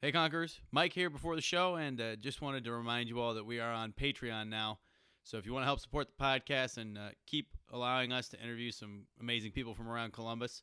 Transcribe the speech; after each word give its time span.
Hey, 0.00 0.12
Conquerors. 0.12 0.60
Mike 0.70 0.92
here 0.92 1.10
before 1.10 1.34
the 1.34 1.42
show, 1.42 1.74
and 1.74 2.00
uh, 2.00 2.14
just 2.14 2.40
wanted 2.40 2.62
to 2.62 2.72
remind 2.72 3.08
you 3.08 3.18
all 3.18 3.34
that 3.34 3.44
we 3.44 3.58
are 3.58 3.72
on 3.72 3.90
Patreon 3.90 4.48
now. 4.48 4.78
So 5.24 5.38
if 5.38 5.46
you 5.46 5.52
want 5.52 5.64
to 5.64 5.66
help 5.66 5.80
support 5.80 6.06
the 6.06 6.14
podcast 6.24 6.78
and 6.78 6.96
uh, 6.96 7.08
keep 7.26 7.48
allowing 7.72 8.12
us 8.12 8.28
to 8.28 8.40
interview 8.40 8.70
some 8.70 9.06
amazing 9.20 9.50
people 9.50 9.74
from 9.74 9.88
around 9.88 10.12
Columbus, 10.12 10.62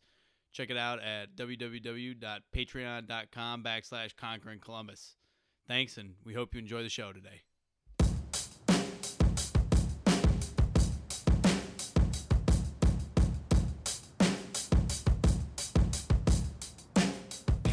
check 0.54 0.70
it 0.70 0.78
out 0.78 1.02
at 1.02 1.36
www.patreon.com 1.36 3.62
backslash 3.62 4.16
conquering 4.16 4.62
Columbus. 4.62 5.18
Thanks, 5.68 5.98
and 5.98 6.14
we 6.24 6.34
hope 6.34 6.54
you 6.54 6.62
enjoy 6.62 6.82
the 6.82 6.88
show 6.88 7.12
today. 7.12 7.42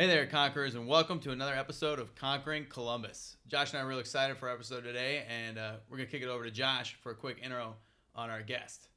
Hey 0.00 0.06
there, 0.06 0.24
Conquerors, 0.24 0.76
and 0.76 0.86
welcome 0.86 1.20
to 1.20 1.30
another 1.30 1.54
episode 1.54 1.98
of 1.98 2.14
Conquering 2.14 2.64
Columbus. 2.70 3.36
Josh 3.46 3.74
and 3.74 3.80
I 3.80 3.84
are 3.84 3.86
real 3.86 3.98
excited 3.98 4.38
for 4.38 4.48
our 4.48 4.54
episode 4.54 4.82
today, 4.82 5.26
and 5.28 5.58
uh, 5.58 5.72
we're 5.90 5.98
going 5.98 6.08
to 6.08 6.10
kick 6.10 6.22
it 6.22 6.30
over 6.30 6.42
to 6.42 6.50
Josh 6.50 6.96
for 7.02 7.12
a 7.12 7.14
quick 7.14 7.36
intro 7.42 7.74
on 8.14 8.30
our 8.30 8.40
guest. 8.40 8.88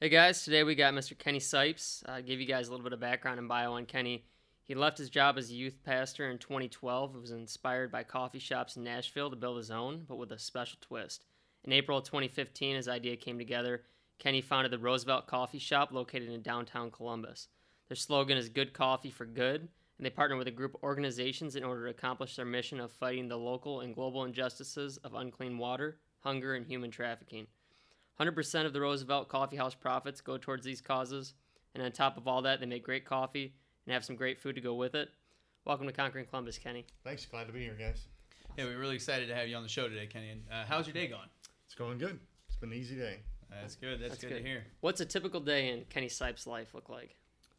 Hey 0.00 0.10
guys, 0.10 0.44
today 0.44 0.62
we 0.62 0.76
got 0.76 0.94
Mr. 0.94 1.18
Kenny 1.18 1.40
Sipes. 1.40 2.08
Uh, 2.08 2.20
give 2.20 2.38
you 2.38 2.46
guys 2.46 2.68
a 2.68 2.70
little 2.70 2.84
bit 2.84 2.92
of 2.92 3.00
background 3.00 3.40
and 3.40 3.48
bio 3.48 3.72
on 3.72 3.84
Kenny. 3.84 4.26
He 4.62 4.76
left 4.76 4.96
his 4.96 5.10
job 5.10 5.38
as 5.38 5.50
a 5.50 5.54
youth 5.54 5.82
pastor 5.82 6.30
in 6.30 6.38
2012. 6.38 7.16
It 7.16 7.20
was 7.20 7.32
inspired 7.32 7.90
by 7.90 8.04
coffee 8.04 8.38
shops 8.38 8.76
in 8.76 8.84
Nashville 8.84 9.30
to 9.30 9.36
build 9.36 9.56
his 9.56 9.72
own, 9.72 10.04
but 10.06 10.18
with 10.18 10.30
a 10.30 10.38
special 10.38 10.78
twist. 10.80 11.24
In 11.64 11.72
April 11.72 11.98
of 11.98 12.04
2015, 12.04 12.76
his 12.76 12.86
idea 12.86 13.16
came 13.16 13.38
together. 13.38 13.82
Kenny 14.20 14.40
founded 14.40 14.70
the 14.70 14.78
Roosevelt 14.78 15.26
Coffee 15.26 15.58
Shop 15.58 15.90
located 15.90 16.28
in 16.28 16.42
downtown 16.42 16.92
Columbus. 16.92 17.48
Their 17.88 17.96
slogan 17.96 18.38
is 18.38 18.48
Good 18.48 18.72
Coffee 18.72 19.10
for 19.10 19.26
Good, 19.26 19.68
and 19.98 20.06
they 20.06 20.10
partner 20.10 20.36
with 20.36 20.48
a 20.48 20.52
group 20.52 20.74
of 20.74 20.82
organizations 20.82 21.56
in 21.56 21.64
order 21.64 21.84
to 21.84 21.90
accomplish 21.90 22.36
their 22.36 22.44
mission 22.44 22.80
of 22.80 22.90
fighting 22.92 23.28
the 23.28 23.36
local 23.36 23.80
and 23.80 23.94
global 23.94 24.24
injustices 24.24 24.96
of 24.98 25.14
unclean 25.14 25.58
water, 25.58 25.98
hunger, 26.20 26.54
and 26.54 26.66
human 26.66 26.90
trafficking. 26.90 27.46
100% 28.20 28.66
of 28.66 28.72
the 28.72 28.80
Roosevelt 28.80 29.28
Coffee 29.28 29.56
House 29.56 29.74
profits 29.74 30.20
go 30.20 30.38
towards 30.38 30.64
these 30.64 30.80
causes, 30.80 31.34
and 31.74 31.82
on 31.82 31.92
top 31.92 32.16
of 32.16 32.28
all 32.28 32.42
that, 32.42 32.60
they 32.60 32.66
make 32.66 32.84
great 32.84 33.04
coffee 33.04 33.54
and 33.86 33.92
have 33.92 34.04
some 34.04 34.16
great 34.16 34.40
food 34.40 34.54
to 34.54 34.60
go 34.60 34.74
with 34.74 34.94
it. 34.94 35.08
Welcome 35.64 35.86
to 35.86 35.92
Conquering 35.92 36.26
Columbus, 36.26 36.58
Kenny. 36.58 36.86
Thanks. 37.02 37.26
Glad 37.26 37.46
to 37.46 37.52
be 37.52 37.60
here, 37.60 37.76
guys. 37.78 38.06
Yeah, 38.56 38.64
we're 38.64 38.78
really 38.78 38.94
excited 38.94 39.28
to 39.28 39.34
have 39.34 39.48
you 39.48 39.56
on 39.56 39.62
the 39.62 39.68
show 39.68 39.88
today, 39.88 40.06
Kenny. 40.06 40.30
And 40.30 40.42
uh, 40.52 40.64
how's 40.68 40.86
your 40.86 40.94
day 40.94 41.06
going? 41.08 41.28
It's 41.66 41.74
going 41.74 41.98
good. 41.98 42.20
It's 42.48 42.56
been 42.56 42.70
an 42.70 42.78
easy 42.78 42.96
day. 42.96 43.20
That's 43.50 43.76
good. 43.76 44.00
That's, 44.00 44.18
good, 44.18 44.30
to 44.30 44.42
hear. 44.42 44.64
What's 44.80 45.00
a 45.00 45.06
typical 45.06 45.40
day 45.40 45.70
in 45.70 45.84
Kenny 45.84 46.08
Sipes' 46.08 46.46
life 46.46 46.74
look 46.74 46.88
like? 46.88 47.16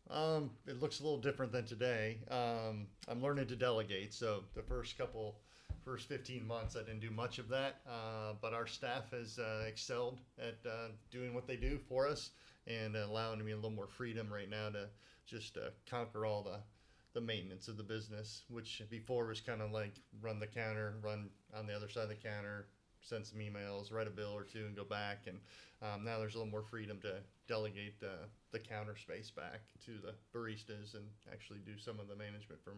Um, 0.09 0.51
it 0.67 0.81
looks 0.81 0.99
a 0.99 1.03
little 1.03 1.19
different 1.19 1.51
than 1.51 1.65
today. 1.65 2.19
Um, 2.29 2.87
I'm 3.07 3.21
learning 3.21 3.47
to 3.47 3.55
delegate. 3.55 4.13
So 4.13 4.43
the 4.53 4.61
first 4.61 4.97
couple, 4.97 5.35
first 5.83 6.07
15 6.07 6.45
months, 6.45 6.75
I 6.75 6.79
didn't 6.79 6.99
do 6.99 7.11
much 7.11 7.39
of 7.39 7.49
that. 7.49 7.81
Uh, 7.87 8.33
but 8.41 8.53
our 8.53 8.67
staff 8.67 9.11
has 9.11 9.39
uh, 9.39 9.63
excelled 9.67 10.19
at 10.39 10.57
uh, 10.65 10.89
doing 11.11 11.33
what 11.33 11.47
they 11.47 11.55
do 11.55 11.79
for 11.89 12.07
us 12.07 12.31
and 12.67 12.95
allowing 12.95 13.43
me 13.43 13.51
a 13.51 13.55
little 13.55 13.71
more 13.71 13.87
freedom 13.87 14.31
right 14.31 14.49
now 14.49 14.69
to 14.69 14.87
just 15.25 15.57
uh, 15.57 15.69
conquer 15.89 16.25
all 16.25 16.43
the 16.43 16.59
the 17.13 17.21
maintenance 17.21 17.69
of 17.69 17.77
the 17.77 17.83
business, 17.83 18.43
which 18.49 18.83
before 18.89 19.25
was 19.25 19.39
kind 19.39 19.61
of 19.61 19.71
like 19.71 19.93
run 20.21 20.37
the 20.37 20.45
counter, 20.45 20.95
run 21.01 21.29
on 21.57 21.65
the 21.65 21.73
other 21.73 21.87
side 21.87 22.03
of 22.03 22.09
the 22.09 22.15
counter, 22.15 22.67
send 23.05 23.25
some 23.25 23.39
emails, 23.39 23.93
write 23.93 24.07
a 24.07 24.11
bill 24.11 24.33
or 24.35 24.43
two, 24.43 24.65
and 24.65 24.75
go 24.75 24.83
back. 24.83 25.27
And 25.27 25.37
um, 25.81 26.03
now 26.03 26.19
there's 26.19 26.35
a 26.35 26.37
little 26.37 26.51
more 26.51 26.63
freedom 26.63 26.99
to 27.01 27.15
delegate 27.47 27.95
uh, 28.03 28.25
the 28.51 28.59
counter 28.59 28.95
space 28.97 29.29
back 29.29 29.61
to 29.85 29.91
the 30.03 30.13
baristas 30.37 30.95
and 30.95 31.05
actually 31.31 31.59
do 31.65 31.77
some 31.77 31.99
of 31.99 32.07
the 32.07 32.15
management 32.15 32.63
from 32.63 32.73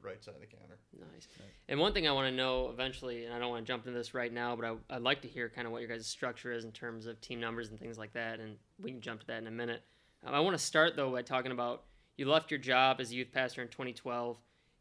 the 0.00 0.06
right 0.06 0.22
side 0.22 0.34
of 0.34 0.40
the 0.40 0.46
counter. 0.46 0.78
Nice. 0.98 1.28
And 1.68 1.78
one 1.78 1.92
thing 1.92 2.08
I 2.08 2.12
want 2.12 2.28
to 2.28 2.34
know 2.34 2.70
eventually, 2.72 3.24
and 3.24 3.34
I 3.34 3.38
don't 3.38 3.50
want 3.50 3.64
to 3.64 3.72
jump 3.72 3.86
into 3.86 3.96
this 3.96 4.14
right 4.14 4.32
now, 4.32 4.56
but 4.56 4.64
I, 4.64 4.96
I'd 4.96 5.02
like 5.02 5.22
to 5.22 5.28
hear 5.28 5.48
kind 5.48 5.66
of 5.66 5.72
what 5.72 5.80
your 5.80 5.88
guys' 5.88 6.06
structure 6.06 6.52
is 6.52 6.64
in 6.64 6.72
terms 6.72 7.06
of 7.06 7.20
team 7.20 7.40
numbers 7.40 7.68
and 7.70 7.78
things 7.78 7.98
like 7.98 8.12
that, 8.12 8.40
and 8.40 8.56
we 8.80 8.90
can 8.90 9.00
jump 9.00 9.20
to 9.20 9.26
that 9.28 9.38
in 9.38 9.46
a 9.46 9.52
minute. 9.52 9.82
Um, 10.24 10.34
I 10.34 10.40
want 10.40 10.56
to 10.56 10.62
start 10.62 10.96
though 10.96 11.12
by 11.12 11.22
talking 11.22 11.52
about 11.52 11.84
you 12.16 12.26
left 12.26 12.50
your 12.50 12.58
job 12.58 13.00
as 13.00 13.12
a 13.12 13.14
youth 13.14 13.30
pastor 13.32 13.62
in 13.62 13.68
2012. 13.68 14.36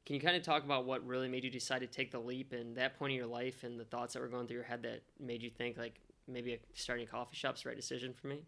Can 0.07 0.13
you 0.13 0.22
kind 0.22 0.38
of 0.38 0.41
talk 0.41 0.63
about 0.63 0.85
what 0.85 1.06
really 1.06 1.28
made 1.28 1.44
you 1.44 1.50
decide 1.50 1.81
to 1.81 1.88
take 1.88 2.12
the 2.12 2.19
leap 2.19 2.53
and 2.53 2.78
that 2.78 2.97
point 2.97 3.12
in 3.12 3.18
your 3.18 3.28
life 3.28 3.66
and 3.66 3.78
the 3.78 3.84
thoughts 3.84 4.13
that 4.13 4.22
were 4.22 4.29
going 4.29 4.47
through 4.47 4.56
your 4.56 4.63
head 4.63 4.81
that 4.84 5.01
made 5.19 5.44
you 5.44 5.50
think 5.50 5.78
like 5.78 6.00
maybe 6.29 6.57
starting 6.73 7.06
a 7.06 7.09
coffee 7.09 7.35
shop's 7.35 7.63
the 7.63 7.69
right 7.69 7.75
decision 7.75 8.13
for 8.13 8.28
me? 8.28 8.40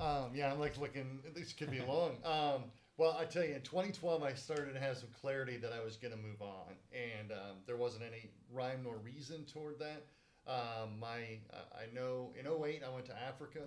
Um, 0.00 0.30
yeah, 0.34 0.50
I'm 0.50 0.58
like 0.58 0.78
looking. 0.78 1.20
This 1.34 1.52
could 1.52 1.70
be 1.70 1.80
long. 1.86 2.12
Um, 2.24 2.62
well, 2.96 3.14
I 3.20 3.26
tell 3.26 3.44
you, 3.44 3.54
in 3.54 3.60
2012, 3.60 4.22
I 4.22 4.32
started 4.32 4.72
to 4.72 4.80
have 4.80 4.96
some 4.96 5.10
clarity 5.20 5.58
that 5.58 5.74
I 5.74 5.84
was 5.84 5.98
going 5.98 6.14
to 6.14 6.18
move 6.18 6.40
on, 6.40 6.72
and 6.94 7.30
um, 7.30 7.56
there 7.66 7.76
wasn't 7.76 8.04
any 8.04 8.30
rhyme 8.50 8.80
nor 8.82 8.96
reason 8.96 9.44
toward 9.44 9.78
that. 9.80 10.06
Um, 10.46 10.98
my, 10.98 11.38
I 11.52 11.92
know 11.94 12.32
in 12.34 12.46
08, 12.46 12.80
I 12.82 12.94
went 12.94 13.04
to 13.06 13.22
Africa 13.22 13.60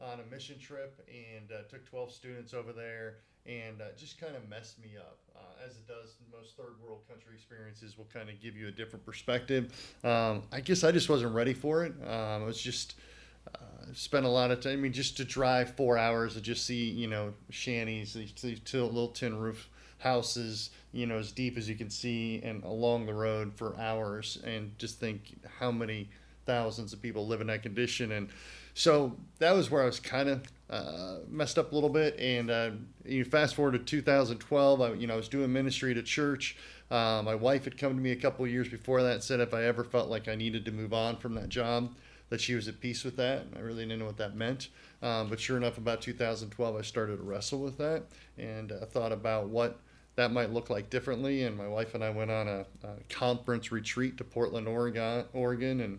on 0.00 0.20
a 0.20 0.34
mission 0.34 0.58
trip 0.58 1.06
and 1.08 1.50
uh, 1.52 1.62
took 1.68 1.84
12 1.88 2.10
students 2.10 2.54
over 2.54 2.72
there, 2.72 3.16
and 3.46 3.80
uh, 3.80 3.86
just 3.96 4.18
kind 4.20 4.34
of 4.34 4.48
messed 4.48 4.80
me 4.80 4.92
up, 4.98 5.18
uh, 5.36 5.64
as 5.64 5.76
it 5.76 5.86
does 5.86 6.16
most 6.32 6.56
third 6.56 6.74
world 6.82 7.00
country 7.08 7.34
experiences. 7.34 7.96
Will 7.96 8.08
kind 8.12 8.28
of 8.28 8.40
give 8.40 8.56
you 8.56 8.68
a 8.68 8.72
different 8.72 9.04
perspective. 9.04 9.72
Um, 10.02 10.42
I 10.52 10.60
guess 10.60 10.84
I 10.84 10.92
just 10.92 11.08
wasn't 11.08 11.34
ready 11.34 11.54
for 11.54 11.84
it. 11.84 11.92
Um, 12.02 12.42
I 12.42 12.44
was 12.44 12.60
just 12.60 12.96
uh, 13.54 13.58
spent 13.92 14.26
a 14.26 14.28
lot 14.28 14.50
of 14.50 14.60
time. 14.60 14.72
I 14.72 14.76
mean, 14.76 14.92
just 14.92 15.16
to 15.18 15.24
drive 15.24 15.74
four 15.76 15.98
hours 15.98 16.34
to 16.34 16.40
just 16.40 16.66
see, 16.66 16.90
you 16.90 17.06
know, 17.06 17.34
shanties, 17.50 18.14
these, 18.14 18.62
little 18.72 19.08
tin 19.08 19.38
roof 19.38 19.68
houses, 19.98 20.70
you 20.92 21.06
know, 21.06 21.18
as 21.18 21.32
deep 21.32 21.56
as 21.56 21.68
you 21.68 21.74
can 21.74 21.90
see, 21.90 22.40
and 22.42 22.62
along 22.64 23.06
the 23.06 23.14
road 23.14 23.52
for 23.54 23.78
hours, 23.78 24.38
and 24.44 24.76
just 24.78 24.98
think 24.98 25.34
how 25.58 25.70
many 25.70 26.08
thousands 26.46 26.92
of 26.92 27.00
people 27.00 27.26
live 27.26 27.40
in 27.40 27.46
that 27.46 27.62
condition. 27.62 28.12
And 28.12 28.28
so 28.74 29.16
that 29.38 29.52
was 29.52 29.70
where 29.70 29.82
I 29.82 29.86
was 29.86 30.00
kind 30.00 30.28
of 30.28 30.42
uh, 30.68 31.18
messed 31.28 31.58
up 31.58 31.72
a 31.72 31.74
little 31.74 31.90
bit. 31.90 32.18
And 32.18 32.50
uh, 32.50 32.70
you 33.04 33.24
fast 33.24 33.54
forward 33.54 33.72
to 33.72 33.78
2012, 33.78 34.80
I, 34.80 34.92
you 34.94 35.06
know, 35.06 35.14
I 35.14 35.16
was 35.16 35.28
doing 35.28 35.52
ministry 35.52 35.92
at 35.92 35.96
a 35.96 36.02
church. 36.02 36.56
Uh, 36.90 37.22
my 37.24 37.34
wife 37.34 37.64
had 37.64 37.78
come 37.78 37.94
to 37.94 38.00
me 38.00 38.10
a 38.10 38.16
couple 38.16 38.46
years 38.46 38.68
before 38.68 39.02
that 39.02 39.12
and 39.14 39.22
said 39.22 39.40
if 39.40 39.54
I 39.54 39.64
ever 39.64 39.84
felt 39.84 40.10
like 40.10 40.28
I 40.28 40.34
needed 40.34 40.64
to 40.66 40.72
move 40.72 40.92
on 40.92 41.16
from 41.16 41.34
that 41.34 41.48
job, 41.48 41.94
that 42.30 42.40
she 42.40 42.54
was 42.54 42.68
at 42.68 42.80
peace 42.80 43.04
with 43.04 43.16
that. 43.16 43.46
I 43.56 43.60
really 43.60 43.84
didn't 43.84 44.00
know 44.00 44.06
what 44.06 44.16
that 44.16 44.34
meant. 44.34 44.68
Um, 45.02 45.28
but 45.28 45.38
sure 45.38 45.56
enough, 45.56 45.78
about 45.78 46.02
2012, 46.02 46.76
I 46.76 46.82
started 46.82 47.18
to 47.18 47.22
wrestle 47.22 47.60
with 47.60 47.78
that 47.78 48.04
and 48.38 48.72
uh, 48.72 48.86
thought 48.86 49.12
about 49.12 49.48
what 49.48 49.78
that 50.16 50.32
might 50.32 50.50
look 50.50 50.70
like 50.70 50.90
differently. 50.90 51.44
And 51.44 51.56
my 51.56 51.68
wife 51.68 51.94
and 51.94 52.02
I 52.02 52.10
went 52.10 52.30
on 52.30 52.48
a, 52.48 52.66
a 52.82 52.94
conference 53.08 53.70
retreat 53.70 54.16
to 54.18 54.24
Portland, 54.24 54.66
Oregon, 54.66 55.26
Oregon, 55.32 55.80
and 55.80 55.98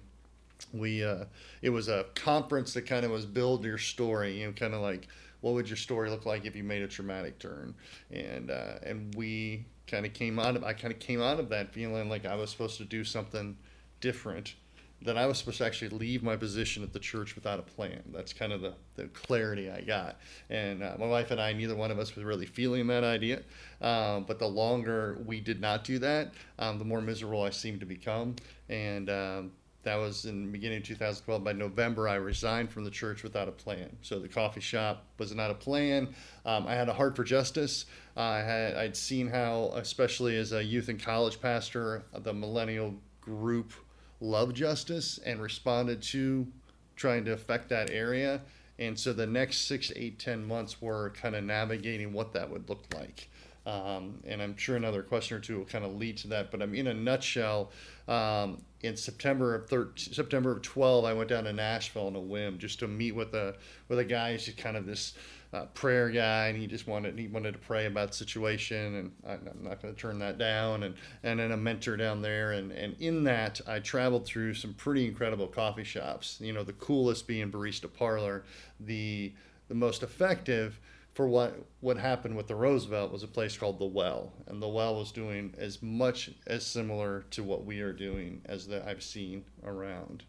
we 0.74 1.04
uh, 1.04 1.26
it 1.62 1.70
was 1.70 1.88
a 1.88 2.06
conference 2.16 2.74
that 2.74 2.84
kind 2.84 3.06
of 3.06 3.12
was 3.12 3.26
build 3.26 3.64
your 3.64 3.78
story, 3.78 4.40
you 4.40 4.48
know, 4.48 4.54
kind 4.54 4.74
of 4.74 4.82
like 4.82 5.08
what 5.42 5.54
would 5.54 5.70
your 5.70 5.78
story 5.78 6.10
look 6.10 6.26
like 6.26 6.46
if 6.46 6.56
you 6.56 6.64
made 6.64 6.82
a 6.82 6.88
traumatic 6.88 7.40
turn, 7.40 7.76
and 8.12 8.52
uh, 8.52 8.80
and 8.84 9.14
we 9.16 9.66
kind 9.88 10.06
of 10.06 10.14
came 10.14 10.40
out 10.40 10.56
of 10.56 10.64
I 10.64 10.74
kind 10.74 10.94
of 10.94 11.00
came 11.00 11.22
out 11.22 11.40
of 11.40 11.50
that 11.50 11.74
feeling 11.74 12.10
like 12.10 12.26
I 12.26 12.36
was 12.36 12.50
supposed 12.50 12.78
to 12.78 12.86
do 12.86 13.04
something 13.04 13.58
different 14.02 14.56
that 15.02 15.18
I 15.18 15.26
was 15.26 15.38
supposed 15.38 15.60
to 15.60 15.66
actually 15.66 15.90
leave 15.90 16.24
my 16.24 16.36
position 16.36 16.84
at 16.84 16.94
the 16.94 17.00
church 17.00 17.36
without 17.36 17.60
a 17.60 17.62
plan. 17.62 18.02
That's 18.14 18.34
kind 18.34 18.52
of 18.52 18.62
the, 18.62 18.74
the 18.96 19.06
clarity 19.10 19.70
I 19.70 19.82
got. 19.82 20.18
And 20.50 20.82
uh, 20.82 20.96
my 21.00 21.06
wife 21.06 21.32
and 21.32 21.40
I, 21.40 21.54
neither 21.54 21.76
one 21.76 21.92
of 21.92 22.00
us 22.00 22.16
was 22.16 22.24
really 22.24 22.46
feeling 22.46 22.88
that 22.88 23.04
idea. 23.04 23.42
Um, 23.82 24.24
but 24.24 24.40
the 24.40 24.48
longer 24.48 25.20
we 25.26 25.40
did 25.42 25.62
not 25.62 25.84
do 25.84 26.00
that, 26.00 26.34
um, 26.58 26.80
the 26.80 26.86
more 26.86 27.02
miserable 27.02 27.44
I 27.44 27.52
seemed 27.52 27.82
to 27.82 27.86
become. 27.86 28.36
And 28.70 29.10
um, 29.10 29.52
that 29.86 29.96
was 29.96 30.26
in 30.26 30.46
the 30.46 30.52
beginning 30.52 30.80
of 30.80 30.84
2012. 30.84 31.44
By 31.44 31.54
November, 31.54 32.10
I 32.10 32.16
resigned 32.16 32.70
from 32.70 32.84
the 32.84 32.92
church 32.92 33.24
without 33.24 33.48
a 33.48 33.52
plan. 33.52 33.96
So 34.02 34.20
the 34.20 34.28
coffee 34.28 34.62
shop 34.62 35.06
was 35.18 35.34
not 35.34 35.52
a 35.52 35.56
plan. 35.56 36.14
Um, 36.46 36.68
I 36.68 36.74
had 36.74 36.90
a 36.90 36.94
heart 36.94 37.16
for 37.16 37.24
justice. 37.24 37.86
Uh, 38.18 38.22
I 38.22 38.40
had 38.40 38.76
I'd 38.76 38.98
seen 38.98 39.28
how, 39.28 39.72
especially 39.76 40.38
as 40.38 40.52
a 40.52 40.64
youth 40.64 40.90
and 40.90 41.02
college 41.02 41.40
pastor, 41.42 42.04
the 42.14 42.34
millennial 42.34 42.96
group 43.22 43.74
loved 44.20 44.56
justice 44.56 45.20
and 45.26 45.42
responded 45.42 46.02
to 46.02 46.48
trying 46.96 47.26
to 47.26 47.34
affect 47.34 47.70
that 47.70 47.90
area. 47.92 48.42
And 48.78 49.00
so 49.00 49.14
the 49.14 49.28
next 49.28 49.68
six, 49.68 49.92
eight, 49.96 50.20
ten 50.20 50.46
months 50.46 50.82
were 50.82 51.12
kind 51.12 51.36
of 51.36 51.44
navigating 51.44 52.12
what 52.12 52.34
that 52.34 52.50
would 52.50 52.70
look 52.70 52.86
like. 52.94 53.30
Um, 53.66 54.20
and 54.26 54.42
I'm 54.42 54.56
sure 54.58 54.76
another 54.76 55.02
question 55.02 55.38
or 55.38 55.40
two 55.40 55.58
will 55.58 55.66
kind 55.66 55.84
of 55.84 55.96
lead 55.96 56.18
to 56.18 56.28
that. 56.30 56.52
But 56.52 56.62
I'm 56.62 56.76
in 56.76 56.88
a 56.88 56.94
nutshell. 56.94 57.72
Um, 58.08 58.62
in 58.86 58.96
September 58.96 59.56
of 59.56 59.68
13, 59.68 60.14
September 60.14 60.52
of 60.52 60.62
12, 60.62 61.06
I 61.06 61.14
went 61.14 61.30
down 61.30 61.46
to 61.46 61.54
Nashville 61.54 62.08
on 62.08 62.16
a 62.16 62.20
whim 62.20 62.58
just 62.58 62.80
to 62.80 62.88
meet 62.88 63.14
with 63.14 63.34
a 63.34 63.56
with 63.88 64.00
a 64.00 64.06
guy. 64.06 64.34
He's 64.34 64.46
just 64.46 64.58
kind 64.58 64.78
of 64.78 64.86
this 64.86 65.14
uh, 65.54 65.66
prayer 65.74 66.10
guy, 66.10 66.48
and 66.48 66.58
he 66.58 66.68
just 66.68 66.88
wanted 66.88 67.18
he 67.18 67.28
wanted 67.28 67.54
to 67.54 67.60
pray 67.60 67.86
about 67.86 68.10
the 68.10 68.16
situation, 68.16 68.96
and 68.96 69.12
I, 69.26 69.34
am 69.34 69.64
not 69.64 69.82
going 69.82 69.94
to 69.94 70.00
turn 70.00 70.20
that 70.20 70.38
down. 70.38 70.84
And 70.84 70.96
and 71.24 71.40
then 71.40 71.52
a 71.52 71.58
mentor 71.58 71.98
down 71.98 72.22
there, 72.22 72.52
and 72.52 72.72
and 72.72 72.96
in 73.00 73.24
that, 73.24 73.62
I 73.68 73.80
traveled 73.80 74.26
through 74.26 74.54
some 74.56 74.74
pretty 74.74 75.06
incredible 75.06 75.48
coffee 75.48 75.84
shops. 75.84 76.40
You 76.42 76.54
know, 76.54 76.64
the 76.64 76.74
coolest 76.74 77.28
being 77.28 77.52
Barista 77.52 77.92
Parlor, 77.92 78.44
the 78.80 79.34
the 79.68 79.76
most 79.76 80.04
effective 80.04 80.80
for 81.16 81.28
what 81.30 81.56
what 81.80 81.98
happened 81.98 82.36
with 82.36 82.48
the 82.48 82.56
Roosevelt 82.56 83.12
was 83.12 83.24
a 83.24 83.28
place 83.28 83.58
called 83.58 83.80
the 83.80 83.86
Well, 83.86 84.34
and 84.48 84.62
the 84.62 84.68
Well 84.68 84.96
was 84.98 85.12
doing 85.12 85.56
as 85.58 85.82
much 85.82 86.30
as 86.46 86.66
similar 86.66 87.26
to 87.32 87.42
what 87.42 87.66
we 87.66 87.80
are 87.80 87.94
doing 87.94 88.42
as 88.46 88.68
that 88.68 88.86
I've 88.86 89.02
seen 89.02 89.46
around. 89.64 90.24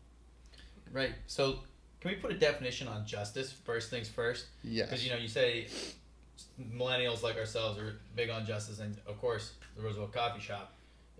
Right. 0.92 1.12
So, 1.26 1.58
can 2.00 2.12
we 2.12 2.16
put 2.16 2.30
a 2.30 2.38
definition 2.38 2.86
on 2.86 3.04
justice 3.04 3.50
first 3.52 3.90
things 3.90 4.08
first? 4.08 4.46
Yes. 4.62 4.88
Because 4.88 5.04
you 5.04 5.10
know 5.10 5.18
you 5.18 5.28
say 5.28 5.66
millennials 6.72 7.22
like 7.22 7.36
ourselves 7.36 7.80
are 7.80 7.98
big 8.14 8.30
on 8.30 8.46
justice, 8.46 8.78
and 8.78 8.96
of 9.08 9.20
course 9.20 9.54
the 9.76 9.82
Roosevelt 9.82 10.12
Coffee 10.12 10.40
Shop 10.40 10.72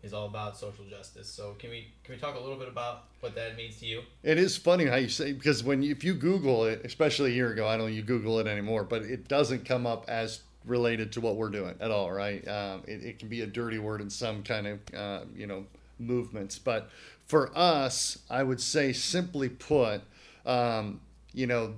is 0.07 0.15
all 0.15 0.27
about 0.27 0.57
social 0.57 0.85
justice. 0.85 1.29
So 1.29 1.55
can 1.59 1.71
we 1.71 1.89
can 2.05 2.15
we 2.15 2.21
talk 2.21 2.37
a 2.37 2.41
little 2.41 2.57
bit 2.57 2.69
about 2.69 3.05
what 3.21 3.35
that 3.35 3.57
means 3.57 3.79
to 3.81 3.87
you? 3.87 4.03
It 4.23 4.39
is 4.39 4.57
funny 4.57 4.87
how 4.87 4.97
you 4.97 5.09
say 5.09 5.33
because 5.33 5.63
when 5.63 5.83
you, 5.83 5.91
if 5.91 6.05
you 6.05 6.15
Google 6.15 6.65
it, 6.65 6.83
especially 6.85 7.33
a 7.33 7.35
year 7.35 7.53
ago, 7.53 7.67
I 7.67 7.77
don't 7.77 7.93
you 7.93 8.03
Google 8.03 8.39
it 8.39 8.47
anymore, 8.47 8.85
but 8.85 9.03
it 9.03 9.29
doesn't 9.29 9.67
come 9.67 9.87
up 9.87 10.05
as 10.09 10.41
related 10.65 11.13
to 11.13 11.21
what 11.21 11.37
we're 11.37 11.51
doing 11.51 11.75
at 11.81 11.91
all, 11.91 12.11
right? 12.11 12.47
Um, 12.49 12.83
it, 12.87 13.05
it, 13.05 13.19
can 13.19 13.29
be 13.29 13.43
a 13.43 13.47
dirty 13.47 13.79
word 13.79 14.01
in 14.01 14.11
some 14.11 14.43
kind 14.43 14.67
of 14.67 14.81
uh, 14.95 15.21
you 15.35 15.47
know 15.47 15.67
movements, 15.99 16.59
but 16.59 16.89
for 17.27 17.51
us, 17.57 18.19
I 18.31 18.43
would 18.43 18.61
say 18.61 18.93
simply 18.93 19.49
put, 19.49 20.03
um, 20.45 21.01
you 21.35 21.47
know, 21.47 21.75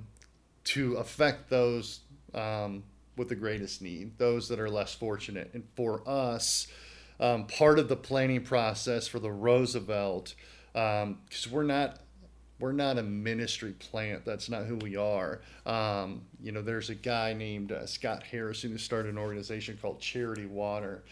to 0.64 0.96
affect 0.96 1.48
those 1.48 2.00
um, 2.34 2.82
with 3.16 3.30
the 3.30 3.34
greatest 3.34 3.80
need, 3.80 4.18
those 4.18 4.48
that 4.48 4.60
are 4.60 4.68
less 4.68 4.94
fortunate, 4.94 5.50
and 5.54 5.64
for 5.74 6.02
us 6.06 6.66
um, 7.20 7.46
part 7.46 7.78
of 7.78 7.88
the 7.88 7.96
planning 7.96 8.42
process 8.42 9.08
for 9.08 9.18
the 9.18 9.30
Roosevelt 9.32 10.34
because 10.72 11.02
um, 11.46 11.52
we're 11.52 11.62
not 11.62 12.00
we're 12.60 12.72
not 12.72 12.98
a 12.98 13.02
ministry 13.02 13.72
plant. 13.72 14.24
That's 14.24 14.48
not 14.48 14.66
who 14.66 14.76
we 14.76 14.96
are. 14.96 15.40
Um, 15.64 16.22
you 16.42 16.50
know, 16.50 16.62
there's 16.62 16.90
a 16.90 16.94
guy 16.94 17.32
named 17.32 17.70
uh, 17.70 17.86
Scott 17.86 18.24
Harrison 18.24 18.72
who 18.72 18.78
started 18.78 19.10
an 19.12 19.18
organization 19.18 19.78
called 19.80 20.00
Charity 20.00 20.46
Water. 20.46 21.04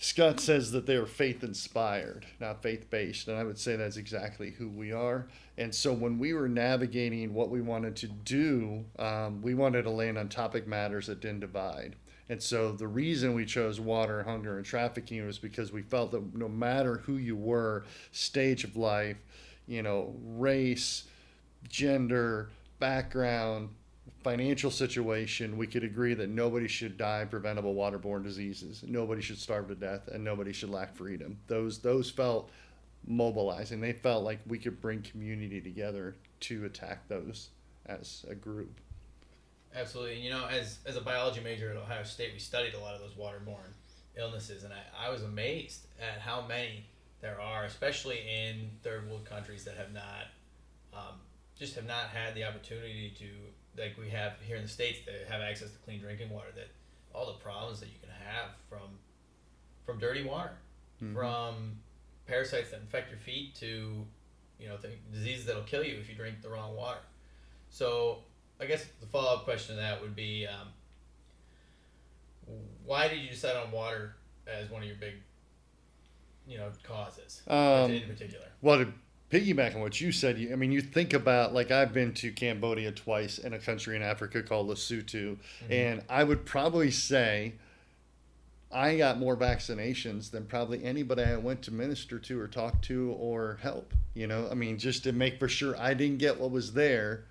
Scott 0.00 0.38
says 0.38 0.70
that 0.72 0.86
they 0.86 0.94
are 0.94 1.06
faith 1.06 1.42
inspired, 1.42 2.24
not 2.38 2.62
faith 2.62 2.88
based. 2.88 3.26
And 3.26 3.36
I 3.36 3.42
would 3.42 3.58
say 3.58 3.74
that's 3.74 3.96
exactly 3.96 4.50
who 4.50 4.68
we 4.68 4.92
are. 4.92 5.26
And 5.56 5.74
so 5.74 5.92
when 5.92 6.18
we 6.18 6.32
were 6.34 6.48
navigating 6.48 7.34
what 7.34 7.50
we 7.50 7.60
wanted 7.60 7.96
to 7.96 8.06
do, 8.06 8.84
um, 8.98 9.42
we 9.42 9.54
wanted 9.54 9.82
to 9.82 9.90
land 9.90 10.16
on 10.16 10.28
topic 10.28 10.68
matters 10.68 11.08
that 11.08 11.20
didn't 11.20 11.40
divide. 11.40 11.96
And 12.28 12.42
so 12.42 12.72
the 12.72 12.88
reason 12.88 13.34
we 13.34 13.46
chose 13.46 13.80
water, 13.80 14.22
hunger, 14.22 14.56
and 14.56 14.66
trafficking 14.66 15.24
was 15.26 15.38
because 15.38 15.72
we 15.72 15.82
felt 15.82 16.12
that 16.12 16.34
no 16.34 16.48
matter 16.48 16.98
who 16.98 17.16
you 17.16 17.36
were, 17.36 17.84
stage 18.12 18.64
of 18.64 18.76
life, 18.76 19.16
you 19.66 19.82
know, 19.82 20.14
race, 20.22 21.04
gender, 21.68 22.50
background, 22.78 23.70
financial 24.22 24.70
situation, 24.70 25.56
we 25.56 25.66
could 25.66 25.84
agree 25.84 26.14
that 26.14 26.28
nobody 26.28 26.68
should 26.68 26.98
die 26.98 27.20
of 27.20 27.30
preventable 27.30 27.74
waterborne 27.74 28.22
diseases. 28.22 28.84
Nobody 28.86 29.22
should 29.22 29.38
starve 29.38 29.68
to 29.68 29.74
death, 29.74 30.08
and 30.08 30.22
nobody 30.22 30.52
should 30.52 30.70
lack 30.70 30.94
freedom. 30.94 31.38
Those 31.46 31.78
those 31.78 32.10
felt 32.10 32.50
mobilizing. 33.06 33.80
They 33.80 33.92
felt 33.92 34.24
like 34.24 34.40
we 34.46 34.58
could 34.58 34.80
bring 34.80 35.02
community 35.02 35.60
together 35.60 36.16
to 36.40 36.64
attack 36.64 37.08
those 37.08 37.50
as 37.86 38.26
a 38.28 38.34
group. 38.34 38.80
Absolutely. 39.74 40.14
And, 40.14 40.24
you 40.24 40.30
know, 40.30 40.46
as, 40.46 40.78
as 40.86 40.96
a 40.96 41.00
biology 41.00 41.40
major 41.40 41.70
at 41.70 41.76
Ohio 41.76 42.02
State, 42.02 42.32
we 42.32 42.38
studied 42.38 42.74
a 42.74 42.80
lot 42.80 42.94
of 42.94 43.00
those 43.00 43.14
waterborne 43.14 43.72
illnesses, 44.16 44.64
and 44.64 44.72
I, 44.72 45.08
I 45.08 45.10
was 45.10 45.22
amazed 45.22 45.86
at 46.00 46.20
how 46.20 46.44
many 46.46 46.86
there 47.20 47.40
are, 47.40 47.64
especially 47.64 48.18
in 48.18 48.70
third 48.82 49.08
world 49.08 49.24
countries 49.24 49.64
that 49.64 49.76
have 49.76 49.92
not, 49.92 50.26
um, 50.92 51.16
just 51.58 51.74
have 51.74 51.86
not 51.86 52.08
had 52.08 52.34
the 52.34 52.44
opportunity 52.44 53.12
to, 53.18 53.80
like 53.80 53.96
we 53.98 54.08
have 54.10 54.34
here 54.40 54.56
in 54.56 54.62
the 54.62 54.68
States, 54.68 54.98
that 55.06 55.30
have 55.30 55.40
access 55.40 55.70
to 55.70 55.78
clean 55.78 56.00
drinking 56.00 56.30
water, 56.30 56.48
that 56.54 56.68
all 57.12 57.26
the 57.26 57.38
problems 57.38 57.80
that 57.80 57.86
you 57.86 57.98
can 58.00 58.10
have 58.10 58.50
from, 58.68 58.88
from 59.84 59.98
dirty 59.98 60.24
water, 60.24 60.52
mm-hmm. 61.02 61.14
from 61.14 61.78
parasites 62.26 62.70
that 62.70 62.80
infect 62.80 63.10
your 63.10 63.20
feet 63.20 63.54
to, 63.56 64.04
you 64.58 64.68
know, 64.68 64.76
diseases 65.12 65.46
that'll 65.46 65.62
kill 65.62 65.84
you 65.84 65.96
if 65.98 66.08
you 66.08 66.14
drink 66.14 66.42
the 66.42 66.48
wrong 66.48 66.74
water. 66.76 67.00
So 67.70 68.20
I 68.60 68.66
guess 68.66 68.84
the 69.00 69.06
follow 69.06 69.34
up 69.34 69.44
question 69.44 69.76
to 69.76 69.80
that 69.80 70.00
would 70.00 70.16
be, 70.16 70.46
um, 70.46 70.68
why 72.84 73.08
did 73.08 73.20
you 73.20 73.30
decide 73.30 73.56
on 73.56 73.70
water 73.70 74.16
as 74.46 74.70
one 74.70 74.82
of 74.82 74.88
your 74.88 74.96
big, 74.96 75.14
you 76.46 76.58
know, 76.58 76.70
causes 76.82 77.42
um, 77.46 77.90
in 77.90 78.08
particular? 78.08 78.46
Well, 78.62 78.78
to 78.78 78.92
piggyback 79.30 79.74
on 79.74 79.80
what 79.80 80.00
you 80.00 80.10
said, 80.10 80.36
I 80.50 80.56
mean, 80.56 80.72
you 80.72 80.80
think 80.80 81.12
about 81.12 81.54
like 81.54 81.70
I've 81.70 81.92
been 81.92 82.14
to 82.14 82.32
Cambodia 82.32 82.90
twice 82.92 83.38
in 83.38 83.52
a 83.52 83.58
country 83.58 83.94
in 83.94 84.02
Africa 84.02 84.42
called 84.42 84.68
Lesotho, 84.68 85.36
mm-hmm. 85.36 85.72
and 85.72 86.02
I 86.08 86.24
would 86.24 86.44
probably 86.44 86.90
say. 86.90 87.54
I 88.70 88.98
got 88.98 89.18
more 89.18 89.34
vaccinations 89.34 90.30
than 90.30 90.44
probably 90.44 90.84
anybody 90.84 91.22
I 91.22 91.36
went 91.36 91.62
to 91.62 91.70
minister 91.72 92.18
to 92.18 92.38
or 92.38 92.46
talk 92.46 92.82
to 92.82 93.16
or 93.18 93.58
help. 93.62 93.94
You 94.12 94.26
know, 94.26 94.46
I 94.50 94.52
mean, 94.52 94.76
just 94.76 95.04
to 95.04 95.12
make 95.12 95.38
for 95.38 95.48
sure 95.48 95.74
I 95.78 95.94
didn't 95.94 96.18
get 96.18 96.38
what 96.38 96.50
was 96.50 96.74
there 96.74 97.24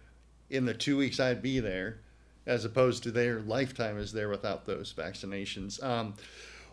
in 0.50 0.66
the 0.66 0.74
two 0.74 0.98
weeks 0.98 1.20
I'd 1.20 1.42
be 1.42 1.60
there, 1.60 2.00
as 2.46 2.66
opposed 2.66 3.04
to 3.04 3.12
their 3.12 3.40
lifetime 3.40 3.98
is 3.98 4.12
there 4.12 4.30
without 4.30 4.66
those 4.66 4.94
vaccinations. 4.94 5.84
Um, 5.84 6.16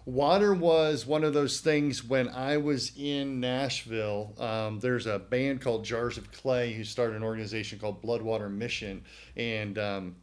water 0.07 0.55
was 0.55 1.07
one 1.07 1.25
of 1.25 1.33
those 1.33 1.61
things 1.61 2.05
when 2.05 2.29
I 2.29 2.59
was 2.59 2.93
in 2.97 3.41
Nashville. 3.41 4.35
Um, 4.39 4.81
there's 4.81 5.07
a 5.07 5.19
band 5.19 5.61
called 5.61 5.85
Jars 5.85 6.19
of 6.19 6.31
Clay 6.31 6.73
who 6.73 6.85
started 6.85 7.17
an 7.17 7.23
organization 7.23 7.79
called 7.79 8.03
Bloodwater 8.03 8.51
Mission, 8.51 9.05
and 9.37 9.79
um, 9.79 10.17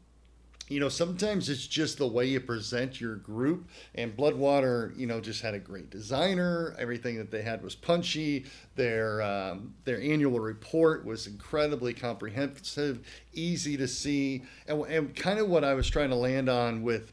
you 0.71 0.79
know, 0.79 0.89
sometimes 0.89 1.49
it's 1.49 1.67
just 1.67 1.97
the 1.97 2.07
way 2.07 2.25
you 2.25 2.39
present 2.39 3.01
your 3.01 3.15
group. 3.15 3.67
And 3.93 4.15
Bloodwater, 4.15 4.97
you 4.97 5.05
know, 5.05 5.19
just 5.19 5.41
had 5.41 5.53
a 5.53 5.59
great 5.59 5.89
designer. 5.89 6.73
Everything 6.79 7.17
that 7.17 7.29
they 7.29 7.41
had 7.41 7.61
was 7.61 7.75
punchy. 7.75 8.45
Their 8.75 9.21
um, 9.21 9.73
their 9.83 9.99
annual 10.01 10.39
report 10.39 11.05
was 11.05 11.27
incredibly 11.27 11.93
comprehensive, 11.93 13.05
easy 13.33 13.75
to 13.77 13.87
see, 13.87 14.43
and, 14.67 14.81
and 14.85 15.15
kind 15.15 15.39
of 15.39 15.49
what 15.49 15.63
I 15.65 15.73
was 15.73 15.89
trying 15.89 16.09
to 16.09 16.15
land 16.15 16.49
on 16.49 16.83
with 16.83 17.11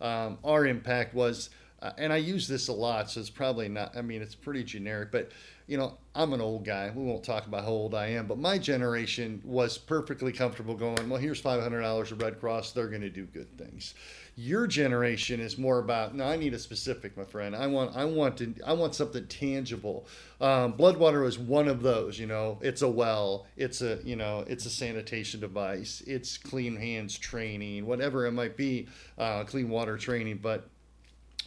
um, 0.00 0.38
our 0.44 0.66
impact 0.66 1.14
was, 1.14 1.50
uh, 1.80 1.92
and 1.96 2.12
I 2.12 2.16
use 2.16 2.48
this 2.48 2.68
a 2.68 2.72
lot, 2.72 3.10
so 3.10 3.20
it's 3.20 3.30
probably 3.30 3.68
not. 3.68 3.96
I 3.96 4.02
mean, 4.02 4.20
it's 4.20 4.34
pretty 4.34 4.64
generic, 4.64 5.12
but 5.12 5.30
you 5.66 5.76
know, 5.76 5.98
I'm 6.14 6.32
an 6.32 6.40
old 6.40 6.64
guy. 6.64 6.92
We 6.94 7.02
won't 7.02 7.24
talk 7.24 7.46
about 7.46 7.64
how 7.64 7.70
old 7.70 7.94
I 7.94 8.08
am, 8.08 8.26
but 8.26 8.38
my 8.38 8.56
generation 8.56 9.42
was 9.44 9.76
perfectly 9.76 10.32
comfortable 10.32 10.74
going, 10.74 11.08
well, 11.08 11.20
here's 11.20 11.42
$500 11.42 12.12
of 12.12 12.22
Red 12.22 12.38
Cross. 12.38 12.72
They're 12.72 12.88
going 12.88 13.02
to 13.02 13.10
do 13.10 13.26
good 13.26 13.58
things. 13.58 13.94
Your 14.36 14.66
generation 14.68 15.40
is 15.40 15.58
more 15.58 15.80
about, 15.80 16.14
no, 16.14 16.24
I 16.24 16.36
need 16.36 16.54
a 16.54 16.58
specific, 16.58 17.16
my 17.16 17.24
friend. 17.24 17.56
I 17.56 17.66
want, 17.66 17.96
I 17.96 18.04
want 18.04 18.36
to, 18.38 18.54
I 18.64 18.74
want 18.74 18.94
something 18.94 19.26
tangible. 19.26 20.06
Um, 20.40 20.74
Bloodwater 20.74 21.26
is 21.26 21.38
one 21.38 21.66
of 21.66 21.82
those, 21.82 22.18
you 22.18 22.26
know, 22.26 22.58
it's 22.62 22.82
a 22.82 22.88
well, 22.88 23.46
it's 23.56 23.82
a, 23.82 23.98
you 24.04 24.14
know, 24.14 24.44
it's 24.46 24.66
a 24.66 24.70
sanitation 24.70 25.40
device, 25.40 26.02
it's 26.06 26.38
clean 26.38 26.76
hands 26.76 27.18
training, 27.18 27.86
whatever 27.86 28.26
it 28.26 28.32
might 28.32 28.56
be, 28.56 28.86
uh, 29.18 29.42
clean 29.44 29.68
water 29.68 29.96
training. 29.96 30.38
But 30.42 30.68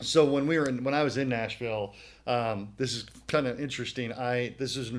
so 0.02 0.26
when 0.26 0.48
we 0.48 0.58
were 0.58 0.68
in, 0.68 0.84
when 0.84 0.94
I 0.94 1.04
was 1.04 1.18
in 1.18 1.30
Nashville, 1.30 1.94
um, 2.30 2.74
this 2.78 2.94
is 2.94 3.06
kind 3.28 3.48
of 3.48 3.60
interesting. 3.60 4.14
I 4.14 4.56
this 4.58 4.78
is 4.78 4.94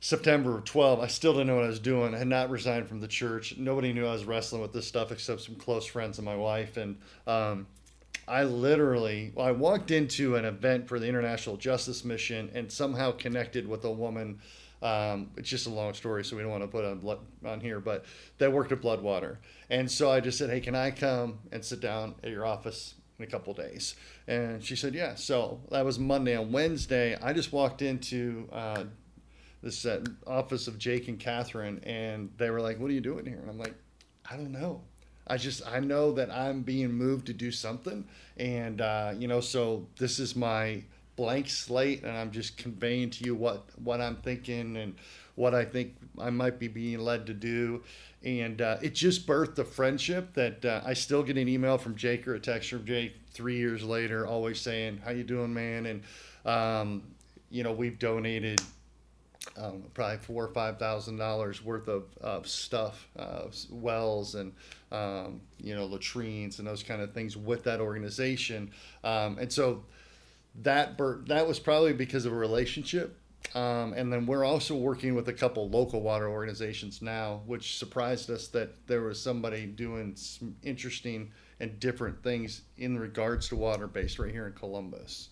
September 0.00 0.56
of 0.56 0.64
12. 0.64 1.00
I 1.00 1.06
still 1.06 1.34
didn't 1.34 1.48
know 1.48 1.56
what 1.56 1.64
I 1.64 1.68
was 1.68 1.78
doing. 1.78 2.14
I 2.14 2.18
had 2.18 2.26
not 2.26 2.48
resigned 2.48 2.88
from 2.88 3.00
the 3.00 3.08
church. 3.08 3.58
Nobody 3.58 3.92
knew 3.92 4.06
I 4.06 4.12
was 4.12 4.24
wrestling 4.24 4.62
with 4.62 4.72
this 4.72 4.86
stuff 4.86 5.12
except 5.12 5.42
some 5.42 5.56
close 5.56 5.84
friends 5.84 6.18
and 6.18 6.24
my 6.24 6.36
wife. 6.36 6.78
And 6.78 6.96
um, 7.26 7.66
I 8.26 8.44
literally, 8.44 9.32
well, 9.34 9.46
I 9.46 9.52
walked 9.52 9.90
into 9.90 10.36
an 10.36 10.46
event 10.46 10.88
for 10.88 10.98
the 10.98 11.06
International 11.06 11.58
Justice 11.58 12.04
Mission 12.04 12.50
and 12.54 12.72
somehow 12.72 13.12
connected 13.12 13.68
with 13.68 13.84
a 13.84 13.92
woman 13.92 14.40
Um, 14.82 15.30
it's 15.36 15.48
just 15.48 15.66
a 15.66 15.70
long 15.70 15.92
story, 15.92 16.24
so 16.24 16.36
we 16.36 16.42
don't 16.42 16.50
want 16.50 16.62
to 16.62 16.68
put 16.68 16.84
on 16.84 17.00
blood, 17.00 17.18
on 17.44 17.60
here. 17.60 17.80
But 17.80 18.06
that 18.38 18.50
worked 18.50 18.72
at 18.72 18.80
Bloodwater, 18.80 19.36
and 19.68 19.90
so 19.90 20.10
I 20.10 20.20
just 20.20 20.38
said, 20.38 20.48
"Hey, 20.48 20.60
can 20.60 20.74
I 20.74 20.90
come 20.90 21.38
and 21.52 21.62
sit 21.62 21.80
down 21.80 22.14
at 22.24 22.30
your 22.30 22.46
office 22.46 22.94
in 23.20 23.28
a 23.28 23.30
couple 23.30 23.52
days?" 23.54 23.94
And 24.26 24.64
she 24.64 24.76
said, 24.76 24.94
"Yeah." 24.94 25.14
So 25.14 25.60
that 25.70 25.84
was 25.84 25.98
Monday. 25.98 26.36
On 26.36 26.50
Wednesday, 26.52 27.16
I 27.20 27.32
just 27.32 27.52
walked 27.52 27.82
into 27.82 28.48
uh, 28.52 28.84
this 29.62 29.84
uh, 29.84 30.04
office 30.26 30.66
of 30.66 30.78
Jake 30.78 31.08
and 31.08 31.18
Catherine, 31.18 31.80
and 31.84 32.30
they 32.36 32.50
were 32.50 32.60
like, 32.60 32.78
"What 32.78 32.90
are 32.90 32.94
you 32.94 33.00
doing 33.00 33.26
here?" 33.26 33.38
And 33.38 33.50
I'm 33.50 33.58
like, 33.58 33.74
"I 34.30 34.36
don't 34.36 34.52
know." 34.52 34.82
I 35.26 35.36
just 35.36 35.64
I 35.66 35.78
know 35.80 36.12
that 36.12 36.30
I'm 36.30 36.62
being 36.62 36.92
moved 36.92 37.26
to 37.26 37.32
do 37.32 37.52
something, 37.52 38.04
and 38.36 38.80
uh, 38.80 39.14
you 39.16 39.28
know, 39.28 39.40
so 39.40 39.86
this 39.98 40.18
is 40.18 40.34
my 40.34 40.82
blank 41.14 41.48
slate, 41.48 42.02
and 42.02 42.16
I'm 42.16 42.30
just 42.32 42.56
conveying 42.56 43.10
to 43.10 43.24
you 43.24 43.34
what 43.34 43.66
what 43.78 44.00
I'm 44.00 44.16
thinking 44.16 44.76
and 44.76 44.96
what 45.40 45.54
I 45.54 45.64
think 45.64 45.96
I 46.18 46.28
might 46.28 46.58
be 46.58 46.68
being 46.68 46.98
led 46.98 47.26
to 47.26 47.32
do, 47.32 47.82
and 48.22 48.60
uh, 48.60 48.76
it 48.82 48.94
just 48.94 49.26
birthed 49.26 49.58
a 49.58 49.64
friendship 49.64 50.34
that 50.34 50.62
uh, 50.64 50.82
I 50.84 50.92
still 50.92 51.22
get 51.22 51.38
an 51.38 51.48
email 51.48 51.78
from 51.78 51.96
Jake 51.96 52.28
or 52.28 52.34
a 52.34 52.40
text 52.40 52.68
from 52.68 52.84
Jake 52.84 53.14
three 53.32 53.56
years 53.56 53.82
later, 53.82 54.26
always 54.26 54.60
saying, 54.60 55.00
"How 55.02 55.12
you 55.12 55.24
doing, 55.24 55.54
man?" 55.54 55.86
And 55.86 56.02
um, 56.44 57.02
you 57.50 57.62
know, 57.62 57.72
we've 57.72 57.98
donated 57.98 58.60
um, 59.56 59.84
probably 59.94 60.18
four 60.18 60.44
or 60.44 60.48
five 60.48 60.78
thousand 60.78 61.16
dollars 61.16 61.64
worth 61.64 61.88
of, 61.88 62.04
of 62.20 62.46
stuff, 62.46 63.08
uh, 63.18 63.44
wells 63.70 64.34
and 64.34 64.52
um, 64.92 65.40
you 65.58 65.74
know 65.74 65.86
latrines 65.86 66.58
and 66.58 66.68
those 66.68 66.82
kind 66.82 67.00
of 67.00 67.14
things 67.14 67.34
with 67.34 67.64
that 67.64 67.80
organization, 67.80 68.70
um, 69.04 69.38
and 69.38 69.50
so 69.50 69.84
that 70.62 70.98
that 71.28 71.48
was 71.48 71.58
probably 71.58 71.94
because 71.94 72.26
of 72.26 72.32
a 72.34 72.36
relationship. 72.36 73.16
Um, 73.54 73.94
and 73.94 74.12
then 74.12 74.26
we're 74.26 74.44
also 74.44 74.76
working 74.76 75.14
with 75.14 75.28
a 75.28 75.32
couple 75.32 75.68
local 75.68 76.02
water 76.02 76.28
organizations 76.28 77.02
now, 77.02 77.40
which 77.46 77.78
surprised 77.78 78.30
us 78.30 78.48
that 78.48 78.86
there 78.86 79.02
was 79.02 79.20
somebody 79.20 79.66
doing 79.66 80.14
some 80.14 80.56
interesting 80.62 81.32
and 81.58 81.78
different 81.80 82.22
things 82.22 82.62
in 82.78 82.98
regards 82.98 83.48
to 83.48 83.56
water 83.56 83.86
based 83.86 84.18
right 84.18 84.30
here 84.30 84.46
in 84.46 84.52
Columbus. 84.52 85.30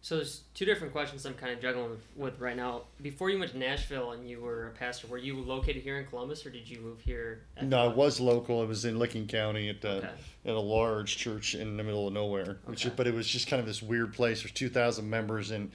So 0.00 0.16
there's 0.16 0.42
two 0.54 0.64
different 0.64 0.92
questions 0.92 1.26
I'm 1.26 1.34
kind 1.34 1.52
of 1.52 1.60
juggling 1.60 1.98
with 2.14 2.38
right 2.38 2.56
now. 2.56 2.82
Before 3.02 3.30
you 3.30 3.38
went 3.38 3.50
to 3.50 3.58
Nashville 3.58 4.12
and 4.12 4.28
you 4.28 4.40
were 4.40 4.68
a 4.68 4.70
pastor, 4.70 5.08
were 5.08 5.18
you 5.18 5.36
located 5.40 5.82
here 5.82 5.98
in 5.98 6.06
Columbus 6.06 6.46
or 6.46 6.50
did 6.50 6.68
you 6.68 6.80
move 6.80 7.00
here? 7.00 7.42
no, 7.60 7.78
I 7.78 7.88
was 7.88 8.20
local. 8.20 8.62
I 8.62 8.64
was 8.64 8.84
in 8.84 8.98
Licking 8.98 9.26
County 9.26 9.68
at, 9.68 9.84
okay. 9.84 10.08
at 10.46 10.54
a 10.54 10.60
large 10.60 11.16
church 11.16 11.54
in 11.54 11.76
the 11.76 11.82
middle 11.82 12.06
of 12.06 12.12
nowhere. 12.12 12.58
Which, 12.66 12.86
okay. 12.86 12.94
but 12.96 13.06
it 13.06 13.14
was 13.14 13.26
just 13.26 13.48
kind 13.48 13.58
of 13.60 13.66
this 13.66 13.82
weird 13.82 14.14
place. 14.14 14.42
There's 14.42 14.52
2,000 14.52 15.08
members, 15.08 15.50
and 15.50 15.72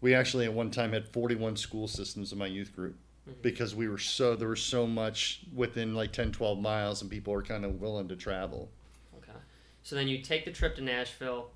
we 0.00 0.14
actually 0.14 0.44
at 0.44 0.52
one 0.52 0.70
time 0.70 0.92
had 0.92 1.08
41 1.08 1.56
school 1.56 1.88
systems 1.88 2.32
in 2.32 2.38
my 2.38 2.46
youth 2.46 2.74
group 2.74 2.96
mm-hmm. 3.28 3.40
because 3.42 3.74
we 3.74 3.88
were 3.88 3.98
so 3.98 4.36
there 4.36 4.48
was 4.48 4.62
so 4.62 4.86
much 4.86 5.42
within 5.54 5.94
like 5.94 6.12
10, 6.12 6.32
12 6.32 6.58
miles, 6.58 7.02
and 7.02 7.10
people 7.10 7.32
were 7.32 7.42
kind 7.42 7.64
of 7.64 7.80
willing 7.80 8.08
to 8.08 8.16
travel. 8.16 8.70
Okay, 9.16 9.38
so 9.82 9.96
then 9.96 10.08
you 10.08 10.22
take 10.22 10.44
the 10.44 10.52
trip 10.52 10.76
to 10.76 10.82
Nashville 10.82 11.50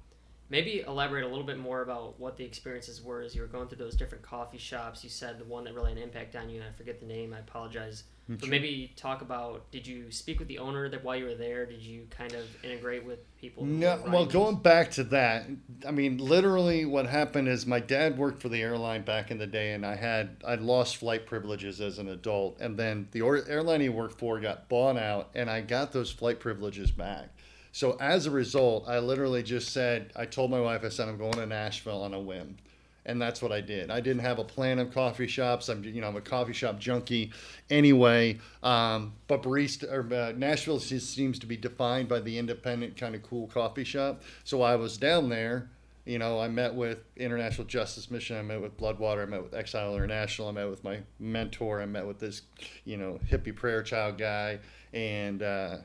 maybe 0.52 0.84
elaborate 0.86 1.24
a 1.24 1.28
little 1.28 1.46
bit 1.46 1.58
more 1.58 1.80
about 1.80 2.20
what 2.20 2.36
the 2.36 2.44
experiences 2.44 3.02
were 3.02 3.22
as 3.22 3.34
you 3.34 3.40
were 3.40 3.48
going 3.48 3.66
through 3.66 3.78
those 3.78 3.96
different 3.96 4.22
coffee 4.22 4.58
shops. 4.58 5.02
You 5.02 5.08
said 5.08 5.38
the 5.38 5.44
one 5.44 5.64
that 5.64 5.74
really 5.74 5.88
had 5.88 5.96
an 5.96 6.02
impact 6.04 6.36
on 6.36 6.50
you, 6.50 6.60
and 6.60 6.68
I 6.68 6.72
forget 6.72 7.00
the 7.00 7.06
name. 7.06 7.32
I 7.32 7.38
apologize. 7.38 8.04
But 8.28 8.48
maybe 8.48 8.92
talk 8.96 9.20
about 9.20 9.70
did 9.72 9.86
you 9.86 10.10
speak 10.10 10.38
with 10.38 10.48
the 10.48 10.58
owner 10.58 10.88
that 10.88 11.02
while 11.02 11.16
you 11.16 11.24
were 11.24 11.34
there? 11.34 11.66
Did 11.66 11.80
you 11.80 12.06
kind 12.08 12.32
of 12.32 12.44
integrate 12.64 13.04
with 13.04 13.18
people? 13.36 13.64
No, 13.64 14.02
well, 14.06 14.26
going 14.26 14.56
back 14.56 14.92
to 14.92 15.04
that, 15.04 15.46
I 15.86 15.90
mean, 15.90 16.18
literally, 16.18 16.84
what 16.84 17.06
happened 17.06 17.48
is 17.48 17.66
my 17.66 17.80
dad 17.80 18.16
worked 18.16 18.40
for 18.40 18.48
the 18.48 18.62
airline 18.62 19.02
back 19.02 19.30
in 19.30 19.38
the 19.38 19.46
day, 19.46 19.72
and 19.72 19.84
I 19.84 19.96
had 19.96 20.36
I 20.46 20.54
lost 20.54 20.96
flight 20.96 21.26
privileges 21.26 21.80
as 21.80 21.98
an 21.98 22.08
adult, 22.08 22.58
and 22.60 22.78
then 22.78 23.08
the 23.10 23.20
airline 23.20 23.80
he 23.80 23.88
worked 23.88 24.18
for 24.18 24.38
got 24.40 24.68
bought 24.68 24.96
out, 24.96 25.30
and 25.34 25.50
I 25.50 25.60
got 25.60 25.92
those 25.92 26.10
flight 26.10 26.38
privileges 26.38 26.90
back. 26.90 27.30
So 27.72 27.96
as 27.98 28.26
a 28.26 28.30
result, 28.30 28.84
I 28.86 28.98
literally 28.98 29.42
just 29.42 29.72
said, 29.72 30.12
I 30.14 30.26
told 30.26 30.50
my 30.50 30.60
wife, 30.60 30.84
I 30.84 30.90
said, 30.90 31.08
I'm 31.08 31.16
going 31.16 31.32
to 31.32 31.46
Nashville 31.46 32.02
on 32.02 32.12
a 32.12 32.20
whim. 32.20 32.58
And 33.04 33.20
that's 33.20 33.42
what 33.42 33.50
I 33.50 33.60
did. 33.60 33.90
I 33.90 34.00
didn't 34.00 34.22
have 34.22 34.38
a 34.38 34.44
plan 34.44 34.78
of 34.78 34.92
coffee 34.92 35.26
shops. 35.26 35.68
I'm, 35.68 35.82
you 35.82 36.00
know, 36.00 36.08
I'm 36.08 36.16
a 36.16 36.20
coffee 36.20 36.52
shop 36.52 36.78
junkie 36.78 37.32
anyway. 37.68 38.38
Um, 38.62 39.14
but 39.26 39.42
barista 39.42 39.90
or 39.92 40.14
uh, 40.14 40.32
Nashville 40.36 40.78
seems 40.78 41.38
to 41.40 41.46
be 41.46 41.56
defined 41.56 42.08
by 42.08 42.20
the 42.20 42.38
independent 42.38 42.96
kind 42.96 43.14
of 43.14 43.22
cool 43.22 43.48
coffee 43.48 43.84
shop. 43.84 44.22
So 44.44 44.62
I 44.62 44.76
was 44.76 44.96
down 44.96 45.28
there. 45.28 45.68
You 46.04 46.18
know, 46.18 46.40
I 46.40 46.48
met 46.48 46.74
with 46.74 46.98
International 47.16 47.64
Justice 47.66 48.10
Mission. 48.10 48.36
I 48.36 48.42
met 48.42 48.60
with 48.60 48.76
Bloodwater. 48.76 49.22
I 49.22 49.26
met 49.26 49.42
with 49.42 49.54
Exile 49.54 49.94
International. 49.94 50.48
I 50.48 50.52
met 50.52 50.68
with 50.68 50.82
my 50.82 50.98
mentor. 51.20 51.80
I 51.80 51.86
met 51.86 52.06
with 52.06 52.18
this, 52.18 52.42
you 52.84 52.96
know, 52.96 53.20
hippie 53.30 53.54
prayer 53.54 53.82
child 53.82 54.18
guy, 54.18 54.58
and. 54.92 55.42
Uh, 55.42 55.76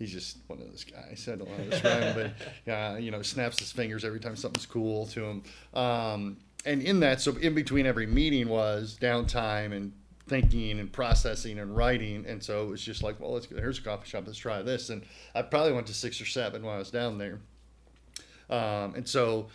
he's 0.00 0.10
just 0.10 0.38
one 0.48 0.58
of 0.60 0.68
those 0.68 0.82
guys. 0.82 1.28
I 1.30 1.36
don't 1.36 1.48
want 1.48 1.62
to 1.62 1.70
describe 1.70 2.02
him, 2.02 2.32
but 2.66 2.72
uh, 2.72 2.96
you 2.96 3.12
know, 3.12 3.22
snaps 3.22 3.60
his 3.60 3.70
fingers 3.70 4.04
every 4.04 4.18
time 4.18 4.34
something's 4.34 4.66
cool 4.66 5.06
to 5.08 5.24
him. 5.24 5.42
Um, 5.74 6.38
and 6.64 6.82
in 6.82 7.00
that, 7.00 7.20
so 7.20 7.36
in 7.36 7.54
between 7.54 7.86
every 7.86 8.06
meeting 8.06 8.48
was 8.48 8.98
downtime 9.00 9.72
and 9.74 9.92
thinking 10.28 10.78
and 10.78 10.92
processing 10.92 11.58
and 11.58 11.76
writing. 11.76 12.24
And 12.26 12.42
so 12.42 12.64
it 12.64 12.68
was 12.68 12.82
just 12.82 13.02
like, 13.02 13.18
well, 13.18 13.32
let's 13.32 13.46
go. 13.46 13.56
Here's 13.56 13.78
a 13.78 13.82
coffee 13.82 14.08
shop. 14.08 14.24
Let's 14.26 14.38
try 14.38 14.62
this. 14.62 14.90
And 14.90 15.02
I 15.34 15.42
probably 15.42 15.72
went 15.72 15.86
to 15.88 15.94
six 15.94 16.20
or 16.20 16.26
seven 16.26 16.62
while 16.62 16.76
I 16.76 16.78
was 16.78 16.90
down 16.90 17.18
there. 17.18 17.40
Um, 18.48 18.94
and 18.94 19.08
so 19.08 19.48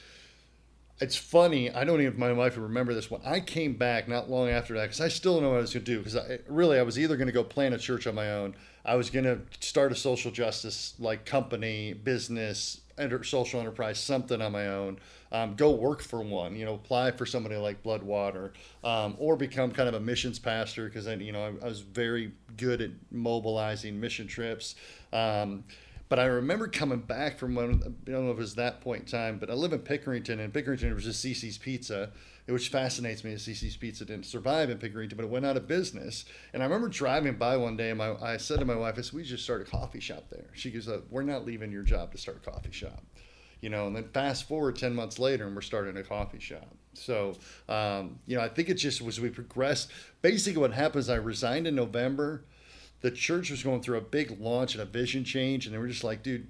it's 1.00 1.15
funny. 1.15 1.71
I 1.71 1.83
don't 1.83 2.01
even 2.01 2.13
if 2.13 2.17
my 2.17 2.33
wife 2.33 2.55
would 2.55 2.63
remember 2.63 2.93
this 2.93 3.12
when 3.12 3.21
I 3.25 3.39
came 3.39 3.75
back 3.75 4.07
not 4.07 4.29
long 4.29 4.50
after 4.50 4.74
that 4.75 4.83
because 4.83 5.01
I 5.01 5.09
still 5.09 5.35
don't 5.35 5.43
know 5.43 5.50
what 5.50 5.57
I 5.57 5.62
was 5.62 5.74
going 5.74 5.85
to 5.85 5.91
do 5.91 5.97
because 6.00 6.15
I 6.15 6.39
really 6.47 6.79
I 6.79 6.83
was 6.83 6.97
either 6.97 7.17
going 7.17 7.27
to 7.27 7.33
go 7.33 7.43
plant 7.43 7.75
a 7.75 7.77
church 7.77 8.07
on 8.07 8.15
my 8.15 8.31
own 8.31 8.55
I 8.85 8.95
was 8.95 9.09
going 9.09 9.25
to 9.25 9.39
start 9.59 9.91
a 9.91 9.95
social 9.95 10.31
justice 10.31 10.93
like 11.00 11.25
company, 11.25 11.93
business, 11.93 12.81
enter, 12.97 13.24
social 13.24 13.59
enterprise, 13.59 14.00
something 14.00 14.41
on 14.41 14.51
my 14.51 14.67
own. 14.67 15.00
Um, 15.35 15.55
go 15.55 15.71
work 15.71 16.01
for 16.01 16.21
one, 16.21 16.55
you 16.55 16.63
know, 16.63 16.75
apply 16.75 17.11
for 17.11 17.25
somebody 17.25 17.57
like 17.57 17.83
Bloodwater, 17.83 18.51
um, 18.85 19.15
or 19.19 19.35
become 19.35 19.71
kind 19.71 19.89
of 19.89 19.93
a 19.93 19.99
missions 19.99 20.39
pastor 20.39 20.85
because 20.85 21.07
I, 21.07 21.15
you 21.15 21.33
know, 21.33 21.43
I, 21.43 21.65
I, 21.65 21.67
was 21.67 21.81
very 21.81 22.31
good 22.55 22.79
at 22.79 22.91
mobilizing 23.11 23.99
mission 23.99 24.27
trips. 24.27 24.75
Um, 25.11 25.65
but 26.07 26.19
I 26.19 26.25
remember 26.25 26.69
coming 26.69 26.99
back 26.99 27.37
from 27.37 27.53
when 27.53 27.83
I 27.83 28.11
don't 28.11 28.25
know 28.25 28.31
if 28.31 28.37
it 28.37 28.41
was 28.41 28.55
that 28.55 28.79
point 28.79 29.01
in 29.01 29.07
time, 29.07 29.37
but 29.37 29.49
I 29.49 29.55
live 29.55 29.73
in 29.73 29.79
Pickerington, 29.79 30.39
and 30.39 30.53
Pickerington 30.53 30.93
was 30.93 31.03
just 31.03 31.25
Cici's 31.25 31.57
Pizza, 31.57 32.11
which 32.45 32.69
fascinates 32.69 33.25
me. 33.25 33.33
Cici's 33.33 33.75
Pizza 33.75 34.05
didn't 34.05 34.27
survive 34.27 34.69
in 34.69 34.77
Pickerington, 34.77 35.17
but 35.17 35.25
it 35.25 35.31
went 35.31 35.45
out 35.45 35.57
of 35.57 35.67
business. 35.67 36.23
And 36.53 36.63
I 36.63 36.65
remember 36.65 36.87
driving 36.87 37.35
by 37.35 37.57
one 37.57 37.75
day, 37.75 37.89
and 37.89 37.97
my, 37.97 38.15
I 38.21 38.37
said 38.37 38.59
to 38.59 38.65
my 38.65 38.75
wife, 38.75 38.95
"I 38.97 39.01
said 39.01 39.13
we 39.13 39.23
just 39.23 39.43
started 39.43 39.67
a 39.67 39.69
coffee 39.69 39.99
shop 39.99 40.29
there." 40.29 40.47
She 40.53 40.71
goes, 40.71 40.87
uh, 40.87 41.01
"We're 41.09 41.23
not 41.23 41.43
leaving 41.43 41.73
your 41.73 41.83
job 41.83 42.13
to 42.13 42.17
start 42.17 42.37
a 42.37 42.51
coffee 42.51 42.71
shop." 42.71 43.03
You 43.62 43.69
know, 43.69 43.88
and 43.88 43.95
then 43.95 44.09
fast 44.13 44.47
forward 44.47 44.75
10 44.75 44.93
months 44.93 45.17
later, 45.17 45.47
and 45.47 45.55
we're 45.55 45.62
starting 45.62 45.97
a 45.97 46.03
coffee 46.03 46.39
shop. 46.39 46.75
So, 46.93 47.35
um, 47.67 48.19
you 48.25 48.38
know, 48.38 48.43
I 48.43 48.50
think 48.50 48.69
it 48.69 48.75
just 48.75 49.01
was 49.01 49.19
we 49.19 49.29
progressed. 49.29 49.91
Basically, 50.21 50.62
what 50.62 50.74
happens, 50.74 51.09
I 51.09 51.15
resigned 51.15 51.67
in 51.67 51.75
November 51.75 52.43
the 53.05 53.12
church 53.12 53.51
was 53.51 53.62
going 53.62 53.81
through 53.81 54.00
a 54.00 54.01
big 54.01 54.39
launch 54.39 54.74
and 54.74 54.81
a 54.81 54.85
vision 54.85 55.24
change, 55.24 55.67
and 55.67 55.75
they 55.75 55.77
were 55.77 55.88
just 55.88 56.03
like, 56.03 56.24
dude, 56.24 56.47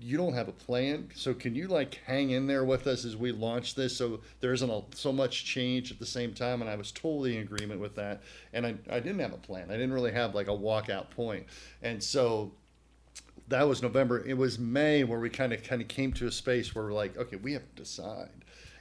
you 0.00 0.16
don't 0.16 0.32
have 0.32 0.48
a 0.48 0.52
plan, 0.52 1.10
so 1.14 1.34
can 1.34 1.54
you 1.54 1.68
like 1.68 2.00
hang 2.06 2.30
in 2.30 2.46
there 2.46 2.64
with 2.64 2.86
us 2.86 3.04
as 3.04 3.14
we 3.14 3.30
launch 3.30 3.74
this, 3.74 3.94
so 3.94 4.20
there 4.40 4.54
isn't 4.54 4.70
a, 4.70 4.82
so 4.94 5.12
much 5.12 5.44
change 5.44 5.90
at 5.90 5.98
the 5.98 6.06
same 6.06 6.32
time? 6.32 6.62
And 6.62 6.70
I 6.70 6.76
was 6.76 6.92
totally 6.92 7.36
in 7.36 7.42
agreement 7.42 7.78
with 7.80 7.94
that, 7.96 8.22
and 8.54 8.64
I, 8.64 8.76
I 8.90 9.00
didn't 9.00 9.18
have 9.18 9.34
a 9.34 9.38
plan. 9.38 9.66
I 9.68 9.74
didn't 9.74 9.92
really 9.92 10.12
have 10.12 10.34
like 10.34 10.48
a 10.48 10.52
walkout 10.52 11.10
point. 11.10 11.16
point, 11.16 11.46
and 11.82 12.02
so 12.02 12.52
that 13.48 13.66
was 13.66 13.82
November. 13.82 14.24
It 14.26 14.36
was 14.36 14.58
May 14.58 15.04
where 15.04 15.20
we 15.20 15.30
kind 15.30 15.52
of 15.52 15.62
kind 15.62 15.80
of 15.80 15.88
came 15.88 16.12
to 16.14 16.26
a 16.26 16.32
space 16.32 16.74
where 16.74 16.84
we're 16.84 16.92
like, 16.92 17.16
okay, 17.16 17.36
we 17.36 17.52
have 17.54 17.62
to 17.62 17.82
decide, 17.82 18.30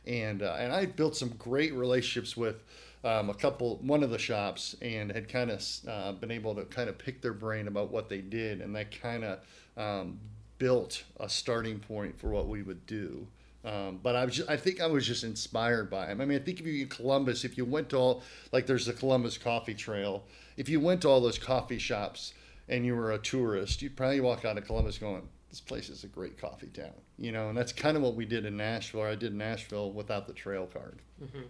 and 0.06 0.42
uh, 0.44 0.56
and 0.60 0.74
I 0.74 0.86
built 0.86 1.16
some 1.16 1.30
great 1.38 1.74
relationships 1.74 2.36
with 2.36 2.64
um, 3.04 3.30
a 3.30 3.34
couple, 3.34 3.78
one 3.78 4.04
of 4.04 4.10
the 4.10 4.20
shops, 4.20 4.76
and 4.82 5.12
had 5.12 5.30
kind 5.30 5.52
of 5.52 5.64
uh, 5.88 6.12
been 6.14 6.32
able 6.32 6.56
to 6.56 6.66
kind 6.66 6.90
of 6.90 6.98
pick 6.98 7.22
their 7.22 7.34
brain 7.34 7.68
about 7.68 7.92
what 7.92 8.10
they 8.10 8.22
did, 8.22 8.62
and 8.62 8.76
that 8.76 9.00
kind 9.00 9.24
of 9.24 9.40
um, 9.78 10.20
built 10.58 11.04
a 11.20 11.30
starting 11.30 11.80
point 11.80 12.20
for 12.20 12.30
what 12.30 12.48
we 12.48 12.64
would 12.64 12.86
do. 12.86 13.28
Um, 13.66 14.00
but 14.02 14.16
I 14.16 14.24
was, 14.24 14.36
just, 14.36 14.50
I 14.50 14.56
think 14.56 14.80
I 14.80 14.88
was 14.88 15.06
just 15.06 15.24
inspired 15.24 15.90
by 15.90 16.08
him. 16.08 16.22
I 16.22 16.26
mean, 16.26 16.40
I 16.40 16.42
think 16.42 16.60
if 16.60 16.66
you 16.66 16.84
in 16.84 16.90
Columbus, 16.90 17.44
if 17.44 17.58
you 17.58 17.66
went 17.66 17.90
to 17.90 17.98
all, 17.98 18.24
like 18.52 18.66
there's 18.66 18.86
the 18.86 18.94
Columbus 18.94 19.38
Coffee 19.38 19.74
Trail, 19.74 20.24
if 20.56 20.70
you 20.70 20.80
went 20.80 21.02
to 21.02 21.10
all 21.10 21.20
those 21.20 21.38
coffee 21.38 21.80
shops 21.80 22.34
and 22.70 22.86
you 22.86 22.96
were 22.96 23.12
a 23.12 23.18
tourist, 23.18 23.82
you'd 23.82 23.96
probably 23.96 24.20
walk 24.20 24.46
out 24.46 24.58
of 24.58 24.66
Columbus 24.66 24.98
going, 24.98 25.28
this 25.50 25.62
place 25.62 25.90
is 25.90 26.04
a 26.04 26.08
great 26.08 26.38
coffee 26.38 26.68
town, 26.68 26.92
you 27.18 27.32
know, 27.32 27.50
and 27.50 27.58
that's 27.58 27.72
kind 27.72 27.96
of 27.96 28.04
what 28.04 28.16
we 28.16 28.26
did 28.26 28.46
in 28.46 28.58
Nashville. 28.58 29.02
Or 29.02 29.08
I 29.08 29.16
did 29.16 29.34
Nashville 29.34 29.92
without 29.92 30.28
the 30.28 30.34
trail 30.34 30.68
card. 30.72 31.00
Mm-hmm. 31.24 31.44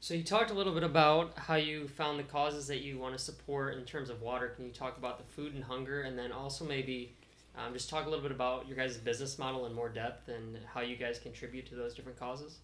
So 0.00 0.14
you 0.14 0.24
talked 0.24 0.50
a 0.50 0.54
little 0.54 0.74
bit 0.74 0.82
about 0.82 1.38
how 1.38 1.54
you 1.54 1.86
found 1.86 2.18
the 2.18 2.24
causes 2.24 2.66
that 2.66 2.80
you 2.80 2.98
want 2.98 3.16
to 3.16 3.22
support 3.22 3.76
in 3.76 3.84
terms 3.84 4.10
of 4.10 4.20
water. 4.20 4.48
Can 4.48 4.64
you 4.64 4.72
talk 4.72 4.98
about 4.98 5.18
the 5.18 5.24
food 5.24 5.54
and 5.54 5.62
hunger, 5.62 6.02
and 6.02 6.18
then 6.18 6.32
also 6.32 6.64
maybe 6.64 7.14
um, 7.56 7.72
just 7.72 7.88
talk 7.88 8.06
a 8.06 8.08
little 8.08 8.22
bit 8.22 8.32
about 8.32 8.66
your 8.66 8.76
guys' 8.76 8.96
business 8.96 9.38
model 9.38 9.66
in 9.66 9.74
more 9.74 9.88
depth 9.88 10.28
and 10.28 10.58
how 10.74 10.80
you 10.80 10.96
guys 10.96 11.18
contribute 11.18 11.66
to 11.68 11.76
those 11.76 11.94
different 11.94 12.18
causes? 12.18 12.58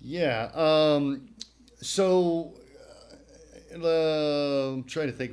Yeah. 0.00 0.50
Um, 0.54 1.28
so 1.80 2.54
uh, 3.74 4.72
I'm 4.72 4.84
trying 4.84 5.08
to 5.08 5.12
think. 5.12 5.32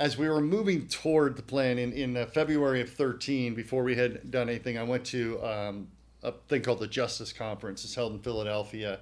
As 0.00 0.16
we 0.16 0.30
were 0.30 0.40
moving 0.40 0.88
toward 0.88 1.36
the 1.36 1.42
plan 1.42 1.78
in, 1.78 1.92
in 1.92 2.16
uh, 2.16 2.24
February 2.24 2.80
of 2.80 2.90
13, 2.90 3.54
before 3.54 3.84
we 3.84 3.94
had 3.94 4.30
done 4.30 4.48
anything, 4.48 4.78
I 4.78 4.82
went 4.82 5.04
to 5.06 5.38
um, 5.44 5.88
a 6.22 6.32
thing 6.48 6.62
called 6.62 6.78
the 6.78 6.86
Justice 6.86 7.34
Conference. 7.34 7.84
It's 7.84 7.94
held 7.94 8.14
in 8.14 8.20
Philadelphia. 8.20 9.00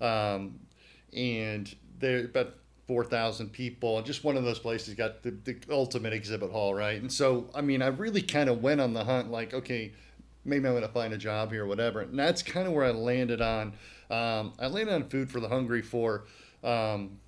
Um, 0.00 0.58
and 1.16 1.72
there 2.00 2.24
about 2.24 2.54
4,000 2.88 3.52
people. 3.52 3.96
And 3.96 4.04
just 4.04 4.24
one 4.24 4.36
of 4.36 4.42
those 4.42 4.58
places 4.58 4.94
got 4.94 5.22
the, 5.22 5.30
the 5.30 5.56
ultimate 5.70 6.12
exhibit 6.12 6.50
hall, 6.50 6.74
right? 6.74 7.00
And 7.00 7.12
so, 7.12 7.48
I 7.54 7.60
mean, 7.60 7.80
I 7.80 7.86
really 7.86 8.20
kind 8.20 8.50
of 8.50 8.60
went 8.60 8.80
on 8.80 8.92
the 8.92 9.04
hunt 9.04 9.30
like, 9.30 9.54
okay, 9.54 9.92
maybe 10.44 10.66
I'm 10.66 10.72
going 10.72 10.82
to 10.82 10.92
find 10.92 11.12
a 11.12 11.18
job 11.18 11.52
here 11.52 11.62
or 11.62 11.68
whatever. 11.68 12.00
And 12.00 12.18
that's 12.18 12.42
kind 12.42 12.66
of 12.66 12.72
where 12.72 12.84
I 12.84 12.90
landed 12.90 13.40
on. 13.40 13.74
Um, 14.10 14.54
I 14.58 14.66
landed 14.66 14.92
on 14.92 15.08
Food 15.08 15.30
for 15.30 15.38
the 15.38 15.48
Hungry 15.48 15.82
for 15.82 16.24
um, 16.64 17.20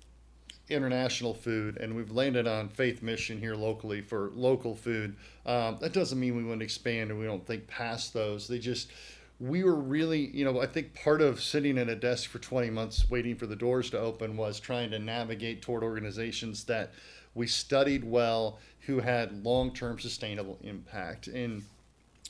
international 0.69 1.33
food, 1.33 1.77
and 1.77 1.95
we've 1.95 2.11
landed 2.11 2.47
on 2.47 2.69
Faith 2.69 3.01
Mission 3.01 3.39
here 3.39 3.55
locally 3.55 4.01
for 4.01 4.31
local 4.33 4.75
food. 4.75 5.15
Um, 5.45 5.77
that 5.81 5.93
doesn't 5.93 6.19
mean 6.19 6.35
we 6.35 6.43
wouldn't 6.43 6.61
expand 6.61 7.11
and 7.11 7.19
we 7.19 7.25
don't 7.25 7.45
think 7.45 7.67
past 7.67 8.13
those. 8.13 8.47
They 8.47 8.59
just, 8.59 8.91
we 9.39 9.63
were 9.63 9.75
really, 9.75 10.27
you 10.27 10.45
know, 10.45 10.61
I 10.61 10.67
think 10.67 10.93
part 10.93 11.21
of 11.21 11.41
sitting 11.41 11.77
at 11.77 11.89
a 11.89 11.95
desk 11.95 12.29
for 12.29 12.39
20 12.39 12.69
months 12.69 13.09
waiting 13.09 13.35
for 13.35 13.45
the 13.45 13.55
doors 13.55 13.89
to 13.91 13.99
open 13.99 14.37
was 14.37 14.59
trying 14.59 14.91
to 14.91 14.99
navigate 14.99 15.61
toward 15.61 15.83
organizations 15.83 16.63
that 16.65 16.93
we 17.35 17.47
studied 17.47 18.03
well, 18.03 18.59
who 18.81 18.99
had 18.99 19.43
long 19.43 19.73
term 19.73 19.99
sustainable 19.99 20.59
impact. 20.61 21.27
And, 21.27 21.63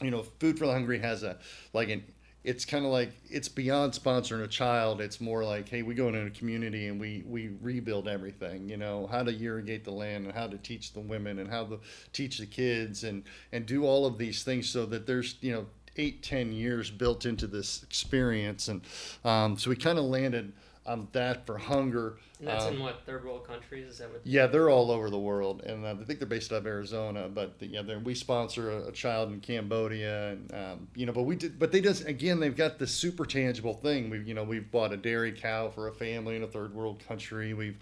you 0.02 0.12
know, 0.12 0.24
Food 0.24 0.58
for 0.58 0.66
the 0.66 0.72
Hungry 0.72 1.00
has 1.00 1.24
a, 1.24 1.38
like 1.74 1.90
an 1.90 2.04
it's 2.44 2.66
kind 2.66 2.86
of 2.86 2.92
like 2.92 3.12
it's 3.30 3.48
beyond 3.48 3.94
sponsoring 3.94 4.44
a 4.44 4.48
child. 4.48 5.00
It's 5.00 5.22
more 5.22 5.44
like, 5.46 5.70
hey, 5.70 5.82
we 5.82 5.96
go 5.96 6.10
into 6.10 6.26
a 6.26 6.30
community 6.30 6.88
and 6.88 7.00
we 7.00 7.24
we 7.26 7.52
rebuild 7.62 8.08
everything. 8.08 8.68
You 8.68 8.78
know, 8.78 9.08
how 9.08 9.24
to 9.24 9.32
irrigate 9.32 9.86
the 9.86 9.92
land 9.92 10.26
and 10.26 10.34
how 10.34 10.48
to 10.48 10.58
teach 10.58 10.94
the 10.94 11.00
women 11.00 11.40
and 11.40 11.50
how 11.50 11.66
to 11.66 11.80
teach 12.12 12.40
the 12.40 12.46
kids 12.46 13.04
and 13.06 13.24
and 13.54 13.66
do 13.66 13.86
all 13.86 14.06
of 14.06 14.18
these 14.18 14.44
things 14.44 14.68
so 14.68 14.86
that 14.88 15.08
there's 15.08 15.38
you 15.40 15.54
know 15.54 15.66
eight 15.96 16.22
ten 16.22 16.52
years 16.52 16.92
built 16.92 17.26
into 17.26 17.48
this 17.48 17.82
experience. 17.84 18.68
And 18.68 18.82
um, 19.24 19.58
so 19.58 19.70
we 19.70 19.78
kind 19.78 19.98
of 19.98 20.06
landed 20.06 20.52
on 20.86 21.08
that 21.13 21.46
for 21.46 21.58
hunger. 21.58 22.18
And 22.40 22.48
that's 22.48 22.66
Um, 22.66 22.74
in 22.75 22.80
what 22.82 23.06
third 23.06 23.24
world 23.24 23.48
countries? 23.48 23.88
Is 23.88 23.98
that 24.00 24.12
what? 24.12 24.22
yeah, 24.25 24.48
they're 24.48 24.70
all 24.70 24.92
over 24.92 25.10
the 25.10 25.20
world, 25.20 25.63
and 25.63 25.86
uh, 25.86 25.96
I 26.00 26.04
think 26.04 26.20
they're 26.20 26.28
based 26.28 26.52
out 26.52 26.58
of 26.58 26.68
Arizona. 26.68 27.30
But 27.30 27.54
yeah, 27.62 27.82
we 28.04 28.13
sponsor 28.16 28.70
a, 28.70 28.88
a 28.88 28.92
child 28.92 29.32
in 29.32 29.40
Cambodia, 29.40 30.32
and 30.32 30.54
um, 30.54 30.88
you 30.96 31.06
know, 31.06 31.13
but 31.13 31.24
we 31.24 31.38
did, 31.38 31.58
but 31.58 31.72
they 31.72 31.80
just 31.80 32.06
again, 32.06 32.40
they've 32.40 32.56
got 32.56 32.80
this 32.80 32.92
super 32.92 33.25
tangible 33.25 33.74
thing. 33.74 34.10
We've 34.10 34.28
you 34.28 34.34
know, 34.34 34.44
we've 34.44 34.70
bought 34.70 34.92
a 34.92 34.98
dairy 34.98 35.32
cow 35.32 35.70
for 35.70 35.88
a 35.88 35.94
family 35.94 36.36
in 36.36 36.44
a 36.44 36.48
third 36.48 36.74
world 36.74 37.02
country. 37.08 37.54
We've 37.54 37.78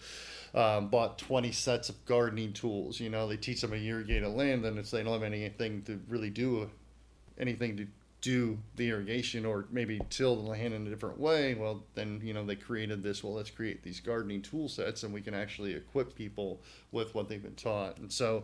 um, 0.54 0.90
bought 0.90 1.18
20 1.18 1.52
sets 1.52 1.90
of 1.90 2.06
gardening 2.06 2.54
tools. 2.54 3.00
You 3.00 3.10
know, 3.10 3.28
they 3.28 3.38
teach 3.38 3.62
them 3.62 3.72
how 3.72 3.78
to 3.78 3.84
irrigate 3.84 4.24
a 4.24 4.26
irrigated 4.28 4.38
land, 4.38 4.66
and 4.66 4.78
it's 4.78 4.92
they 4.92 5.02
don't 5.04 5.14
have 5.14 5.24
anything 5.24 5.82
to 5.84 6.00
really 6.08 6.30
do 6.30 6.70
anything 7.40 7.78
to 7.78 7.88
do 8.22 8.60
the 8.76 8.90
irrigation 8.90 9.46
or 9.46 9.66
maybe 9.72 10.00
till 10.10 10.36
the 10.36 10.48
land 10.48 10.74
in 10.74 10.86
a 10.86 10.90
different 10.90 11.20
way, 11.20 11.56
well, 11.56 11.84
then, 11.96 12.22
you 12.24 12.34
know, 12.34 12.46
they 12.46 12.56
created 12.56 13.02
this, 13.02 13.24
well, 13.24 13.34
let's 13.34 13.50
create 13.50 13.84
these 13.84 14.00
gardening 14.00 14.42
tool 14.42 14.70
sets 14.70 15.04
and 15.04 15.14
we 15.14 15.22
can 15.22 15.34
actually 15.34 15.74
equip 15.74 16.16
people 16.16 16.62
with 16.92 17.14
what 17.16 17.28
they've 17.28 17.42
been 17.42 17.56
taught. 17.56 17.98
And 17.98 18.12
so 18.12 18.44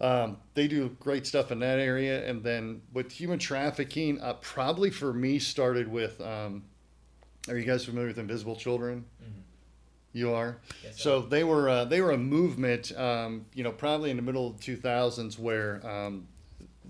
um, 0.00 0.38
they 0.54 0.68
do 0.68 0.96
great 1.00 1.26
stuff 1.26 1.50
in 1.50 1.58
that 1.58 1.80
area. 1.80 2.26
And 2.28 2.42
then 2.42 2.82
with 2.92 3.10
human 3.10 3.40
trafficking, 3.40 4.20
uh, 4.20 4.34
probably 4.34 4.90
for 4.90 5.12
me 5.12 5.40
started 5.40 5.88
with, 5.88 6.20
um, 6.20 6.62
are 7.48 7.58
you 7.58 7.64
guys 7.64 7.84
familiar 7.84 8.08
with 8.08 8.18
Invisible 8.18 8.56
Children? 8.56 9.04
You 10.12 10.32
are. 10.32 10.58
so 10.96 11.20
they 11.22 11.44
were 11.44 11.68
uh, 11.68 11.84
they 11.84 12.00
were 12.00 12.10
a 12.10 12.18
movement, 12.18 12.90
um, 12.98 13.46
you 13.54 13.62
know, 13.62 13.70
probably 13.70 14.10
in 14.10 14.16
the 14.16 14.22
middle 14.22 14.48
of 14.48 14.60
the 14.60 14.76
2000s 14.76 15.38
where 15.38 15.86
um, 15.86 16.26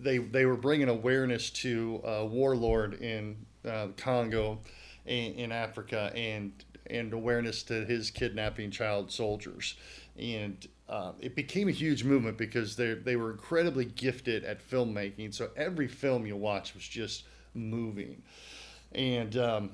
they 0.00 0.18
they 0.18 0.46
were 0.46 0.56
bringing 0.56 0.88
awareness 0.88 1.50
to 1.50 2.00
a 2.04 2.26
warlord 2.26 2.94
in 2.94 3.36
uh, 3.68 3.88
Congo, 3.96 4.60
in, 5.06 5.34
in 5.34 5.52
Africa, 5.52 6.12
and 6.14 6.52
and 6.86 7.12
awareness 7.12 7.62
to 7.64 7.84
his 7.84 8.10
kidnapping 8.10 8.70
child 8.70 9.12
soldiers, 9.12 9.76
and 10.18 10.66
uh, 10.88 11.12
it 11.20 11.36
became 11.36 11.68
a 11.68 11.72
huge 11.72 12.04
movement 12.04 12.36
because 12.36 12.76
they 12.76 12.94
they 12.94 13.16
were 13.16 13.30
incredibly 13.30 13.84
gifted 13.84 14.44
at 14.44 14.66
filmmaking. 14.66 15.32
So 15.32 15.50
every 15.56 15.88
film 15.88 16.26
you 16.26 16.36
watch 16.36 16.74
was 16.74 16.86
just 16.86 17.24
moving, 17.54 18.22
and 18.92 19.36
um, 19.36 19.70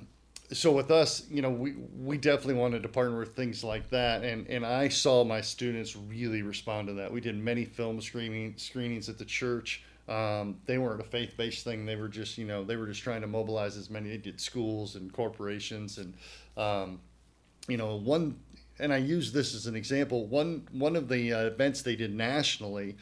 so 0.53 0.73
with 0.73 0.91
us, 0.91 1.25
you 1.31 1.43
know, 1.43 1.51
we 1.51 1.75
we 1.99 2.19
definitely 2.19 2.55
wanted 2.55 2.83
to 2.83 2.89
partner 2.89 3.19
with 3.19 3.35
things 3.35 3.65
like 3.65 3.91
that, 3.91 4.25
and 4.25 4.47
and 4.49 4.65
I 4.65 4.89
saw 4.89 5.25
my 5.25 5.41
students 5.41 5.97
really 5.97 6.43
respond 6.43 6.89
to 6.89 6.95
that. 6.95 7.13
We 7.13 7.21
did 7.21 7.37
many 7.37 7.65
film 7.65 8.01
screening 8.01 8.55
screenings 8.57 9.09
at 9.09 9.19
the 9.19 9.25
church. 9.25 9.83
Um, 10.09 10.59
they 10.67 10.79
weren't 10.79 11.01
a 11.01 11.05
faith 11.05 11.37
based 11.37 11.65
thing. 11.65 11.85
They 11.85 11.97
were 11.97 12.09
just, 12.09 12.39
you 12.39 12.47
know, 12.47 12.65
they 12.65 12.77
were 12.77 12.87
just 12.87 13.03
trying 13.03 13.23
to 13.23 13.27
mobilize 13.27 13.77
as 13.77 13.91
many. 13.91 14.11
They 14.11 14.19
did 14.19 14.41
schools 14.41 14.95
and 14.95 15.13
corporations, 15.13 15.99
and 15.99 16.15
um, 16.57 17.01
you 17.69 17.77
know, 17.77 17.97
one. 17.97 18.39
And 18.79 18.93
I 18.93 18.99
use 18.99 19.33
this 19.33 19.55
as 19.55 19.67
an 19.67 19.75
example. 19.75 20.27
One 20.27 20.69
one 20.71 20.97
of 20.97 21.09
the 21.09 21.33
uh, 21.33 21.45
events 21.47 21.83
they 21.83 21.97
did 21.97 22.15
nationally 22.15 22.97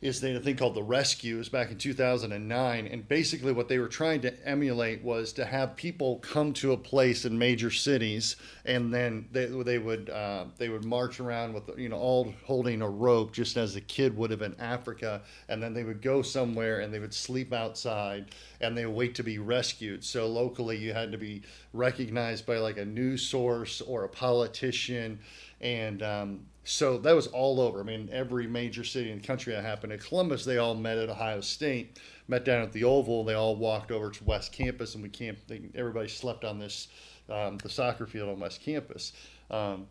is 0.00 0.20
they 0.20 0.28
had 0.32 0.40
a 0.40 0.44
thing 0.44 0.56
called 0.56 0.74
the 0.74 0.82
Rescues 0.82 1.50
back 1.50 1.70
in 1.70 1.76
2009, 1.76 2.86
and 2.86 3.08
basically 3.08 3.52
what 3.52 3.68
they 3.68 3.78
were 3.78 3.88
trying 3.88 4.22
to 4.22 4.48
emulate 4.48 5.02
was 5.02 5.32
to 5.34 5.44
have 5.44 5.76
people 5.76 6.16
come 6.20 6.54
to 6.54 6.72
a 6.72 6.76
place 6.76 7.26
in 7.26 7.38
major 7.38 7.70
cities, 7.70 8.36
and 8.64 8.94
then 8.94 9.28
they, 9.30 9.46
they 9.46 9.78
would 9.78 10.08
uh, 10.08 10.46
they 10.56 10.70
would 10.70 10.84
march 10.84 11.20
around 11.20 11.52
with 11.52 11.64
you 11.76 11.90
know 11.90 11.98
all 11.98 12.32
holding 12.44 12.80
a 12.80 12.88
rope, 12.88 13.32
just 13.32 13.58
as 13.58 13.76
a 13.76 13.80
kid 13.80 14.16
would 14.16 14.30
have 14.30 14.42
in 14.42 14.58
Africa, 14.58 15.20
and 15.48 15.62
then 15.62 15.74
they 15.74 15.84
would 15.84 16.00
go 16.00 16.22
somewhere 16.22 16.80
and 16.80 16.94
they 16.94 16.98
would 16.98 17.14
sleep 17.14 17.52
outside, 17.52 18.26
and 18.62 18.76
they 18.76 18.86
would 18.86 18.96
wait 18.96 19.14
to 19.16 19.22
be 19.22 19.38
rescued. 19.38 20.02
So 20.02 20.26
locally, 20.26 20.78
you 20.78 20.94
had 20.94 21.12
to 21.12 21.18
be 21.18 21.42
recognized 21.74 22.46
by 22.46 22.56
like 22.56 22.78
a 22.78 22.84
news 22.86 23.22
source 23.22 23.82
or 23.82 24.04
a 24.04 24.08
politician, 24.08 25.18
and 25.60 26.02
um, 26.02 26.46
so 26.64 26.98
that 26.98 27.14
was 27.14 27.26
all 27.28 27.60
over. 27.60 27.80
I 27.80 27.82
mean, 27.82 28.08
every 28.12 28.46
major 28.46 28.84
city 28.84 29.10
in 29.10 29.20
the 29.20 29.26
country 29.26 29.52
that 29.54 29.64
happened. 29.64 29.92
At 29.92 30.00
Columbus, 30.00 30.44
they 30.44 30.58
all 30.58 30.74
met 30.74 30.98
at 30.98 31.08
Ohio 31.08 31.40
State, 31.40 31.98
met 32.28 32.44
down 32.44 32.62
at 32.62 32.72
the 32.72 32.84
Oval. 32.84 33.24
They 33.24 33.34
all 33.34 33.56
walked 33.56 33.90
over 33.90 34.10
to 34.10 34.24
West 34.24 34.52
Campus, 34.52 34.94
and 34.94 35.02
we 35.02 35.08
camped. 35.08 35.48
They, 35.48 35.62
everybody 35.74 36.08
slept 36.08 36.44
on 36.44 36.58
this, 36.58 36.88
um, 37.28 37.58
the 37.58 37.68
soccer 37.68 38.06
field 38.06 38.28
on 38.28 38.40
West 38.40 38.62
Campus. 38.62 39.12
Um, 39.50 39.86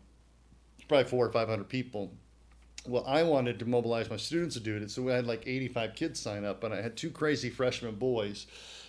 probably 0.88 1.08
four 1.08 1.26
or 1.26 1.32
five 1.32 1.48
hundred 1.48 1.68
people. 1.68 2.12
Well, 2.86 3.04
I 3.06 3.24
wanted 3.24 3.58
to 3.58 3.66
mobilize 3.66 4.08
my 4.08 4.16
students 4.16 4.54
to 4.54 4.60
do 4.60 4.76
it, 4.76 4.90
so 4.90 5.02
we 5.02 5.12
had 5.12 5.26
like 5.26 5.46
85 5.46 5.94
kids 5.94 6.18
sign 6.18 6.46
up, 6.46 6.64
and 6.64 6.72
I 6.72 6.80
had 6.80 6.96
two 6.96 7.10
crazy 7.10 7.50
freshman 7.50 7.96
boys 7.96 8.46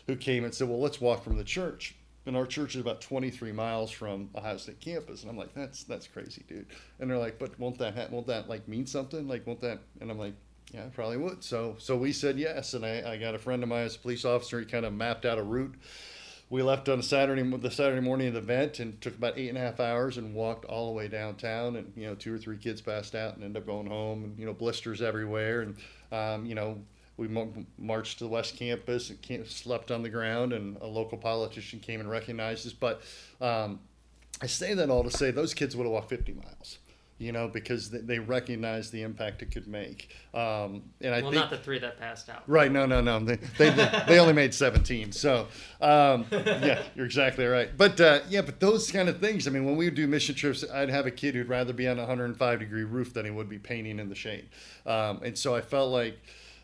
who 0.08 0.16
came 0.16 0.46
and 0.46 0.54
said, 0.54 0.70
"Well, 0.70 0.80
let's 0.80 1.02
walk 1.02 1.24
from 1.24 1.38
the 1.38 1.44
church." 1.44 1.96
And 2.32 2.38
our 2.38 2.48
church 2.48 2.76
is 2.76 2.82
about 2.82 3.02
23 3.02 3.52
miles 3.52 3.92
from 3.92 4.30
Ohio 4.34 4.56
State 4.56 4.80
campus, 4.80 5.22
and 5.22 5.30
I'm 5.30 5.36
like, 5.36 5.54
"That's 5.54 5.84
that's 5.84 6.08
crazy, 6.08 6.46
dude." 6.48 6.66
And 6.98 7.12
they're 7.12 7.18
like, 7.18 7.38
"But 7.38 7.60
won't 7.60 7.78
that 7.80 7.94
ha- 7.94 8.08
won't 8.10 8.28
that 8.28 8.48
like 8.48 8.70
mean 8.70 8.86
something? 8.86 9.28
Like, 9.28 9.46
won't 9.46 9.60
that?" 9.60 9.80
And 10.00 10.10
I'm 10.10 10.18
like, 10.18 10.36
"Yeah, 10.74 10.86
probably 10.94 11.18
would." 11.18 11.44
So 11.44 11.76
so 11.78 11.98
we 11.98 12.14
said 12.14 12.40
yes, 12.40 12.74
and 12.74 12.86
I, 12.86 13.04
I 13.16 13.18
got 13.18 13.36
a 13.36 13.38
friend 13.38 13.62
of 13.64 13.68
mine 13.68 13.84
as 13.84 13.98
a 13.98 14.00
police 14.00 14.24
officer. 14.24 14.62
He 14.62 14.66
kind 14.66 14.86
of 14.86 14.94
mapped 14.94 15.26
out 15.26 15.40
a 15.40 15.44
route. 15.44 15.76
We 16.50 16.62
left 16.62 16.88
on 16.88 17.00
a 17.00 17.04
Saturday 17.04 17.44
the 17.44 17.70
Saturday 17.70 18.00
morning 18.00 18.30
of 18.30 18.36
the 18.36 18.40
event 18.40 18.80
and 18.80 19.02
took 19.02 19.18
about 19.18 19.38
eight 19.38 19.50
and 19.50 19.58
a 19.58 19.62
half 19.62 19.82
hours 19.82 20.18
and 20.18 20.34
walked 20.34 20.64
all 20.64 20.88
the 20.88 20.94
way 20.94 21.10
downtown. 21.10 21.76
And 21.76 21.92
you 21.98 22.08
know, 22.08 22.16
two 22.16 22.34
or 22.34 22.38
three 22.38 22.58
kids 22.58 22.80
passed 22.80 23.14
out 23.14 23.36
and 23.36 23.44
ended 23.44 23.62
up 23.62 23.68
going 23.68 23.88
home. 23.88 24.24
And 24.24 24.40
you 24.40 24.46
know, 24.46 24.54
blisters 24.54 25.02
everywhere. 25.02 25.64
And 25.64 25.76
um, 26.14 26.46
you 26.46 26.56
know, 26.56 26.78
we 27.18 27.28
marched 27.78 28.18
to 28.20 28.24
the 28.24 28.30
West 28.30 28.58
Campus 28.58 29.10
and 29.10 29.22
came, 29.22 29.46
slept 29.46 29.92
on 29.92 30.02
the 30.02 30.10
ground. 30.10 30.54
And 30.54 30.78
a 30.82 30.88
local 30.88 31.18
politician 31.18 31.80
came 31.80 32.00
and 32.00 32.10
recognized 32.10 32.66
us. 32.66 32.74
But 32.74 33.02
um, 33.40 33.80
I 34.42 34.48
say 34.48 34.74
that 34.74 34.90
all 34.90 35.04
to 35.04 35.12
say 35.12 35.32
those 35.32 35.54
kids 35.54 35.76
would 35.76 35.84
have 35.84 35.92
walked 35.92 36.10
50 36.10 36.34
miles. 36.34 36.80
You 37.20 37.32
know, 37.32 37.48
because 37.48 37.92
they, 37.92 38.00
they 38.00 38.18
recognized 38.18 38.92
the 38.92 39.04
impact 39.04 39.44
it 39.44 39.52
could 39.52 39.68
make. 39.68 40.10
Um, 40.34 40.82
and 41.02 41.14
I 41.14 41.22
well, 41.22 41.30
think 41.30 41.36
not 41.36 41.52
the 41.52 41.58
three 41.60 41.78
that 41.78 42.00
passed 42.00 42.30
out. 42.30 42.42
Right. 42.48 42.72
No, 42.72 42.88
no, 42.88 43.00
no. 43.00 43.20
They, 43.20 43.36
they, 43.60 43.70
they, 44.08 44.18
only 44.18 44.34
made 44.34 44.56
17. 44.56 45.12
So, 45.12 45.48
um, 45.82 46.26
yeah, 46.32 46.82
you're 46.96 47.06
exactly 47.06 47.46
right. 47.46 47.70
But, 47.78 48.02
uh, 48.02 48.22
yeah, 48.28 48.42
but 48.42 48.60
those 48.60 48.92
kind 48.92 49.08
of 49.08 49.20
things. 49.20 49.48
I 49.48 49.52
mean, 49.52 49.66
when 49.66 49.76
we 49.76 49.86
would 49.86 49.94
do 49.94 50.08
mission 50.08 50.34
trips, 50.34 50.66
I'd 50.74 50.90
have 50.90 51.06
a 51.06 51.12
kid 51.12 51.36
who'd 51.36 51.48
rather 51.48 51.74
be 51.74 51.88
on 51.88 52.00
a 52.00 52.02
105 52.02 52.58
degree 52.58 52.86
roof 52.86 53.14
than 53.14 53.26
he 53.26 53.30
would 53.30 53.50
be 53.50 53.60
painting 53.60 54.00
in 54.00 54.10
the 54.10 54.16
shade. 54.16 54.50
Um, 54.88 55.22
and 55.22 55.38
so 55.38 55.54
I 55.54 55.62
felt 55.62 55.92
like, 55.92 56.18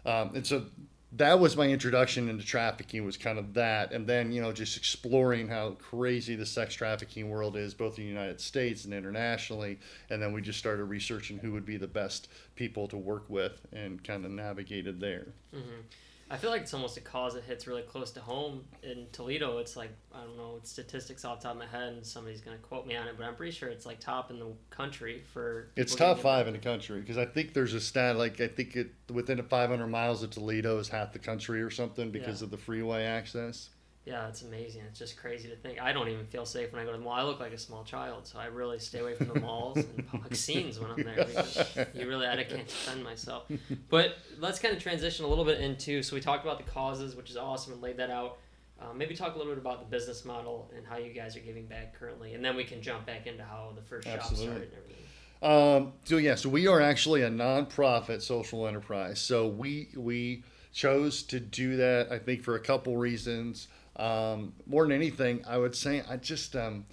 um, 0.06 0.32
and 0.36 0.46
so 0.46 0.66
that 1.14 1.40
was 1.40 1.56
my 1.56 1.68
introduction 1.68 2.30
into 2.30 2.44
trafficking 2.46 3.06
was 3.06 3.18
kind 3.18 3.40
of 3.40 3.54
that. 3.54 3.92
And 3.92 4.06
then 4.06 4.32
you 4.32 4.42
know 4.42 4.52
just 4.52 4.78
exploring 4.78 5.48
how 5.48 5.72
crazy 5.72 6.36
the 6.36 6.46
sex 6.46 6.76
trafficking 6.76 7.30
world 7.30 7.56
is 7.56 7.74
both 7.74 7.98
in 7.98 8.04
the 8.04 8.10
united 8.10 8.42
states 8.42 8.86
and 8.86 8.94
internationally. 8.94 9.80
And 10.10 10.22
then 10.22 10.34
we 10.34 10.42
just 10.42 10.60
started 10.60 10.84
researching 10.86 11.38
who 11.38 11.54
would 11.54 11.66
be 11.66 11.78
the 11.78 11.88
best 11.88 12.28
people 12.56 12.88
to 12.90 12.98
work 12.98 13.30
with 13.30 13.66
and 13.72 14.04
kind 14.04 14.26
of 14.26 14.32
navigated 14.32 15.00
there. 15.00 15.28
Hmm 15.54 15.82
I 16.30 16.36
feel 16.36 16.50
like 16.50 16.62
it's 16.62 16.74
almost 16.74 16.98
a 16.98 17.02
cause 17.02 17.36
that 17.36 17.44
hits 17.46 17.68
really 17.68 17.84
close 17.84 18.12
to 18.12 18.20
home. 18.20 18.66
In 18.84 19.08
Toledo, 19.14 19.60
it's 19.60 19.78
like 19.78 19.92
I 20.14 20.22
don't 20.22 20.36
know 20.36 20.60
statistics 20.64 21.24
off 21.24 21.40
the 21.40 21.44
top 21.44 21.54
of 21.54 21.60
my 21.60 21.68
head, 21.68 21.94
and 21.94 22.06
somebody's 22.06 22.42
gonna 22.42 22.58
quote 22.58 22.86
me 22.86 22.98
on 22.98 23.08
it, 23.08 23.16
but 23.18 23.26
I'm 23.26 23.36
pretty 23.36 23.54
sure 23.54 23.70
it's 23.70 23.86
like 23.86 24.00
top 24.00 24.30
in 24.30 24.40
the 24.40 24.52
country 24.70 25.24
for. 25.32 25.70
It's 25.78 25.96
top 25.96 26.20
five 26.20 26.48
in 26.48 26.54
the 26.54 26.60
country 26.60 27.00
because 27.00 27.18
I 27.18 27.26
think 27.26 27.54
there's 27.54 27.74
a 27.74 27.80
stat 27.80 28.18
like 28.18 28.42
I 28.42 28.48
think 28.50 28.76
it 28.76 28.92
within 29.10 29.42
500 29.42 29.88
miles 29.88 30.22
of 30.22 30.32
Toledo 30.32 30.80
is 30.80 30.90
half 30.90 31.14
the 31.14 31.20
country 31.20 31.62
or 31.62 31.70
something 31.70 32.12
because 32.12 32.42
Yeah. 32.42 32.46
of 32.46 32.52
the 32.52 32.58
freeway 32.58 33.04
access. 33.04 33.70
Yeah, 34.08 34.30
it's 34.30 34.42
amazing. 34.42 34.84
It's 34.88 34.98
just 34.98 35.18
crazy 35.18 35.50
to 35.50 35.56
think. 35.58 35.82
I 35.82 35.92
don't 35.92 36.08
even 36.08 36.26
feel 36.28 36.46
safe 36.46 36.72
when 36.72 36.82
I 36.82 36.86
go 36.86 36.94
to 36.94 36.98
the 36.98 37.04
mall. 37.04 37.12
I 37.12 37.24
look 37.24 37.42
like 37.42 37.52
a 37.52 37.58
small 37.58 37.84
child, 37.84 38.26
so 38.26 38.40
I 38.40 38.46
really 38.46 38.80
stay 38.80 39.00
away 39.00 39.16
from 39.16 39.28
the 39.28 39.42
malls 39.42 39.76
and 39.80 40.08
public 40.12 40.34
scenes 40.34 40.80
when 40.80 40.92
I'm 40.92 41.04
there 41.04 41.26
because 41.26 41.78
you 41.94 42.08
really 42.08 42.26
I 42.26 42.42
can't 42.46 42.66
defend 42.66 43.04
myself. 43.04 43.52
But 43.90 44.16
let's 44.40 44.60
kind 44.60 44.74
of 44.74 44.82
transition 44.82 45.26
a 45.26 45.28
little 45.28 45.44
bit 45.44 45.60
into. 45.60 46.02
So 46.04 46.16
we 46.16 46.22
talked 46.22 46.46
about 46.46 46.58
the 46.58 46.72
causes, 46.72 47.18
which 47.18 47.30
is 47.30 47.36
awesome, 47.36 47.74
and 47.74 47.82
laid 47.82 47.98
that 47.98 48.10
out. 48.10 48.38
Uh, 48.80 48.94
maybe 48.96 49.14
talk 49.14 49.36
a 49.36 49.38
little 49.38 49.52
bit 49.52 49.60
about 49.60 49.82
the 49.82 49.86
business 49.88 50.24
model 50.24 50.72
and 50.74 50.88
how 50.88 50.96
you 50.96 51.12
guys 51.12 51.36
are 51.36 51.42
giving 51.42 51.66
back 51.66 52.00
currently, 52.00 52.34
and 52.34 52.46
then 52.46 52.56
we 52.56 52.64
can 52.64 52.82
jump 52.82 53.06
back 53.06 53.28
into 53.28 53.44
how 53.44 53.74
the 53.76 53.82
first 53.82 54.08
shop 54.08 54.20
Absolutely. 54.20 54.46
started 54.46 54.70
and 54.70 54.78
everything. 54.78 55.84
Um, 55.84 55.94
so 56.06 56.16
yeah, 56.16 56.36
so 56.36 56.48
we 56.48 56.66
are 56.68 56.80
actually 56.80 57.24
a 57.24 57.30
nonprofit 57.30 58.22
social 58.22 58.68
enterprise. 58.68 59.20
So 59.20 59.48
we 59.48 59.90
we 59.98 60.46
chose 60.72 61.24
to 61.24 61.42
do 61.42 61.76
that. 61.76 62.10
I 62.10 62.20
think 62.20 62.42
for 62.44 62.56
a 62.56 62.62
couple 62.62 62.96
reasons. 62.96 63.68
Um, 63.98 64.54
more 64.66 64.84
than 64.84 64.92
anything, 64.92 65.44
I 65.48 65.58
would 65.58 65.76
say 65.76 66.04
I 66.08 66.18
just 66.18 66.56
um, 66.56 66.86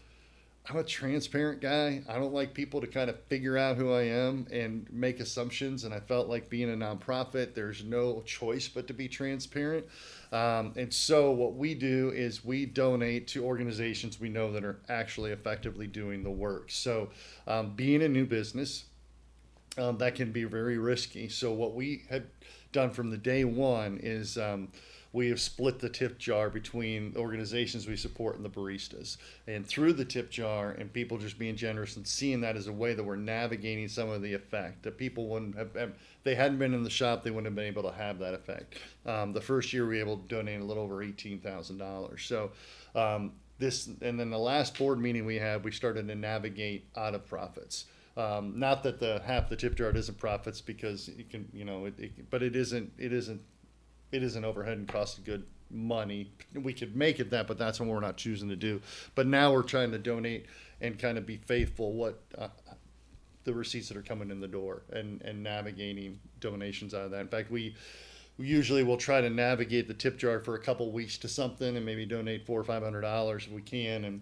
I'm 0.66 0.78
a 0.78 0.82
transparent 0.82 1.60
guy. 1.60 2.02
I 2.08 2.14
don't 2.14 2.32
like 2.32 2.54
people 2.54 2.80
to 2.80 2.86
kind 2.86 3.10
of 3.10 3.20
figure 3.24 3.58
out 3.58 3.76
who 3.76 3.92
I 3.92 4.04
am 4.04 4.46
and 4.50 4.86
make 4.90 5.20
assumptions. 5.20 5.84
And 5.84 5.92
I 5.92 6.00
felt 6.00 6.28
like 6.28 6.48
being 6.48 6.72
a 6.72 6.76
nonprofit, 6.76 7.54
there's 7.54 7.84
no 7.84 8.22
choice 8.22 8.66
but 8.66 8.86
to 8.86 8.94
be 8.94 9.06
transparent. 9.06 9.84
Um, 10.32 10.72
and 10.76 10.92
so 10.92 11.32
what 11.32 11.54
we 11.54 11.74
do 11.74 12.12
is 12.14 12.46
we 12.46 12.64
donate 12.64 13.28
to 13.28 13.44
organizations 13.44 14.18
we 14.18 14.30
know 14.30 14.52
that 14.52 14.64
are 14.64 14.80
actually 14.88 15.32
effectively 15.32 15.86
doing 15.86 16.22
the 16.22 16.30
work. 16.30 16.70
So 16.70 17.10
um, 17.46 17.74
being 17.76 18.02
a 18.02 18.08
new 18.08 18.24
business, 18.24 18.84
um, 19.76 19.98
that 19.98 20.14
can 20.14 20.32
be 20.32 20.44
very 20.44 20.78
risky. 20.78 21.28
So 21.28 21.52
what 21.52 21.74
we 21.74 22.04
had 22.08 22.24
done 22.72 22.90
from 22.90 23.10
the 23.10 23.18
day 23.18 23.44
one 23.44 24.00
is 24.02 24.38
um, 24.38 24.68
we 25.14 25.29
have 25.29 25.40
split 25.40 25.79
the 25.79 25.88
tip 25.88 26.18
jar 26.18 26.50
between 26.50 27.14
organizations 27.16 27.87
we 27.87 27.94
support 27.94 28.35
and 28.35 28.44
the 28.44 28.50
baristas. 28.50 29.16
And 29.46 29.64
through 29.64 29.92
the 29.92 30.05
tip 30.05 30.29
jar 30.29 30.72
and 30.72 30.92
people 30.92 31.18
just 31.18 31.38
being 31.38 31.55
generous 31.55 31.96
and 31.96 32.05
seeing 32.07 32.40
that 32.40 32.57
as 32.57 32.66
a 32.66 32.72
way 32.72 32.94
that 32.94 33.05
we're 33.05 33.14
navigating 33.14 33.87
some 33.87 34.11
of 34.11 34.22
the 34.22 34.35
effect 34.35 34.83
that 34.83 34.98
people 34.98 35.29
wouldn't 35.29 35.57
have, 35.57 35.72
have 35.77 35.92
they 36.24 36.35
hadn't 36.35 36.59
been 36.59 36.74
in 36.74 36.83
the 36.83 36.90
shop, 36.90 37.22
they 37.22 37.31
wouldn't 37.31 37.46
have 37.46 37.55
been 37.55 37.64
able 37.64 37.85
to 37.85 37.96
have 37.96 38.18
that 38.18 38.35
effect. 38.35 38.74
Um, 39.07 39.33
the 39.33 39.40
first 39.40 39.72
year 39.72 39.87
we 39.87 39.94
were 39.94 40.00
able 40.00 40.16
to 40.18 40.27
donate 40.27 40.61
a 40.61 40.64
little 40.64 40.83
over 40.83 41.00
eighteen 41.00 41.38
thousand 41.38 41.79
dollars. 41.79 42.24
So 42.24 42.50
um, 42.96 43.35
this 43.61 43.87
and 43.87 44.18
then 44.18 44.31
the 44.31 44.38
last 44.38 44.77
board 44.77 44.98
meeting 44.98 45.24
we 45.24 45.37
had, 45.37 45.62
we 45.62 45.70
started 45.70 46.09
to 46.09 46.14
navigate 46.16 46.88
out 46.96 47.14
of 47.14 47.24
profits. 47.24 47.85
Um, 48.16 48.59
not 48.59 48.83
that 48.83 48.98
the 48.98 49.22
half 49.24 49.48
the 49.48 49.57
tip 49.57 49.77
jar 49.77 49.90
isn't 49.90 50.18
profits 50.18 50.61
because 50.61 51.09
it 51.09 51.31
can 51.31 51.48
you 51.53 51.64
know 51.64 51.85
it, 51.85 51.94
it 51.98 52.31
but 52.31 52.42
it 52.42 52.57
isn't 52.57 52.92
it 52.98 53.12
isn't 53.12 53.40
it 54.14 54.22
isn't 54.22 54.44
overhead 54.44 54.79
and 54.79 54.87
cost 54.87 55.18
of 55.18 55.24
good 55.24 55.44
money. 55.70 56.31
We 56.55 56.72
could 56.72 56.94
make 56.94 57.18
it 57.18 57.31
that, 57.31 57.48
but 57.48 57.59
that's 57.59 57.81
what 57.81 57.88
we're 57.88 58.00
not 58.00 58.16
choosing 58.16 58.48
to 58.48 58.57
do. 58.57 58.81
But 59.16 59.27
now 59.27 59.53
we're 59.53 59.62
trying 59.62 59.90
to 59.90 59.98
donate 59.98 60.46
and 60.81 60.98
kind 60.98 61.18
of 61.18 61.27
be 61.27 61.37
faithful 61.37 61.92
what 61.92 62.22
uh, 62.38 62.48
the 63.42 63.53
receipts 63.53 63.88
that 63.88 63.96
are 63.96 64.03
coming 64.03 64.31
in 64.31 64.40
the 64.40 64.48
door 64.48 64.83
and 64.92 65.20
and 65.22 65.42
navigating 65.42 66.20
donations 66.40 66.94
out 66.94 67.03
of 67.03 67.11
that. 67.11 67.20
In 67.20 67.29
fact, 67.29 67.50
we 67.50 67.74
we 68.38 68.46
usually 68.46 68.85
will 68.85 68.96
try 68.96 69.20
to 69.20 69.31
navigate 69.31 69.88
the 69.88 69.94
tip 69.94 70.16
jar 70.16 70.38
for 70.38 70.55
a 70.55 70.61
couple 70.61 70.90
weeks 70.92 71.18
to 71.18 71.29
something 71.29 71.77
and 71.77 71.85
maybe 71.85 72.07
donate 72.07 72.46
four 72.46 72.61
or 72.61 72.64
five 72.64 72.83
hundred 72.83 73.03
dollars 73.03 73.46
if 73.46 73.53
we 73.53 73.62
can 73.62 74.05
and 74.05 74.20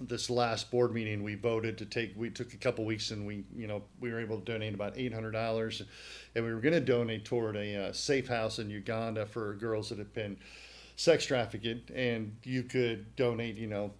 this 0.00 0.28
last 0.28 0.70
board 0.70 0.92
meeting 0.92 1.22
we 1.22 1.34
voted 1.34 1.78
to 1.78 1.86
take 1.86 2.12
we 2.16 2.28
took 2.28 2.52
a 2.52 2.56
couple 2.56 2.84
weeks 2.84 3.10
and 3.10 3.26
we 3.26 3.44
you 3.54 3.66
know 3.66 3.82
we 4.00 4.10
were 4.10 4.20
able 4.20 4.38
to 4.38 4.44
donate 4.44 4.74
about 4.74 4.94
$800 4.94 5.86
and 6.34 6.44
we 6.44 6.52
were 6.52 6.60
going 6.60 6.74
to 6.74 6.80
donate 6.80 7.24
toward 7.24 7.56
a 7.56 7.88
uh, 7.88 7.92
safe 7.92 8.28
house 8.28 8.58
in 8.58 8.68
uganda 8.68 9.24
for 9.24 9.54
girls 9.54 9.88
that 9.88 9.98
have 9.98 10.12
been 10.12 10.36
sex 10.96 11.24
trafficked 11.24 11.90
and 11.90 12.36
you 12.42 12.62
could 12.62 13.16
donate 13.16 13.56
you 13.56 13.66
know 13.66 13.92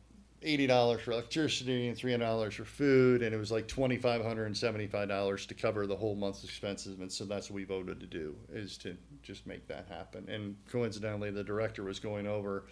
$80 0.46 1.00
for 1.00 1.12
electricity 1.12 1.88
and 1.88 1.96
$300 1.96 2.52
for 2.52 2.64
food. 2.64 3.22
And 3.22 3.34
it 3.34 3.38
was 3.38 3.50
like 3.50 3.66
$2575 3.66 5.46
to 5.46 5.54
cover 5.54 5.86
the 5.86 5.96
whole 5.96 6.14
month's 6.14 6.44
expenses. 6.44 7.00
And 7.00 7.10
so 7.10 7.24
that's 7.24 7.50
what 7.50 7.56
we 7.56 7.64
voted 7.64 7.98
to 8.00 8.06
do 8.06 8.36
is 8.52 8.78
to 8.78 8.96
just 9.22 9.46
make 9.46 9.66
that 9.68 9.86
happen. 9.88 10.28
And 10.28 10.56
coincidentally 10.70 11.30
the 11.30 11.42
director 11.42 11.82
was 11.82 11.98
going 11.98 12.26
over 12.26 12.66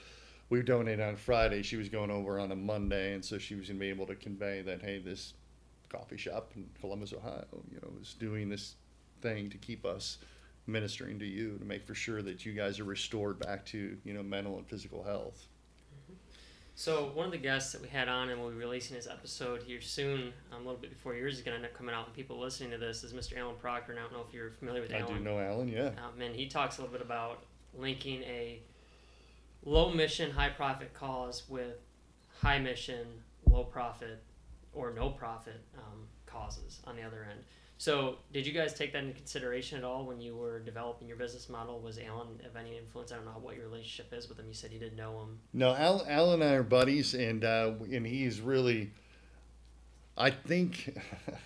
we 0.51 0.63
donated 0.63 1.01
on 1.01 1.17
Friday. 1.17 1.63
She 1.63 1.77
was 1.77 1.89
going 1.89 2.11
over 2.11 2.39
on 2.39 2.53
a 2.53 2.57
Monday, 2.57 3.15
and 3.15 3.25
so 3.25 3.39
she 3.39 3.55
was 3.55 3.69
going 3.69 3.79
to 3.79 3.81
be 3.81 3.89
able 3.89 4.07
to 4.07 4.15
convey 4.15 4.63
that 4.63 4.83
hey, 4.83 4.99
this 4.99 5.35
coffee 5.89 6.17
shop 6.17 6.53
in 6.57 6.69
Columbus, 6.81 7.13
Ohio, 7.13 7.47
you 7.71 7.79
know, 7.81 7.91
is 8.01 8.15
doing 8.15 8.49
this 8.49 8.75
thing 9.21 9.49
to 9.51 9.59
keep 9.59 9.85
us 9.85 10.19
ministering 10.67 11.19
to 11.19 11.27
you 11.27 11.59
to 11.59 11.65
make 11.65 11.85
for 11.85 11.95
sure 11.95 12.23
that 12.23 12.47
you 12.47 12.53
guys 12.53 12.81
are 12.81 12.85
restored 12.85 13.39
back 13.39 13.67
to 13.67 13.99
you 14.05 14.15
know 14.15 14.23
mental 14.23 14.57
and 14.57 14.67
physical 14.67 15.03
health. 15.03 15.47
So 16.77 17.13
one 17.15 17.27
of 17.27 17.33
the 17.33 17.39
guests 17.39 17.71
that 17.73 17.81
we 17.81 17.89
had 17.89 18.09
on, 18.09 18.31
and 18.31 18.41
we'll 18.41 18.51
be 18.51 18.57
releasing 18.57 18.97
his 18.97 19.07
episode 19.07 19.63
here 19.63 19.81
soon, 19.81 20.33
um, 20.51 20.57
a 20.63 20.65
little 20.65 20.75
bit 20.75 20.91
before 20.91 21.15
yours 21.15 21.37
is 21.37 21.41
going 21.41 21.53
to 21.53 21.57
end 21.59 21.67
up 21.67 21.79
coming 21.79 21.95
out, 21.95 22.07
and 22.07 22.15
people 22.15 22.37
listening 22.37 22.73
to 22.73 22.79
this 22.79 23.05
is 23.05 23.13
Mr. 23.13 23.39
Alan 23.39 23.55
Proctor. 23.55 23.93
And 23.93 24.01
I 24.01 24.03
don't 24.03 24.13
know 24.13 24.25
if 24.27 24.35
you're 24.35 24.51
familiar 24.51 24.83
with 24.83 24.93
I 24.93 24.99
Alan. 24.99 25.15
I 25.15 25.19
do 25.19 25.25
know 25.25 25.39
Alan, 25.39 25.69
yeah. 25.69 25.91
Um, 25.91 26.21
and 26.21 26.35
he 26.35 26.47
talks 26.47 26.79
a 26.79 26.81
little 26.81 26.93
bit 26.93 27.05
about 27.05 27.45
linking 27.79 28.25
a 28.25 28.61
low 29.65 29.91
mission, 29.93 30.31
high 30.31 30.51
profit 30.51 30.93
cause 30.95 31.45
with 31.49 31.77
high 32.41 32.59
mission, 32.59 33.07
low 33.49 33.65
profit, 33.65 34.23
or 34.73 34.93
no 34.93 35.11
profit 35.11 35.61
um, 35.77 36.07
causes 36.27 36.81
on 36.85 36.97
the 36.97 37.03
other 37.03 37.27
end. 37.31 37.41
So, 37.77 38.19
did 38.33 38.47
you 38.47 38.53
guys 38.53 38.73
take 38.73 38.93
that 38.93 39.03
into 39.03 39.15
consideration 39.15 39.79
at 39.79 39.85
all 39.85 40.07
when 40.07 40.21
you 40.21 40.37
were 40.37 40.61
developing 40.61 41.09
your 41.09 41.17
business 41.17 41.49
model? 41.49 41.81
Was 41.81 41.99
Alan 41.99 42.41
of 42.47 42.57
any 42.57 42.79
influence? 42.79 43.11
I 43.11 43.17
don't 43.17 43.25
know 43.25 43.33
what 43.33 43.57
your 43.57 43.67
relationship 43.67 44.13
is 44.13 44.29
with 44.29 44.39
him. 44.39 44.47
You 44.47 44.55
said 44.55 44.73
you 44.73 44.79
didn't 44.79 44.97
know 44.97 45.21
him. 45.21 45.39
No, 45.53 45.75
Al, 45.75 46.05
Al 46.09 46.33
and 46.33 46.45
I 46.45 46.53
are 46.53 46.63
buddies, 46.63 47.15
and 47.15 47.45
uh, 47.45 47.73
and 47.93 48.07
he's 48.07 48.41
really. 48.41 48.93
I 50.17 50.31
think 50.31 50.97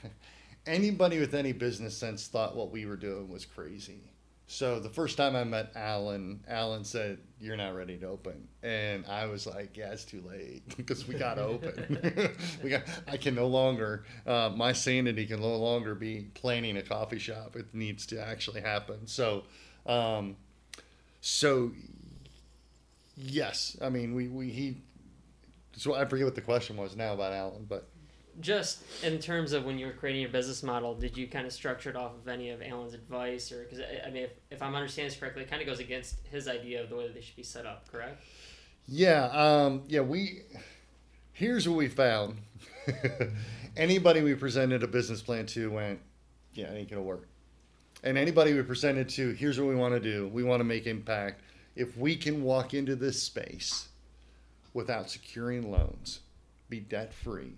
anybody 0.66 1.18
with 1.18 1.34
any 1.34 1.52
business 1.52 1.96
sense 1.96 2.26
thought 2.26 2.54
what 2.54 2.70
we 2.70 2.84
were 2.84 2.96
doing 2.96 3.30
was 3.30 3.46
crazy. 3.46 4.02
So 4.50 4.80
the 4.80 4.88
first 4.88 5.18
time 5.18 5.36
I 5.36 5.44
met 5.44 5.72
Alan, 5.76 6.42
Alan 6.48 6.82
said, 6.82 7.18
"You're 7.38 7.58
not 7.58 7.74
ready 7.74 7.98
to 7.98 8.06
open," 8.06 8.48
and 8.62 9.04
I 9.06 9.26
was 9.26 9.46
like, 9.46 9.76
"Yeah, 9.76 9.92
it's 9.92 10.06
too 10.06 10.22
late 10.26 10.62
because 10.78 11.06
we 11.06 11.16
got 11.16 11.34
to 11.34 11.42
open. 11.42 12.34
we 12.62 12.70
got. 12.70 12.82
I 13.06 13.18
can 13.18 13.34
no 13.34 13.46
longer. 13.46 14.06
Uh, 14.26 14.50
my 14.56 14.72
sanity 14.72 15.26
can 15.26 15.42
no 15.42 15.54
longer 15.56 15.94
be 15.94 16.28
planning 16.32 16.78
a 16.78 16.82
coffee 16.82 17.18
shop. 17.18 17.56
It 17.56 17.74
needs 17.74 18.06
to 18.06 18.26
actually 18.26 18.62
happen. 18.62 19.06
So, 19.06 19.44
um, 19.84 20.36
so 21.20 21.72
yes, 23.18 23.76
I 23.82 23.90
mean 23.90 24.14
we 24.14 24.28
we 24.28 24.48
he. 24.48 24.78
So 25.76 25.94
I 25.94 26.06
forget 26.06 26.24
what 26.24 26.34
the 26.34 26.40
question 26.40 26.78
was 26.78 26.96
now 26.96 27.12
about 27.12 27.34
Alan, 27.34 27.66
but 27.68 27.86
Just 28.40 28.82
in 29.02 29.18
terms 29.18 29.52
of 29.52 29.64
when 29.64 29.78
you 29.78 29.86
were 29.86 29.92
creating 29.92 30.22
your 30.22 30.30
business 30.30 30.62
model, 30.62 30.94
did 30.94 31.16
you 31.16 31.26
kind 31.26 31.46
of 31.46 31.52
structure 31.52 31.90
it 31.90 31.96
off 31.96 32.12
of 32.14 32.28
any 32.28 32.50
of 32.50 32.62
Alan's 32.62 32.94
advice, 32.94 33.50
or 33.50 33.64
because 33.64 33.80
I 33.80 34.10
mean, 34.10 34.24
if, 34.24 34.30
if 34.50 34.62
I'm 34.62 34.74
understanding 34.74 35.10
this 35.10 35.18
correctly, 35.18 35.42
it 35.42 35.50
kind 35.50 35.60
of 35.60 35.66
goes 35.66 35.80
against 35.80 36.16
his 36.30 36.46
idea 36.46 36.82
of 36.82 36.88
the 36.88 36.96
way 36.96 37.06
that 37.06 37.14
they 37.14 37.20
should 37.20 37.36
be 37.36 37.42
set 37.42 37.66
up, 37.66 37.90
correct? 37.90 38.22
Yeah, 38.86 39.24
um, 39.26 39.82
yeah. 39.88 40.00
We 40.00 40.42
here's 41.32 41.68
what 41.68 41.76
we 41.76 41.88
found. 41.88 42.38
anybody 43.76 44.22
we 44.22 44.34
presented 44.34 44.82
a 44.82 44.88
business 44.88 45.22
plan 45.22 45.46
to 45.46 45.70
went, 45.70 46.00
yeah, 46.54 46.66
it 46.66 46.78
ain't 46.78 46.90
gonna 46.90 47.02
work. 47.02 47.28
And 48.02 48.16
anybody 48.16 48.54
we 48.54 48.62
presented 48.62 49.08
to, 49.10 49.32
here's 49.32 49.58
what 49.58 49.68
we 49.68 49.74
want 49.74 49.94
to 49.94 50.00
do. 50.00 50.28
We 50.28 50.44
want 50.44 50.60
to 50.60 50.64
make 50.64 50.86
impact. 50.86 51.42
If 51.74 51.96
we 51.96 52.16
can 52.16 52.42
walk 52.42 52.74
into 52.74 52.96
this 52.96 53.22
space 53.22 53.88
without 54.72 55.10
securing 55.10 55.70
loans, 55.70 56.20
be 56.68 56.80
debt 56.80 57.12
free, 57.12 57.54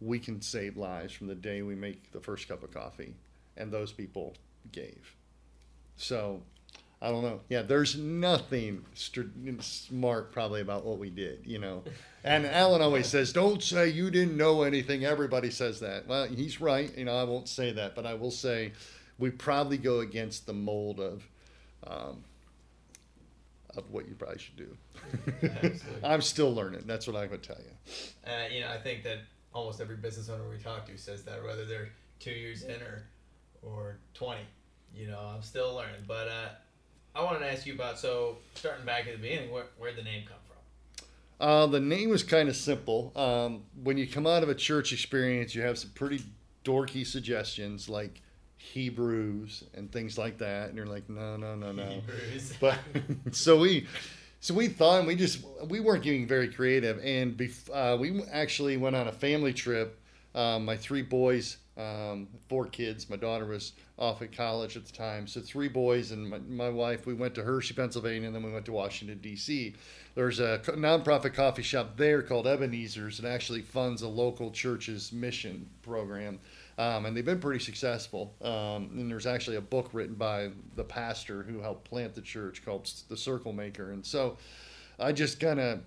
we 0.00 0.18
can 0.18 0.40
save 0.40 0.76
lives 0.76 1.12
from 1.12 1.26
the 1.26 1.34
day 1.34 1.62
we 1.62 1.74
make 1.74 2.12
the 2.12 2.20
first 2.20 2.48
cup 2.48 2.62
of 2.62 2.72
coffee. 2.72 3.14
And 3.56 3.70
those 3.70 3.92
people 3.92 4.34
gave. 4.72 5.14
So 5.96 6.42
I 7.02 7.10
don't 7.10 7.22
know. 7.22 7.40
Yeah, 7.48 7.62
there's 7.62 7.96
nothing 7.96 8.84
str- 8.94 9.22
smart 9.60 10.32
probably 10.32 10.60
about 10.60 10.84
what 10.84 10.98
we 10.98 11.10
did, 11.10 11.40
you 11.44 11.58
know. 11.58 11.82
And 12.22 12.44
Alan 12.44 12.82
always 12.82 13.06
says, 13.06 13.32
"Don't 13.32 13.62
say 13.62 13.88
you 13.88 14.10
didn't 14.10 14.36
know 14.36 14.60
anything." 14.60 15.06
Everybody 15.06 15.50
says 15.50 15.80
that. 15.80 16.06
Well, 16.06 16.26
he's 16.26 16.60
right. 16.60 16.94
You 16.94 17.06
know, 17.06 17.16
I 17.16 17.24
won't 17.24 17.48
say 17.48 17.72
that, 17.72 17.94
but 17.94 18.04
I 18.04 18.12
will 18.12 18.30
say 18.30 18.72
we 19.18 19.30
probably 19.30 19.78
go 19.78 20.00
against 20.00 20.44
the 20.44 20.52
mold 20.52 21.00
of 21.00 21.26
um, 21.86 22.22
of 23.74 23.90
what 23.90 24.06
you 24.06 24.14
probably 24.16 24.38
should 24.38 24.56
do. 24.56 25.80
I'm 26.04 26.20
still 26.20 26.54
learning. 26.54 26.82
That's 26.84 27.06
what 27.06 27.16
I'm 27.16 27.28
gonna 27.28 27.38
tell 27.38 27.56
you. 27.56 28.30
Uh, 28.30 28.48
you 28.52 28.60
know, 28.60 28.68
I 28.68 28.76
think 28.76 29.02
that 29.04 29.20
almost 29.52 29.80
every 29.80 29.96
business 29.96 30.28
owner 30.28 30.48
we 30.48 30.58
talk 30.58 30.86
to 30.86 30.96
says 30.96 31.24
that, 31.24 31.42
whether 31.44 31.64
they're 31.64 31.90
two 32.18 32.30
years 32.30 32.62
in 32.62 32.80
or 32.82 33.04
or 33.62 33.98
twenty. 34.14 34.42
You 34.94 35.06
know, 35.06 35.20
I'm 35.20 35.42
still 35.42 35.74
learning. 35.74 36.02
But 36.06 36.28
uh, 36.28 36.48
I 37.14 37.22
wanted 37.22 37.40
to 37.40 37.52
ask 37.52 37.66
you 37.66 37.74
about 37.74 37.98
so 37.98 38.38
starting 38.54 38.84
back 38.84 39.06
at 39.06 39.12
the 39.12 39.22
beginning, 39.22 39.50
where 39.50 39.66
where'd 39.78 39.96
the 39.96 40.02
name 40.02 40.24
come 40.26 40.36
from? 40.46 41.46
Uh, 41.46 41.66
the 41.66 41.80
name 41.80 42.10
was 42.10 42.22
kind 42.22 42.48
of 42.48 42.56
simple. 42.56 43.12
Um, 43.16 43.64
when 43.82 43.96
you 43.96 44.06
come 44.06 44.26
out 44.26 44.42
of 44.42 44.48
a 44.48 44.54
church 44.54 44.92
experience, 44.92 45.54
you 45.54 45.62
have 45.62 45.78
some 45.78 45.90
pretty 45.94 46.22
dorky 46.64 47.06
suggestions 47.06 47.88
like 47.88 48.20
Hebrews 48.58 49.64
and 49.74 49.90
things 49.90 50.18
like 50.18 50.38
that, 50.38 50.68
and 50.68 50.76
you're 50.76 50.86
like, 50.86 51.08
no, 51.08 51.36
no, 51.36 51.54
no, 51.54 51.72
no. 51.72 51.82
Hebrews. 51.88 52.54
But 52.60 52.78
so 53.32 53.58
we, 53.58 53.86
so 54.40 54.54
we 54.54 54.68
thought 54.68 55.06
we 55.06 55.14
just 55.14 55.44
we 55.68 55.80
weren't 55.80 56.02
getting 56.02 56.26
very 56.26 56.48
creative, 56.48 56.98
and 57.04 57.36
bef- 57.36 57.70
uh, 57.72 57.96
we 57.98 58.22
actually 58.32 58.76
went 58.78 58.96
on 58.96 59.06
a 59.06 59.12
family 59.12 59.52
trip. 59.52 59.98
Um, 60.34 60.64
my 60.64 60.76
three 60.76 61.02
boys, 61.02 61.58
um, 61.76 62.28
four 62.48 62.66
kids. 62.66 63.10
My 63.10 63.16
daughter 63.16 63.44
was 63.44 63.72
off 63.98 64.22
at 64.22 64.34
college 64.34 64.76
at 64.76 64.86
the 64.86 64.92
time, 64.92 65.26
so 65.26 65.40
three 65.40 65.68
boys 65.68 66.10
and 66.12 66.28
my, 66.28 66.38
my 66.38 66.68
wife. 66.70 67.04
We 67.04 67.12
went 67.12 67.34
to 67.34 67.42
Hershey, 67.42 67.74
Pennsylvania, 67.74 68.28
and 68.28 68.34
then 68.34 68.42
we 68.42 68.52
went 68.52 68.64
to 68.66 68.72
Washington 68.72 69.18
D.C. 69.18 69.74
There's 70.14 70.40
a 70.40 70.58
nonprofit 70.68 71.34
coffee 71.34 71.62
shop 71.62 71.96
there 71.96 72.22
called 72.22 72.46
Ebenezer's. 72.46 73.18
It 73.18 73.26
actually 73.26 73.62
funds 73.62 74.00
a 74.02 74.08
local 74.08 74.50
church's 74.50 75.12
mission 75.12 75.68
program. 75.82 76.38
Um, 76.80 77.04
and 77.04 77.14
they've 77.14 77.26
been 77.26 77.40
pretty 77.40 77.62
successful. 77.62 78.34
Um, 78.40 78.88
and 78.94 79.10
there's 79.10 79.26
actually 79.26 79.56
a 79.56 79.60
book 79.60 79.90
written 79.92 80.14
by 80.14 80.48
the 80.76 80.82
pastor 80.84 81.42
who 81.42 81.60
helped 81.60 81.84
plant 81.84 82.14
the 82.14 82.22
church 82.22 82.64
called 82.64 82.90
The 83.10 83.18
Circle 83.18 83.52
Maker. 83.52 83.92
And 83.92 84.04
so 84.04 84.38
I 84.98 85.12
just 85.12 85.40
kind 85.40 85.60
of, 85.60 85.80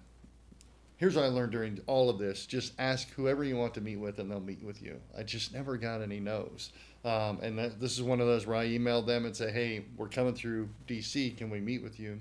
here's 0.98 1.16
what 1.16 1.26
I 1.26 1.30
learned 1.30 1.52
during 1.52 1.82
all 1.88 2.12
of 2.12 2.20
this 2.20 2.46
just 2.46 2.74
ask 2.78 3.10
whoever 3.14 3.44
you 3.44 3.58
want 3.58 3.74
to 3.74 3.82
meet 3.82 3.96
with 3.96 4.20
and 4.20 4.30
they'll 4.30 4.40
meet 4.40 4.64
with 4.64 4.84
you. 4.84 5.02
I 5.18 5.24
just 5.24 5.52
never 5.52 5.78
got 5.78 6.04
any 6.04 6.20
no's. 6.20 6.70
Um, 7.04 7.40
and 7.42 7.58
that, 7.58 7.82
this 7.82 7.94
is 7.94 8.04
one 8.04 8.22
of 8.22 8.28
those 8.28 8.46
where 8.46 8.58
I 8.58 8.68
emailed 8.68 9.08
them 9.08 9.26
and 9.26 9.36
say, 9.36 9.52
hey, 9.52 9.86
we're 9.98 10.10
coming 10.10 10.36
through 10.36 10.70
DC. 10.88 11.36
Can 11.36 11.50
we 11.50 11.60
meet 11.60 11.82
with 11.82 12.00
you? 12.00 12.20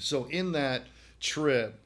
So 0.00 0.24
in 0.24 0.50
that 0.52 0.82
trip, 1.20 1.78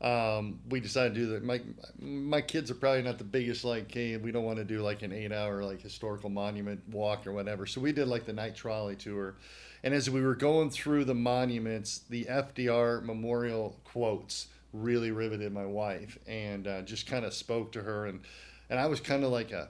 um, 0.00 0.60
we 0.68 0.80
decided 0.80 1.14
to 1.14 1.20
do 1.20 1.26
that. 1.32 1.44
My 1.44 1.60
my 1.98 2.40
kids 2.40 2.70
are 2.70 2.74
probably 2.74 3.02
not 3.02 3.18
the 3.18 3.24
biggest 3.24 3.64
like, 3.64 3.92
hey, 3.92 4.16
we 4.16 4.32
don't 4.32 4.44
want 4.44 4.58
to 4.58 4.64
do 4.64 4.80
like 4.80 5.02
an 5.02 5.12
eight 5.12 5.32
hour 5.32 5.62
like 5.62 5.82
historical 5.82 6.30
monument 6.30 6.80
walk 6.88 7.26
or 7.26 7.32
whatever. 7.32 7.66
So 7.66 7.80
we 7.80 7.92
did 7.92 8.08
like 8.08 8.24
the 8.24 8.32
night 8.32 8.56
trolley 8.56 8.96
tour, 8.96 9.36
and 9.82 9.92
as 9.92 10.08
we 10.08 10.22
were 10.22 10.34
going 10.34 10.70
through 10.70 11.04
the 11.04 11.14
monuments, 11.14 12.00
the 12.08 12.24
FDR 12.24 13.02
memorial 13.02 13.76
quotes 13.84 14.48
really 14.72 15.10
riveted 15.10 15.52
my 15.52 15.66
wife 15.66 16.18
and 16.26 16.66
uh, 16.66 16.82
just 16.82 17.06
kind 17.06 17.24
of 17.24 17.34
spoke 17.34 17.72
to 17.72 17.82
her 17.82 18.06
and 18.06 18.20
and 18.68 18.78
I 18.78 18.86
was 18.86 19.00
kind 19.00 19.24
of 19.24 19.32
like 19.32 19.50
a 19.50 19.68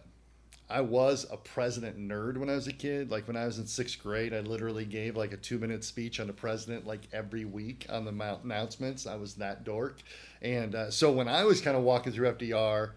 I 0.71 0.81
was 0.81 1.27
a 1.31 1.37
president 1.37 1.99
nerd 1.99 2.37
when 2.37 2.49
I 2.49 2.55
was 2.55 2.69
a 2.69 2.73
kid. 2.73 3.11
Like 3.11 3.27
when 3.27 3.37
I 3.37 3.47
was 3.47 3.59
in 3.59 3.67
sixth 3.67 4.03
grade, 4.03 4.33
I 4.33 4.41
literally 4.41 4.85
gave 4.85 5.17
like 5.17 5.33
a 5.33 5.37
two 5.37 5.59
minute 5.59 5.85
speech 5.85 6.21
on 6.21 6.27
the 6.27 6.33
president 6.33 6.87
like 6.87 7.09
every 7.13 7.45
week 7.45 7.87
on 7.89 8.05
the 8.05 8.39
announcements. 8.45 9.07
I 9.07 9.17
was 9.17 9.35
that 9.35 9.65
dork. 9.65 10.01
And 10.43 10.75
uh, 10.75 10.91
so 10.91 11.11
when 11.11 11.29
I 11.29 11.45
was 11.45 11.61
kind 11.61 11.77
of 11.77 11.83
walking 11.83 12.13
through 12.13 12.33
FDR, 12.33 12.93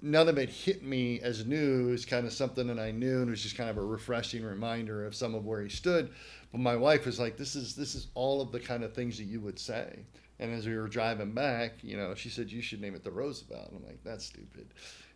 none 0.00 0.28
of 0.28 0.36
it 0.36 0.50
hit 0.50 0.82
me 0.82 1.20
as 1.20 1.46
news, 1.46 2.04
kind 2.04 2.26
of 2.26 2.32
something 2.32 2.66
that 2.66 2.78
I 2.78 2.90
knew, 2.90 3.20
and 3.20 3.28
it 3.28 3.30
was 3.30 3.42
just 3.42 3.56
kind 3.56 3.70
of 3.70 3.78
a 3.78 3.84
refreshing 3.84 4.44
reminder 4.44 5.06
of 5.06 5.14
some 5.14 5.34
of 5.34 5.44
where 5.44 5.62
he 5.62 5.68
stood. 5.68 6.10
But 6.50 6.60
my 6.60 6.76
wife 6.76 7.06
was 7.06 7.18
like, 7.18 7.36
"This 7.36 7.56
is 7.56 7.74
this 7.74 7.94
is 7.94 8.08
all 8.14 8.40
of 8.40 8.52
the 8.52 8.60
kind 8.60 8.84
of 8.84 8.94
things 8.94 9.16
that 9.18 9.24
you 9.24 9.40
would 9.40 9.58
say." 9.58 10.00
And 10.38 10.52
as 10.52 10.66
we 10.66 10.76
were 10.76 10.88
driving 10.88 11.32
back, 11.32 11.74
you 11.82 11.96
know, 11.96 12.14
she 12.14 12.28
said, 12.28 12.50
"You 12.50 12.62
should 12.62 12.80
name 12.80 12.94
it 12.94 13.04
the 13.04 13.10
Roosevelt." 13.10 13.68
And 13.68 13.78
I'm 13.78 13.86
like, 13.86 14.02
"That's 14.04 14.24
stupid." 14.24 14.66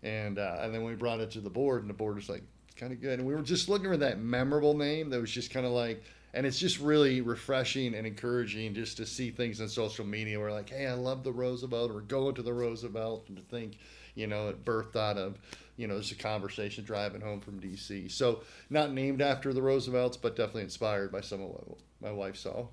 And 0.07 0.39
uh, 0.39 0.59
and 0.61 0.73
then 0.73 0.85
we 0.85 0.95
brought 0.95 1.21
it 1.21 1.33
to 1.33 1.41
the 1.41 1.51
board, 1.51 1.81
and 1.81 1.91
the 1.91 1.95
board 1.95 2.17
was 2.17 2.29
like, 2.29 2.43
kind 2.77 2.93
of 2.93 3.01
good." 3.01 3.19
And 3.19 3.27
we 3.27 3.35
were 3.35 3.43
just 3.43 3.69
looking 3.69 3.87
for 3.89 3.97
that 3.97 4.21
memorable 4.21 4.75
name 4.75 5.11
that 5.11 5.21
was 5.21 5.31
just 5.31 5.51
kind 5.51 5.67
of 5.67 5.73
like. 5.73 6.03
And 6.35 6.45
it's 6.45 6.59
just 6.59 6.81
really 6.81 7.23
refreshing 7.23 7.95
and 7.95 8.07
encouraging 8.07 8.75
just 8.75 8.99
to 8.99 9.07
see 9.07 9.31
things 9.31 9.59
on 9.63 9.71
social 9.71 10.05
media 10.05 10.39
where 10.39 10.53
like, 10.53 10.69
hey, 10.69 10.87
I 10.87 10.93
love 10.93 11.25
the 11.25 11.33
Roosevelt, 11.33 11.91
or 11.91 12.03
going 12.03 12.35
to 12.35 12.43
the 12.43 12.53
Roosevelt, 12.53 13.25
and 13.29 13.39
to 13.39 13.43
think, 13.45 13.79
you 14.15 14.27
know, 14.27 14.51
it 14.51 14.63
birthed 14.63 14.97
out 14.97 15.17
of, 15.17 15.39
you 15.79 15.87
know, 15.87 15.95
there's 15.95 16.13
a 16.13 16.17
conversation 16.17 16.85
driving 16.85 17.23
home 17.23 17.41
from 17.41 17.59
D.C. 17.59 18.09
So 18.09 18.43
not 18.69 18.93
named 18.93 19.23
after 19.23 19.55
the 19.55 19.63
Roosevelts, 19.63 20.19
but 20.19 20.37
definitely 20.37 20.65
inspired 20.65 21.11
by 21.11 21.23
some 21.23 21.41
of 21.41 21.49
what 21.49 21.79
my 22.03 22.11
wife 22.11 22.37
saw. 22.37 22.67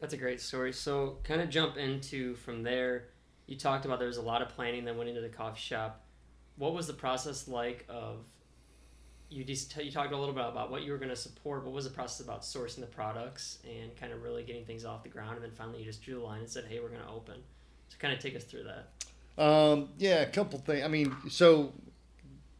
That's 0.00 0.14
a 0.14 0.16
great 0.16 0.40
story. 0.40 0.72
So, 0.72 1.18
kind 1.24 1.40
of 1.40 1.50
jump 1.50 1.76
into 1.76 2.34
from 2.36 2.62
there. 2.62 3.08
You 3.46 3.56
talked 3.56 3.84
about 3.84 3.98
there 3.98 4.08
was 4.08 4.16
a 4.16 4.22
lot 4.22 4.42
of 4.42 4.48
planning 4.50 4.84
that 4.84 4.96
went 4.96 5.08
into 5.08 5.20
the 5.20 5.28
coffee 5.28 5.60
shop. 5.60 6.04
What 6.58 6.74
was 6.74 6.86
the 6.86 6.92
process 6.92 7.48
like 7.48 7.86
of 7.88 8.26
you 9.30 9.44
just 9.44 9.76
you 9.76 9.90
talked 9.90 10.12
a 10.12 10.16
little 10.16 10.34
bit 10.34 10.44
about 10.46 10.70
what 10.70 10.82
you 10.82 10.92
were 10.92 10.98
going 10.98 11.10
to 11.10 11.16
support. 11.16 11.64
What 11.64 11.72
was 11.72 11.84
the 11.84 11.90
process 11.90 12.24
about 12.24 12.42
sourcing 12.42 12.80
the 12.80 12.86
products 12.86 13.58
and 13.64 13.94
kind 13.96 14.12
of 14.12 14.22
really 14.22 14.42
getting 14.42 14.64
things 14.64 14.84
off 14.84 15.02
the 15.02 15.08
ground, 15.08 15.36
and 15.36 15.44
then 15.44 15.50
finally 15.50 15.80
you 15.80 15.84
just 15.84 16.02
drew 16.02 16.14
the 16.14 16.20
line 16.20 16.40
and 16.40 16.48
said, 16.48 16.64
"Hey, 16.68 16.80
we're 16.80 16.88
going 16.88 17.02
to 17.02 17.08
open." 17.08 17.36
So, 17.88 17.96
kind 17.98 18.14
of 18.14 18.20
take 18.20 18.36
us 18.36 18.44
through 18.44 18.64
that. 18.64 19.42
Um, 19.42 19.90
yeah, 19.98 20.20
a 20.20 20.26
couple 20.26 20.58
things. 20.58 20.84
I 20.84 20.88
mean, 20.88 21.14
so, 21.28 21.72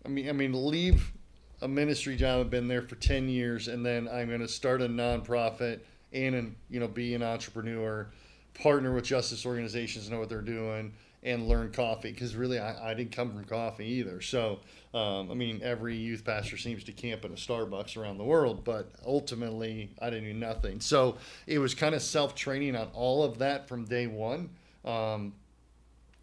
I 0.04 0.08
mean, 0.08 0.28
I 0.28 0.32
mean, 0.32 0.52
leave 0.52 1.12
a 1.60 1.68
ministry 1.68 2.16
job. 2.16 2.40
I've 2.40 2.50
been 2.50 2.68
there 2.68 2.82
for 2.82 2.96
ten 2.96 3.28
years, 3.28 3.68
and 3.68 3.84
then 3.84 4.08
I'm 4.08 4.28
going 4.28 4.40
to 4.40 4.48
start 4.48 4.82
a 4.82 4.88
nonprofit 4.88 5.80
and, 6.12 6.34
and 6.34 6.56
you 6.68 6.80
know, 6.80 6.88
be 6.88 7.14
an 7.14 7.22
entrepreneur, 7.22 8.10
partner 8.54 8.94
with 8.94 9.04
justice 9.04 9.44
organizations, 9.46 10.10
know 10.10 10.18
what 10.18 10.28
they're 10.28 10.40
doing, 10.40 10.92
and 11.22 11.48
learn 11.48 11.72
coffee. 11.72 12.10
Because 12.12 12.36
really, 12.36 12.58
I, 12.58 12.90
I 12.90 12.94
didn't 12.94 13.12
come 13.12 13.32
from 13.32 13.44
coffee 13.44 13.86
either. 13.86 14.20
So, 14.20 14.60
um, 14.94 15.30
I 15.30 15.34
mean, 15.34 15.60
every 15.62 15.96
youth 15.96 16.24
pastor 16.24 16.56
seems 16.56 16.84
to 16.84 16.92
camp 16.92 17.24
in 17.24 17.32
a 17.32 17.36
Starbucks 17.36 17.96
around 17.96 18.18
the 18.18 18.24
world, 18.24 18.64
but 18.64 18.90
ultimately, 19.06 19.90
I 20.00 20.10
didn't 20.10 20.24
do 20.24 20.34
nothing. 20.34 20.80
So 20.80 21.16
it 21.46 21.58
was 21.58 21.74
kind 21.74 21.94
of 21.94 22.02
self 22.02 22.34
training 22.34 22.76
on 22.76 22.88
all 22.94 23.24
of 23.24 23.38
that 23.38 23.68
from 23.68 23.84
day 23.84 24.06
one. 24.06 24.50
Um, 24.84 25.34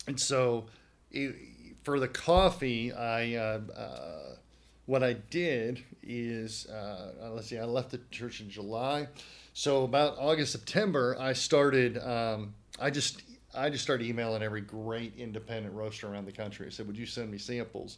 and 0.08 0.20
so 0.20 0.66
it, 1.12 1.36
for 1.84 2.00
the 2.00 2.08
coffee, 2.08 2.92
I 2.94 3.36
uh, 3.36 3.60
uh, 3.76 4.36
what 4.86 5.04
I 5.04 5.14
did 5.14 5.84
is 6.04 6.68
uh, 6.68 7.30
let's 7.32 7.48
see, 7.48 7.58
I 7.58 7.66
left 7.66 7.92
the 7.92 8.00
church 8.12 8.42
in 8.42 8.50
July, 8.50 9.08
so 9.54 9.84
about 9.84 10.18
August 10.18 10.52
September, 10.52 11.16
I 11.20 11.34
started. 11.34 11.98
Um, 11.98 12.54
I 12.80 12.90
just 12.90 13.22
I 13.56 13.70
just 13.70 13.84
started 13.84 14.08
emailing 14.08 14.44
every 14.44 14.62
great 14.62 15.14
independent 15.18 15.74
roaster 15.74 16.08
around 16.08 16.26
the 16.26 16.32
country. 16.32 16.68
I 16.68 16.70
said, 16.70 16.88
"Would 16.88 16.98
you 16.98 17.06
send 17.06 17.32
me 17.32 17.38
samples?" 17.38 17.98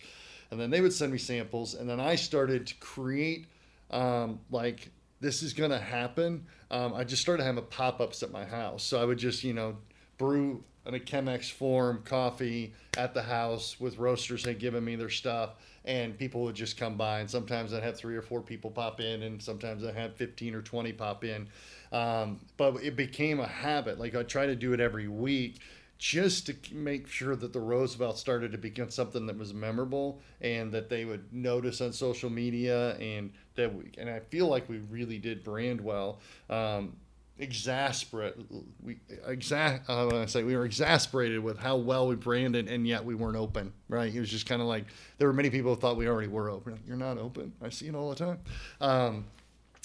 And 0.51 0.59
then 0.59 0.69
they 0.69 0.81
would 0.81 0.93
send 0.93 1.11
me 1.11 1.17
samples, 1.17 1.73
and 1.73 1.89
then 1.89 1.99
I 1.99 2.15
started 2.15 2.67
to 2.67 2.75
create 2.75 3.47
um, 3.91 4.39
like 4.51 4.91
this 5.19 5.43
is 5.43 5.53
going 5.53 5.71
to 5.71 5.79
happen. 5.79 6.45
Um, 6.69 6.93
I 6.93 7.03
just 7.03 7.21
started 7.21 7.43
having 7.43 7.63
pop 7.65 7.99
ups 7.99 8.23
at 8.23 8.31
my 8.31 8.45
house, 8.45 8.83
so 8.83 9.01
I 9.01 9.05
would 9.05 9.17
just 9.17 9.43
you 9.43 9.53
know 9.53 9.77
brew 10.17 10.63
a 10.95 10.99
Chemex 10.99 11.51
form 11.51 12.01
coffee 12.05 12.73
at 12.97 13.13
the 13.13 13.21
house 13.21 13.79
with 13.79 13.97
roasters 13.97 14.45
had 14.45 14.59
given 14.59 14.83
me 14.83 14.95
their 14.95 15.09
stuff 15.09 15.55
and 15.85 16.17
people 16.17 16.43
would 16.43 16.55
just 16.55 16.77
come 16.77 16.95
by 16.95 17.19
and 17.19 17.29
sometimes 17.29 17.73
I'd 17.73 17.83
have 17.83 17.97
three 17.97 18.15
or 18.15 18.21
four 18.21 18.41
people 18.41 18.71
pop 18.71 18.99
in 18.99 19.23
and 19.23 19.41
sometimes 19.41 19.83
I'd 19.83 19.95
have 19.95 20.15
15 20.15 20.55
or 20.55 20.61
20 20.61 20.93
pop 20.93 21.23
in. 21.23 21.47
Um, 21.91 22.39
but 22.57 22.83
it 22.83 22.95
became 22.95 23.39
a 23.39 23.47
habit. 23.47 23.99
Like 23.99 24.15
I 24.15 24.23
try 24.23 24.45
to 24.45 24.55
do 24.55 24.73
it 24.73 24.79
every 24.79 25.07
week 25.07 25.59
just 25.97 26.45
to 26.45 26.55
make 26.73 27.07
sure 27.07 27.35
that 27.35 27.53
the 27.53 27.59
Roosevelt 27.59 28.19
started 28.19 28.51
to 28.51 28.57
become 28.57 28.91
something 28.91 29.25
that 29.25 29.37
was 29.37 29.53
memorable 29.53 30.21
and 30.41 30.71
that 30.71 30.89
they 30.89 31.05
would 31.05 31.33
notice 31.33 31.81
on 31.81 31.91
social 31.91 32.29
media 32.29 32.95
and 32.97 33.31
that 33.55 33.73
we, 33.73 33.91
and 33.97 34.09
I 34.09 34.19
feel 34.19 34.47
like 34.47 34.69
we 34.69 34.77
really 34.77 35.17
did 35.17 35.43
brand 35.43 35.81
well. 35.81 36.19
Um, 36.49 36.97
exasperate 37.39 38.35
we 38.81 38.97
exa- 39.27 39.81
uh, 39.87 40.21
I 40.21 40.25
say? 40.25 40.43
We 40.43 40.55
were 40.55 40.65
exasperated 40.65 41.39
with 41.39 41.57
how 41.57 41.77
well 41.77 42.07
we 42.07 42.15
branded 42.15 42.67
and 42.67 42.87
yet 42.87 43.05
we 43.05 43.13
weren't 43.15 43.37
open 43.37 43.73
right? 43.89 44.13
It 44.13 44.19
was 44.19 44.29
just 44.29 44.45
kind 44.45 44.61
of 44.61 44.67
like 44.67 44.85
there 45.17 45.27
were 45.27 45.33
many 45.33 45.49
people 45.49 45.73
who 45.73 45.79
thought 45.79 45.97
we 45.97 46.07
already 46.07 46.27
were 46.27 46.49
open. 46.49 46.79
You're 46.87 46.97
not 46.97 47.17
open. 47.17 47.53
I 47.61 47.69
see 47.69 47.87
it 47.87 47.95
all 47.95 48.09
the 48.09 48.15
time. 48.15 48.39
Um, 48.81 49.25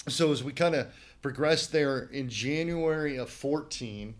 so 0.07 0.31
as 0.31 0.43
we 0.43 0.51
kind 0.51 0.75
of 0.75 0.87
progressed 1.23 1.71
there 1.71 2.09
in 2.11 2.29
January 2.29 3.17
of 3.17 3.29
14 3.29 4.13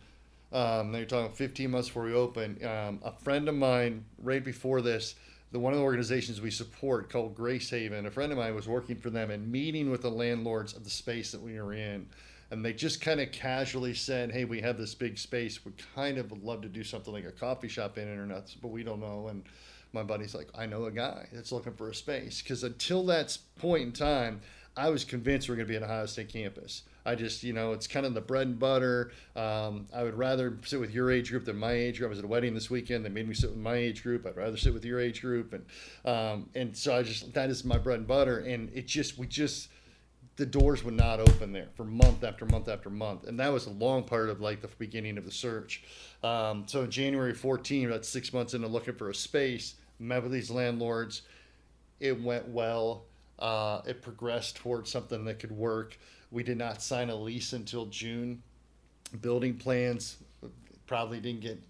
um, 0.51 0.91
they're 0.91 1.05
talking 1.05 1.31
15 1.31 1.71
months 1.71 1.87
before 1.87 2.03
we 2.03 2.13
opened 2.13 2.63
um, 2.63 2.99
a 3.03 3.11
friend 3.11 3.47
of 3.47 3.55
mine 3.55 4.05
right 4.23 4.43
before 4.43 4.81
this 4.81 5.13
the 5.51 5.59
one 5.59 5.73
of 5.73 5.77
the 5.77 5.85
organizations 5.85 6.41
we 6.41 6.49
support 6.49 7.11
called 7.11 7.35
Grace 7.35 7.69
Haven 7.69 8.07
a 8.07 8.11
friend 8.11 8.31
of 8.31 8.39
mine 8.39 8.55
was 8.55 8.67
working 8.67 8.95
for 8.95 9.11
them 9.11 9.29
and 9.29 9.51
meeting 9.51 9.91
with 9.91 10.01
the 10.01 10.09
landlords 10.09 10.73
of 10.73 10.83
the 10.83 10.89
space 10.89 11.31
that 11.31 11.41
we 11.41 11.59
were 11.59 11.73
in 11.73 12.07
and 12.53 12.63
they 12.63 12.71
just 12.71 13.01
kind 13.01 13.19
of 13.19 13.31
casually 13.31 13.95
said, 13.95 14.31
"Hey, 14.31 14.45
we 14.45 14.61
have 14.61 14.77
this 14.77 14.93
big 14.93 15.17
space. 15.17 15.65
We 15.65 15.71
kind 15.95 16.19
of 16.19 16.29
would 16.29 16.43
love 16.43 16.61
to 16.61 16.69
do 16.69 16.83
something 16.83 17.11
like 17.11 17.25
a 17.25 17.31
coffee 17.31 17.67
shop 17.67 17.97
in 17.97 18.07
it 18.07 18.15
or 18.15 18.27
not, 18.27 18.55
but 18.61 18.67
we 18.67 18.83
don't 18.83 18.99
know." 18.99 19.27
And 19.27 19.43
my 19.91 20.03
buddy's 20.03 20.35
like, 20.35 20.49
"I 20.53 20.67
know 20.67 20.85
a 20.85 20.91
guy 20.91 21.29
that's 21.33 21.51
looking 21.51 21.73
for 21.73 21.89
a 21.89 21.95
space." 21.95 22.43
Because 22.43 22.63
until 22.63 23.07
that 23.07 23.35
point 23.55 23.81
in 23.81 23.91
time, 23.91 24.41
I 24.77 24.89
was 24.89 25.03
convinced 25.03 25.49
we 25.49 25.53
are 25.53 25.55
going 25.55 25.67
to 25.67 25.71
be 25.71 25.77
at 25.77 25.81
Ohio 25.81 26.05
State 26.05 26.29
campus. 26.29 26.83
I 27.05 27.15
just, 27.15 27.43
you 27.43 27.53
know, 27.53 27.73
it's 27.73 27.87
kind 27.87 28.05
of 28.05 28.13
the 28.13 28.21
bread 28.21 28.47
and 28.47 28.59
butter. 28.59 29.11
Um, 29.35 29.87
I 29.93 30.03
would 30.03 30.17
rather 30.17 30.57
sit 30.63 30.79
with 30.79 30.91
your 30.91 31.11
age 31.11 31.29
group 31.29 31.45
than 31.45 31.57
my 31.57 31.73
age 31.73 31.97
group. 31.97 32.07
I 32.07 32.11
was 32.11 32.19
at 32.19 32.25
a 32.25 32.27
wedding 32.27 32.53
this 32.53 32.69
weekend. 32.69 33.03
They 33.03 33.09
made 33.09 33.27
me 33.27 33.33
sit 33.33 33.49
with 33.49 33.59
my 33.59 33.75
age 33.75 34.03
group. 34.03 34.25
I'd 34.25 34.37
rather 34.37 34.57
sit 34.57 34.73
with 34.73 34.85
your 34.85 34.99
age 34.99 35.21
group, 35.21 35.53
and 35.53 35.65
um, 36.05 36.49
and 36.55 36.75
so 36.75 36.95
I 36.95 37.03
just 37.03 37.33
that 37.33 37.49
is 37.49 37.65
my 37.65 37.77
bread 37.77 37.99
and 37.99 38.07
butter. 38.07 38.39
And 38.39 38.69
it 38.73 38.87
just 38.87 39.17
we 39.17 39.27
just 39.27 39.69
the 40.35 40.45
doors 40.45 40.83
would 40.83 40.95
not 40.95 41.19
open 41.19 41.51
there 41.51 41.67
for 41.75 41.83
month 41.83 42.23
after 42.23 42.45
month 42.45 42.67
after 42.67 42.89
month, 42.89 43.25
and 43.25 43.39
that 43.39 43.51
was 43.51 43.67
a 43.67 43.71
long 43.71 44.03
part 44.03 44.29
of 44.29 44.41
like 44.41 44.61
the 44.61 44.69
beginning 44.79 45.17
of 45.17 45.25
the 45.25 45.31
search. 45.31 45.83
Um, 46.23 46.63
so 46.67 46.87
January 46.87 47.33
14, 47.33 47.87
about 47.87 48.05
six 48.05 48.33
months 48.33 48.53
into 48.53 48.67
looking 48.67 48.95
for 48.95 49.09
a 49.09 49.15
space, 49.15 49.75
met 49.99 50.23
with 50.23 50.31
these 50.31 50.49
landlords. 50.49 51.23
It 51.99 52.21
went 52.21 52.47
well. 52.47 53.05
Uh, 53.37 53.81
it 53.85 54.01
progressed 54.01 54.55
towards 54.55 54.91
something 54.91 55.25
that 55.25 55.39
could 55.39 55.51
work. 55.51 55.97
We 56.33 56.43
did 56.43 56.57
not 56.57 56.81
sign 56.81 57.11
a 57.11 57.15
lease 57.15 57.53
until 57.53 57.85
June. 57.85 58.41
Building 59.21 59.55
plans 59.55 60.17
probably 60.87 61.19
didn't 61.19 61.41
get 61.41 61.61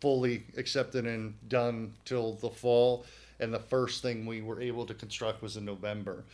fully 0.00 0.44
accepted 0.56 1.06
and 1.06 1.34
done 1.48 1.94
till 2.04 2.34
the 2.34 2.50
fall. 2.50 3.06
And 3.38 3.54
the 3.54 3.60
first 3.60 4.02
thing 4.02 4.26
we 4.26 4.42
were 4.42 4.60
able 4.60 4.84
to 4.86 4.94
construct 4.94 5.40
was 5.40 5.56
in 5.56 5.64
November. 5.64 6.24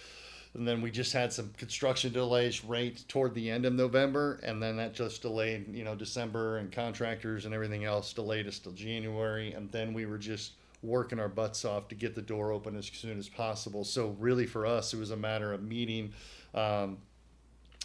And 0.55 0.67
then 0.67 0.81
we 0.81 0.91
just 0.91 1.13
had 1.13 1.31
some 1.31 1.53
construction 1.59 2.11
delays 2.11 2.65
right 2.65 2.99
toward 3.07 3.35
the 3.35 3.51
end 3.51 3.67
of 3.67 3.75
November. 3.75 4.41
And 4.43 4.63
then 4.63 4.79
that 4.79 4.95
just 4.95 5.21
delayed, 5.21 5.67
you 5.75 5.85
know, 5.85 5.95
December 5.95 6.57
and 6.57 6.73
contractors 6.73 7.45
and 7.45 7.53
everything 7.53 7.85
else 7.85 8.15
delayed 8.15 8.47
us 8.49 8.59
till 8.59 8.73
January. 8.73 9.53
And 9.53 9.71
then 9.71 9.93
we 9.93 10.07
were 10.07 10.17
just 10.17 10.53
working 10.83 11.21
our 11.21 11.29
butts 11.29 11.67
off 11.67 11.89
to 11.89 11.95
get 11.95 12.15
the 12.15 12.23
door 12.23 12.51
open 12.51 12.77
as 12.77 12.87
soon 12.87 13.19
as 13.19 13.29
possible. 13.29 13.85
So 13.85 14.17
really 14.19 14.47
for 14.47 14.65
us, 14.65 14.95
it 14.95 14.99
was 14.99 15.11
a 15.11 15.17
matter 15.17 15.53
of 15.53 15.63
meeting, 15.63 16.15
um, 16.55 16.97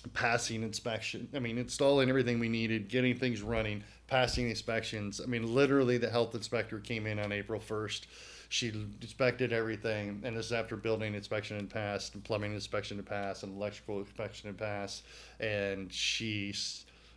passing 0.09 0.63
inspection. 0.63 1.29
I 1.33 1.39
mean, 1.39 1.57
installing 1.57 2.09
everything 2.09 2.39
we 2.39 2.49
needed, 2.49 2.89
getting 2.89 3.17
things 3.17 3.41
running, 3.41 3.83
passing 4.07 4.49
inspections. 4.49 5.21
I 5.21 5.25
mean, 5.25 5.53
literally 5.53 5.97
the 5.97 6.09
health 6.09 6.35
inspector 6.35 6.79
came 6.79 7.07
in 7.07 7.19
on 7.19 7.31
April 7.31 7.59
1st. 7.59 8.05
She 8.49 8.69
inspected 8.69 9.51
everything, 9.51 10.21
and 10.23 10.37
this 10.37 10.47
is 10.47 10.51
after 10.51 10.75
building 10.75 11.15
inspection 11.15 11.57
and 11.57 11.69
passed, 11.69 12.13
and 12.13 12.23
plumbing 12.23 12.53
inspection 12.53 12.99
and 12.99 13.07
passed, 13.07 13.43
and 13.43 13.55
electrical 13.55 13.99
inspection 13.99 14.49
and 14.49 14.57
passed, 14.57 15.03
and 15.39 15.91
she 15.91 16.53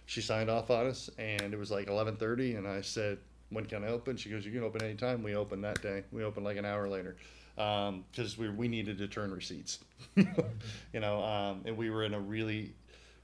she 0.07 0.21
signed 0.23 0.49
off 0.49 0.71
on 0.71 0.87
us, 0.87 1.11
and 1.19 1.53
it 1.53 1.59
was 1.59 1.71
like 1.71 1.89
11:30, 1.89 2.57
and 2.57 2.67
I 2.67 2.81
said, 2.81 3.19
"When 3.51 3.67
can 3.67 3.85
I 3.85 3.89
open?" 3.89 4.17
She 4.17 4.31
goes, 4.31 4.47
"You 4.47 4.53
can 4.53 4.63
open 4.63 4.83
anytime." 4.83 5.23
We 5.23 5.35
opened 5.35 5.65
that 5.65 5.83
day. 5.83 6.05
We 6.11 6.25
opened 6.25 6.47
like 6.47 6.57
an 6.57 6.65
hour 6.65 6.89
later 6.89 7.17
because 7.57 7.89
um, 7.89 8.39
we 8.39 8.49
we 8.51 8.69
needed 8.69 8.99
to 8.99 9.09
turn 9.09 9.33
receipts, 9.33 9.81
you 10.17 11.01
know, 11.01 11.23
um, 11.23 11.63
and 11.65 11.77
we 11.77 11.91
were 11.91 12.05
in 12.05 12.15
a 12.15 12.21
really 12.21 12.75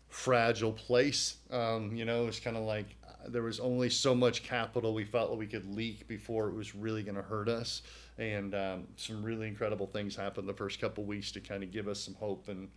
fragile 0.08 0.72
place. 0.72 1.36
Um, 1.50 1.94
you 1.94 2.04
know, 2.04 2.22
it 2.22 2.26
was 2.26 2.40
kind 2.40 2.56
of 2.56 2.64
like 2.64 2.96
there 3.28 3.42
was 3.42 3.60
only 3.60 3.88
so 3.88 4.14
much 4.14 4.42
capital 4.42 4.94
we 4.94 5.04
felt 5.04 5.30
like 5.30 5.38
we 5.38 5.46
could 5.46 5.72
leak 5.74 6.08
before 6.08 6.48
it 6.48 6.54
was 6.54 6.74
really 6.74 7.04
going 7.04 7.14
to 7.14 7.22
hurt 7.22 7.48
us 7.48 7.82
and 8.18 8.54
um, 8.54 8.86
some 8.96 9.22
really 9.22 9.48
incredible 9.48 9.86
things 9.86 10.14
happened 10.14 10.48
the 10.48 10.54
first 10.54 10.80
couple 10.80 11.04
weeks 11.04 11.32
to 11.32 11.40
kind 11.40 11.62
of 11.62 11.70
give 11.70 11.88
us 11.88 12.00
some 12.00 12.14
hope, 12.14 12.48
and 12.48 12.68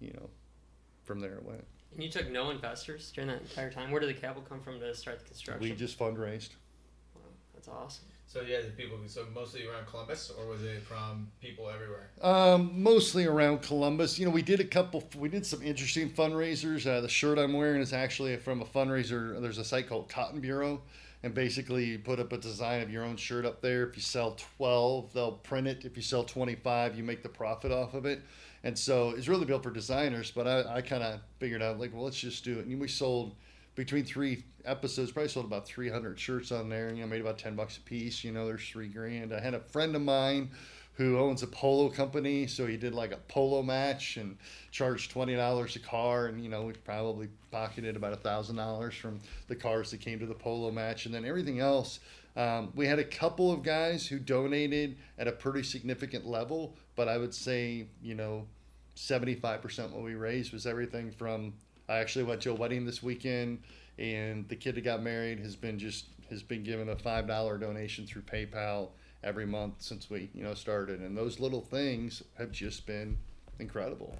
you 0.00 0.12
know, 0.12 0.28
from 1.02 1.20
there 1.20 1.34
it 1.34 1.44
went. 1.44 1.64
And 1.92 2.02
you 2.02 2.10
took 2.10 2.30
no 2.30 2.50
investors 2.50 3.12
during 3.14 3.28
that 3.28 3.42
entire 3.42 3.70
time. 3.70 3.90
Where 3.90 4.00
did 4.00 4.08
the 4.08 4.20
capital 4.20 4.42
come 4.48 4.60
from 4.60 4.80
to 4.80 4.94
start 4.94 5.20
the 5.20 5.26
construction? 5.26 5.62
We 5.62 5.74
just 5.74 5.98
fundraised. 5.98 6.50
Wow, 7.14 7.22
that's 7.54 7.68
awesome. 7.68 8.06
So 8.34 8.40
yeah, 8.40 8.62
the 8.62 8.70
people. 8.70 8.98
So 9.06 9.24
mostly 9.32 9.64
around 9.64 9.86
Columbus, 9.86 10.32
or 10.36 10.48
was 10.48 10.64
it 10.64 10.82
from 10.82 11.30
people 11.40 11.70
everywhere? 11.70 12.10
Um, 12.20 12.82
mostly 12.82 13.26
around 13.26 13.62
Columbus. 13.62 14.18
You 14.18 14.24
know, 14.24 14.32
we 14.32 14.42
did 14.42 14.58
a 14.58 14.64
couple. 14.64 15.04
We 15.16 15.28
did 15.28 15.46
some 15.46 15.62
interesting 15.62 16.10
fundraisers. 16.10 16.84
Uh, 16.84 17.00
the 17.00 17.08
shirt 17.08 17.38
I'm 17.38 17.52
wearing 17.52 17.80
is 17.80 17.92
actually 17.92 18.36
from 18.38 18.60
a 18.60 18.64
fundraiser. 18.64 19.40
There's 19.40 19.58
a 19.58 19.64
site 19.64 19.88
called 19.88 20.08
Cotton 20.08 20.40
Bureau 20.40 20.82
and 21.22 21.32
basically 21.32 21.84
you 21.84 21.98
put 21.98 22.18
up 22.20 22.32
a 22.32 22.36
design 22.36 22.82
of 22.82 22.90
your 22.90 23.04
own 23.04 23.16
shirt 23.16 23.46
up 23.46 23.62
there. 23.62 23.88
If 23.88 23.96
you 23.96 24.02
sell 24.02 24.36
12, 24.58 25.14
they'll 25.14 25.32
print 25.32 25.66
it. 25.66 25.84
If 25.84 25.96
you 25.96 26.02
sell 26.02 26.22
25, 26.22 26.98
you 26.98 27.02
make 27.02 27.22
the 27.22 27.30
profit 27.30 27.72
off 27.72 27.94
of 27.94 28.04
it. 28.04 28.20
And 28.62 28.78
so 28.78 29.10
it's 29.10 29.26
really 29.26 29.46
built 29.46 29.62
for 29.62 29.70
designers, 29.70 30.30
but 30.30 30.46
I, 30.46 30.76
I 30.76 30.82
kind 30.82 31.02
of 31.02 31.20
figured 31.38 31.62
out 31.62 31.80
like, 31.80 31.94
well, 31.94 32.04
let's 32.04 32.20
just 32.20 32.44
do 32.44 32.58
it. 32.58 32.66
And 32.66 32.78
we 32.78 32.88
sold 32.88 33.36
between 33.74 34.04
three 34.04 34.44
episodes, 34.64 35.12
probably 35.12 35.28
sold 35.28 35.46
about 35.46 35.66
300 35.66 36.18
shirts 36.18 36.52
on 36.52 36.68
there. 36.68 36.92
You 36.92 37.02
know, 37.02 37.06
made 37.06 37.20
about 37.20 37.38
10 37.38 37.56
bucks 37.56 37.76
a 37.76 37.80
piece. 37.80 38.24
You 38.24 38.32
know, 38.32 38.46
there's 38.46 38.68
three 38.68 38.88
grand. 38.88 39.32
I 39.32 39.40
had 39.40 39.54
a 39.54 39.60
friend 39.60 39.94
of 39.96 40.02
mine 40.02 40.50
who 40.94 41.18
owns 41.18 41.42
a 41.42 41.46
polo 41.46 41.88
company. 41.88 42.46
So 42.46 42.66
he 42.66 42.76
did 42.76 42.94
like 42.94 43.12
a 43.12 43.16
polo 43.16 43.62
match 43.62 44.16
and 44.16 44.36
charged 44.70 45.10
twenty 45.10 45.34
dollars 45.34 45.76
a 45.76 45.80
car, 45.80 46.26
and 46.26 46.42
you 46.42 46.48
know 46.48 46.62
we 46.62 46.72
probably 46.72 47.28
pocketed 47.50 47.96
about 47.96 48.12
a 48.12 48.16
thousand 48.16 48.56
dollars 48.56 48.94
from 48.94 49.20
the 49.48 49.56
cars 49.56 49.90
that 49.90 50.00
came 50.00 50.18
to 50.20 50.26
the 50.26 50.34
polo 50.34 50.70
match, 50.70 51.06
and 51.06 51.14
then 51.14 51.24
everything 51.24 51.60
else. 51.60 52.00
Um, 52.36 52.72
we 52.74 52.86
had 52.86 52.98
a 52.98 53.04
couple 53.04 53.52
of 53.52 53.62
guys 53.62 54.06
who 54.08 54.18
donated 54.18 54.96
at 55.18 55.28
a 55.28 55.32
pretty 55.32 55.62
significant 55.62 56.26
level, 56.26 56.74
but 56.96 57.08
I 57.08 57.18
would 57.18 57.34
say 57.34 57.86
you 58.02 58.14
know, 58.14 58.46
seventy 58.94 59.34
five 59.34 59.62
percent 59.62 59.92
what 59.92 60.02
we 60.02 60.14
raised 60.14 60.52
was 60.52 60.66
everything 60.66 61.10
from. 61.10 61.54
I 61.88 61.98
actually 61.98 62.24
went 62.24 62.40
to 62.42 62.50
a 62.50 62.54
wedding 62.54 62.84
this 62.84 63.02
weekend, 63.02 63.62
and 63.98 64.48
the 64.48 64.56
kid 64.56 64.74
that 64.76 64.84
got 64.84 65.02
married 65.02 65.40
has 65.40 65.56
been 65.56 65.78
just 65.78 66.06
has 66.30 66.42
been 66.42 66.62
given 66.62 66.88
a 66.88 66.96
five 66.96 67.26
dollar 67.26 67.58
donation 67.58 68.06
through 68.06 68.22
PayPal 68.22 68.88
every 69.22 69.46
month 69.46 69.74
since 69.78 70.10
we 70.10 70.30
you 70.34 70.42
know 70.42 70.54
started 70.54 71.00
and 71.00 71.16
those 71.16 71.40
little 71.40 71.60
things 71.60 72.22
have 72.38 72.52
just 72.52 72.86
been 72.86 73.16
incredible 73.58 74.16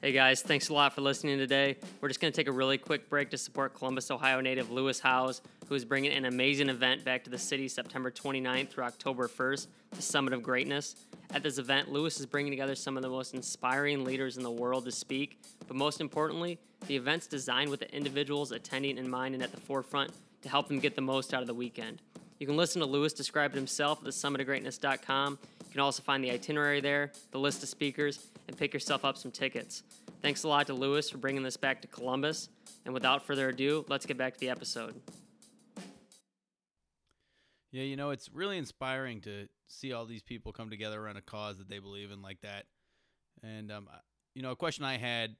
Hey 0.00 0.10
guys, 0.10 0.42
thanks 0.42 0.68
a 0.68 0.74
lot 0.74 0.94
for 0.94 1.00
listening 1.00 1.38
today. 1.38 1.76
We're 2.00 2.08
just 2.08 2.18
going 2.18 2.32
to 2.32 2.36
take 2.36 2.48
a 2.48 2.52
really 2.52 2.76
quick 2.76 3.08
break 3.08 3.30
to 3.30 3.38
support 3.38 3.72
Columbus, 3.74 4.10
Ohio 4.10 4.40
native 4.40 4.68
Lewis 4.68 4.98
Howes, 4.98 5.42
who 5.72 5.76
is 5.76 5.86
bringing 5.86 6.12
an 6.12 6.26
amazing 6.26 6.68
event 6.68 7.02
back 7.02 7.24
to 7.24 7.30
the 7.30 7.38
city 7.38 7.66
September 7.66 8.10
29th 8.10 8.68
through 8.68 8.84
October 8.84 9.26
1st, 9.26 9.68
the 9.92 10.02
Summit 10.02 10.34
of 10.34 10.42
Greatness. 10.42 10.96
At 11.32 11.42
this 11.42 11.56
event, 11.56 11.90
Lewis 11.90 12.20
is 12.20 12.26
bringing 12.26 12.52
together 12.52 12.74
some 12.74 12.98
of 12.98 13.02
the 13.02 13.08
most 13.08 13.32
inspiring 13.32 14.04
leaders 14.04 14.36
in 14.36 14.42
the 14.42 14.50
world 14.50 14.84
to 14.84 14.92
speak, 14.92 15.40
but 15.66 15.74
most 15.74 16.02
importantly, 16.02 16.58
the 16.88 16.96
event's 16.96 17.26
designed 17.26 17.70
with 17.70 17.80
the 17.80 17.90
individuals 17.90 18.52
attending 18.52 18.98
in 18.98 19.08
mind 19.08 19.32
and 19.32 19.42
at 19.42 19.50
the 19.50 19.60
forefront 19.62 20.10
to 20.42 20.50
help 20.50 20.68
them 20.68 20.78
get 20.78 20.94
the 20.94 21.00
most 21.00 21.32
out 21.32 21.40
of 21.40 21.46
the 21.46 21.54
weekend. 21.54 22.02
You 22.38 22.46
can 22.46 22.58
listen 22.58 22.80
to 22.80 22.86
Lewis 22.86 23.14
describe 23.14 23.52
it 23.52 23.56
himself 23.56 24.00
at 24.00 24.04
the 24.04 24.10
thesummitofgreatness.com. 24.10 25.38
You 25.40 25.70
can 25.70 25.80
also 25.80 26.02
find 26.02 26.22
the 26.22 26.32
itinerary 26.32 26.82
there, 26.82 27.12
the 27.30 27.38
list 27.38 27.62
of 27.62 27.70
speakers, 27.70 28.26
and 28.46 28.58
pick 28.58 28.74
yourself 28.74 29.06
up 29.06 29.16
some 29.16 29.30
tickets. 29.30 29.84
Thanks 30.20 30.42
a 30.42 30.48
lot 30.48 30.66
to 30.66 30.74
Lewis 30.74 31.08
for 31.08 31.16
bringing 31.16 31.42
this 31.42 31.56
back 31.56 31.80
to 31.80 31.88
Columbus. 31.88 32.50
And 32.84 32.92
without 32.92 33.24
further 33.24 33.48
ado, 33.48 33.86
let's 33.88 34.04
get 34.04 34.18
back 34.18 34.34
to 34.34 34.40
the 34.40 34.50
episode. 34.50 35.00
Yeah, 37.72 37.84
you 37.84 37.96
know, 37.96 38.10
it's 38.10 38.28
really 38.30 38.58
inspiring 38.58 39.22
to 39.22 39.48
see 39.66 39.92
all 39.92 40.04
these 40.04 40.22
people 40.22 40.52
come 40.52 40.68
together 40.68 41.02
around 41.02 41.16
a 41.16 41.22
cause 41.22 41.56
that 41.58 41.68
they 41.68 41.78
believe 41.78 42.10
in 42.10 42.20
like 42.20 42.40
that. 42.42 42.66
And, 43.42 43.72
um, 43.72 43.88
you 44.34 44.42
know, 44.42 44.50
a 44.50 44.56
question 44.56 44.84
I 44.84 44.98
had 44.98 45.34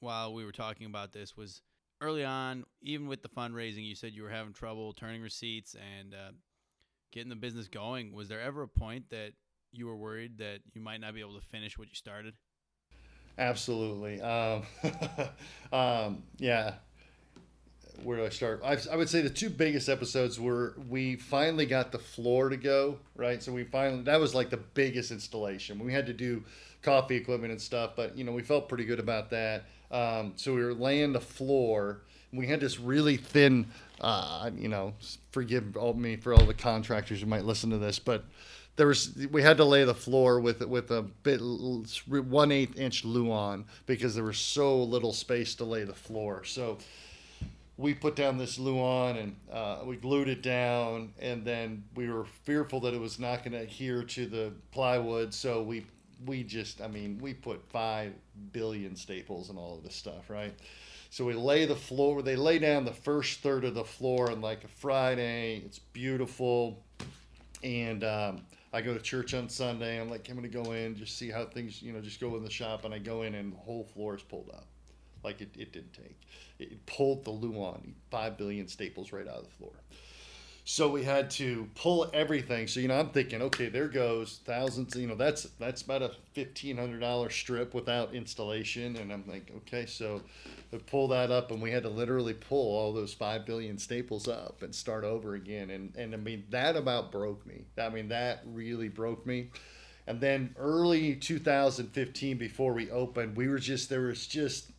while 0.00 0.34
we 0.34 0.44
were 0.44 0.52
talking 0.52 0.86
about 0.86 1.12
this 1.12 1.36
was 1.36 1.62
early 2.00 2.24
on, 2.24 2.64
even 2.82 3.06
with 3.06 3.22
the 3.22 3.28
fundraising, 3.28 3.86
you 3.86 3.94
said 3.94 4.12
you 4.12 4.24
were 4.24 4.30
having 4.30 4.52
trouble 4.52 4.92
turning 4.92 5.22
receipts 5.22 5.74
and 5.74 6.12
uh, 6.12 6.32
getting 7.12 7.28
the 7.28 7.36
business 7.36 7.68
going. 7.68 8.12
Was 8.12 8.28
there 8.28 8.40
ever 8.40 8.62
a 8.62 8.68
point 8.68 9.08
that 9.10 9.32
you 9.72 9.86
were 9.86 9.96
worried 9.96 10.38
that 10.38 10.60
you 10.74 10.80
might 10.80 11.00
not 11.00 11.14
be 11.14 11.20
able 11.20 11.38
to 11.38 11.46
finish 11.46 11.78
what 11.78 11.88
you 11.88 11.94
started? 11.94 12.34
Absolutely. 13.38 14.20
Um, 14.20 14.62
um, 15.72 16.22
yeah. 16.38 16.74
Where 18.02 18.18
do 18.18 18.24
I 18.24 18.28
start? 18.28 18.60
I, 18.64 18.78
I 18.92 18.96
would 18.96 19.08
say 19.08 19.20
the 19.22 19.30
two 19.30 19.50
biggest 19.50 19.88
episodes 19.88 20.38
were 20.38 20.74
we 20.88 21.16
finally 21.16 21.66
got 21.66 21.92
the 21.92 21.98
floor 21.98 22.48
to 22.48 22.56
go, 22.56 22.98
right? 23.14 23.42
So 23.42 23.52
we 23.52 23.64
finally, 23.64 24.02
that 24.02 24.20
was 24.20 24.34
like 24.34 24.50
the 24.50 24.56
biggest 24.56 25.10
installation. 25.10 25.78
We 25.78 25.92
had 25.92 26.06
to 26.06 26.12
do 26.12 26.44
coffee 26.82 27.16
equipment 27.16 27.52
and 27.52 27.60
stuff, 27.60 27.92
but 27.96 28.16
you 28.16 28.24
know, 28.24 28.32
we 28.32 28.42
felt 28.42 28.68
pretty 28.68 28.84
good 28.84 29.00
about 29.00 29.30
that. 29.30 29.64
Um, 29.90 30.32
so 30.36 30.54
we 30.54 30.64
were 30.64 30.74
laying 30.74 31.12
the 31.12 31.20
floor. 31.20 32.02
We 32.32 32.46
had 32.46 32.60
this 32.60 32.78
really 32.78 33.16
thin, 33.16 33.66
uh, 34.00 34.50
you 34.56 34.68
know, 34.68 34.94
forgive 35.30 35.76
all, 35.76 35.94
me 35.94 36.16
for 36.16 36.34
all 36.34 36.44
the 36.44 36.54
contractors 36.54 37.20
who 37.20 37.26
might 37.26 37.44
listen 37.44 37.70
to 37.70 37.78
this, 37.78 37.98
but 37.98 38.24
there 38.76 38.86
was 38.86 39.16
we 39.30 39.42
had 39.42 39.56
to 39.56 39.64
lay 39.64 39.84
the 39.84 39.94
floor 39.94 40.38
with 40.38 40.60
with 40.66 40.90
a 40.90 41.02
bit 41.22 41.40
one 41.40 42.52
eighth 42.52 42.78
inch 42.78 43.04
luan 43.04 43.64
because 43.86 44.14
there 44.14 44.24
was 44.24 44.38
so 44.38 44.82
little 44.82 45.12
space 45.12 45.54
to 45.56 45.64
lay 45.64 45.84
the 45.84 45.94
floor. 45.94 46.44
So 46.44 46.78
we 47.76 47.94
put 47.94 48.16
down 48.16 48.38
this 48.38 48.58
luan 48.58 49.16
and 49.16 49.36
uh, 49.52 49.78
we 49.84 49.96
glued 49.96 50.28
it 50.28 50.42
down, 50.42 51.12
and 51.18 51.44
then 51.44 51.84
we 51.94 52.08
were 52.08 52.24
fearful 52.44 52.80
that 52.80 52.94
it 52.94 53.00
was 53.00 53.18
not 53.18 53.40
going 53.44 53.52
to 53.52 53.58
adhere 53.58 54.02
to 54.02 54.26
the 54.26 54.52
plywood, 54.70 55.34
so 55.34 55.62
we 55.62 55.86
we 56.24 56.42
just, 56.42 56.80
I 56.80 56.88
mean, 56.88 57.18
we 57.20 57.34
put 57.34 57.62
five 57.70 58.14
billion 58.52 58.96
staples 58.96 59.50
and 59.50 59.58
all 59.58 59.76
of 59.76 59.82
this 59.82 59.94
stuff, 59.94 60.30
right? 60.30 60.54
So 61.10 61.24
we 61.24 61.34
lay 61.34 61.66
the 61.66 61.76
floor, 61.76 62.22
they 62.22 62.36
lay 62.36 62.58
down 62.58 62.84
the 62.84 62.92
first 62.92 63.40
third 63.40 63.64
of 63.64 63.74
the 63.74 63.84
floor 63.84 64.30
on 64.30 64.40
like 64.40 64.64
a 64.64 64.68
Friday. 64.68 65.62
It's 65.64 65.78
beautiful. 65.78 66.82
And 67.62 68.02
um, 68.04 68.42
I 68.72 68.80
go 68.80 68.94
to 68.94 69.00
church 69.00 69.34
on 69.34 69.48
Sunday. 69.48 70.00
I'm 70.00 70.10
like, 70.10 70.28
I'm 70.28 70.36
going 70.36 70.50
to 70.50 70.62
go 70.62 70.72
in, 70.72 70.96
just 70.96 71.18
see 71.18 71.30
how 71.30 71.44
things, 71.44 71.82
you 71.82 71.92
know, 71.92 72.00
just 72.00 72.20
go 72.20 72.36
in 72.36 72.44
the 72.44 72.50
shop. 72.50 72.84
And 72.84 72.92
I 72.92 72.98
go 72.98 73.22
in 73.22 73.34
and 73.34 73.52
the 73.52 73.58
whole 73.58 73.84
floor 73.84 74.16
is 74.16 74.22
pulled 74.22 74.50
up. 74.52 74.66
Like 75.26 75.40
it, 75.40 75.50
it 75.58 75.72
didn't 75.72 75.92
take. 75.92 76.20
It 76.60 76.86
pulled 76.86 77.24
the 77.24 77.32
Luan, 77.32 77.96
five 78.12 78.38
billion 78.38 78.68
staples 78.68 79.12
right 79.12 79.26
out 79.26 79.38
of 79.38 79.44
the 79.44 79.50
floor. 79.50 79.72
So 80.64 80.88
we 80.88 81.02
had 81.02 81.30
to 81.32 81.68
pull 81.74 82.08
everything. 82.14 82.68
So 82.68 82.78
you 82.78 82.86
know, 82.86 82.98
I'm 82.98 83.10
thinking, 83.10 83.42
okay, 83.42 83.68
there 83.68 83.88
goes 83.88 84.40
thousands. 84.44 84.94
You 84.94 85.08
know, 85.08 85.16
that's 85.16 85.42
that's 85.58 85.82
about 85.82 86.02
a 86.02 86.12
fifteen 86.32 86.76
hundred 86.76 87.00
dollar 87.00 87.28
strip 87.28 87.74
without 87.74 88.14
installation, 88.14 88.96
and 88.96 89.12
I'm 89.12 89.24
like, 89.26 89.50
okay, 89.58 89.86
so 89.86 90.22
we 90.70 90.78
pull 90.78 91.08
that 91.08 91.32
up, 91.32 91.50
and 91.50 91.60
we 91.60 91.72
had 91.72 91.82
to 91.82 91.88
literally 91.88 92.34
pull 92.34 92.76
all 92.76 92.92
those 92.92 93.12
five 93.12 93.44
billion 93.44 93.78
staples 93.78 94.28
up 94.28 94.62
and 94.62 94.72
start 94.72 95.02
over 95.02 95.34
again. 95.34 95.70
And 95.70 95.92
and 95.96 96.14
I 96.14 96.18
mean, 96.18 96.44
that 96.50 96.76
about 96.76 97.10
broke 97.10 97.44
me. 97.46 97.64
I 97.76 97.88
mean, 97.88 98.08
that 98.08 98.42
really 98.46 98.88
broke 98.88 99.26
me. 99.26 99.50
And 100.08 100.20
then 100.20 100.54
early 100.56 101.16
2015, 101.16 102.38
before 102.38 102.72
we 102.72 102.90
opened, 102.90 103.36
we 103.36 103.48
were 103.48 103.58
just 103.58 103.88
there 103.88 104.02
was 104.02 104.26
just 104.26 104.70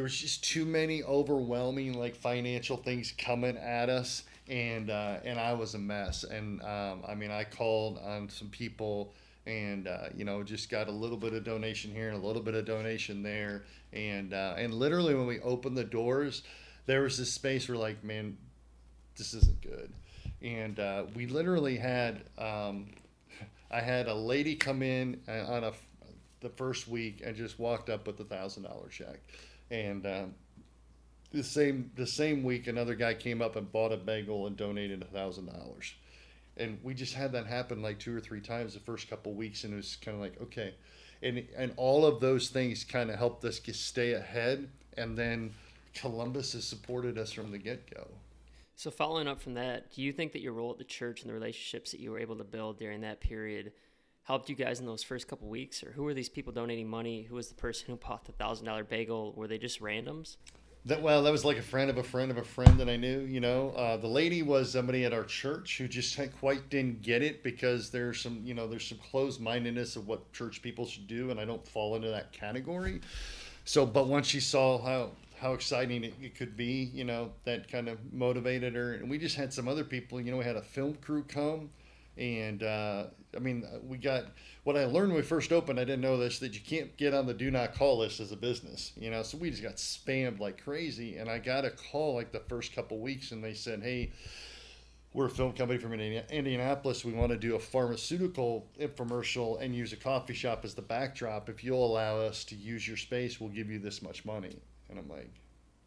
there 0.00 0.04
was 0.04 0.16
just 0.16 0.42
too 0.42 0.64
many 0.64 1.02
overwhelming 1.02 1.92
like 1.92 2.16
financial 2.16 2.78
things 2.78 3.12
coming 3.18 3.58
at 3.58 3.90
us 3.90 4.22
and 4.48 4.88
uh, 4.88 5.18
and 5.26 5.38
I 5.38 5.52
was 5.52 5.74
a 5.74 5.78
mess. 5.78 6.24
And 6.24 6.62
um, 6.62 7.02
I 7.06 7.14
mean 7.14 7.30
I 7.30 7.44
called 7.44 7.98
on 7.98 8.30
some 8.30 8.48
people 8.48 9.12
and 9.44 9.86
uh, 9.86 10.08
you 10.16 10.24
know 10.24 10.42
just 10.42 10.70
got 10.70 10.88
a 10.88 10.90
little 10.90 11.18
bit 11.18 11.34
of 11.34 11.44
donation 11.44 11.92
here 11.92 12.08
and 12.08 12.16
a 12.16 12.26
little 12.26 12.40
bit 12.40 12.54
of 12.54 12.64
donation 12.64 13.22
there. 13.22 13.64
And 13.92 14.32
uh, 14.32 14.54
and 14.56 14.72
literally 14.72 15.14
when 15.14 15.26
we 15.26 15.38
opened 15.40 15.76
the 15.76 15.84
doors 15.84 16.44
there 16.86 17.02
was 17.02 17.18
this 17.18 17.30
space 17.30 17.68
where 17.68 17.76
like 17.76 18.02
man 18.02 18.38
this 19.18 19.34
isn't 19.34 19.60
good. 19.60 19.92
And 20.40 20.80
uh, 20.80 21.04
we 21.14 21.26
literally 21.26 21.76
had 21.76 22.22
um, 22.38 22.86
I 23.70 23.80
had 23.80 24.08
a 24.08 24.14
lady 24.14 24.54
come 24.56 24.82
in 24.82 25.20
uh, 25.28 25.44
on 25.52 25.64
a 25.64 25.72
the 26.40 26.48
first 26.48 26.88
week 26.88 27.20
and 27.22 27.36
just 27.36 27.58
walked 27.58 27.90
up 27.90 28.06
with 28.06 28.18
a 28.20 28.24
thousand 28.24 28.62
dollar 28.62 28.88
check 28.88 29.20
and 29.70 30.06
um, 30.06 30.34
the 31.32 31.42
same 31.42 31.90
the 31.94 32.06
same 32.06 32.42
week, 32.42 32.66
another 32.66 32.94
guy 32.94 33.14
came 33.14 33.40
up 33.40 33.56
and 33.56 33.70
bought 33.70 33.92
a 33.92 33.96
bagel 33.96 34.46
and 34.46 34.56
donated 34.56 35.02
a 35.02 35.06
thousand 35.06 35.46
dollars. 35.46 35.94
And 36.56 36.78
we 36.82 36.94
just 36.94 37.14
had 37.14 37.32
that 37.32 37.46
happen 37.46 37.80
like 37.80 37.98
two 37.98 38.14
or 38.14 38.20
three 38.20 38.40
times 38.40 38.74
the 38.74 38.80
first 38.80 39.08
couple 39.08 39.32
weeks, 39.32 39.64
and 39.64 39.72
it 39.72 39.76
was 39.76 39.96
kind 39.96 40.16
of 40.16 40.20
like 40.20 40.40
okay, 40.42 40.74
and 41.22 41.46
and 41.56 41.72
all 41.76 42.04
of 42.04 42.20
those 42.20 42.48
things 42.48 42.84
kind 42.84 43.10
of 43.10 43.16
helped 43.16 43.44
us 43.44 43.58
get, 43.58 43.76
stay 43.76 44.12
ahead. 44.12 44.68
And 44.96 45.16
then 45.16 45.54
Columbus 45.94 46.52
has 46.54 46.64
supported 46.64 47.16
us 47.16 47.32
from 47.32 47.52
the 47.52 47.58
get 47.58 47.88
go. 47.94 48.08
So 48.74 48.90
following 48.90 49.28
up 49.28 49.40
from 49.40 49.54
that, 49.54 49.92
do 49.92 50.02
you 50.02 50.10
think 50.10 50.32
that 50.32 50.40
your 50.40 50.54
role 50.54 50.70
at 50.72 50.78
the 50.78 50.84
church 50.84 51.20
and 51.20 51.28
the 51.28 51.34
relationships 51.34 51.90
that 51.90 52.00
you 52.00 52.10
were 52.10 52.18
able 52.18 52.36
to 52.36 52.44
build 52.44 52.78
during 52.78 53.02
that 53.02 53.20
period 53.20 53.72
helped 54.30 54.48
you 54.48 54.54
guys 54.54 54.78
in 54.78 54.86
those 54.86 55.02
first 55.02 55.26
couple 55.26 55.48
weeks, 55.48 55.82
or 55.82 55.90
who 55.90 56.04
were 56.04 56.14
these 56.14 56.28
people 56.28 56.52
donating 56.52 56.88
money? 56.88 57.22
Who 57.22 57.34
was 57.34 57.48
the 57.48 57.54
person 57.54 57.86
who 57.88 57.96
bought 57.96 58.24
the 58.24 58.32
thousand 58.32 58.66
dollar 58.66 58.84
bagel? 58.84 59.32
Were 59.34 59.48
they 59.48 59.58
just 59.58 59.80
randoms? 59.80 60.36
That 60.86 61.02
well, 61.02 61.24
that 61.24 61.32
was 61.32 61.44
like 61.44 61.58
a 61.58 61.62
friend 61.62 61.90
of 61.90 61.98
a 61.98 62.02
friend 62.02 62.30
of 62.30 62.38
a 62.38 62.44
friend 62.44 62.78
that 62.78 62.88
I 62.88 62.96
knew. 62.96 63.20
You 63.20 63.40
know, 63.40 63.70
uh, 63.70 63.96
the 63.96 64.06
lady 64.06 64.42
was 64.42 64.70
somebody 64.70 65.04
at 65.04 65.12
our 65.12 65.24
church 65.24 65.78
who 65.78 65.88
just 65.88 66.18
quite 66.38 66.70
didn't 66.70 67.02
get 67.02 67.22
it 67.22 67.42
because 67.42 67.90
there's 67.90 68.20
some, 68.20 68.40
you 68.44 68.54
know, 68.54 68.68
there's 68.68 68.86
some 68.86 68.98
closed 69.10 69.40
mindedness 69.40 69.96
of 69.96 70.06
what 70.06 70.32
church 70.32 70.62
people 70.62 70.86
should 70.86 71.08
do, 71.08 71.32
and 71.32 71.40
I 71.40 71.44
don't 71.44 71.66
fall 71.66 71.96
into 71.96 72.08
that 72.08 72.32
category. 72.32 73.00
So, 73.64 73.84
but 73.84 74.06
once 74.06 74.28
she 74.28 74.38
saw 74.38 74.80
how 74.80 75.10
how 75.40 75.54
exciting 75.54 76.04
it, 76.04 76.14
it 76.22 76.36
could 76.36 76.56
be, 76.56 76.90
you 76.94 77.02
know, 77.02 77.32
that 77.44 77.68
kind 77.68 77.88
of 77.88 77.98
motivated 78.12 78.74
her. 78.76 78.92
And 78.94 79.10
we 79.10 79.18
just 79.18 79.34
had 79.34 79.52
some 79.52 79.66
other 79.66 79.84
people. 79.84 80.20
You 80.20 80.30
know, 80.30 80.38
we 80.38 80.44
had 80.44 80.56
a 80.56 80.62
film 80.62 80.94
crew 81.02 81.24
come 81.24 81.70
and 82.20 82.62
uh, 82.62 83.04
I 83.34 83.38
mean, 83.38 83.64
we 83.82 83.96
got 83.96 84.24
what 84.64 84.76
I 84.76 84.84
learned 84.84 85.08
when 85.08 85.16
we 85.16 85.22
first 85.22 85.52
opened. 85.52 85.80
I 85.80 85.84
didn't 85.84 86.02
know 86.02 86.18
this 86.18 86.38
that 86.40 86.54
you 86.54 86.60
can't 86.60 86.94
get 86.96 87.14
on 87.14 87.26
the 87.26 87.34
do 87.34 87.50
not 87.50 87.74
call 87.74 87.98
list 87.98 88.20
as 88.20 88.30
a 88.30 88.36
business, 88.36 88.92
you 88.96 89.10
know. 89.10 89.22
So 89.22 89.38
we 89.38 89.50
just 89.50 89.62
got 89.62 89.76
spammed 89.76 90.38
like 90.38 90.62
crazy. 90.62 91.16
And 91.16 91.30
I 91.30 91.38
got 91.38 91.64
a 91.64 91.70
call 91.70 92.14
like 92.14 92.30
the 92.30 92.40
first 92.40 92.74
couple 92.74 92.98
weeks, 92.98 93.32
and 93.32 93.42
they 93.42 93.54
said, 93.54 93.82
"Hey, 93.82 94.12
we're 95.14 95.26
a 95.26 95.30
film 95.30 95.54
company 95.54 95.78
from 95.78 95.94
Indianapolis. 95.94 97.04
We 97.04 97.12
want 97.12 97.30
to 97.30 97.38
do 97.38 97.56
a 97.56 97.58
pharmaceutical 97.58 98.66
infomercial 98.78 99.60
and 99.60 99.74
use 99.74 99.94
a 99.94 99.96
coffee 99.96 100.34
shop 100.34 100.64
as 100.64 100.74
the 100.74 100.82
backdrop. 100.82 101.48
If 101.48 101.64
you'll 101.64 101.84
allow 101.84 102.18
us 102.18 102.44
to 102.44 102.54
use 102.54 102.86
your 102.86 102.98
space, 102.98 103.40
we'll 103.40 103.50
give 103.50 103.70
you 103.70 103.78
this 103.78 104.02
much 104.02 104.26
money." 104.26 104.56
And 104.90 104.98
I'm 104.98 105.08
like, 105.08 105.32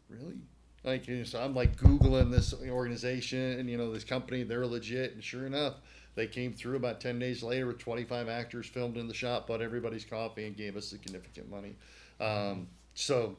"Really?" 0.08 0.40
Like, 0.82 1.08
so 1.24 1.40
I'm 1.40 1.54
like 1.54 1.76
googling 1.76 2.30
this 2.30 2.52
organization 2.52 3.58
and 3.58 3.70
you 3.70 3.78
know 3.78 3.92
this 3.92 4.04
company. 4.04 4.42
They're 4.42 4.66
legit, 4.66 5.14
and 5.14 5.22
sure 5.22 5.46
enough 5.46 5.76
they 6.14 6.26
came 6.26 6.52
through 6.52 6.76
about 6.76 7.00
10 7.00 7.18
days 7.18 7.42
later 7.42 7.66
with 7.66 7.78
25 7.78 8.28
actors 8.28 8.66
filmed 8.66 8.96
in 8.96 9.08
the 9.08 9.14
shop, 9.14 9.46
bought 9.46 9.60
everybody's 9.60 10.04
coffee, 10.04 10.46
and 10.46 10.56
gave 10.56 10.76
us 10.76 10.86
significant 10.86 11.50
money. 11.50 11.76
Um, 12.20 12.68
so, 12.94 13.36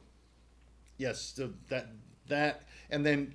yes, 0.98 1.32
so 1.36 1.50
that, 1.68 1.88
that, 2.28 2.62
and 2.90 3.04
then 3.04 3.34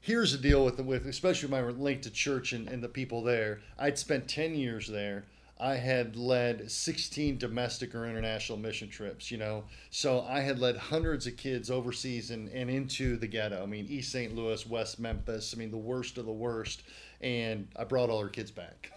here's 0.00 0.32
the 0.32 0.38
deal 0.38 0.64
with, 0.64 0.80
with 0.80 1.06
especially 1.06 1.48
my 1.48 1.60
link 1.62 2.02
to 2.02 2.10
church 2.10 2.52
and, 2.52 2.68
and 2.68 2.82
the 2.82 2.88
people 2.88 3.22
there. 3.22 3.60
I'd 3.78 3.98
spent 3.98 4.28
10 4.28 4.54
years 4.54 4.88
there. 4.88 5.24
I 5.58 5.76
had 5.76 6.16
led 6.16 6.70
16 6.70 7.38
domestic 7.38 7.94
or 7.94 8.04
international 8.04 8.58
mission 8.58 8.90
trips, 8.90 9.30
you 9.30 9.38
know. 9.38 9.64
So 9.90 10.20
I 10.28 10.40
had 10.40 10.58
led 10.58 10.76
hundreds 10.76 11.26
of 11.26 11.38
kids 11.38 11.70
overseas 11.70 12.30
and, 12.30 12.48
and 12.50 12.68
into 12.68 13.16
the 13.16 13.26
ghetto. 13.26 13.62
I 13.62 13.66
mean, 13.66 13.86
East 13.88 14.12
St. 14.12 14.34
Louis, 14.34 14.66
West 14.66 15.00
Memphis, 15.00 15.54
I 15.56 15.58
mean, 15.58 15.70
the 15.70 15.78
worst 15.78 16.18
of 16.18 16.26
the 16.26 16.32
worst 16.32 16.82
and 17.20 17.68
I 17.76 17.84
brought 17.84 18.10
all 18.10 18.20
her 18.20 18.28
kids 18.28 18.50
back, 18.50 18.90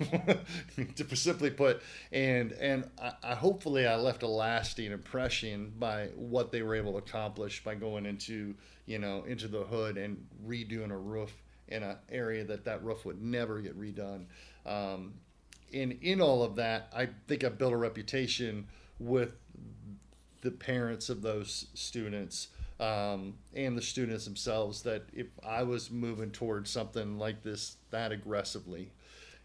to 0.96 1.16
simply 1.16 1.50
put, 1.50 1.82
and 2.12 2.52
and 2.54 2.90
I, 3.02 3.14
I, 3.24 3.36
hopefully 3.36 3.88
I 3.88 3.96
left 3.96 4.24
a 4.24 4.28
lasting 4.28 4.92
impression 4.92 5.74
by 5.78 6.08
what 6.16 6.52
they 6.52 6.62
were 6.62 6.76
able 6.76 6.94
to 6.94 6.98
accomplish 6.98 7.64
by 7.64 7.76
going 7.76 8.06
into 8.06 8.56
you 8.86 9.00
know 9.00 9.24
into 9.24 9.48
the 9.48 9.64
hood 9.64 9.98
and 9.98 10.26
redoing 10.46 10.92
a 10.92 10.98
roof 10.98 11.34
in 11.68 11.84
an 11.84 11.98
area 12.12 12.44
that 12.44 12.66
that 12.66 12.84
roof 12.84 13.06
would 13.06 13.22
never 13.22 13.60
get 13.62 13.80
redone. 13.80 14.26
Um, 14.66 15.14
and 15.74 16.00
in 16.02 16.20
all 16.20 16.44
of 16.44 16.56
that, 16.56 16.92
I 16.96 17.10
think 17.28 17.44
I 17.44 17.50
built 17.50 17.74
a 17.74 17.78
reputation 17.78 18.68
with 19.00 19.32
the 20.42 20.52
parents 20.52 21.10
of 21.10 21.22
those 21.22 21.68
students 21.74 22.48
um, 22.80 23.34
and 23.54 23.78
the 23.78 23.82
students 23.82 24.26
themselves 24.26 24.84
that 24.84 25.04
if 25.14 25.28
I 25.46 25.64
was 25.64 25.92
moving 25.92 26.32
towards 26.32 26.70
something 26.70 27.18
like 27.18 27.44
this 27.44 27.78
that 27.92 28.12
aggressively, 28.12 28.92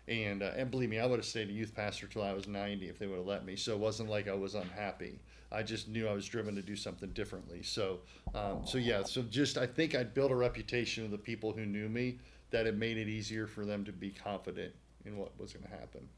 and 0.06 0.42
uh, 0.42 0.52
and 0.56 0.70
believe 0.70 0.90
me, 0.90 0.98
I 0.98 1.06
would 1.06 1.18
have 1.18 1.26
stayed 1.26 1.48
a 1.48 1.52
youth 1.52 1.74
pastor 1.74 2.06
till 2.06 2.22
I 2.22 2.32
was 2.32 2.46
90 2.46 2.88
if 2.88 2.98
they 2.98 3.06
would 3.06 3.18
have 3.18 3.26
let 3.26 3.44
me. 3.44 3.56
So 3.56 3.72
it 3.72 3.78
wasn't 3.78 4.10
like 4.10 4.28
I 4.28 4.34
was 4.34 4.54
unhappy. 4.54 5.18
I 5.50 5.62
just 5.62 5.88
knew 5.88 6.08
I 6.08 6.12
was 6.12 6.26
driven 6.26 6.54
to 6.56 6.62
do 6.62 6.76
something 6.76 7.10
differently. 7.10 7.62
So 7.62 8.00
um, 8.34 8.62
so 8.64 8.78
yeah, 8.78 9.02
so 9.04 9.22
just 9.22 9.58
I 9.58 9.66
think 9.66 9.94
I'd 9.94 10.14
built 10.14 10.30
a 10.30 10.36
reputation 10.36 11.04
with 11.04 11.12
the 11.12 11.18
people 11.18 11.52
who 11.52 11.64
knew 11.66 11.88
me 11.88 12.18
that 12.50 12.66
it 12.66 12.76
made 12.76 12.98
it 12.98 13.08
easier 13.08 13.46
for 13.46 13.64
them 13.64 13.84
to 13.84 13.92
be 13.92 14.10
confident 14.10 14.72
in 15.04 15.16
what 15.16 15.32
was 15.40 15.52
going 15.52 15.64
to 15.64 15.70
happen. 15.70 16.08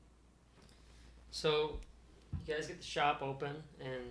So 1.30 1.78
you 2.46 2.54
guys 2.54 2.66
get 2.66 2.78
the 2.78 2.86
shop 2.86 3.20
open 3.22 3.56
and 3.80 4.02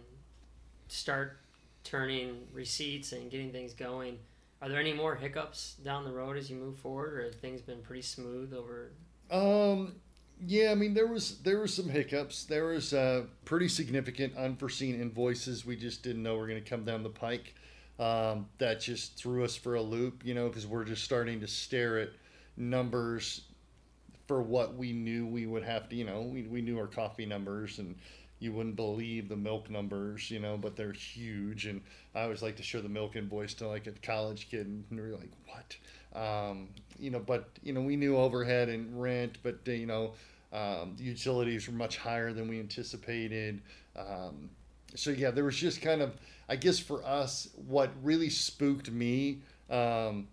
start 0.88 1.38
turning 1.86 2.48
receipts 2.52 3.14
and 3.14 3.32
getting 3.32 3.54
things 3.54 3.74
going. 3.74 4.20
Are 4.62 4.68
there 4.68 4.80
any 4.80 4.94
more 4.94 5.16
hiccups 5.16 5.76
down 5.84 6.04
the 6.04 6.12
road 6.12 6.36
as 6.36 6.50
you 6.50 6.58
move 6.58 6.78
forward, 6.78 7.14
or 7.14 7.24
have 7.24 7.36
things 7.36 7.62
been 7.62 7.82
pretty 7.82 8.02
smooth 8.02 8.54
over? 8.54 8.92
Um, 9.32 9.96
yeah, 10.46 10.72
I 10.72 10.76
mean 10.76 10.94
there 10.94 11.08
was 11.08 11.40
there 11.40 11.60
were 11.60 11.68
some 11.68 11.88
hiccups. 11.88 12.46
There 12.46 12.66
was 12.66 12.94
uh, 12.94 13.26
pretty 13.46 13.70
significant 13.70 14.36
unforeseen 14.36 15.00
invoices 15.00 15.66
we 15.66 15.76
just 15.76 16.04
didn't 16.04 16.24
know 16.24 16.36
were 16.36 16.48
going 16.48 16.62
to 16.62 16.70
come 16.70 16.84
down 16.84 17.04
the 17.04 17.10
pike. 17.10 17.56
Um, 17.98 18.48
that 18.58 18.82
just 18.82 19.16
threw 19.18 19.46
us 19.46 19.56
for 19.56 19.76
a 19.76 19.82
loop, 19.82 20.26
you 20.26 20.34
know, 20.34 20.50
because 20.50 20.68
we're 20.68 20.84
just 20.84 21.06
starting 21.06 21.40
to 21.40 21.48
stare 21.48 21.98
at 22.00 22.10
numbers 22.58 23.44
for 24.28 24.42
what 24.42 24.76
we 24.76 24.92
knew 24.92 25.26
we 25.26 25.46
would 25.46 25.64
have 25.64 25.88
to, 25.90 25.96
you 25.96 26.04
know, 26.04 26.24
we, 26.24 26.44
we 26.44 26.62
knew 26.62 26.78
our 26.78 26.88
coffee 26.88 27.26
numbers 27.26 27.80
and 27.80 27.96
you 28.40 28.52
wouldn't 28.52 28.76
believe 28.76 29.30
the 29.30 29.36
milk 29.36 29.70
numbers, 29.70 30.30
you 30.30 30.40
know, 30.40 30.58
but 30.58 30.76
they're 30.76 30.92
huge. 30.92 31.66
And 31.66 31.82
I 32.14 32.24
always 32.24 32.42
like 32.42 32.58
to 32.58 32.64
show 32.64 32.82
the 32.82 32.90
milk 32.90 33.16
invoice 33.16 33.54
to 33.56 33.68
like 33.68 33.88
a 33.88 33.92
college 33.92 34.50
kid, 34.50 34.68
and 34.68 34.86
they're 34.92 35.16
like, 35.16 35.32
"What?" 35.46 35.78
Um, 36.22 36.70
you 37.00 37.12
know, 37.12 37.20
but 37.20 37.50
you 37.64 37.74
know, 37.74 37.82
we 37.82 37.96
knew 37.96 38.18
overhead 38.18 38.70
and 38.70 39.02
rent, 39.02 39.38
but 39.44 39.60
you 39.68 39.86
know, 39.86 40.14
um, 40.52 40.96
utilities 40.98 41.68
were 41.68 41.74
much 41.74 41.98
higher 41.98 42.34
than 42.34 42.48
we 42.48 42.60
anticipated. 42.60 43.62
Um, 43.96 44.50
so 44.96 45.10
yeah, 45.12 45.32
there 45.32 45.44
was 45.44 45.56
just 45.56 45.82
kind 45.82 46.02
of, 46.02 46.14
I 46.48 46.56
guess, 46.56 46.80
for 46.80 47.04
us, 47.04 47.50
what 47.68 47.92
really 48.02 48.30
spooked 48.30 48.92
me 48.92 49.42
um, 49.70 50.28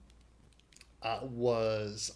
uh, 1.03 1.21
was 1.23 2.13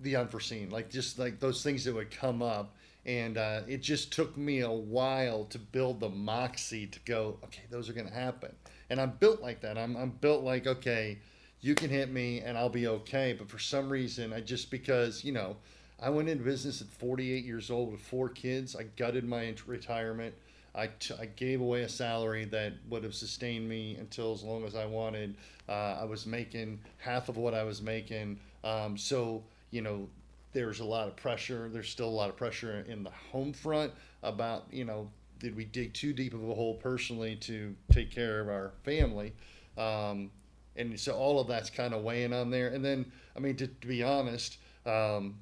the 0.00 0.16
unforeseen, 0.16 0.70
like 0.70 0.90
just 0.90 1.18
like 1.18 1.40
those 1.40 1.62
things 1.62 1.84
that 1.84 1.94
would 1.94 2.10
come 2.10 2.42
up 2.42 2.74
and 3.06 3.38
uh, 3.38 3.60
it 3.66 3.82
just 3.82 4.12
took 4.12 4.36
me 4.36 4.60
a 4.60 4.70
while 4.70 5.44
to 5.46 5.58
build 5.58 6.00
the 6.00 6.08
moxie 6.08 6.86
to 6.86 7.00
go 7.00 7.38
okay 7.44 7.62
those 7.70 7.88
are 7.88 7.92
going 7.92 8.08
to 8.08 8.14
happen. 8.14 8.54
And 8.88 9.00
i'm 9.00 9.12
built 9.20 9.40
like 9.40 9.60
that. 9.62 9.78
I'm, 9.78 9.96
I'm 9.96 10.10
built 10.10 10.42
like 10.44 10.66
okay 10.66 11.18
you 11.60 11.74
can 11.74 11.90
hit 11.90 12.10
me 12.10 12.40
and 12.40 12.56
i'll 12.56 12.68
be 12.68 12.86
okay. 12.86 13.34
But 13.38 13.48
for 13.48 13.58
some 13.58 13.88
reason 13.88 14.32
i 14.32 14.40
just 14.40 14.70
because 14.70 15.24
you 15.24 15.32
know 15.32 15.56
i 16.00 16.10
went 16.10 16.28
into 16.28 16.44
business 16.44 16.80
at 16.80 16.88
48 16.88 17.44
years 17.44 17.70
old 17.70 17.92
with 17.92 18.00
four 18.00 18.28
kids. 18.28 18.76
I 18.76 18.84
gutted 18.96 19.24
my 19.24 19.54
retirement. 19.66 20.34
I, 20.72 20.88
t- 21.00 21.14
I 21.18 21.26
gave 21.26 21.60
away 21.60 21.82
a 21.82 21.88
salary 21.88 22.44
that 22.46 22.74
would 22.88 23.02
have 23.02 23.14
sustained 23.14 23.68
me 23.68 23.96
until 23.96 24.32
as 24.32 24.44
long 24.44 24.64
as 24.64 24.76
I 24.76 24.86
wanted. 24.86 25.34
Uh, 25.68 25.98
I 26.00 26.04
was 26.04 26.26
making 26.26 26.78
half 26.98 27.28
of 27.28 27.36
what 27.36 27.54
I 27.54 27.64
was 27.64 27.82
making. 27.82 28.38
Um, 28.62 28.96
so 28.96 29.42
you 29.70 29.82
know, 29.82 30.08
there's 30.52 30.80
a 30.80 30.84
lot 30.84 31.08
of 31.08 31.16
pressure. 31.16 31.68
There's 31.72 31.88
still 31.88 32.08
a 32.08 32.10
lot 32.10 32.28
of 32.28 32.36
pressure 32.36 32.84
in 32.88 33.02
the 33.02 33.10
home 33.10 33.52
front 33.52 33.92
about 34.22 34.64
you 34.70 34.84
know, 34.84 35.10
did 35.38 35.56
we 35.56 35.64
dig 35.64 35.94
too 35.94 36.12
deep 36.12 36.34
of 36.34 36.42
a 36.42 36.54
hole 36.54 36.74
personally 36.74 37.36
to 37.36 37.74
take 37.92 38.10
care 38.10 38.40
of 38.40 38.48
our 38.48 38.72
family? 38.84 39.32
Um, 39.78 40.30
and 40.76 40.98
so 40.98 41.12
all 41.12 41.40
of 41.40 41.48
that's 41.48 41.70
kind 41.70 41.94
of 41.94 42.02
weighing 42.02 42.32
on 42.32 42.50
there. 42.50 42.68
And 42.68 42.84
then, 42.84 43.10
I 43.36 43.40
mean, 43.40 43.56
to, 43.56 43.66
to 43.66 43.86
be 43.86 44.02
honest, 44.02 44.58
um, 44.86 45.36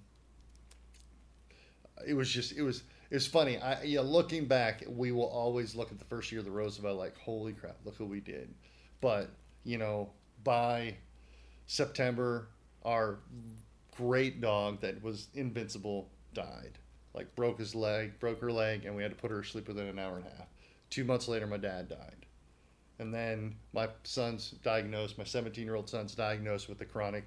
it 2.06 2.14
was 2.14 2.30
just 2.30 2.52
it 2.56 2.62
was 2.62 2.82
it 3.10 3.14
was 3.14 3.26
funny. 3.26 3.58
I 3.58 3.82
yeah, 3.82 4.00
looking 4.00 4.46
back, 4.46 4.84
we 4.88 5.12
will 5.12 5.28
always 5.28 5.74
look 5.74 5.90
at 5.90 5.98
the 5.98 6.04
first 6.04 6.30
year 6.30 6.40
of 6.40 6.44
the 6.44 6.50
Roosevelt 6.50 6.98
like, 6.98 7.16
holy 7.16 7.52
crap, 7.52 7.76
look 7.84 7.98
what 7.98 8.08
we 8.08 8.20
did. 8.20 8.52
But 9.00 9.30
you 9.64 9.78
know, 9.78 10.10
by 10.44 10.94
September, 11.66 12.48
our 12.84 13.18
great 13.98 14.40
dog 14.40 14.80
that 14.80 15.02
was 15.02 15.26
invincible 15.34 16.08
died. 16.32 16.78
Like 17.14 17.34
broke 17.34 17.58
his 17.58 17.74
leg, 17.74 18.20
broke 18.20 18.40
her 18.40 18.52
leg, 18.52 18.84
and 18.84 18.94
we 18.94 19.02
had 19.02 19.10
to 19.10 19.16
put 19.16 19.32
her 19.32 19.42
to 19.42 19.48
sleep 19.48 19.66
within 19.66 19.88
an 19.88 19.98
hour 19.98 20.16
and 20.16 20.26
a 20.26 20.30
half. 20.30 20.46
Two 20.88 21.02
months 21.02 21.26
later, 21.26 21.48
my 21.48 21.56
dad 21.56 21.88
died. 21.88 22.26
And 23.00 23.12
then 23.12 23.56
my 23.72 23.88
son's 24.04 24.52
diagnosed, 24.62 25.18
my 25.18 25.24
17 25.24 25.64
year 25.64 25.74
old 25.74 25.90
son's 25.90 26.14
diagnosed 26.14 26.68
with 26.68 26.80
a 26.80 26.84
chronic 26.84 27.24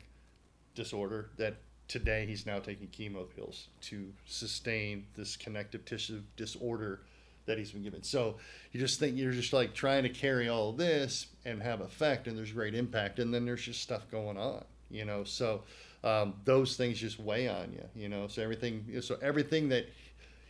disorder 0.73 1.31
that 1.37 1.57
today 1.89 2.25
he's 2.25 2.45
now 2.45 2.59
taking 2.59 2.87
chemo 2.87 3.27
pills 3.35 3.67
to 3.81 4.13
sustain 4.25 5.05
this 5.17 5.35
connective 5.35 5.83
tissue 5.83 6.21
disorder 6.37 7.01
that 7.47 7.57
he's 7.57 7.71
been 7.71 7.83
given. 7.83 8.01
So 8.01 8.37
you 8.71 8.79
just 8.79 8.97
think 8.97 9.17
you're 9.17 9.33
just 9.33 9.51
like 9.51 9.73
trying 9.73 10.03
to 10.03 10.09
carry 10.09 10.47
all 10.47 10.71
this 10.71 11.27
and 11.43 11.61
have 11.61 11.81
effect, 11.81 12.27
and 12.27 12.37
there's 12.37 12.53
great 12.53 12.75
impact, 12.75 13.19
and 13.19 13.33
then 13.33 13.45
there's 13.45 13.63
just 13.63 13.81
stuff 13.81 14.09
going 14.09 14.37
on, 14.37 14.63
you 14.89 15.03
know. 15.03 15.25
So 15.25 15.63
um, 16.03 16.33
those 16.45 16.77
things 16.77 16.99
just 16.99 17.19
weigh 17.19 17.47
on 17.47 17.73
you, 17.73 17.83
you 17.95 18.09
know. 18.09 18.27
So 18.27 18.41
everything, 18.41 19.01
so 19.01 19.17
everything 19.21 19.69
that 19.69 19.87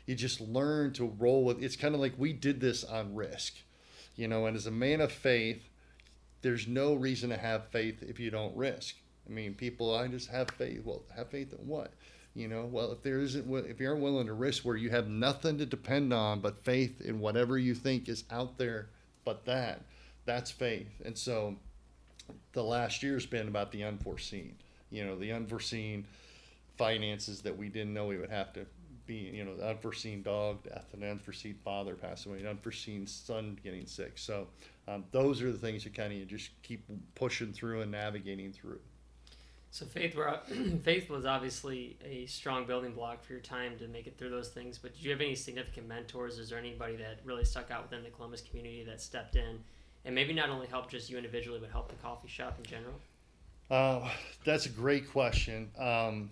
you 0.06 0.16
just 0.16 0.42
learn 0.42 0.94
to 0.94 1.06
roll 1.06 1.44
with. 1.44 1.62
It's 1.62 1.76
kind 1.76 1.96
of 1.96 2.02
like 2.02 2.14
we 2.18 2.34
did 2.34 2.60
this 2.60 2.84
on 2.84 3.16
risk, 3.16 3.56
you 4.16 4.28
know. 4.28 4.46
And 4.46 4.56
as 4.56 4.68
a 4.68 4.72
man 4.72 5.02
of 5.02 5.12
faith, 5.12 5.70
there's 6.42 6.68
no 6.68 6.94
reason 6.94 7.30
to 7.30 7.38
have 7.38 7.68
faith 7.68 8.02
if 8.02 8.20
you 8.20 8.32
don't 8.32 8.56
risk. 8.56 8.96
I 9.28 9.32
mean, 9.32 9.54
people, 9.54 9.96
I 9.96 10.08
just 10.08 10.30
have 10.30 10.50
faith. 10.52 10.82
Well, 10.84 11.04
have 11.16 11.30
faith 11.30 11.54
in 11.54 11.68
what? 11.68 11.94
You 12.34 12.48
know, 12.48 12.66
well, 12.66 12.92
if 12.94 13.04
there 13.04 13.20
isn't, 13.20 13.54
if 13.66 13.80
you 13.80 13.90
aren't 13.90 14.02
willing 14.02 14.28
to 14.28 14.34
risk 14.34 14.64
where 14.64 14.78
you 14.78 14.90
have 14.90 15.08
nothing 15.08 15.58
to 15.58 15.66
depend 15.66 16.14
on 16.14 16.40
but 16.40 16.64
faith 16.64 17.02
in 17.02 17.20
whatever 17.20 17.58
you 17.58 17.76
think 17.76 18.08
is 18.08 18.24
out 18.32 18.58
there, 18.58 18.88
but 19.26 19.46
that, 19.46 19.82
that's 20.26 20.50
faith. 20.50 21.02
And 21.04 21.18
so, 21.18 21.58
the 22.54 22.64
last 22.64 23.04
year's 23.04 23.26
been 23.26 23.50
about 23.50 23.74
the 23.74 23.84
unforeseen. 23.84 24.56
You 24.92 25.06
know, 25.06 25.18
the 25.18 25.32
unforeseen 25.32 26.06
finances 26.78 27.42
that 27.42 27.58
we 27.58 27.70
didn't 27.70 27.94
know 27.94 28.08
we 28.08 28.18
would 28.18 28.30
have 28.30 28.54
to 28.54 28.66
be. 29.06 29.32
You 29.34 29.46
know, 29.46 29.56
the 29.56 29.70
unforeseen 29.70 30.22
dog 30.22 30.64
death, 30.64 30.88
an 30.94 31.04
unforeseen 31.04 31.56
father 31.64 31.96
passing 31.96 32.32
away, 32.32 32.42
an 32.42 32.48
unforeseen 32.48 33.08
son 33.08 33.58
getting 33.64 33.86
sick. 33.86 34.18
So, 34.18 34.48
um, 34.88 35.06
those 35.12 35.42
are 35.42 35.52
the 35.52 35.58
things 35.58 35.86
you 35.86 35.92
kind 35.92 36.22
of 36.22 36.28
just 36.28 36.50
keep 36.64 36.86
pushing 37.16 37.54
through 37.54 37.82
and 37.82 37.92
navigating 37.92 38.52
through. 38.52 38.80
So 39.74 39.86
faith, 39.86 40.16
were, 40.16 40.38
faith 40.84 41.10
was 41.10 41.26
obviously 41.26 41.98
a 42.04 42.26
strong 42.26 42.66
building 42.66 42.94
block 42.94 43.24
for 43.24 43.32
your 43.32 43.42
time 43.42 43.78
to 43.80 43.88
make 43.88 44.06
it 44.06 44.18
through 44.18 44.30
those 44.30 44.50
things. 44.50 44.78
But 44.78 44.94
did 44.94 45.04
you 45.04 45.12
have 45.12 45.22
any 45.22 45.34
significant 45.34 45.88
mentors? 45.88 46.40
Is 46.40 46.50
there 46.50 46.60
anybody 46.60 46.98
that 46.98 47.22
really 47.24 47.46
stuck 47.46 47.72
out 47.72 47.84
within 47.84 48.04
the 48.04 48.10
Columbus 48.10 48.42
community 48.42 48.84
that 48.84 49.00
stepped 49.00 49.38
in 49.38 49.64
and 50.04 50.14
maybe 50.14 50.34
not 50.34 50.50
only 50.50 50.68
helped 50.68 50.92
just 50.92 51.10
you 51.10 51.16
individually, 51.16 51.60
but 51.60 51.70
helped 51.72 51.90
the 51.90 51.96
coffee 51.96 52.28
shop 52.28 52.58
in 52.58 52.66
general? 52.66 52.96
Uh, 53.72 54.06
that's 54.44 54.66
a 54.66 54.70
great 54.70 55.10
question. 55.10 55.72
Um, 55.80 56.30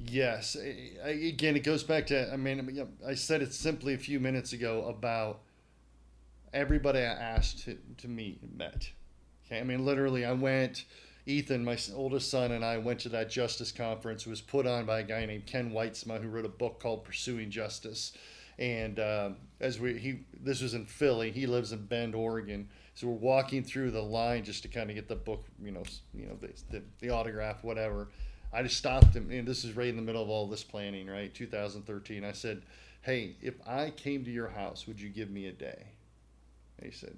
yes, 0.00 0.56
I, 1.04 1.10
again, 1.10 1.54
it 1.54 1.60
goes 1.60 1.84
back 1.84 2.08
to 2.08 2.32
I 2.32 2.36
mean, 2.36 2.88
I 3.06 3.14
said 3.14 3.42
it 3.42 3.54
simply 3.54 3.94
a 3.94 3.98
few 3.98 4.18
minutes 4.18 4.52
ago 4.52 4.84
about 4.86 5.38
everybody 6.52 6.98
I 6.98 7.04
asked 7.04 7.60
to, 7.64 7.78
to 7.98 8.08
meet 8.08 8.40
met. 8.56 8.90
Okay, 9.46 9.60
I 9.60 9.62
mean, 9.62 9.86
literally, 9.86 10.24
I 10.24 10.32
went. 10.32 10.84
Ethan, 11.28 11.64
my 11.64 11.76
oldest 11.94 12.30
son, 12.30 12.52
and 12.52 12.64
I 12.64 12.78
went 12.78 13.00
to 13.00 13.08
that 13.10 13.30
justice 13.30 13.72
conference. 13.72 14.26
It 14.26 14.30
was 14.30 14.40
put 14.40 14.66
on 14.66 14.84
by 14.84 15.00
a 15.00 15.02
guy 15.04 15.26
named 15.26 15.46
Ken 15.46 15.72
Wytsma, 15.72 16.20
who 16.20 16.28
wrote 16.28 16.44
a 16.44 16.48
book 16.48 16.80
called 16.80 17.04
Pursuing 17.04 17.50
Justice. 17.50 18.12
And 18.58 18.98
uh, 19.00 19.30
as 19.60 19.78
we, 19.80 19.98
he, 19.98 20.20
this 20.40 20.62
was 20.62 20.74
in 20.74 20.86
Philly. 20.86 21.30
He 21.32 21.46
lives 21.46 21.72
in 21.72 21.84
Bend, 21.86 22.14
Oregon. 22.14 22.68
So 22.96 23.08
we're 23.08 23.18
walking 23.18 23.62
through 23.62 23.90
the 23.90 24.02
line 24.02 24.42
just 24.42 24.62
to 24.62 24.68
kind 24.68 24.88
of 24.88 24.96
get 24.96 25.06
the 25.06 25.16
book, 25.16 25.44
you 25.62 25.70
know, 25.70 25.82
you 26.14 26.26
know, 26.26 26.36
the, 26.40 26.48
the, 26.70 26.82
the 27.00 27.10
autograph, 27.10 27.62
whatever. 27.62 28.08
I 28.54 28.62
just 28.62 28.78
stopped 28.78 29.14
him, 29.14 29.30
and 29.30 29.46
this 29.46 29.64
is 29.64 29.76
right 29.76 29.88
in 29.88 29.96
the 29.96 30.02
middle 30.02 30.22
of 30.22 30.30
all 30.30 30.46
this 30.46 30.64
planning, 30.64 31.06
right? 31.06 31.32
2013. 31.32 32.24
I 32.24 32.32
said, 32.32 32.62
"Hey, 33.02 33.36
if 33.42 33.54
I 33.66 33.90
came 33.90 34.24
to 34.24 34.30
your 34.30 34.48
house, 34.48 34.86
would 34.86 34.98
you 34.98 35.10
give 35.10 35.30
me 35.30 35.46
a 35.46 35.52
day?" 35.52 35.88
And 36.78 36.90
he 36.90 36.96
said, 36.96 37.14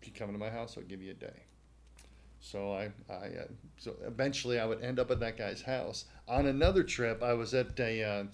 "If 0.00 0.06
you 0.06 0.14
come 0.14 0.30
to 0.30 0.38
my 0.38 0.50
house, 0.50 0.76
I'll 0.78 0.84
give 0.84 1.02
you 1.02 1.10
a 1.10 1.14
day." 1.14 1.42
So 2.40 2.72
I, 2.72 2.92
I 3.12 3.26
uh, 3.26 3.46
so 3.76 3.96
eventually 4.06 4.60
I 4.60 4.66
would 4.66 4.84
end 4.84 5.00
up 5.00 5.10
at 5.10 5.18
that 5.18 5.36
guy's 5.36 5.62
house. 5.62 6.04
On 6.28 6.46
another 6.46 6.84
trip, 6.84 7.24
I 7.24 7.32
was 7.32 7.54
at 7.54 7.80
a, 7.80 8.04
uh, 8.04 8.24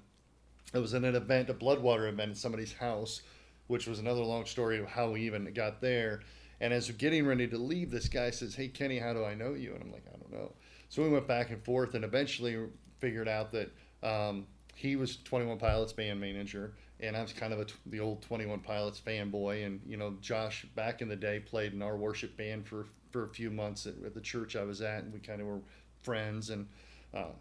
was 0.78 0.93
at 0.93 1.03
an 1.03 1.14
event, 1.14 1.49
a 1.49 1.55
Bloodwater 1.55 2.11
event 2.11 2.32
at 2.32 2.37
somebody's 2.37 2.74
house, 2.74 3.22
which 3.68 3.87
was 3.87 4.01
another 4.01 4.20
long 4.20 4.45
story 4.45 4.78
of 4.78 4.87
how 4.87 5.12
we 5.12 5.22
even 5.22 5.51
got 5.55 5.80
there. 5.80 6.20
And 6.61 6.72
as 6.72 6.88
we're 6.88 6.96
getting 6.96 7.26
ready 7.26 7.46
to 7.48 7.59
leave, 7.59 7.90
this 7.90 8.09
guy 8.09 8.30
says, 8.30 8.55
"Hey 8.55 8.68
Kenny, 8.68 8.98
how 8.98 9.12
do 9.12 9.24
I 9.24 9.34
know 9.34 9.55
you?" 9.55 9.74
And 9.74 9.82
I'm 9.82 9.92
like, 9.92 10.05
"I 10.09 10.16
don't 10.16 10.32
know." 10.32 10.52
So 10.88 11.02
we 11.02 11.09
went 11.09 11.26
back 11.26 11.50
and 11.50 11.62
forth, 11.64 11.94
and 11.94 12.05
eventually 12.05 12.59
figured 13.00 13.28
out 13.28 13.52
that 13.52 13.70
um, 14.02 14.46
he 14.74 14.96
was 14.96 15.16
21 15.24 15.59
Pilots 15.59 15.92
band 15.92 16.20
manager, 16.20 16.74
and 17.00 17.16
I 17.16 17.22
was 17.22 17.32
kind 17.32 17.52
of 17.52 17.61
a, 17.61 17.66
the 17.86 18.00
old 18.00 18.22
21 18.22 18.61
Pilots 18.61 19.00
fanboy. 19.00 19.66
And 19.66 19.80
you 19.86 19.96
know, 19.96 20.16
Josh 20.20 20.66
back 20.74 21.02
in 21.02 21.09
the 21.09 21.16
day 21.16 21.40
played 21.40 21.72
in 21.72 21.82
our 21.82 21.96
worship 21.96 22.36
band 22.36 22.66
for 22.66 22.86
for 23.11 23.24
a 23.24 23.28
few 23.28 23.50
months 23.50 23.86
at, 23.86 23.94
at 24.05 24.14
the 24.14 24.20
church 24.20 24.57
I 24.57 24.64
was 24.64 24.80
at, 24.80 25.05
and 25.05 25.12
we 25.12 25.20
kind 25.20 25.40
of 25.40 25.46
were 25.46 25.61
friends. 26.02 26.50
And 26.50 26.66
uh, 27.12 27.32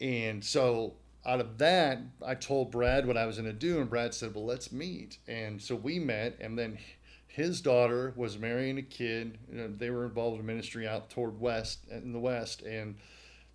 and 0.00 0.44
so 0.44 0.94
out 1.26 1.40
of 1.40 1.58
that, 1.58 1.98
I 2.24 2.34
told 2.34 2.70
Brad 2.70 3.06
what 3.06 3.16
I 3.16 3.26
was 3.26 3.36
going 3.36 3.50
to 3.50 3.52
do, 3.52 3.80
and 3.80 3.90
Brad 3.90 4.14
said, 4.14 4.34
"Well, 4.34 4.46
let's 4.46 4.72
meet." 4.72 5.18
And 5.26 5.60
so 5.60 5.74
we 5.74 5.98
met, 5.98 6.38
and 6.40 6.58
then 6.58 6.78
his 7.38 7.60
daughter 7.60 8.12
was 8.16 8.36
marrying 8.36 8.78
a 8.78 8.82
kid. 8.82 9.38
You 9.48 9.58
know, 9.58 9.68
they 9.68 9.90
were 9.90 10.04
involved 10.04 10.40
in 10.40 10.44
ministry 10.44 10.88
out 10.88 11.08
toward 11.08 11.40
west 11.40 11.86
in 11.88 12.12
the 12.12 12.18
west, 12.18 12.62
and 12.62 12.96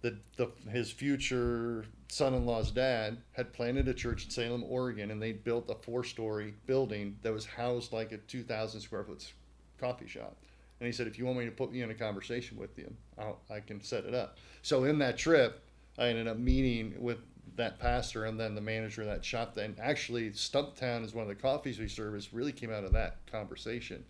the, 0.01 0.17
the 0.37 0.49
his 0.69 0.89
future 0.89 1.85
son-in-law's 2.07 2.71
dad 2.71 3.17
had 3.33 3.51
planted 3.51 3.89
a 3.89 3.93
church 3.93 4.23
in 4.23 4.29
Salem, 4.29 4.63
Oregon, 4.63 5.11
and 5.11 5.21
they 5.21 5.33
built 5.33 5.69
a 5.69 5.75
four-story 5.75 6.53
building 6.65 7.17
that 7.23 7.33
was 7.33 7.45
housed 7.45 7.91
like 7.91 8.13
a 8.13 8.17
2,000 8.17 8.79
square 8.79 9.03
foot 9.03 9.33
coffee 9.79 10.07
shop. 10.07 10.37
And 10.79 10.85
he 10.87 10.93
said, 10.93 11.07
if 11.07 11.19
you 11.19 11.25
want 11.25 11.39
me 11.39 11.45
to 11.45 11.51
put 11.51 11.71
you 11.71 11.83
in 11.83 11.91
a 11.91 11.95
conversation 11.95 12.57
with 12.57 12.77
you, 12.77 12.93
I'll, 13.17 13.39
I 13.49 13.59
can 13.59 13.81
set 13.81 14.05
it 14.05 14.13
up. 14.13 14.37
So 14.61 14.85
in 14.85 14.97
that 14.99 15.17
trip, 15.17 15.61
I 15.97 16.07
ended 16.07 16.27
up 16.27 16.37
meeting 16.37 16.93
with 16.99 17.19
that 17.55 17.79
pastor 17.79 18.25
and 18.25 18.39
then 18.39 18.55
the 18.55 18.61
manager 18.61 19.01
of 19.01 19.07
that 19.07 19.23
shop. 19.23 19.57
And 19.57 19.79
actually, 19.79 20.31
Stumptown 20.31 21.03
is 21.03 21.13
one 21.13 21.23
of 21.23 21.29
the 21.29 21.35
coffees 21.35 21.79
we 21.79 21.87
service. 21.87 22.33
Really 22.33 22.51
came 22.51 22.71
out 22.71 22.83
of 22.83 22.93
that 22.93 23.17
conversation, 23.31 24.03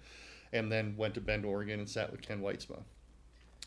and 0.51 0.71
then 0.71 0.95
went 0.97 1.13
to 1.15 1.21
Bend, 1.21 1.45
Oregon, 1.45 1.79
and 1.79 1.89
sat 1.89 2.11
with 2.11 2.21
Ken 2.21 2.41
Wytsma. 2.41 2.79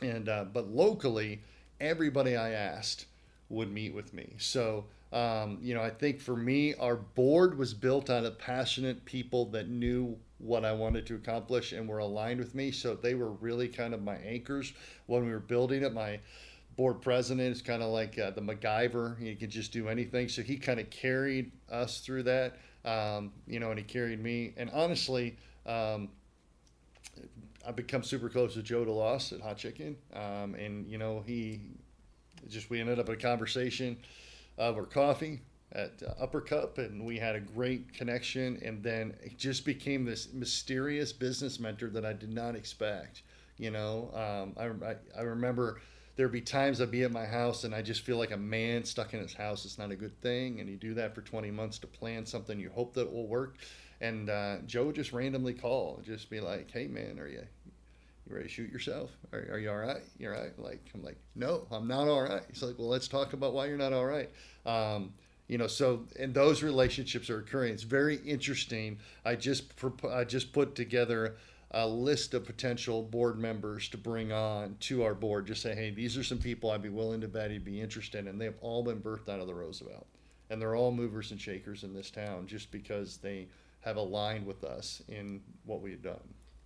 And 0.00 0.28
uh, 0.28 0.44
but 0.44 0.68
locally, 0.68 1.40
everybody 1.80 2.36
I 2.36 2.50
asked 2.50 3.06
would 3.48 3.72
meet 3.72 3.94
with 3.94 4.12
me. 4.12 4.34
So 4.38 4.84
um, 5.12 5.58
you 5.62 5.74
know, 5.74 5.82
I 5.82 5.90
think 5.90 6.20
for 6.20 6.36
me, 6.36 6.74
our 6.74 6.96
board 6.96 7.56
was 7.56 7.72
built 7.74 8.10
out 8.10 8.24
of 8.24 8.38
passionate 8.38 9.04
people 9.04 9.46
that 9.46 9.68
knew 9.68 10.18
what 10.38 10.64
I 10.64 10.72
wanted 10.72 11.06
to 11.06 11.14
accomplish 11.14 11.72
and 11.72 11.88
were 11.88 11.98
aligned 11.98 12.38
with 12.40 12.54
me. 12.54 12.70
So 12.70 12.94
they 12.94 13.14
were 13.14 13.30
really 13.30 13.68
kind 13.68 13.94
of 13.94 14.02
my 14.02 14.16
anchors 14.16 14.72
when 15.06 15.24
we 15.24 15.30
were 15.30 15.38
building 15.38 15.82
it. 15.82 15.94
My 15.94 16.20
board 16.76 17.00
president 17.00 17.54
is 17.54 17.62
kind 17.62 17.82
of 17.82 17.90
like 17.90 18.18
uh, 18.18 18.30
the 18.30 18.40
MacGyver. 18.40 19.18
He 19.18 19.34
could 19.34 19.50
just 19.50 19.72
do 19.72 19.88
anything. 19.88 20.28
So 20.28 20.42
he 20.42 20.56
kind 20.56 20.78
of 20.78 20.90
carried 20.90 21.50
us 21.70 22.00
through 22.00 22.24
that, 22.24 22.56
um, 22.84 23.32
you 23.46 23.60
know, 23.60 23.70
and 23.70 23.78
he 23.78 23.84
carried 23.84 24.22
me. 24.22 24.52
And 24.56 24.70
honestly, 24.70 25.36
um, 25.64 26.08
I've 27.66 27.76
become 27.76 28.02
super 28.02 28.28
close 28.28 28.56
with 28.56 28.64
Joe 28.64 28.84
DeLoss 28.84 29.32
at 29.32 29.40
Hot 29.40 29.56
Chicken. 29.56 29.96
Um, 30.12 30.54
and, 30.54 30.86
you 30.86 30.98
know, 30.98 31.24
he 31.26 31.60
just, 32.48 32.70
we 32.70 32.78
ended 32.78 32.98
up 32.98 33.08
in 33.08 33.14
a 33.14 33.18
conversation 33.18 33.96
over 34.58 34.84
coffee 34.84 35.40
at 35.72 36.00
Upper 36.20 36.40
Cup, 36.40 36.78
and 36.78 37.04
we 37.04 37.18
had 37.18 37.34
a 37.34 37.40
great 37.40 37.92
connection. 37.92 38.60
And 38.62 38.82
then 38.82 39.14
it 39.22 39.38
just 39.38 39.64
became 39.64 40.04
this 40.04 40.32
mysterious 40.32 41.12
business 41.12 41.58
mentor 41.58 41.88
that 41.90 42.04
I 42.04 42.12
did 42.12 42.32
not 42.32 42.54
expect. 42.54 43.22
You 43.58 43.70
know, 43.70 44.10
um, 44.12 44.54
I, 44.58 44.90
I, 44.90 44.96
I 45.18 45.22
remember 45.22 45.80
there'd 46.16 46.32
be 46.32 46.40
times 46.40 46.80
I'd 46.80 46.90
be 46.90 47.02
at 47.04 47.12
my 47.12 47.26
house 47.26 47.64
and 47.64 47.74
I 47.74 47.82
just 47.82 48.00
feel 48.00 48.16
like 48.16 48.32
a 48.32 48.36
man 48.36 48.84
stuck 48.84 49.14
in 49.14 49.20
his 49.20 49.34
house. 49.34 49.64
It's 49.64 49.78
not 49.78 49.90
a 49.90 49.96
good 49.96 50.20
thing. 50.20 50.60
And 50.60 50.68
you 50.68 50.76
do 50.76 50.94
that 50.94 51.14
for 51.14 51.20
20 51.20 51.50
months 51.50 51.78
to 51.80 51.86
plan 51.86 52.26
something 52.26 52.58
you 52.58 52.70
hope 52.70 52.94
that 52.94 53.12
will 53.12 53.26
work. 53.26 53.56
And 54.00 54.28
uh, 54.28 54.56
Joe 54.66 54.86
would 54.86 54.96
just 54.96 55.12
randomly 55.12 55.54
call, 55.54 56.02
just 56.04 56.28
be 56.28 56.40
like, 56.40 56.70
"Hey 56.70 56.86
man, 56.86 57.18
are 57.18 57.28
you 57.28 57.46
you 58.28 58.34
ready 58.34 58.48
to 58.48 58.52
shoot 58.52 58.70
yourself? 58.70 59.10
Are, 59.32 59.38
are 59.52 59.58
you 59.58 59.70
all 59.70 59.76
right? 59.76 60.02
You're 60.18 60.34
all 60.34 60.42
right? 60.42 60.58
Like, 60.58 60.84
I'm 60.94 61.02
like, 61.02 61.16
no, 61.34 61.66
I'm 61.70 61.86
not 61.86 62.08
all 62.08 62.22
right. 62.22 62.42
He's 62.50 62.62
like, 62.62 62.78
well, 62.78 62.88
let's 62.88 63.08
talk 63.08 63.32
about 63.32 63.54
why 63.54 63.66
you're 63.66 63.78
not 63.78 63.92
all 63.92 64.04
right. 64.04 64.30
Um, 64.64 65.12
you 65.48 65.58
know, 65.58 65.68
so 65.68 66.04
and 66.18 66.34
those 66.34 66.62
relationships 66.62 67.30
are 67.30 67.38
occurring. 67.38 67.72
It's 67.72 67.84
very 67.84 68.16
interesting. 68.16 68.98
I 69.24 69.36
just 69.36 69.72
I 70.10 70.24
just 70.24 70.52
put 70.52 70.74
together 70.74 71.36
a 71.72 71.86
list 71.86 72.34
of 72.34 72.44
potential 72.44 73.02
board 73.02 73.38
members 73.38 73.88
to 73.88 73.98
bring 73.98 74.32
on 74.32 74.76
to 74.80 75.02
our 75.02 75.14
board. 75.14 75.46
Just 75.46 75.62
say, 75.62 75.74
hey, 75.74 75.90
these 75.90 76.16
are 76.16 76.24
some 76.24 76.38
people 76.38 76.70
I'd 76.70 76.82
be 76.82 76.88
willing 76.88 77.20
to 77.20 77.28
bet 77.28 77.50
he'd 77.50 77.64
be 77.64 77.80
interested, 77.80 78.20
in. 78.20 78.28
and 78.28 78.40
they've 78.40 78.56
all 78.60 78.82
been 78.82 79.00
birthed 79.00 79.28
out 79.28 79.40
of 79.40 79.46
the 79.46 79.54
Roosevelt, 79.54 80.06
and 80.50 80.60
they're 80.60 80.76
all 80.76 80.92
movers 80.92 81.32
and 81.32 81.40
shakers 81.40 81.82
in 81.82 81.92
this 81.92 82.10
town 82.10 82.46
just 82.46 82.70
because 82.70 83.16
they 83.18 83.48
have 83.80 83.96
aligned 83.96 84.46
with 84.46 84.64
us 84.64 85.02
in 85.08 85.40
what 85.64 85.80
we've 85.80 86.02
done. 86.02 86.20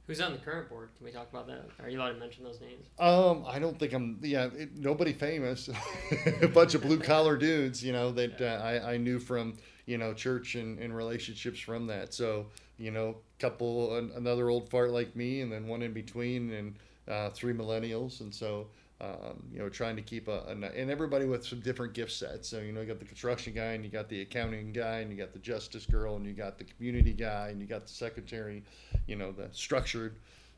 Who's 0.07 0.21
on 0.21 0.33
the 0.33 0.39
current 0.39 0.69
board? 0.69 0.89
Can 0.97 1.07
we 1.07 1.13
talk 1.13 1.29
about 1.31 1.47
that? 1.47 1.69
Are 1.81 1.89
you 1.89 1.99
allowed 1.99 2.15
to 2.15 2.19
mention 2.19 2.43
those 2.43 2.61
names? 2.61 2.85
Um, 2.99 3.45
I 3.47 3.61
don't 3.61 3.79
think 3.79 3.93
I'm. 3.93 4.19
Yeah, 4.23 4.47
it, 4.47 4.77
nobody 4.77 5.13
famous. 5.13 5.71
a 6.43 6.49
bunch 6.49 6.75
of 6.75 6.83
blue 6.83 6.99
collar 6.99 7.37
dudes, 7.37 7.81
you 7.85 7.93
know, 7.93 8.11
that 8.11 8.41
uh, 8.41 8.61
I 8.61 8.95
I 8.95 8.97
knew 8.97 9.21
from 9.21 9.57
you 9.87 9.99
know 9.99 10.13
church 10.13 10.57
and, 10.57 10.81
and 10.81 10.97
relationships 10.97 11.61
from 11.61 11.87
that. 11.87 12.13
So 12.13 12.47
you 12.81 12.91
know, 12.91 13.17
couple 13.39 13.97
another 13.97 14.51
old 14.51 14.69
fart 14.71 14.91
like 14.91 15.15
me, 15.15 15.43
and 15.43 15.53
then 15.53 15.69
one 15.69 15.83
in 15.83 15.93
between, 15.93 16.51
and 16.51 16.75
uh, 17.07 17.31
three 17.31 17.53
millennials, 17.53 18.21
and 18.21 18.35
so 18.35 18.67
um, 19.01 19.43
you 19.53 19.59
know, 19.59 19.69
trying 19.69 19.97
to 19.97 20.03
keep 20.03 20.29
a, 20.29 20.43
a, 20.47 20.51
and 20.51 20.91
everybody 20.91 21.25
with 21.25 21.47
some 21.47 21.61
different 21.61 21.95
gift 21.95 22.13
sets. 22.13 22.49
So 22.49 22.59
you 22.61 22.73
know, 22.73 22.81
you 22.83 22.87
got 22.87 22.99
the 22.99 23.07
construction 23.07 23.55
guy, 23.55 23.73
and 23.73 23.85
you 23.85 23.91
got 23.91 24.09
the 24.09 24.23
accounting 24.23 24.73
guy, 24.73 25.01
and 25.01 25.11
you 25.11 25.17
got 25.17 25.33
the 25.33 25.39
justice 25.39 25.87
girl, 25.87 26.17
and 26.17 26.27
you 26.27 26.33
got 26.33 26.59
the 26.59 26.65
community 26.65 27.13
guy, 27.13 27.49
and 27.49 27.61
you 27.61 27.67
got 27.67 27.87
the 27.87 27.93
secretary, 27.93 28.63
you 29.07 29.17
know, 29.17 29.33
the 29.33 29.49
structured, 29.53 30.17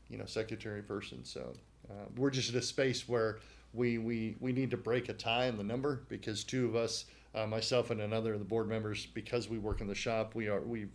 you 0.09 0.17
know, 0.17 0.25
secretary 0.25 0.81
person. 0.81 1.23
So 1.23 1.53
uh, 1.89 2.05
we're 2.17 2.31
just 2.31 2.49
at 2.49 2.55
a 2.55 2.61
space 2.61 3.07
where 3.07 3.39
we 3.73 3.97
we 3.97 4.35
we 4.39 4.51
need 4.51 4.71
to 4.71 4.77
break 4.77 5.09
a 5.09 5.13
tie 5.13 5.45
in 5.45 5.57
the 5.57 5.63
number 5.63 6.03
because 6.09 6.43
two 6.43 6.65
of 6.65 6.75
us, 6.75 7.05
uh, 7.35 7.47
myself 7.47 7.91
and 7.91 8.01
another 8.01 8.33
of 8.33 8.39
the 8.39 8.45
board 8.45 8.67
members, 8.67 9.05
because 9.05 9.49
we 9.49 9.57
work 9.57 9.79
in 9.79 9.87
the 9.87 9.95
shop, 9.95 10.35
we 10.35 10.49
are 10.49 10.61
we 10.61 10.87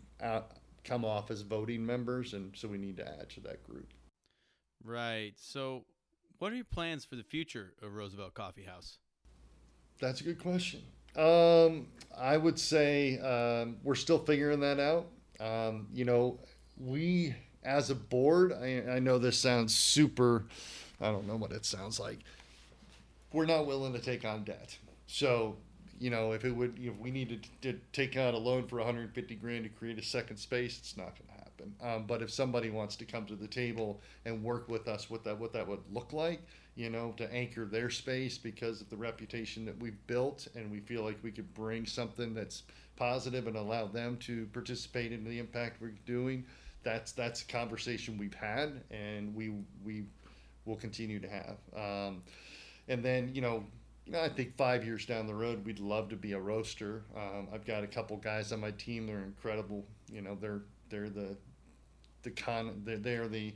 come 0.84 1.04
off 1.04 1.30
as 1.30 1.42
voting 1.42 1.84
members, 1.84 2.34
and 2.34 2.56
so 2.56 2.68
we 2.68 2.78
need 2.78 2.96
to 2.96 3.06
add 3.06 3.28
to 3.30 3.40
that 3.40 3.62
group. 3.62 3.92
Right. 4.84 5.32
So 5.36 5.84
what 6.38 6.52
are 6.52 6.56
your 6.56 6.64
plans 6.64 7.04
for 7.04 7.16
the 7.16 7.24
future 7.24 7.72
of 7.82 7.94
Roosevelt 7.94 8.34
Coffee 8.34 8.62
House? 8.62 8.98
That's 10.00 10.20
a 10.20 10.24
good 10.24 10.38
question. 10.38 10.82
Um, 11.16 11.88
I 12.16 12.36
would 12.36 12.58
say 12.58 13.18
um, 13.18 13.78
we're 13.82 13.96
still 13.96 14.18
figuring 14.18 14.60
that 14.60 14.78
out. 14.78 15.06
Um, 15.40 15.88
you 15.92 16.04
know, 16.04 16.38
we 16.76 17.34
as 17.64 17.90
a 17.90 17.94
board, 17.94 18.52
I, 18.52 18.82
I 18.88 18.98
know 18.98 19.18
this 19.18 19.38
sounds 19.38 19.74
super, 19.74 20.46
I 21.00 21.10
don't 21.10 21.26
know 21.26 21.36
what 21.36 21.52
it 21.52 21.64
sounds 21.64 21.98
like. 21.98 22.20
We're 23.32 23.46
not 23.46 23.66
willing 23.66 23.92
to 23.92 23.98
take 23.98 24.24
on 24.24 24.44
debt. 24.44 24.78
So, 25.06 25.56
you 25.98 26.10
know, 26.10 26.32
if 26.32 26.44
it 26.44 26.54
would, 26.54 26.78
if 26.80 26.96
we 26.98 27.10
needed 27.10 27.46
to 27.62 27.74
take 27.92 28.16
out 28.16 28.34
a 28.34 28.38
loan 28.38 28.66
for 28.66 28.76
150 28.76 29.34
grand 29.36 29.64
to 29.64 29.70
create 29.70 29.98
a 29.98 30.02
second 30.02 30.36
space, 30.36 30.78
it's 30.78 30.96
not 30.96 31.14
going 31.16 31.28
to 31.28 31.32
happen. 31.32 31.74
Um, 31.82 32.06
but 32.06 32.22
if 32.22 32.30
somebody 32.30 32.70
wants 32.70 32.96
to 32.96 33.04
come 33.04 33.26
to 33.26 33.34
the 33.34 33.48
table 33.48 34.00
and 34.24 34.42
work 34.42 34.68
with 34.68 34.86
us, 34.88 35.10
what 35.10 35.24
that 35.24 35.38
what 35.38 35.52
that 35.52 35.66
would 35.66 35.82
look 35.92 36.12
like, 36.12 36.40
you 36.76 36.90
know, 36.90 37.12
to 37.16 37.32
anchor 37.32 37.64
their 37.64 37.90
space 37.90 38.38
because 38.38 38.80
of 38.80 38.88
the 38.90 38.96
reputation 38.96 39.64
that 39.64 39.78
we've 39.80 40.06
built, 40.06 40.46
and 40.54 40.70
we 40.70 40.80
feel 40.80 41.02
like 41.02 41.18
we 41.22 41.32
could 41.32 41.52
bring 41.54 41.84
something 41.84 42.34
that's 42.34 42.62
positive 42.96 43.46
and 43.46 43.56
allow 43.56 43.86
them 43.86 44.16
to 44.18 44.46
participate 44.52 45.12
in 45.12 45.24
the 45.24 45.38
impact 45.38 45.80
we're 45.80 45.94
doing. 46.06 46.44
That's 46.84 47.12
that's 47.12 47.42
a 47.42 47.46
conversation 47.46 48.18
we've 48.18 48.34
had, 48.34 48.82
and 48.90 49.34
we 49.34 49.52
we 49.84 50.04
will 50.64 50.76
continue 50.76 51.18
to 51.18 51.28
have. 51.28 51.56
Um, 51.76 52.22
and 52.88 53.04
then 53.04 53.30
you 53.34 53.40
know 53.40 53.64
I 54.14 54.28
think 54.28 54.56
five 54.56 54.84
years 54.84 55.04
down 55.04 55.26
the 55.26 55.34
road, 55.34 55.64
we'd 55.64 55.80
love 55.80 56.08
to 56.10 56.16
be 56.16 56.32
a 56.32 56.38
roaster. 56.38 57.02
Um, 57.16 57.48
I've 57.52 57.66
got 57.66 57.84
a 57.84 57.86
couple 57.86 58.16
guys 58.16 58.52
on 58.52 58.60
my 58.60 58.70
team; 58.72 59.06
they're 59.06 59.18
incredible. 59.18 59.84
You 60.12 60.22
know, 60.22 60.36
they're 60.40 60.62
they're 60.90 61.10
the 61.10 61.36
the 62.22 62.30
con 62.30 62.82
they're, 62.84 62.98
they're 62.98 63.28
the 63.28 63.54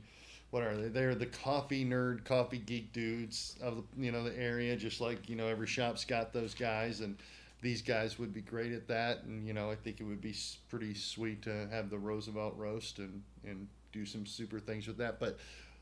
what 0.51 0.61
are 0.61 0.77
they? 0.77 0.87
They're 0.87 1.15
the 1.15 1.25
coffee 1.25 1.83
nerd, 1.83 2.25
coffee 2.25 2.59
geek 2.59 2.93
dudes 2.93 3.55
of 3.61 3.77
the, 3.77 4.05
you 4.05 4.11
know 4.11 4.23
the 4.23 4.37
area. 4.37 4.75
Just 4.75 5.01
like 5.01 5.27
you 5.27 5.35
know, 5.35 5.47
every 5.47 5.67
shop's 5.67 6.05
got 6.05 6.31
those 6.31 6.53
guys, 6.53 7.01
and 7.01 7.17
these 7.61 7.81
guys 7.81 8.19
would 8.19 8.33
be 8.33 8.41
great 8.41 8.71
at 8.71 8.87
that. 8.87 9.23
And 9.23 9.47
you 9.47 9.53
know, 9.53 9.71
I 9.71 9.75
think 9.75 9.99
it 9.99 10.03
would 10.03 10.21
be 10.21 10.35
pretty 10.69 10.93
sweet 10.93 11.41
to 11.43 11.67
have 11.71 11.89
the 11.89 11.97
Roosevelt 11.97 12.55
roast 12.55 12.99
and 12.99 13.23
and 13.43 13.67
do 13.91 14.05
some 14.05 14.27
super 14.27 14.59
things 14.59 14.85
with 14.85 14.97
that. 14.97 15.19
But 15.19 15.39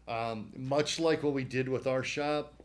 um, 0.08 0.52
much 0.56 1.00
like 1.00 1.24
what 1.24 1.34
we 1.34 1.44
did 1.44 1.68
with 1.68 1.86
our 1.88 2.04
shop, 2.04 2.61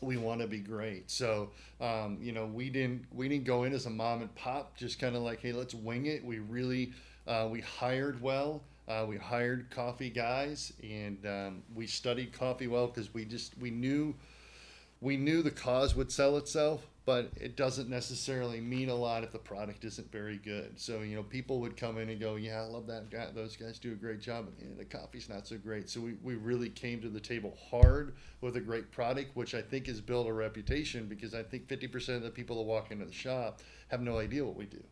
we 0.00 0.16
want 0.16 0.40
to 0.40 0.46
be 0.46 0.58
great. 0.58 1.10
So, 1.10 1.50
um, 1.80 2.18
you 2.20 2.32
know, 2.32 2.46
we 2.46 2.70
didn't 2.70 3.06
we 3.12 3.28
didn't 3.28 3.44
go 3.44 3.64
in 3.64 3.72
as 3.72 3.86
a 3.86 3.90
mom 3.90 4.22
and 4.22 4.34
pop, 4.34 4.76
just 4.76 4.98
kind 4.98 5.16
of 5.16 5.22
like, 5.22 5.40
hey, 5.40 5.52
let's 5.52 5.74
wing 5.74 6.06
it. 6.06 6.24
We 6.24 6.38
really 6.38 6.92
uh, 7.26 7.48
we 7.50 7.60
hired 7.60 8.20
well. 8.20 8.62
Uh, 8.86 9.04
we 9.06 9.18
hired 9.18 9.68
coffee 9.70 10.08
guys, 10.08 10.72
and 10.82 11.18
um, 11.26 11.62
we 11.74 11.86
studied 11.86 12.32
coffee 12.32 12.68
well 12.68 12.86
because 12.86 13.12
we 13.12 13.24
just 13.24 13.52
we 13.58 13.70
knew 13.70 14.14
we 15.00 15.16
knew 15.16 15.42
the 15.42 15.50
cause 15.50 15.94
would 15.94 16.10
sell 16.10 16.36
itself 16.36 16.86
but 17.08 17.30
it 17.40 17.56
doesn't 17.56 17.88
necessarily 17.88 18.60
mean 18.60 18.90
a 18.90 18.94
lot 18.94 19.24
if 19.24 19.32
the 19.32 19.38
product 19.38 19.82
isn't 19.82 20.12
very 20.12 20.36
good. 20.36 20.78
So 20.78 21.00
you 21.00 21.16
know, 21.16 21.22
people 21.22 21.58
would 21.60 21.74
come 21.74 21.96
in 21.96 22.10
and 22.10 22.20
go, 22.20 22.36
"Yeah, 22.36 22.60
I 22.60 22.66
love 22.66 22.86
that 22.88 23.08
guy. 23.08 23.28
Those 23.34 23.56
guys 23.56 23.78
do 23.78 23.92
a 23.92 23.94
great 23.94 24.20
job." 24.20 24.50
Yeah, 24.58 24.66
the 24.76 24.84
coffee's 24.84 25.26
not 25.26 25.46
so 25.46 25.56
great. 25.56 25.88
So 25.88 26.02
we, 26.02 26.18
we 26.22 26.34
really 26.34 26.68
came 26.68 27.00
to 27.00 27.08
the 27.08 27.18
table 27.18 27.56
hard 27.70 28.16
with 28.42 28.56
a 28.56 28.60
great 28.60 28.90
product, 28.90 29.34
which 29.34 29.54
I 29.54 29.62
think 29.62 29.86
has 29.86 30.02
built 30.02 30.26
a 30.26 30.32
reputation 30.34 31.06
because 31.06 31.32
I 31.32 31.42
think 31.42 31.66
50% 31.66 32.16
of 32.16 32.24
the 32.24 32.30
people 32.30 32.56
that 32.56 32.64
walk 32.64 32.90
into 32.90 33.06
the 33.06 33.12
shop 33.12 33.62
have 33.88 34.02
no 34.02 34.18
idea 34.18 34.44
what 34.44 34.56
we 34.56 34.66
do 34.66 34.84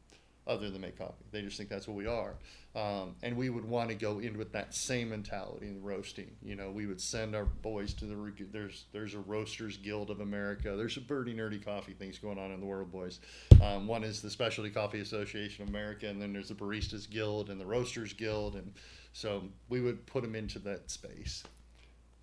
other 0.47 0.70
than 0.70 0.80
make 0.80 0.99
coffee. 0.99 1.24
They 1.32 1.42
just 1.42 1.57
think 1.57 1.68
that's 1.68 1.88
what 1.88 1.97
we 1.97 2.07
are. 2.07 2.34
Um, 2.74 3.16
and 3.22 3.36
we 3.36 3.49
would 3.49 3.64
want 3.64 3.88
to 3.88 3.94
go 3.94 4.18
in 4.18 4.36
with 4.36 4.53
that 4.53 4.74
same 4.74 5.09
mentality 5.09 5.66
in 5.66 5.82
roasting. 5.82 6.30
You 6.42 6.57
know, 6.57 6.70
we 6.70 6.86
would 6.86 7.01
send 7.01 7.34
our 7.34 7.47
boys 7.47 7.94
to 7.94 8.05
the 8.05 8.16
there's 8.53 8.84
there's 8.92 9.14
a 9.14 9.18
Roasters 9.18 9.78
Guild 9.78 10.11
of 10.11 10.20
America. 10.20 10.76
There's 10.76 10.97
a 10.99 11.01
birdie 11.01 11.34
nerdy 11.34 11.64
coffee 11.64 11.94
things 11.94 12.18
going 12.18 12.38
on 12.38 12.53
in 12.53 12.61
the 12.61 12.66
world, 12.66 12.92
boys. 12.92 13.20
Um, 13.62 13.86
one 13.86 14.05
is 14.05 14.20
the 14.20 14.30
Specialty 14.30 14.70
Coffee 14.70 15.01
Association 15.01 15.62
of 15.62 15.70
America, 15.70 16.07
and 16.07 16.20
then 16.20 16.34
there's 16.34 16.49
the 16.49 16.55
Baristas 16.55 17.09
Guild 17.09 17.49
and 17.49 17.59
the 17.59 17.66
Roasters 17.66 18.12
Guild, 18.12 18.57
and 18.57 18.74
so 19.12 19.44
we 19.70 19.80
would 19.80 20.07
put 20.07 20.22
them 20.22 20.34
into 20.34 20.59
that 20.61 20.90
space. 20.90 21.44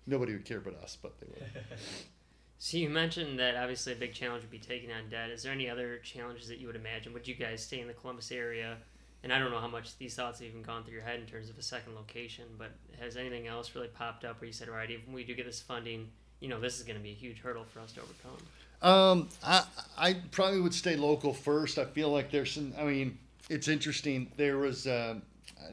Nobody 0.06 0.32
would 0.34 0.44
care 0.44 0.60
but 0.60 0.80
us, 0.82 0.96
but 1.00 1.18
they 1.18 1.26
would. 1.26 1.42
So 2.58 2.78
you 2.78 2.88
mentioned 2.88 3.38
that 3.38 3.56
obviously 3.56 3.92
a 3.92 3.96
big 3.96 4.14
challenge 4.14 4.42
would 4.42 4.50
be 4.50 4.58
taking 4.58 4.90
on 4.90 5.08
debt. 5.10 5.30
Is 5.30 5.42
there 5.42 5.52
any 5.52 5.68
other 5.68 5.98
challenges 5.98 6.48
that 6.48 6.58
you 6.58 6.66
would 6.66 6.76
imagine? 6.76 7.12
Would 7.12 7.28
you 7.28 7.34
guys 7.34 7.62
stay 7.62 7.80
in 7.80 7.86
the 7.86 7.92
Columbus 7.92 8.32
area? 8.32 8.78
And 9.22 9.32
I 9.32 9.38
don't 9.38 9.50
know 9.50 9.58
how 9.58 9.68
much 9.68 9.96
these 9.96 10.14
thoughts 10.14 10.40
have 10.40 10.48
even 10.48 10.62
gone 10.62 10.84
through 10.84 10.94
your 10.94 11.02
head 11.02 11.18
in 11.18 11.26
terms 11.26 11.48
of 11.48 11.58
a 11.58 11.62
second 11.62 11.94
location, 11.94 12.44
but 12.58 12.72
has 13.00 13.16
anything 13.16 13.46
else 13.46 13.74
really 13.74 13.88
popped 13.88 14.24
up 14.24 14.40
where 14.40 14.46
you 14.46 14.52
said, 14.52 14.68
all 14.68 14.74
right, 14.74 14.90
even 14.90 15.12
we 15.12 15.24
do 15.24 15.34
get 15.34 15.46
this 15.46 15.60
funding, 15.60 16.08
you 16.40 16.48
know, 16.48 16.60
this 16.60 16.78
is 16.78 16.84
going 16.84 16.96
to 16.98 17.02
be 17.02 17.10
a 17.10 17.14
huge 17.14 17.40
hurdle 17.40 17.64
for 17.64 17.80
us 17.80 17.92
to 17.92 18.00
overcome? 18.02 18.36
Um, 18.82 19.28
I, 19.42 19.64
I 19.96 20.16
probably 20.30 20.60
would 20.60 20.74
stay 20.74 20.96
local 20.96 21.32
first. 21.32 21.78
I 21.78 21.86
feel 21.86 22.10
like 22.10 22.30
there's 22.30 22.52
some, 22.52 22.74
I 22.78 22.84
mean, 22.84 23.18
it's 23.48 23.66
interesting. 23.66 24.30
There 24.36 24.58
was, 24.58 24.86
uh, 24.86 25.16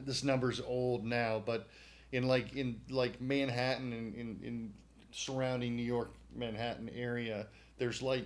this 0.00 0.24
number's 0.24 0.60
old 0.60 1.04
now, 1.04 1.42
but 1.44 1.68
in 2.10 2.26
like, 2.26 2.56
in 2.56 2.80
like 2.88 3.20
Manhattan 3.20 3.92
and 3.92 4.14
in, 4.14 4.40
in 4.42 4.72
surrounding 5.10 5.76
New 5.76 5.84
York 5.84 6.10
Manhattan 6.34 6.90
area, 6.94 7.46
there's 7.78 8.02
like 8.02 8.24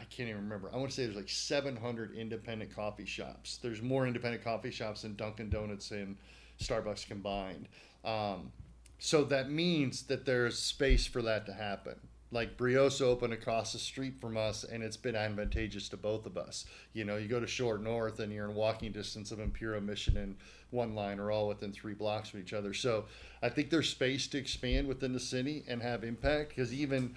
I 0.00 0.04
can't 0.04 0.28
even 0.28 0.42
remember. 0.42 0.70
I 0.72 0.76
want 0.76 0.90
to 0.90 0.94
say 0.94 1.04
there's 1.04 1.16
like 1.16 1.28
700 1.28 2.14
independent 2.14 2.74
coffee 2.74 3.06
shops. 3.06 3.58
There's 3.60 3.82
more 3.82 4.06
independent 4.06 4.44
coffee 4.44 4.70
shops 4.70 5.02
than 5.02 5.16
Dunkin' 5.16 5.50
Donuts 5.50 5.90
and 5.90 6.16
Starbucks 6.62 7.08
combined. 7.08 7.68
Um, 8.04 8.52
so 8.98 9.24
that 9.24 9.50
means 9.50 10.02
that 10.04 10.24
there's 10.24 10.58
space 10.58 11.06
for 11.06 11.22
that 11.22 11.46
to 11.46 11.52
happen. 11.52 11.96
Like 12.30 12.58
Brioso 12.58 13.10
opened 13.10 13.32
across 13.32 13.72
the 13.72 13.78
street 13.78 14.20
from 14.20 14.36
us, 14.36 14.62
and 14.62 14.82
it's 14.82 14.98
been 14.98 15.16
advantageous 15.16 15.88
to 15.88 15.96
both 15.96 16.26
of 16.26 16.36
us. 16.36 16.66
You 16.92 17.04
know, 17.04 17.16
you 17.16 17.26
go 17.26 17.40
to 17.40 17.46
Short 17.46 17.82
North, 17.82 18.20
and 18.20 18.30
you're 18.30 18.48
in 18.48 18.54
walking 18.54 18.92
distance 18.92 19.32
of 19.32 19.40
Imperial 19.40 19.80
Mission 19.80 20.18
and 20.18 20.36
One 20.70 20.94
Line, 20.94 21.20
are 21.20 21.30
all 21.30 21.48
within 21.48 21.72
three 21.72 21.94
blocks 21.94 22.34
of 22.34 22.38
each 22.38 22.52
other. 22.52 22.74
So 22.74 23.06
I 23.42 23.48
think 23.48 23.70
there's 23.70 23.88
space 23.88 24.26
to 24.28 24.38
expand 24.38 24.86
within 24.86 25.14
the 25.14 25.20
city 25.20 25.64
and 25.66 25.80
have 25.80 26.04
impact 26.04 26.50
because 26.50 26.74
even 26.74 27.16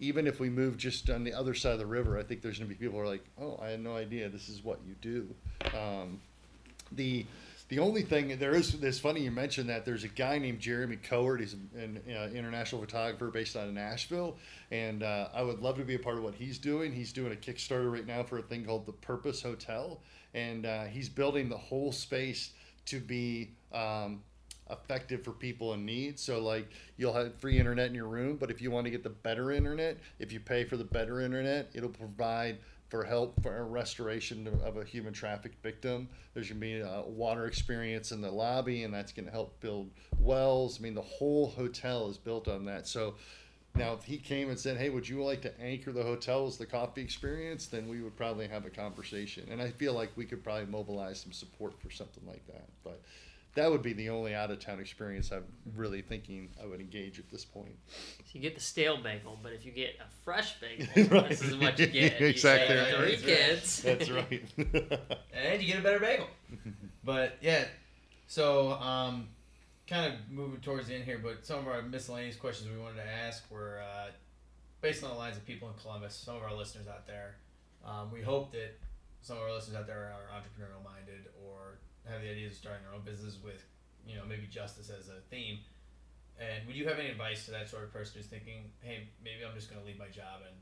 even 0.00 0.26
if 0.26 0.40
we 0.40 0.48
move 0.48 0.78
just 0.78 1.10
on 1.10 1.24
the 1.24 1.34
other 1.34 1.54
side 1.54 1.74
of 1.74 1.78
the 1.78 1.86
river, 1.86 2.18
I 2.18 2.22
think 2.22 2.40
there's 2.40 2.58
going 2.58 2.70
to 2.70 2.74
be 2.74 2.82
people 2.82 2.98
who 2.98 3.04
are 3.04 3.08
like, 3.08 3.24
oh, 3.40 3.60
I 3.62 3.68
had 3.68 3.80
no 3.80 3.94
idea 3.94 4.28
this 4.28 4.48
is 4.48 4.64
what 4.64 4.80
you 4.86 4.94
do. 5.00 5.34
Um, 5.78 6.20
the 6.92 7.26
the 7.68 7.78
only 7.78 8.02
thing 8.02 8.36
there 8.40 8.52
is, 8.52 8.74
it's 8.82 8.98
funny 8.98 9.20
you 9.20 9.30
mentioned 9.30 9.68
that. 9.68 9.84
There's 9.84 10.02
a 10.02 10.08
guy 10.08 10.38
named 10.38 10.58
Jeremy 10.58 10.96
Cowart. 10.96 11.38
He's 11.38 11.52
an 11.52 12.00
uh, 12.08 12.28
international 12.34 12.80
photographer 12.80 13.28
based 13.28 13.54
out 13.56 13.68
of 13.68 13.74
Nashville, 13.74 14.38
and 14.72 15.04
uh, 15.04 15.28
I 15.32 15.42
would 15.42 15.60
love 15.60 15.76
to 15.76 15.84
be 15.84 15.94
a 15.94 15.98
part 15.98 16.16
of 16.16 16.24
what 16.24 16.34
he's 16.34 16.58
doing. 16.58 16.92
He's 16.92 17.12
doing 17.12 17.32
a 17.32 17.36
Kickstarter 17.36 17.92
right 17.92 18.04
now 18.04 18.24
for 18.24 18.38
a 18.38 18.42
thing 18.42 18.64
called 18.64 18.86
the 18.86 18.92
Purpose 18.92 19.40
Hotel, 19.40 20.00
and 20.34 20.66
uh, 20.66 20.84
he's 20.86 21.08
building 21.08 21.48
the 21.48 21.56
whole 21.56 21.92
space 21.92 22.54
to 22.86 22.98
be 22.98 23.52
um, 23.72 24.20
effective 24.70 25.22
for 25.24 25.32
people 25.32 25.74
in 25.74 25.84
need. 25.84 26.18
So 26.18 26.40
like 26.40 26.68
you'll 26.96 27.12
have 27.12 27.34
free 27.36 27.58
internet 27.58 27.88
in 27.88 27.94
your 27.94 28.08
room, 28.08 28.36
but 28.36 28.50
if 28.50 28.60
you 28.60 28.70
want 28.70 28.84
to 28.84 28.90
get 28.90 29.02
the 29.02 29.10
better 29.10 29.50
internet, 29.50 29.98
if 30.18 30.32
you 30.32 30.40
pay 30.40 30.64
for 30.64 30.76
the 30.76 30.84
better 30.84 31.20
internet, 31.20 31.70
it'll 31.74 31.88
provide 31.88 32.58
for 32.90 33.04
help 33.04 33.40
for 33.40 33.56
a 33.56 33.62
restoration 33.62 34.48
of 34.64 34.76
a 34.76 34.84
human 34.84 35.12
trafficked 35.12 35.62
victim. 35.62 36.08
There's 36.34 36.48
going 36.48 36.60
to 36.60 36.66
be 36.66 36.80
a 36.80 37.02
water 37.06 37.46
experience 37.46 38.10
in 38.10 38.20
the 38.20 38.30
lobby, 38.30 38.82
and 38.82 38.92
that's 38.92 39.12
going 39.12 39.26
to 39.26 39.30
help 39.30 39.60
build 39.60 39.90
wells. 40.18 40.78
I 40.80 40.82
mean, 40.82 40.94
the 40.94 41.00
whole 41.00 41.50
hotel 41.50 42.10
is 42.10 42.18
built 42.18 42.48
on 42.48 42.64
that. 42.64 42.88
So 42.88 43.14
now, 43.76 43.92
if 43.92 44.02
he 44.02 44.18
came 44.18 44.50
and 44.50 44.58
said, 44.58 44.76
"Hey, 44.76 44.90
would 44.90 45.08
you 45.08 45.22
like 45.22 45.42
to 45.42 45.60
anchor 45.60 45.92
the 45.92 46.02
hotel 46.02 46.46
as 46.48 46.56
the 46.56 46.66
coffee 46.66 47.02
experience?" 47.02 47.66
then 47.66 47.88
we 47.88 48.02
would 48.02 48.16
probably 48.16 48.48
have 48.48 48.66
a 48.66 48.70
conversation, 48.70 49.46
and 49.50 49.62
I 49.62 49.70
feel 49.70 49.92
like 49.92 50.10
we 50.16 50.24
could 50.24 50.42
probably 50.42 50.66
mobilize 50.66 51.20
some 51.20 51.32
support 51.32 51.80
for 51.80 51.90
something 51.90 52.26
like 52.26 52.44
that. 52.48 52.68
But 52.82 53.00
that 53.54 53.70
would 53.70 53.82
be 53.82 53.92
the 53.92 54.10
only 54.10 54.34
out 54.34 54.50
of 54.50 54.60
town 54.60 54.80
experience 54.80 55.32
I'm 55.32 55.44
really 55.74 56.02
thinking 56.02 56.50
I 56.62 56.66
would 56.66 56.80
engage 56.80 57.18
at 57.18 57.28
this 57.30 57.44
point. 57.44 57.76
So 57.88 58.30
you 58.32 58.40
get 58.40 58.54
the 58.54 58.60
stale 58.60 58.96
bagel, 58.96 59.38
but 59.42 59.52
if 59.52 59.64
you 59.64 59.72
get 59.72 59.96
a 60.00 60.10
fresh 60.24 60.54
bagel, 60.60 60.86
right. 61.16 61.28
this 61.28 61.42
is 61.42 61.56
what 61.56 61.78
you 61.78 61.86
get. 61.86 62.20
exactly. 62.20 62.76
You 62.76 62.96
three 62.96 63.16
That's 63.16 63.82
kids. 63.82 64.10
Right. 64.10 64.42
That's 64.72 64.90
right. 64.90 65.18
and 65.32 65.62
you 65.62 65.68
get 65.68 65.80
a 65.80 65.82
better 65.82 65.98
bagel. 65.98 66.26
but 67.04 67.38
yeah, 67.40 67.64
so 68.26 68.72
um, 68.72 69.28
kind 69.88 70.14
of 70.14 70.20
moving 70.30 70.60
towards 70.60 70.86
the 70.86 70.94
end 70.94 71.04
here, 71.04 71.20
but 71.22 71.44
some 71.44 71.58
of 71.58 71.66
our 71.66 71.82
miscellaneous 71.82 72.36
questions 72.36 72.70
we 72.70 72.80
wanted 72.80 72.96
to 72.96 73.06
ask 73.26 73.42
were 73.50 73.80
uh, 73.82 74.10
based 74.80 75.02
on 75.02 75.10
the 75.10 75.16
lines 75.16 75.36
of 75.36 75.44
people 75.44 75.68
in 75.68 75.74
Columbus, 75.82 76.14
some 76.14 76.36
of 76.36 76.42
our 76.42 76.54
listeners 76.54 76.86
out 76.86 77.06
there. 77.06 77.34
Um, 77.84 78.10
we 78.12 78.22
hope 78.22 78.52
that 78.52 78.78
some 79.20 79.36
of 79.36 79.42
our 79.42 79.52
listeners 79.52 79.76
out 79.76 79.86
there 79.86 80.14
are 80.14 80.38
entrepreneurial 80.38 80.84
minded 80.84 81.26
or 81.39 81.39
have 82.08 82.22
the 82.22 82.30
ideas 82.30 82.52
of 82.52 82.58
starting 82.58 82.82
their 82.84 82.94
own 82.94 83.04
business 83.04 83.38
with, 83.42 83.62
you 84.06 84.16
know, 84.16 84.22
maybe 84.28 84.46
justice 84.46 84.90
as 84.90 85.08
a 85.08 85.20
theme. 85.30 85.58
And 86.38 86.66
would 86.66 86.76
you 86.76 86.88
have 86.88 86.98
any 86.98 87.10
advice 87.10 87.44
to 87.44 87.50
that 87.50 87.68
sort 87.68 87.84
of 87.84 87.92
person 87.92 88.14
who's 88.16 88.26
thinking, 88.26 88.72
hey, 88.80 89.08
maybe 89.22 89.44
I'm 89.46 89.54
just 89.54 89.68
going 89.68 89.80
to 89.80 89.86
leave 89.86 89.98
my 89.98 90.08
job 90.08 90.40
and 90.46 90.56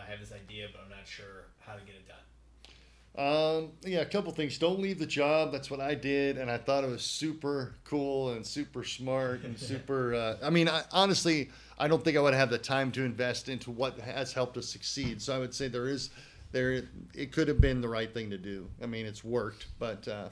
I 0.00 0.10
have 0.10 0.20
this 0.20 0.32
idea, 0.32 0.68
but 0.72 0.80
I'm 0.82 0.90
not 0.90 1.06
sure 1.06 1.46
how 1.60 1.74
to 1.74 1.80
get 1.80 1.94
it 1.94 2.08
done? 2.08 2.24
Um, 3.16 3.70
yeah, 3.84 4.00
a 4.00 4.06
couple 4.06 4.32
things. 4.32 4.58
Don't 4.58 4.80
leave 4.80 4.98
the 4.98 5.06
job. 5.06 5.52
That's 5.52 5.70
what 5.70 5.80
I 5.80 5.94
did, 5.94 6.36
and 6.36 6.50
I 6.50 6.58
thought 6.58 6.82
it 6.82 6.90
was 6.90 7.02
super 7.02 7.76
cool 7.84 8.30
and 8.30 8.44
super 8.44 8.82
smart 8.82 9.44
and 9.44 9.56
super. 9.58 10.14
Uh, 10.14 10.36
I 10.42 10.50
mean, 10.50 10.68
I, 10.68 10.82
honestly, 10.90 11.50
I 11.78 11.86
don't 11.86 12.02
think 12.02 12.16
I 12.16 12.20
would 12.20 12.34
have 12.34 12.50
the 12.50 12.58
time 12.58 12.90
to 12.92 13.04
invest 13.04 13.48
into 13.48 13.70
what 13.70 14.00
has 14.00 14.32
helped 14.32 14.56
us 14.56 14.68
succeed. 14.68 15.22
So 15.22 15.34
I 15.34 15.38
would 15.38 15.54
say 15.54 15.68
there 15.68 15.86
is, 15.86 16.10
there 16.54 16.84
it 17.14 17.32
could 17.32 17.48
have 17.48 17.60
been 17.60 17.80
the 17.80 17.88
right 17.88 18.14
thing 18.14 18.30
to 18.30 18.38
do. 18.38 18.68
I 18.80 18.86
mean, 18.86 19.06
it's 19.06 19.24
worked, 19.24 19.66
but 19.80 20.06
uh, 20.06 20.28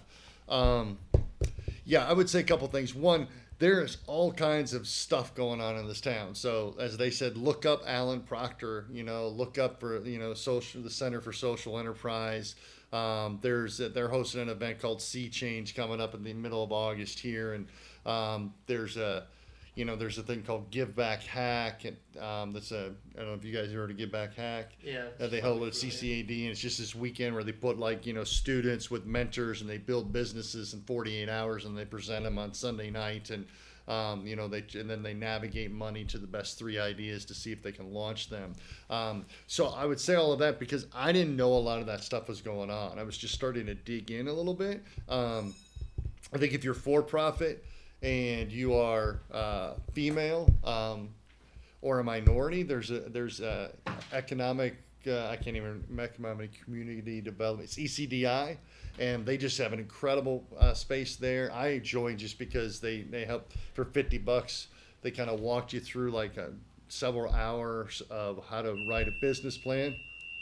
um, 0.49 0.99
yeah, 1.85 2.07
I 2.07 2.12
would 2.12 2.31
say 2.31 2.39
a 2.39 2.45
couple 2.45 2.68
things. 2.68 2.95
One, 2.95 3.27
there's 3.59 3.99
all 4.07 4.33
kinds 4.33 4.73
of 4.73 4.87
stuff 4.87 5.35
going 5.35 5.61
on 5.61 5.77
in 5.77 5.89
this 5.89 6.01
town. 6.01 6.37
So 6.37 6.77
as 6.79 6.97
they 6.97 7.11
said, 7.11 7.37
look 7.37 7.66
up 7.66 7.83
Alan 7.87 8.20
Proctor. 8.20 8.87
You 8.93 9.03
know, 9.03 9.29
look 9.29 9.59
up 9.59 9.81
for 9.81 9.99
you 10.07 10.20
know 10.20 10.33
social 10.33 10.81
the 10.81 10.91
Center 10.91 11.20
for 11.20 11.33
Social 11.33 11.77
Enterprise. 11.77 12.55
Um, 12.93 13.41
there's 13.43 13.79
they're 13.79 14.09
hosting 14.09 14.43
an 14.43 14.49
event 14.49 14.79
called 14.79 15.03
Sea 15.03 15.29
Change 15.29 15.75
coming 15.75 16.01
up 16.01 16.14
in 16.14 16.23
the 16.23 16.35
middle 16.35 16.62
of 16.62 16.70
August 16.70 17.18
here, 17.18 17.55
and 17.55 17.66
um, 18.07 18.55
there's 18.66 18.97
a 18.97 19.27
you 19.75 19.87
know 19.87 19.97
there's 19.97 20.18
a 20.18 20.23
thing 20.23 20.43
called 20.43 20.70
Give 20.70 20.95
Back 20.95 21.23
Hack, 21.23 21.85
and 21.85 21.97
um, 22.23 22.53
that's 22.53 22.73
a 22.73 22.93
I 23.14 23.18
don't 23.18 23.29
know 23.29 23.35
if 23.35 23.45
you 23.45 23.55
guys 23.55 23.73
heard 23.73 23.91
of 23.91 23.97
Give 23.97 24.12
Back 24.12 24.35
Hack. 24.35 24.73
Yeah. 24.83 25.07
Uh, 25.18 25.29
they 25.29 25.41
hold 25.41 25.62
it 25.62 25.68
at 25.68 25.73
CCAD, 25.73 26.43
and 26.43 26.51
it's 26.51 26.61
just 26.61 26.79
this 26.79 26.95
weekend 26.95 27.35
where 27.35 27.45
they 27.45 27.53
put 27.53 27.79
like 27.79 28.05
you 28.05 28.12
know 28.12 28.25
students 28.25 28.91
with 28.91 29.07
mentors, 29.07 29.62
and 29.62 29.70
they 29.70 29.79
build 29.79 30.12
businesses 30.12 30.75
in 30.75 30.83
48 30.83 31.29
hours, 31.29 31.64
and 31.64 31.77
they 31.77 31.87
present 31.87 32.25
them 32.25 32.39
on 32.39 32.53
Sunday 32.53 32.91
night, 32.91 33.31
and 33.31 33.47
um, 33.89 34.27
you 34.27 34.37
know 34.37 34.47
they 34.47 34.62
and 34.79 34.91
then 34.91 35.03
they 35.03 35.14
navigate 35.14 35.73
money 35.73 36.05
to 36.05 36.18
the 36.18 36.27
best 36.27 36.59
three 36.59 36.79
ideas 36.79 37.25
to 37.25 37.35
see 37.35 37.51
if 37.51 37.62
they 37.62 37.73
can 37.73 37.95
launch 37.95 38.29
them. 38.29 38.53
Um, 38.91 39.25
so 39.47 39.68
I 39.68 39.87
would 39.87 40.01
say 40.01 40.16
all 40.16 40.33
of 40.33 40.39
that 40.41 40.59
because 40.59 40.87
I 40.95 41.12
didn't 41.12 41.35
know 41.35 41.51
a 41.51 41.55
lot 41.55 41.79
of 41.79 41.87
that 41.87 42.05
stuff 42.05 42.29
was 42.29 42.43
going 42.43 42.70
on. 42.70 42.99
I 42.99 43.05
was 43.05 43.16
just 43.16 43.33
starting 43.33 43.64
to 43.66 43.75
dig 43.75 44.11
in 44.11 44.29
a 44.29 44.33
little 44.35 44.55
bit. 44.55 44.83
Um, 45.09 45.55
I 46.35 46.37
think 46.39 46.53
if 46.53 46.62
you're 46.62 46.75
for 46.75 47.03
profit 47.03 47.64
and 48.03 48.50
you 48.50 48.74
are 48.74 49.20
uh, 49.32 49.74
female 49.92 50.48
um, 50.64 51.09
or 51.80 52.00
a 52.00 52.05
minority, 52.05 52.62
there's 52.62 52.90
a 52.90 53.00
there's 53.00 53.40
a 53.40 53.70
economic 54.12 54.76
uh, 55.07 55.28
I 55.28 55.36
can't 55.36 55.57
even 55.57 55.84
economic 55.98 56.62
community 56.64 57.20
development. 57.20 57.76
It's 57.76 57.78
ECDI, 57.78 58.57
and 58.98 59.26
they 59.26 59.36
just 59.36 59.59
have 59.59 59.72
an 59.72 59.78
incredible 59.78 60.44
uh, 60.59 60.74
space 60.74 61.16
there. 61.16 61.53
I 61.53 61.78
joined 61.78 62.18
just 62.18 62.38
because 62.38 62.80
they 62.80 63.03
they 63.03 63.24
help 63.24 63.53
for 63.74 63.84
fifty 63.84 64.18
bucks. 64.18 64.68
They 65.03 65.11
kind 65.11 65.30
of 65.30 65.40
walked 65.40 65.72
you 65.72 65.80
through 65.80 66.12
like 66.12 66.36
a, 66.36 66.50
several 66.88 67.32
hours 67.32 68.03
of 68.11 68.44
how 68.48 68.62
to 68.62 68.74
write 68.88 69.09
a 69.09 69.12
business 69.20 69.59
plan. 69.59 69.96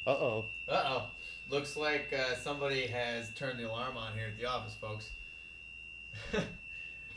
Uh 0.06 0.10
oh. 0.10 0.44
Uh 0.68 0.82
oh. 0.86 1.06
Looks 1.50 1.76
like 1.76 2.12
uh, 2.12 2.36
somebody 2.36 2.86
has 2.86 3.30
turned 3.34 3.58
the 3.58 3.68
alarm 3.68 3.96
on 3.96 4.12
here 4.12 4.28
at 4.28 4.38
the 4.38 4.46
office, 4.46 4.74
folks. 4.80 5.10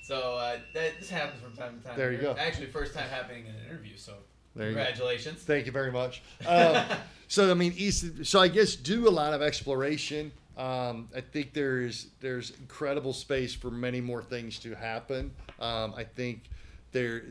so 0.04 0.36
uh, 0.36 0.58
that 0.74 1.00
this 1.00 1.10
happens 1.10 1.42
from 1.42 1.54
time 1.54 1.80
to 1.80 1.88
time. 1.88 1.98
There 1.98 2.12
you 2.12 2.18
go. 2.18 2.36
Actually, 2.38 2.68
first 2.68 2.94
time 2.94 3.10
happening 3.10 3.46
in 3.46 3.56
an 3.56 3.66
interview. 3.70 3.96
So 3.96 4.16
There 4.54 4.68
congratulations. 4.68 5.40
Thank 5.40 5.66
you 5.66 5.72
very 5.72 5.92
much. 5.92 6.22
Um, 6.46 6.86
so 7.30 7.50
I 7.50 7.54
mean, 7.54 7.74
East, 7.78 8.26
so 8.26 8.40
I 8.40 8.50
guess 8.50 8.76
do 8.76 9.08
a 9.08 9.10
lot 9.10 9.34
of 9.34 9.42
exploration. 9.42 10.32
Um, 10.58 11.08
I 11.16 11.22
think 11.22 11.54
there's 11.54 12.08
there's 12.20 12.52
incredible 12.60 13.14
space 13.14 13.56
for 13.56 13.72
many 13.72 14.02
more 14.02 14.22
things 14.22 14.60
to 14.60 14.76
happen. 14.76 15.32
Um, 15.60 15.94
I 15.96 16.04
think 16.04 16.44
there 16.92 17.24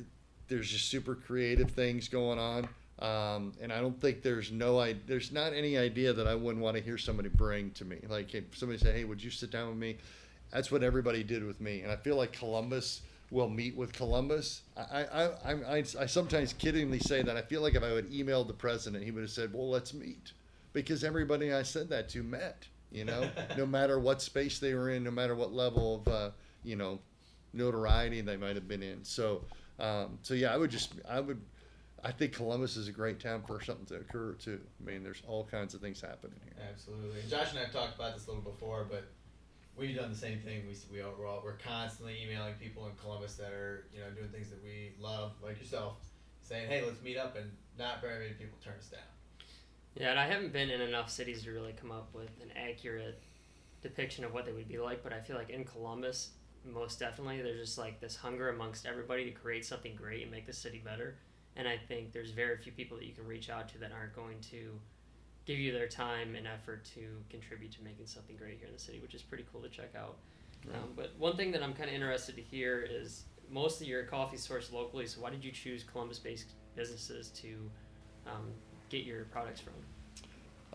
there's 0.49 0.71
just 0.71 0.89
super 0.89 1.15
creative 1.15 1.71
things 1.71 2.09
going 2.09 2.39
on. 2.39 2.69
Um, 2.99 3.53
and 3.61 3.73
I 3.73 3.81
don't 3.81 4.01
think 4.01 4.23
there's 4.23 4.51
no 4.51 4.81
I 4.81 4.97
there's 5.07 5.31
not 5.31 5.53
any 5.53 5.77
idea 5.77 6.13
that 6.13 6.27
I 6.27 6.35
wouldn't 6.35 6.63
want 6.63 6.77
to 6.77 6.83
hear 6.83 6.97
somebody 6.97 7.29
bring 7.29 7.71
to 7.73 7.85
me. 7.85 7.99
Like 8.09 8.35
if 8.35 8.57
somebody 8.57 8.79
say, 8.79 8.93
"Hey, 8.93 9.05
would 9.05 9.23
you 9.23 9.31
sit 9.31 9.51
down 9.51 9.69
with 9.69 9.79
me?" 9.79 9.99
That's 10.53 10.71
what 10.71 10.83
everybody 10.83 11.25
did 11.25 11.45
with 11.45 11.61
me, 11.61 11.81
and 11.81 11.91
I 11.91 11.97
feel 11.97 12.17
like 12.17 12.33
Columbus 12.33 13.01
will 13.31 13.49
meet 13.49 13.75
with 13.75 13.93
Columbus. 13.93 14.63
I 14.77 15.05
I, 15.05 15.25
I, 15.25 15.53
I, 15.53 15.85
I 16.01 16.07
sometimes 16.07 16.53
kiddingly 16.53 17.03
say 17.03 17.23
that 17.23 17.37
I 17.37 17.43
feel 17.43 17.63
like 17.63 17.75
if 17.75 17.83
I 17.83 17.93
would 17.93 18.13
emailed 18.13 18.47
the 18.47 18.53
president, 18.53 19.03
he 19.05 19.11
would 19.11 19.23
have 19.23 19.31
said, 19.31 19.53
"Well, 19.53 19.71
let's 19.71 19.95
meet," 19.95 20.33
because 20.73 21.03
everybody 21.03 21.53
I 21.53 21.63
said 21.63 21.89
that 21.89 22.09
to 22.11 22.23
met. 22.23 22.67
You 22.91 23.07
know, 23.07 23.31
no 23.57 23.65
matter 23.65 23.99
what 23.99 24.21
space 24.21 24.59
they 24.59 24.75
were 24.75 24.91
in, 24.91 25.03
no 25.03 25.11
matter 25.11 25.35
what 25.35 25.53
level 25.53 26.03
of 26.07 26.13
uh, 26.13 26.31
you 26.63 26.77
know 26.77 26.99
notoriety 27.55 28.21
they 28.21 28.37
might 28.37 28.55
have 28.55 28.69
been 28.69 28.83
in. 28.83 29.03
So 29.05 29.45
um, 29.79 30.19
so 30.23 30.35
yeah, 30.35 30.53
I 30.53 30.57
would 30.57 30.71
just 30.71 30.93
I 31.09 31.21
would. 31.21 31.41
I 32.05 32.11
think 32.11 32.33
Columbus 32.33 32.77
is 32.77 32.89
a 32.89 32.93
great 32.93 33.21
town 33.21 33.45
for 33.47 33.63
something 33.63 33.87
to 33.87 33.97
occur 33.97 34.33
too. 34.33 34.61
I 34.81 34.91
mean, 34.91 35.05
there's 35.05 35.23
all 35.27 35.45
kinds 35.45 35.73
of 35.73 35.81
things 35.81 36.01
happening 36.01 36.39
here. 36.45 36.67
Absolutely. 36.69 37.21
And 37.21 37.31
Josh 37.31 37.51
and 37.51 37.61
I 37.61 37.63
have 37.63 37.73
talked 37.73 37.95
about 37.95 38.15
this 38.15 38.27
a 38.27 38.31
little 38.31 38.43
before, 38.43 38.87
but 38.91 39.05
we've 39.77 39.97
done 39.97 40.11
the 40.11 40.17
same 40.17 40.41
thing. 40.41 40.63
We 40.67 40.77
we 40.93 41.03
are, 41.03 41.11
we're, 41.19 41.27
all, 41.27 41.43
we're 41.45 41.59
constantly 41.59 42.17
emailing 42.23 42.55
people 42.55 42.87
in 42.87 42.93
Columbus 43.01 43.35
that 43.35 43.53
are 43.53 43.87
you 43.93 44.01
know 44.01 44.11
doing 44.11 44.29
things 44.29 44.51
that 44.51 44.63
we 44.63 44.93
love, 45.01 45.33
like 45.43 45.59
yourself, 45.59 45.97
saying, 46.41 46.69
"Hey, 46.69 46.83
let's 46.85 47.03
meet 47.03 47.17
up," 47.17 47.37
and 47.37 47.51
not 47.79 48.01
very 48.01 48.19
many 48.19 48.35
people 48.35 48.59
turn 48.63 48.75
us 48.79 48.89
down. 48.89 49.01
Yeah, 49.95 50.11
and 50.11 50.19
I 50.19 50.27
haven't 50.27 50.53
been 50.53 50.71
in 50.71 50.81
enough 50.81 51.11
cities 51.11 51.45
to 51.45 51.53
really 51.53 51.73
come 51.73 51.91
up 51.91 52.15
with 52.15 52.31
an 52.41 52.51
accurate 52.57 53.21
depiction 53.83 54.25
of 54.25 54.33
what 54.33 54.47
they 54.47 54.53
would 54.53 54.69
be 54.69 54.79
like, 54.79 55.03
but 55.03 55.13
I 55.13 55.21
feel 55.21 55.37
like 55.37 55.51
in 55.51 55.65
Columbus, 55.65 56.31
most 56.65 56.99
definitely, 56.99 57.43
there's 57.43 57.61
just 57.61 57.79
like 57.79 58.01
this 58.01 58.17
hunger 58.17 58.49
amongst 58.49 58.87
everybody 58.87 59.25
to 59.25 59.31
create 59.33 59.67
something 59.67 59.95
great 59.95 60.23
and 60.23 60.31
make 60.31 60.47
the 60.47 60.53
city 60.53 60.81
better. 60.83 61.17
And 61.57 61.69
I 61.69 61.77
think 61.77 62.13
there's 62.13 62.31
very 62.31 62.57
few 62.57 62.73
people 62.73 62.97
that 62.97 63.07
you 63.07 63.13
can 63.13 63.27
reach 63.27 63.51
out 63.51 63.69
to 63.71 63.79
that 63.79 63.93
aren't 63.93 64.15
going 64.15 64.41
to 64.53 64.79
give 65.45 65.59
you 65.59 65.73
their 65.73 65.89
time 65.89 66.35
and 66.35 66.47
effort 66.47 66.85
to 66.95 67.01
contribute 67.31 67.73
to 67.73 67.83
making 67.83 68.07
something 68.07 68.37
great 68.37 68.59
here 68.59 68.69
in 68.69 68.73
the 68.73 68.79
city, 68.79 69.01
which 69.01 69.15
is 69.15 69.23
pretty 69.23 69.45
cool 69.53 69.61
to 69.61 69.69
check 69.69 69.95
out. 69.97 70.17
Um, 70.73 70.91
but 70.95 71.13
one 71.19 71.37
thing 71.37 71.51
that 71.53 71.63
I'm 71.63 71.73
kind 71.73 71.89
of 71.89 71.95
interested 71.95 72.37
to 72.37 72.43
hear 72.43 72.87
is 72.89 73.25
most 73.51 73.81
of 73.81 73.89
your 73.89 74.05
coffee 74.05 74.37
sourced 74.37 74.73
locally. 74.73 75.07
So 75.07 75.21
why 75.21 75.31
did 75.31 75.45
you 75.45 75.51
choose 75.51 75.83
Columbus-based 75.83 76.53
businesses 76.77 77.29
to 77.31 77.71
um, 78.27 78.51
get 78.89 79.05
your 79.05 79.25
products 79.25 79.61
from? 79.61 79.73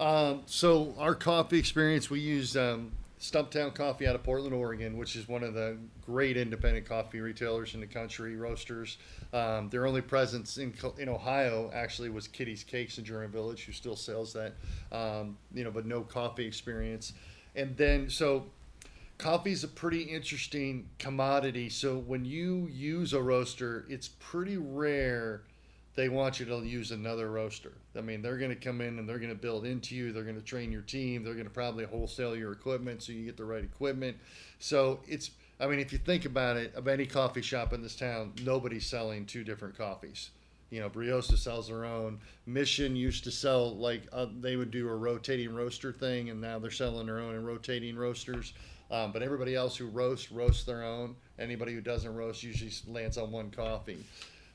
Um, 0.05 0.43
so 0.45 0.93
our 0.99 1.15
coffee 1.15 1.57
experience, 1.57 2.09
we 2.09 2.19
use 2.19 2.55
um, 2.55 2.91
Stumptown 3.19 3.73
Coffee 3.73 4.05
out 4.05 4.15
of 4.15 4.23
Portland, 4.23 4.53
Oregon, 4.53 4.97
which 4.97 5.15
is 5.15 5.27
one 5.27 5.43
of 5.43 5.55
the 5.55 5.77
great 6.05 6.37
independent 6.37 6.85
coffee 6.85 7.19
retailers 7.19 7.73
in 7.73 7.79
the 7.79 7.87
country, 7.87 8.35
roasters. 8.35 8.97
Um, 9.33 9.69
their 9.69 9.87
only 9.87 10.01
presence 10.01 10.57
in 10.57 10.73
in 10.99 11.09
Ohio 11.09 11.71
actually 11.73 12.09
was 12.09 12.27
Kittie's 12.27 12.63
Cakes 12.63 12.97
in 12.99 13.05
German 13.05 13.31
Village, 13.31 13.65
who 13.65 13.71
still 13.71 13.95
sells 13.95 14.33
that, 14.33 14.53
um, 14.91 15.37
you 15.53 15.63
know, 15.63 15.71
but 15.71 15.85
no 15.85 16.01
coffee 16.01 16.45
experience. 16.45 17.13
And 17.55 17.75
then 17.75 18.09
so 18.09 18.45
coffee 19.17 19.51
is 19.51 19.63
a 19.63 19.67
pretty 19.67 20.03
interesting 20.03 20.87
commodity. 20.99 21.69
So 21.69 21.97
when 21.97 22.23
you 22.23 22.67
use 22.71 23.13
a 23.13 23.21
roaster, 23.21 23.85
it's 23.89 24.09
pretty 24.19 24.57
rare 24.57 25.41
they 25.97 26.09
want 26.09 26.39
you 26.39 26.45
to 26.45 26.59
use 26.59 26.91
another 26.91 27.31
roaster. 27.31 27.73
I 27.97 28.01
mean, 28.01 28.21
they're 28.21 28.37
going 28.37 28.51
to 28.51 28.55
come 28.55 28.81
in 28.81 28.99
and 28.99 29.09
they're 29.09 29.17
going 29.17 29.31
to 29.31 29.35
build 29.35 29.65
into 29.65 29.95
you. 29.95 30.13
They're 30.13 30.23
going 30.23 30.35
to 30.35 30.45
train 30.45 30.71
your 30.71 30.83
team. 30.83 31.23
They're 31.23 31.33
going 31.33 31.47
to 31.47 31.51
probably 31.51 31.85
wholesale 31.85 32.35
your 32.35 32.51
equipment 32.51 33.01
so 33.01 33.11
you 33.11 33.25
get 33.25 33.35
the 33.35 33.45
right 33.45 33.63
equipment. 33.63 34.15
So 34.59 34.99
it's 35.07 35.31
I 35.59 35.65
mean, 35.65 35.79
if 35.79 35.91
you 35.91 35.97
think 35.97 36.25
about 36.25 36.55
it, 36.55 36.75
of 36.75 36.87
any 36.87 37.07
coffee 37.07 37.41
shop 37.41 37.73
in 37.73 37.81
this 37.81 37.95
town, 37.95 38.33
nobody's 38.43 38.85
selling 38.85 39.25
two 39.25 39.43
different 39.43 39.75
coffees. 39.75 40.29
You 40.69 40.81
know, 40.81 40.89
Brioso 40.89 41.35
sells 41.35 41.67
their 41.67 41.83
own. 41.83 42.19
Mission 42.45 42.95
used 42.95 43.23
to 43.23 43.31
sell 43.31 43.75
like 43.75 44.03
uh, 44.13 44.27
they 44.39 44.55
would 44.55 44.69
do 44.69 44.87
a 44.87 44.95
rotating 44.95 45.55
roaster 45.55 45.91
thing, 45.91 46.29
and 46.29 46.39
now 46.39 46.59
they're 46.59 46.69
selling 46.69 47.07
their 47.07 47.19
own 47.19 47.33
and 47.33 47.47
rotating 47.47 47.95
roasters. 47.95 48.53
Um, 48.91 49.11
but 49.11 49.23
everybody 49.23 49.55
else 49.55 49.75
who 49.75 49.87
roasts 49.87 50.31
roasts 50.31 50.63
their 50.63 50.83
own. 50.83 51.15
Anybody 51.39 51.73
who 51.73 51.81
doesn't 51.81 52.13
roast 52.13 52.43
usually 52.43 52.71
lands 52.87 53.17
on 53.17 53.31
one 53.31 53.49
coffee. 53.49 53.97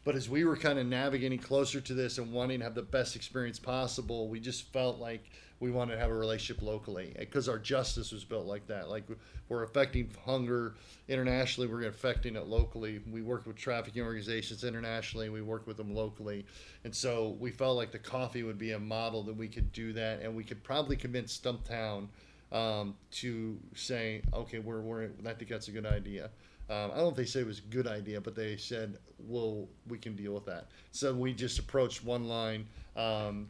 But 0.04 0.16
as 0.16 0.28
we 0.28 0.44
were 0.44 0.56
kind 0.56 0.78
of 0.78 0.86
navigating 0.86 1.38
closer 1.38 1.80
to 1.80 1.94
this 1.94 2.18
and 2.18 2.32
wanting 2.32 2.58
to 2.58 2.64
have 2.64 2.74
the 2.74 2.82
best 2.82 3.14
experience 3.14 3.58
possible, 3.58 4.28
we 4.28 4.40
just 4.40 4.72
felt 4.72 4.98
like 4.98 5.30
we 5.62 5.70
wanted 5.70 5.94
to 5.94 6.00
have 6.00 6.10
a 6.10 6.14
relationship 6.14 6.60
locally 6.60 7.14
because 7.16 7.48
our 7.48 7.58
justice 7.58 8.10
was 8.10 8.24
built 8.24 8.46
like 8.46 8.66
that. 8.66 8.88
Like 8.88 9.04
we're 9.48 9.62
affecting 9.62 10.10
hunger 10.24 10.74
internationally, 11.08 11.68
we're 11.68 11.86
affecting 11.86 12.34
it 12.34 12.48
locally. 12.48 13.00
We 13.08 13.22
work 13.22 13.46
with 13.46 13.54
trafficking 13.54 14.02
organizations 14.02 14.64
internationally, 14.64 15.28
we 15.28 15.40
work 15.40 15.68
with 15.68 15.76
them 15.76 15.94
locally, 15.94 16.46
and 16.82 16.92
so 16.92 17.36
we 17.38 17.52
felt 17.52 17.76
like 17.76 17.92
the 17.92 18.00
coffee 18.00 18.42
would 18.42 18.58
be 18.58 18.72
a 18.72 18.78
model 18.80 19.22
that 19.22 19.36
we 19.36 19.46
could 19.46 19.72
do 19.72 19.92
that, 19.92 20.20
and 20.20 20.34
we 20.34 20.42
could 20.42 20.64
probably 20.64 20.96
convince 20.96 21.38
Stumptown 21.38 22.08
um, 22.50 22.96
to 23.12 23.56
say, 23.76 24.22
okay, 24.34 24.58
we're, 24.58 24.80
we're 24.80 25.10
I 25.24 25.32
think 25.32 25.48
that's 25.48 25.68
a 25.68 25.72
good 25.72 25.86
idea. 25.86 26.30
Um, 26.70 26.90
I 26.92 26.94
don't 26.94 26.98
know 26.98 27.08
if 27.08 27.16
they 27.16 27.24
said 27.24 27.42
it 27.42 27.46
was 27.46 27.58
a 27.58 27.74
good 27.74 27.86
idea, 27.86 28.20
but 28.20 28.34
they 28.34 28.56
said, 28.56 28.98
well, 29.18 29.68
we 29.88 29.98
can 29.98 30.16
deal 30.16 30.32
with 30.32 30.46
that. 30.46 30.68
So 30.92 31.12
we 31.12 31.32
just 31.32 31.58
approached 31.58 32.04
one 32.04 32.28
line. 32.28 32.66
Um, 32.96 33.48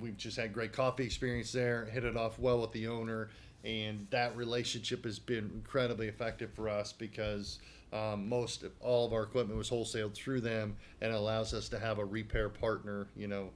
we've 0.00 0.16
just 0.16 0.36
had 0.36 0.52
great 0.52 0.72
coffee 0.72 1.04
experience 1.04 1.52
there, 1.52 1.86
hit 1.86 2.04
it 2.04 2.16
off 2.16 2.38
well 2.38 2.60
with 2.60 2.72
the 2.72 2.88
owner, 2.88 3.28
and 3.64 4.06
that 4.10 4.36
relationship 4.36 5.04
has 5.04 5.18
been 5.18 5.50
incredibly 5.54 6.08
effective 6.08 6.52
for 6.54 6.68
us 6.68 6.92
because 6.92 7.58
um, 7.92 8.28
most 8.28 8.64
all 8.80 9.06
of 9.06 9.12
our 9.12 9.22
equipment 9.22 9.58
was 9.58 9.68
wholesaled 9.68 10.14
through 10.14 10.40
them, 10.40 10.76
and 11.00 11.12
allows 11.12 11.52
us 11.52 11.68
to 11.68 11.78
have 11.78 11.98
a 11.98 12.04
repair 12.04 12.48
partner, 12.48 13.08
you 13.16 13.26
know, 13.26 13.50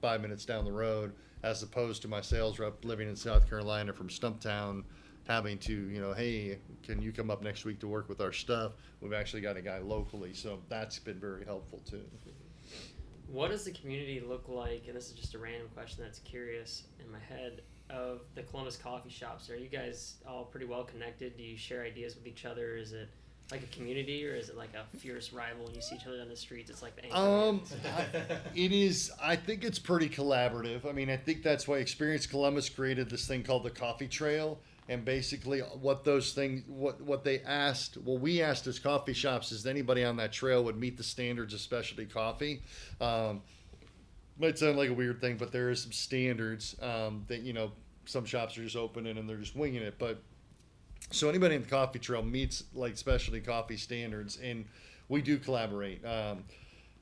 five 0.00 0.20
minutes 0.20 0.44
down 0.44 0.64
the 0.64 0.72
road, 0.72 1.12
as 1.42 1.62
opposed 1.62 2.02
to 2.02 2.08
my 2.08 2.20
sales 2.20 2.58
rep 2.58 2.84
living 2.84 3.08
in 3.08 3.16
South 3.16 3.48
Carolina 3.48 3.92
from 3.92 4.08
Stumptown 4.08 4.84
having 5.26 5.58
to, 5.58 5.72
you 5.72 6.00
know, 6.00 6.12
hey, 6.12 6.58
can 6.82 7.02
you 7.02 7.12
come 7.12 7.30
up 7.30 7.42
next 7.42 7.64
week 7.64 7.80
to 7.80 7.88
work 7.88 8.08
with 8.08 8.20
our 8.20 8.32
stuff? 8.32 8.72
We've 9.00 9.12
actually 9.12 9.42
got 9.42 9.56
a 9.56 9.62
guy 9.62 9.78
locally, 9.78 10.32
so 10.34 10.60
that's 10.68 10.98
been 10.98 11.18
very 11.18 11.44
helpful 11.44 11.80
too. 11.88 12.04
What 13.28 13.50
does 13.50 13.64
the 13.64 13.72
community 13.72 14.20
look 14.20 14.48
like? 14.48 14.84
And 14.86 14.96
this 14.96 15.06
is 15.06 15.12
just 15.12 15.34
a 15.34 15.38
random 15.38 15.68
question 15.74 16.02
that's 16.04 16.20
curious 16.20 16.84
in 17.04 17.10
my 17.10 17.18
head 17.18 17.62
of 17.90 18.20
the 18.34 18.42
Columbus 18.42 18.76
coffee 18.76 19.10
shops. 19.10 19.50
Are 19.50 19.56
you 19.56 19.68
guys 19.68 20.16
all 20.26 20.44
pretty 20.44 20.66
well 20.66 20.84
connected? 20.84 21.36
Do 21.36 21.42
you 21.42 21.56
share 21.56 21.82
ideas 21.82 22.14
with 22.14 22.26
each 22.26 22.44
other? 22.44 22.76
Is 22.76 22.92
it 22.92 23.08
like 23.50 23.62
a 23.62 23.76
community 23.76 24.26
or 24.26 24.34
is 24.34 24.48
it 24.48 24.56
like 24.56 24.70
a 24.74 24.96
fierce 24.96 25.32
rival 25.32 25.66
when 25.66 25.74
you 25.74 25.80
see 25.80 25.96
each 25.96 26.06
other 26.06 26.20
on 26.20 26.28
the 26.28 26.36
streets? 26.36 26.70
It's 26.70 26.82
like 26.82 26.96
the 26.96 27.16
um, 27.16 27.62
it 28.54 28.72
is. 28.72 29.12
I 29.22 29.34
think 29.36 29.64
it's 29.64 29.78
pretty 29.78 30.08
collaborative. 30.08 30.88
I 30.88 30.92
mean, 30.92 31.10
I 31.10 31.16
think 31.16 31.42
that's 31.42 31.66
why 31.66 31.78
Experience 31.78 32.26
Columbus 32.26 32.68
created 32.68 33.10
this 33.10 33.26
thing 33.26 33.42
called 33.42 33.64
the 33.64 33.70
Coffee 33.70 34.08
Trail 34.08 34.58
and 34.88 35.04
basically 35.04 35.60
what 35.60 36.04
those 36.04 36.32
things 36.32 36.62
what 36.68 37.00
what 37.00 37.24
they 37.24 37.40
asked 37.40 37.96
well 38.04 38.18
we 38.18 38.40
asked 38.40 38.66
as 38.66 38.78
coffee 38.78 39.12
shops 39.12 39.52
is 39.52 39.66
anybody 39.66 40.04
on 40.04 40.16
that 40.16 40.32
trail 40.32 40.62
would 40.64 40.76
meet 40.76 40.96
the 40.96 41.02
standards 41.02 41.52
of 41.54 41.60
specialty 41.60 42.06
coffee? 42.06 42.62
Um, 43.00 43.42
might 44.38 44.58
sound 44.58 44.76
like 44.76 44.90
a 44.90 44.94
weird 44.94 45.20
thing 45.20 45.36
but 45.36 45.52
there 45.52 45.70
is 45.70 45.82
some 45.82 45.92
standards 45.92 46.76
um, 46.82 47.24
that 47.28 47.40
you 47.40 47.52
know 47.52 47.72
some 48.04 48.24
shops 48.24 48.56
are 48.56 48.62
just 48.62 48.76
opening 48.76 49.18
and 49.18 49.28
they're 49.28 49.36
just 49.36 49.56
winging 49.56 49.82
it 49.82 49.96
but 49.98 50.22
so 51.10 51.28
anybody 51.28 51.54
in 51.54 51.62
the 51.62 51.68
coffee 51.68 51.98
trail 51.98 52.22
meets 52.22 52.64
like 52.74 52.96
specialty 52.96 53.40
coffee 53.40 53.76
standards 53.76 54.38
and 54.42 54.64
we 55.08 55.22
do 55.22 55.38
collaborate. 55.38 56.04
Um, 56.04 56.44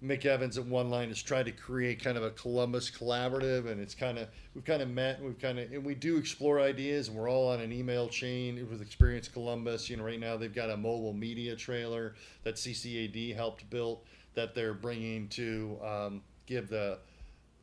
Mick 0.05 0.27
Evans 0.27 0.59
at 0.59 0.67
One 0.67 0.91
Line 0.91 1.09
has 1.09 1.23
tried 1.23 1.47
to 1.47 1.53
create 1.53 2.03
kind 2.03 2.19
of 2.19 2.23
a 2.23 2.31
Columbus 2.31 2.91
collaborative, 2.91 3.67
and 3.71 3.81
it's 3.81 3.95
kind 3.95 4.19
of 4.19 4.29
we've 4.55 4.65
kind 4.65 4.83
of 4.83 4.91
met 4.91 5.17
and 5.17 5.27
we've 5.27 5.39
kind 5.39 5.59
of 5.59 5.73
and 5.73 5.83
we 5.83 5.95
do 5.95 6.19
explore 6.19 6.61
ideas, 6.61 7.09
and 7.09 7.17
we're 7.17 7.31
all 7.31 7.49
on 7.49 7.61
an 7.61 7.73
email 7.73 8.09
chain 8.09 8.69
with 8.71 8.83
Experience 8.83 9.29
Columbus. 9.29 9.89
You 9.89 9.97
know, 9.97 10.05
right 10.05 10.21
now 10.21 10.37
they've 10.37 10.55
got 10.55 10.69
a 10.69 10.77
mobile 10.77 11.15
media 11.15 11.57
trailer 11.57 12.15
that 12.43 12.57
CCAD 12.57 13.35
helped 13.35 13.69
build 13.71 14.01
that 14.35 14.55
they're 14.55 14.75
bringing 14.75 15.29
to 15.29 15.79
um, 15.83 16.23
give 16.47 16.69
the 16.69 16.99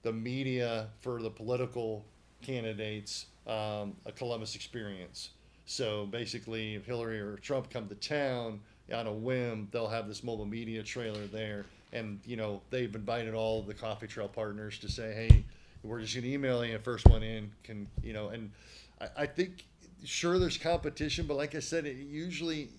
the 0.02 0.12
media 0.12 0.88
for 1.00 1.22
the 1.22 1.30
political 1.30 2.04
candidates 2.42 3.28
um, 3.46 3.96
a 4.08 4.12
Columbus 4.12 4.56
experience. 4.56 5.30
So 5.68 6.08
basically, 6.08 6.74
if 6.74 6.88
Hillary 6.88 7.20
or 7.20 7.38
Trump 7.38 7.70
come 7.70 7.88
to 7.88 7.96
town 7.96 8.62
on 8.92 9.06
a 9.06 9.14
whim, 9.14 9.68
they'll 9.72 9.88
have 9.88 10.08
this 10.08 10.24
mobile 10.24 10.48
media 10.48 10.82
trailer 10.82 11.28
there 11.28 11.66
and 11.94 12.20
you 12.26 12.36
know 12.36 12.62
they've 12.70 12.94
invited 12.96 13.34
all 13.34 13.62
the 13.62 13.74
coffee 13.74 14.08
trail 14.08 14.28
partners 14.28 14.80
to 14.80 14.89
say 14.89 15.14
hey 15.14 15.46
we're 15.84 16.00
just 16.00 16.14
going 16.14 16.24
to 16.24 16.32
email 16.32 16.64
you 16.64 16.78
first 16.80 17.08
one 17.08 17.24
in 17.24 17.52
can 17.64 17.88
you 18.04 18.14
know 18.14 18.30
and 18.30 18.52
I, 19.00 19.08
I, 19.20 19.26
think 19.26 19.66
sure 20.04 20.39
there's 20.39 20.58
competition 20.58 21.26
but 21.28 21.38
like 21.38 21.56
i 21.56 21.60
said 21.60 21.86
it 21.86 21.98
usually 21.98 22.70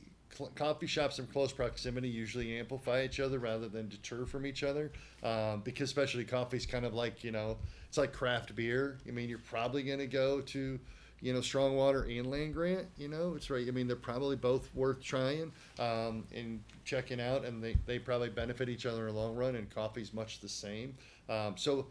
coffee 0.54 0.86
shops 0.86 1.18
in 1.18 1.26
close 1.26 1.52
proximity 1.52 2.08
usually 2.08 2.58
amplify 2.58 3.02
each 3.02 3.20
other 3.20 3.38
rather 3.38 3.68
than 3.68 3.88
deter 3.88 4.24
from 4.24 4.46
each 4.46 4.62
other 4.62 4.90
um, 5.22 5.60
because 5.60 5.90
especially 5.90 6.24
coffee 6.24 6.56
is 6.56 6.66
kind 6.66 6.84
of 6.84 6.94
like 6.94 7.22
you 7.22 7.30
know 7.30 7.58
it's 7.88 7.98
like 7.98 8.12
craft 8.14 8.54
beer. 8.54 8.98
I 9.06 9.10
mean 9.10 9.28
you're 9.28 9.38
probably 9.38 9.82
going 9.82 9.98
to 9.98 10.06
go 10.06 10.40
to 10.40 10.80
you 11.22 11.32
know, 11.32 11.40
Strongwater 11.40 12.02
and 12.02 12.26
Land 12.26 12.52
Grant, 12.52 12.88
you 12.98 13.06
know, 13.06 13.34
it's 13.36 13.48
right. 13.48 13.66
I 13.66 13.70
mean, 13.70 13.86
they're 13.86 13.94
probably 13.94 14.34
both 14.34 14.68
worth 14.74 15.00
trying 15.00 15.52
um, 15.78 16.24
and 16.34 16.60
checking 16.84 17.20
out, 17.20 17.44
and 17.44 17.62
they, 17.62 17.76
they 17.86 18.00
probably 18.00 18.28
benefit 18.28 18.68
each 18.68 18.86
other 18.86 19.06
in 19.06 19.14
the 19.14 19.20
long 19.20 19.36
run, 19.36 19.54
and 19.54 19.70
coffee's 19.70 20.12
much 20.12 20.40
the 20.40 20.48
same. 20.48 20.96
Um, 21.28 21.54
so 21.56 21.86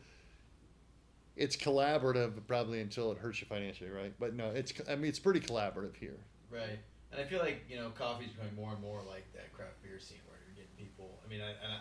it's 1.37 1.55
collaborative 1.55 2.33
probably 2.45 2.81
until 2.81 3.09
it 3.11 3.17
hurts 3.17 3.39
you 3.39 3.47
financially, 3.47 3.89
right? 3.89 4.13
But 4.19 4.35
no, 4.35 4.49
it's, 4.49 4.73
I 4.89 4.95
mean, 4.95 5.07
it's 5.07 5.19
pretty 5.19 5.39
collaborative 5.39 5.95
here. 5.95 6.19
Right. 6.51 6.79
And 7.11 7.21
I 7.21 7.23
feel 7.23 7.39
like, 7.39 7.63
you 7.69 7.77
know, 7.77 7.89
coffee's 7.91 8.31
becoming 8.31 8.55
more 8.55 8.71
and 8.71 8.81
more 8.81 8.99
like 9.07 9.31
that 9.33 9.53
craft 9.53 9.81
beer 9.81 9.99
scene 9.99 10.19
where 10.27 10.37
you're 10.43 10.55
getting 10.55 10.75
people. 10.75 11.19
I 11.25 11.29
mean, 11.29 11.39
I, 11.39 11.51
I, 11.51 11.79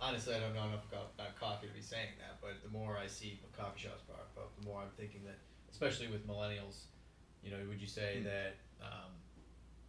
honestly, 0.00 0.34
I 0.34 0.40
don't 0.40 0.54
know 0.54 0.66
enough 0.66 0.82
about, 0.90 1.14
about 1.14 1.38
coffee 1.38 1.68
to 1.68 1.74
be 1.74 1.80
saying 1.80 2.18
that, 2.18 2.42
but 2.42 2.58
the 2.62 2.76
more 2.76 2.98
I 2.98 3.06
see 3.06 3.38
coffee 3.56 3.86
shops 3.86 4.02
pop 4.06 4.30
up, 4.36 4.50
the 4.60 4.66
more 4.66 4.82
I'm 4.82 4.90
thinking 4.98 5.22
that 5.26 5.38
especially 5.70 6.08
with 6.08 6.26
millennials, 6.26 6.84
you 7.42 7.50
know, 7.50 7.58
would 7.68 7.80
you 7.80 7.86
say 7.86 8.18
mm. 8.20 8.24
that 8.24 8.56
um, 8.82 9.10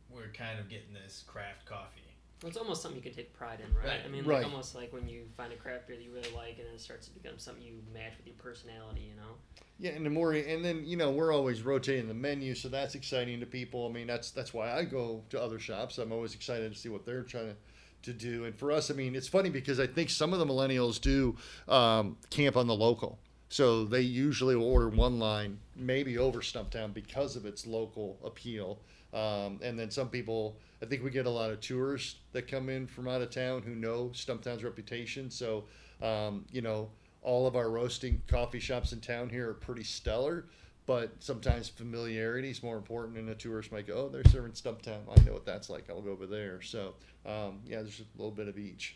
we're 0.09 0.31
kind 0.33 0.59
of 0.59 0.69
getting 0.69 0.93
this 0.93 1.23
craft 1.27 1.65
coffee? 1.65 2.01
Well, 2.41 2.49
it's 2.49 2.57
almost 2.57 2.81
something 2.81 2.95
you 2.95 3.03
can 3.03 3.13
take 3.13 3.33
pride 3.33 3.59
in, 3.59 3.73
right? 3.75 3.85
right. 3.85 3.99
I 4.05 4.07
mean, 4.07 4.23
like 4.23 4.37
right. 4.37 4.45
almost 4.45 4.73
like 4.73 4.93
when 4.93 5.09
you 5.09 5.23
find 5.35 5.51
a 5.51 5.57
craft 5.57 5.87
beer 5.87 5.97
that 5.97 6.03
you 6.03 6.13
really 6.13 6.33
like, 6.33 6.57
and 6.57 6.67
then 6.67 6.75
it 6.75 6.79
starts 6.79 7.07
to 7.07 7.13
become 7.13 7.37
something 7.37 7.61
you 7.61 7.73
match 7.93 8.13
with 8.17 8.27
your 8.27 8.35
personality, 8.37 9.01
you 9.01 9.15
know. 9.15 9.33
Yeah, 9.77 9.91
and 9.91 10.05
the 10.05 10.09
more, 10.09 10.31
and 10.31 10.63
then 10.63 10.85
you 10.85 10.95
know, 10.95 11.11
we're 11.11 11.33
always 11.33 11.63
rotating 11.63 12.07
the 12.07 12.13
menu, 12.13 12.55
so 12.55 12.69
that's 12.69 12.95
exciting 12.95 13.41
to 13.41 13.45
people. 13.45 13.85
I 13.85 13.91
mean, 13.91 14.07
that's 14.07 14.31
that's 14.31 14.53
why 14.53 14.71
I 14.71 14.85
go 14.85 15.21
to 15.31 15.41
other 15.41 15.59
shops. 15.59 15.97
I'm 15.97 16.13
always 16.13 16.33
excited 16.33 16.73
to 16.73 16.79
see 16.79 16.87
what 16.87 17.05
they're 17.05 17.23
trying 17.23 17.49
to 17.49 17.55
to 18.03 18.13
do. 18.13 18.45
And 18.45 18.55
for 18.55 18.71
us, 18.71 18.89
I 18.89 18.93
mean, 18.93 19.15
it's 19.15 19.27
funny 19.27 19.49
because 19.49 19.79
I 19.79 19.87
think 19.87 20.09
some 20.09 20.33
of 20.33 20.39
the 20.39 20.45
millennials 20.45 20.99
do 20.99 21.35
um, 21.67 22.17
camp 22.29 22.55
on 22.55 22.67
the 22.67 22.75
local. 22.75 23.19
So 23.49 23.83
they 23.83 24.01
usually 24.01 24.55
will 24.55 24.71
order 24.71 24.89
one 24.89 25.17
line, 25.17 25.59
maybe 25.75 26.19
over 26.19 26.39
Stumptown 26.39 26.93
because 26.93 27.35
of 27.35 27.45
its 27.45 27.65
local 27.65 28.19
appeal. 28.23 28.79
Um, 29.11 29.59
and 29.63 29.77
then 29.77 29.89
some 29.89 30.09
people, 30.09 30.55
I 30.83 30.85
think 30.85 31.03
we 31.03 31.09
get 31.09 31.25
a 31.25 31.31
lot 31.31 31.49
of 31.49 31.59
tourists 31.59 32.17
that 32.31 32.47
come 32.47 32.69
in 32.69 32.85
from 32.85 33.07
out 33.07 33.23
of 33.23 33.31
town 33.31 33.63
who 33.63 33.73
know 33.73 34.11
Stumptown's 34.13 34.63
reputation. 34.63 35.31
So, 35.31 35.63
um, 36.01 36.45
you 36.51 36.61
know, 36.61 36.89
all 37.23 37.47
of 37.47 37.55
our 37.55 37.71
roasting 37.71 38.21
coffee 38.27 38.59
shops 38.59 38.93
in 38.93 39.01
town 39.01 39.29
here 39.29 39.49
are 39.49 39.55
pretty 39.55 39.83
stellar, 39.83 40.45
but 40.85 41.11
sometimes 41.19 41.69
familiarity 41.69 42.51
is 42.51 42.61
more 42.61 42.77
important. 42.77 43.17
And 43.17 43.29
a 43.29 43.35
tourist 43.35 43.71
might 43.71 43.87
go, 43.87 43.95
oh, 43.95 44.09
they're 44.09 44.23
serving 44.25 44.51
Stumptown. 44.51 44.99
I 45.09 45.23
know 45.23 45.33
what 45.33 45.45
that's 45.45 45.71
like. 45.71 45.89
I'll 45.89 46.01
go 46.01 46.11
over 46.11 46.27
there. 46.27 46.61
So, 46.61 46.93
um, 47.25 47.61
yeah, 47.65 47.81
there's 47.81 47.99
a 47.99 48.17
little 48.17 48.31
bit 48.31 48.47
of 48.47 48.59
each. 48.59 48.95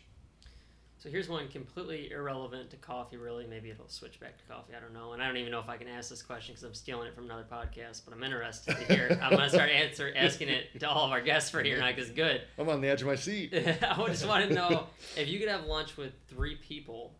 So 1.04 1.10
here's 1.10 1.28
one 1.28 1.48
completely 1.48 2.10
irrelevant 2.12 2.70
to 2.70 2.78
coffee, 2.78 3.18
really. 3.18 3.46
Maybe 3.46 3.68
it'll 3.68 3.90
switch 3.90 4.18
back 4.20 4.38
to 4.38 4.44
coffee. 4.44 4.72
I 4.74 4.80
don't 4.80 4.94
know. 4.94 5.12
And 5.12 5.22
I 5.22 5.26
don't 5.26 5.36
even 5.36 5.52
know 5.52 5.60
if 5.60 5.68
I 5.68 5.76
can 5.76 5.86
ask 5.86 6.08
this 6.08 6.22
question 6.22 6.54
because 6.54 6.64
I'm 6.64 6.72
stealing 6.72 7.06
it 7.06 7.14
from 7.14 7.26
another 7.26 7.44
podcast, 7.44 8.06
but 8.06 8.14
I'm 8.14 8.24
interested 8.24 8.74
to 8.74 8.84
hear. 8.84 9.18
I'm 9.22 9.32
going 9.32 9.42
to 9.42 9.50
start 9.50 9.68
answer, 9.68 10.10
asking 10.16 10.48
it 10.48 10.80
to 10.80 10.88
all 10.88 11.04
of 11.04 11.12
our 11.12 11.20
guests 11.20 11.50
for 11.50 11.62
here 11.62 11.74
tonight 11.74 11.96
because 11.96 12.10
good. 12.10 12.40
I'm 12.58 12.70
on 12.70 12.80
the 12.80 12.88
edge 12.88 13.02
of 13.02 13.08
my 13.08 13.16
seat. 13.16 13.52
I 13.82 14.06
just 14.06 14.26
want 14.26 14.48
to 14.48 14.54
know 14.54 14.86
if 15.14 15.28
you 15.28 15.38
could 15.38 15.50
have 15.50 15.66
lunch 15.66 15.98
with 15.98 16.14
three 16.26 16.56
people, 16.56 17.12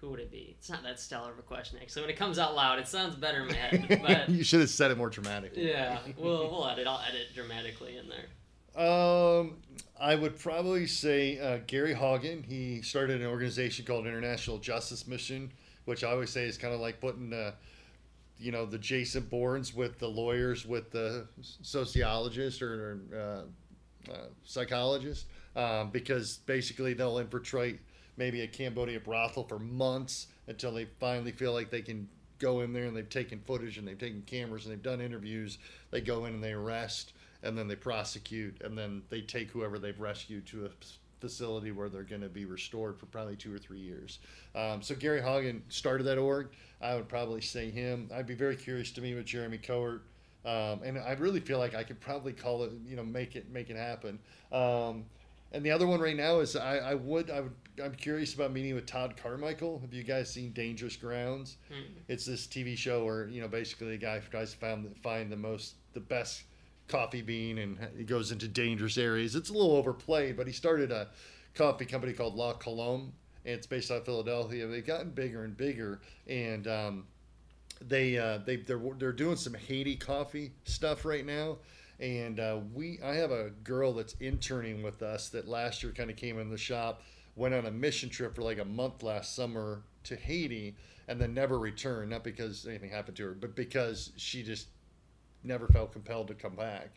who 0.00 0.10
would 0.10 0.20
it 0.20 0.30
be? 0.30 0.54
It's 0.56 0.70
not 0.70 0.84
that 0.84 1.00
stellar 1.00 1.32
of 1.32 1.38
a 1.40 1.42
question, 1.42 1.80
actually. 1.82 2.02
When 2.02 2.10
it 2.10 2.16
comes 2.16 2.38
out 2.38 2.54
loud, 2.54 2.78
it 2.78 2.86
sounds 2.86 3.16
better 3.16 3.40
in 3.40 3.48
my 3.48 3.54
head. 3.54 4.00
But 4.00 4.28
you 4.28 4.44
should 4.44 4.60
have 4.60 4.70
said 4.70 4.92
it 4.92 4.96
more 4.96 5.10
dramatically. 5.10 5.68
Yeah, 5.68 5.98
we'll, 6.16 6.48
we'll 6.52 6.68
edit. 6.68 6.86
I'll 6.86 7.02
edit 7.08 7.34
dramatically 7.34 7.96
in 7.96 8.08
there. 8.08 8.26
Um, 8.76 9.58
I 10.00 10.16
would 10.16 10.38
probably 10.38 10.86
say 10.86 11.38
uh, 11.38 11.58
Gary 11.66 11.94
Haugen. 11.94 12.44
He 12.44 12.82
started 12.82 13.20
an 13.20 13.26
organization 13.26 13.84
called 13.84 14.06
International 14.06 14.58
Justice 14.58 15.06
Mission, 15.06 15.52
which 15.84 16.02
I 16.02 16.10
always 16.10 16.30
say 16.30 16.44
is 16.46 16.58
kind 16.58 16.74
of 16.74 16.80
like 16.80 17.00
putting, 17.00 17.32
uh, 17.32 17.52
you 18.36 18.50
know, 18.50 18.66
the 18.66 18.78
Jason 18.78 19.24
Bournes 19.24 19.72
with 19.72 19.98
the 19.98 20.08
lawyers 20.08 20.66
with 20.66 20.90
the 20.90 21.28
sociologists 21.40 22.60
or 22.60 23.00
uh, 23.14 24.12
uh, 24.12 24.16
psychologist 24.44 25.26
um, 25.56 25.90
because 25.90 26.38
basically 26.38 26.92
they'll 26.94 27.18
infiltrate 27.18 27.80
maybe 28.16 28.42
a 28.42 28.46
Cambodia 28.46 29.00
brothel 29.00 29.44
for 29.44 29.58
months 29.58 30.26
until 30.48 30.72
they 30.72 30.86
finally 31.00 31.32
feel 31.32 31.52
like 31.52 31.70
they 31.70 31.80
can 31.80 32.08
go 32.38 32.60
in 32.60 32.72
there 32.72 32.84
and 32.84 32.96
they've 32.96 33.08
taken 33.08 33.40
footage 33.46 33.78
and 33.78 33.88
they've 33.88 33.98
taken 33.98 34.22
cameras 34.26 34.66
and 34.66 34.72
they've 34.72 34.82
done 34.82 35.00
interviews. 35.00 35.58
They 35.90 36.00
go 36.00 36.26
in 36.26 36.34
and 36.34 36.44
they 36.44 36.52
arrest 36.52 37.13
and 37.44 37.56
then 37.56 37.68
they 37.68 37.76
prosecute 37.76 38.60
and 38.62 38.76
then 38.76 39.02
they 39.10 39.20
take 39.20 39.50
whoever 39.50 39.78
they've 39.78 40.00
rescued 40.00 40.46
to 40.46 40.66
a 40.66 40.70
facility 41.20 41.70
where 41.70 41.88
they're 41.88 42.02
going 42.02 42.20
to 42.22 42.28
be 42.28 42.44
restored 42.44 42.98
for 42.98 43.06
probably 43.06 43.36
two 43.36 43.54
or 43.54 43.58
three 43.58 43.78
years. 43.78 44.18
Um, 44.54 44.82
so 44.82 44.94
Gary 44.94 45.20
Haugen 45.20 45.60
started 45.68 46.04
that 46.04 46.18
org. 46.18 46.48
I 46.82 46.94
would 46.96 47.08
probably 47.08 47.40
say 47.40 47.70
him. 47.70 48.10
I'd 48.12 48.26
be 48.26 48.34
very 48.34 48.56
curious 48.56 48.90
to 48.92 49.00
meet 49.00 49.14
with 49.14 49.26
Jeremy 49.26 49.58
Cowart. 49.58 50.00
Um, 50.44 50.82
and 50.84 50.98
I 50.98 51.12
really 51.12 51.40
feel 51.40 51.58
like 51.58 51.74
I 51.74 51.84
could 51.84 52.00
probably 52.00 52.32
call 52.32 52.64
it, 52.64 52.72
you 52.86 52.96
know, 52.96 53.04
make 53.04 53.36
it 53.36 53.50
make 53.50 53.70
it 53.70 53.76
happen. 53.76 54.18
Um, 54.52 55.06
and 55.52 55.64
the 55.64 55.70
other 55.70 55.86
one 55.86 56.00
right 56.00 56.16
now 56.16 56.40
is 56.40 56.56
I, 56.56 56.78
I 56.78 56.94
would 56.94 57.30
I 57.30 57.40
would 57.40 57.54
I'm 57.82 57.94
curious 57.94 58.34
about 58.34 58.52
meeting 58.52 58.74
with 58.74 58.84
Todd 58.86 59.14
Carmichael. 59.16 59.78
Have 59.80 59.94
you 59.94 60.02
guys 60.02 60.30
seen 60.30 60.52
Dangerous 60.52 60.96
Grounds? 60.96 61.56
Mm. 61.72 62.02
It's 62.08 62.26
this 62.26 62.46
TV 62.46 62.76
show 62.76 63.04
where 63.04 63.28
you 63.28 63.40
know 63.40 63.48
basically 63.48 63.94
a 63.94 63.96
guy 63.96 64.18
tries 64.18 64.52
to 64.52 64.58
find 64.58 64.94
find 65.02 65.32
the 65.32 65.36
most 65.36 65.76
the 65.94 66.00
best 66.00 66.42
coffee 66.88 67.22
bean 67.22 67.58
and 67.58 67.78
he 67.96 68.04
goes 68.04 68.32
into 68.32 68.48
dangerous 68.48 68.98
areas. 68.98 69.34
It's 69.34 69.50
a 69.50 69.52
little 69.52 69.76
overplayed, 69.76 70.36
but 70.36 70.46
he 70.46 70.52
started 70.52 70.90
a 70.92 71.08
coffee 71.54 71.86
company 71.86 72.12
called 72.12 72.34
La 72.34 72.52
Colombe. 72.54 73.12
And 73.46 73.54
it's 73.54 73.66
based 73.66 73.90
out 73.90 73.98
of 73.98 74.04
Philadelphia. 74.06 74.66
They've 74.66 74.86
gotten 74.86 75.10
bigger 75.10 75.44
and 75.44 75.54
bigger, 75.54 76.00
and 76.26 76.66
um, 76.66 77.06
they 77.78 78.16
uh, 78.16 78.38
they 78.38 78.56
they're, 78.56 78.80
they're 78.98 79.12
doing 79.12 79.36
some 79.36 79.52
Haiti 79.52 79.96
coffee 79.96 80.52
stuff 80.64 81.04
right 81.04 81.26
now 81.26 81.58
and 82.00 82.40
uh, 82.40 82.58
we 82.72 82.98
I 83.04 83.14
have 83.14 83.30
a 83.30 83.50
girl 83.62 83.92
that's 83.92 84.14
interning 84.20 84.82
with 84.82 85.02
us 85.02 85.28
that 85.30 85.48
last 85.48 85.82
year 85.82 85.92
kind 85.92 86.10
of 86.10 86.16
came 86.16 86.38
in 86.38 86.50
the 86.50 86.58
shop, 86.58 87.02
went 87.36 87.54
on 87.54 87.66
a 87.66 87.70
mission 87.70 88.08
trip 88.08 88.34
for 88.34 88.42
like 88.42 88.58
a 88.58 88.64
month 88.64 89.02
last 89.02 89.34
summer 89.34 89.82
to 90.04 90.16
Haiti, 90.16 90.76
and 91.08 91.20
then 91.20 91.34
never 91.34 91.58
returned. 91.58 92.10
Not 92.10 92.24
because 92.24 92.66
anything 92.66 92.90
happened 92.90 93.16
to 93.18 93.24
her, 93.24 93.32
but 93.32 93.54
because 93.54 94.12
she 94.16 94.42
just 94.42 94.66
never 95.44 95.66
felt 95.68 95.92
compelled 95.92 96.28
to 96.28 96.34
come 96.34 96.56
back. 96.56 96.90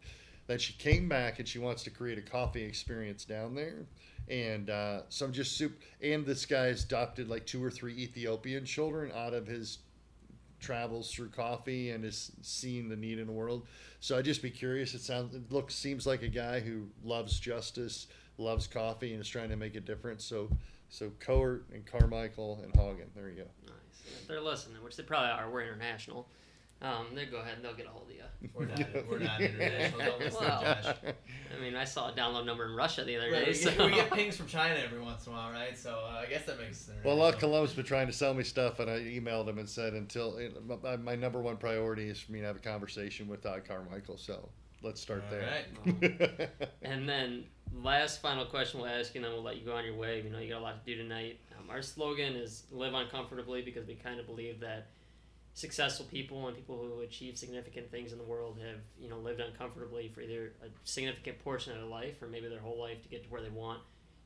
Then 0.48 0.60
she 0.60 0.74
came 0.74 1.10
back 1.10 1.40
and 1.40 1.48
she 1.48 1.60
wants 1.60 1.84
to 1.84 1.90
create 1.90 2.18
a 2.18 2.22
coffee 2.22 2.64
experience 2.64 3.26
down 3.26 3.54
there. 3.54 3.86
And 4.30 4.70
uh, 4.70 5.02
so 5.10 5.26
I'm 5.26 5.34
just 5.34 5.58
soup. 5.58 5.82
And 6.02 6.26
this 6.26 6.46
guy's 6.46 6.84
adopted 6.84 7.30
like 7.30 7.46
two 7.46 7.64
or 7.64 7.70
three 7.70 7.94
Ethiopian 7.98 8.66
children 8.66 9.12
out 9.16 9.34
of 9.34 9.48
his 9.48 9.80
travels 10.60 11.12
through 11.12 11.30
coffee 11.30 11.92
and 11.92 12.04
has 12.04 12.32
seen 12.42 12.90
the 12.90 12.96
need 12.96 13.20
in 13.20 13.28
the 13.28 13.34
world. 13.34 13.68
So 14.00 14.18
I'd 14.18 14.26
just 14.26 14.42
be 14.42 14.50
curious. 14.50 14.94
It 14.94 15.02
sounds, 15.02 15.36
it 15.36 15.52
looks, 15.52 15.76
seems 15.76 16.08
like 16.08 16.24
a 16.24 16.28
guy 16.28 16.60
who 16.60 16.88
loves 17.04 17.40
justice, 17.40 18.08
loves 18.38 18.68
coffee, 18.68 19.14
and 19.14 19.22
is 19.22 19.28
trying 19.28 19.50
to 19.50 19.56
make 19.56 19.76
a 19.76 19.82
difference. 19.82 20.24
So, 20.24 20.50
so 20.90 21.12
Cohort 21.20 21.66
and 21.74 21.86
Carmichael 21.86 22.62
and 22.64 22.76
Hagen. 22.76 23.10
There 23.16 23.30
you 23.30 23.36
go. 23.36 23.48
Nice. 23.66 24.26
They're 24.28 24.42
listening, 24.42 24.84
which 24.84 24.96
they 24.96 25.04
probably 25.04 25.32
are. 25.32 25.50
We're 25.50 25.64
international. 25.64 26.28
Um, 26.80 27.08
they 27.16 27.26
go 27.26 27.38
ahead 27.38 27.56
and 27.56 27.66
they'll 27.66 27.74
get 27.74 27.88
a 27.88 27.90
hold 27.90 28.08
of 28.08 28.16
you. 28.16 28.22
We're 28.54 28.66
not, 28.68 28.80
we're 29.10 29.18
not 29.18 29.42
international. 29.42 30.00
Don't 30.00 30.20
listen 30.20 30.42
Well, 30.46 30.60
to 30.60 30.66
Josh. 30.84 30.96
I 31.58 31.60
mean, 31.62 31.76
I 31.76 31.84
saw 31.84 32.10
a 32.10 32.12
download 32.14 32.46
number 32.46 32.66
in 32.66 32.76
Russia 32.76 33.04
the 33.04 33.18
other 33.18 33.32
Right, 33.32 33.46
day. 33.46 33.52
we, 33.52 33.58
get, 33.64 33.78
so. 33.78 33.86
we 33.88 33.92
get 33.94 34.12
pings 34.14 34.38
from 34.38 34.46
China 34.46 34.76
every 34.84 35.02
once 35.02 35.26
in 35.26 35.34
a 35.34 35.36
while, 35.36 35.52
right? 35.52 35.76
So 35.76 35.90
uh, 36.06 36.20
I 36.24 36.28
guess 36.28 36.46
that 36.46 36.60
makes 36.60 36.78
sense. 36.78 37.00
Well, 37.04 37.16
La 37.16 37.32
Colombe's 37.32 37.74
been 37.74 37.84
trying 37.86 38.06
to 38.08 38.14
sell 38.14 38.36
me 38.36 38.44
stuff, 38.44 38.80
and 38.80 38.92
I 38.92 39.00
emailed 39.00 39.48
him 39.48 39.58
and 39.58 39.68
said 39.68 39.94
until 39.94 40.40
my, 40.84 40.98
my 40.98 41.16
number 41.16 41.42
one 41.42 41.58
priority 41.58 42.10
is 42.10 42.20
for 42.20 42.32
me 42.32 42.42
to 42.42 42.46
have 42.46 42.58
a 42.58 42.60
conversation 42.60 43.28
with 43.28 43.42
Todd 43.42 43.64
Carmichael. 43.68 44.18
So 44.20 44.48
let's 44.84 45.02
start 45.02 45.24
All 45.32 45.94
there. 45.96 46.50
And 46.84 47.10
then 47.10 47.46
last 47.74 48.22
final 48.22 48.46
question 48.46 48.80
we'll 48.80 48.90
ask 48.90 49.16
you, 49.16 49.20
and 49.20 49.26
then 49.26 49.34
we'll 49.34 49.44
let 49.44 49.58
you 49.58 49.66
go 49.66 49.74
on 49.76 49.84
your 49.84 49.96
way. 49.96 50.22
You 50.22 50.30
know 50.30 50.38
you 50.38 50.50
got 50.50 50.60
a 50.60 50.64
lot 50.64 50.86
to 50.86 50.96
do 50.96 51.02
tonight. 51.02 51.40
Um, 51.60 51.72
our 51.72 51.82
slogan 51.82 52.36
is 52.36 52.64
"Live 52.72 52.94
uncomfortably" 52.94 53.64
because 53.64 53.88
we 53.88 53.96
kind 53.96 54.20
of 54.20 54.28
believe 54.28 54.60
that 54.60 54.88
successful 55.58 56.06
people 56.06 56.48
and 56.48 56.56
people 56.56 56.78
who 56.78 57.02
achieve 57.02 57.36
significant 57.36 57.90
things 57.90 58.12
in 58.12 58.20
the 58.20 58.24
world 58.24 58.60
have 58.64 58.78
you 59.00 59.10
know 59.10 59.18
lived 59.18 59.40
uncomfortably 59.40 60.08
for 60.08 60.22
either 60.22 60.54
a 60.64 60.68
significant 60.84 61.44
portion 61.44 61.74
of 61.74 61.80
their 61.80 61.88
life 61.88 62.22
or 62.22 62.28
maybe 62.28 62.48
their 62.48 62.60
whole 62.60 62.80
life 62.80 63.02
to 63.02 63.10
get 63.10 63.24
to 63.24 63.30
where 63.32 63.42
they 63.42 63.50
want. 63.50 63.80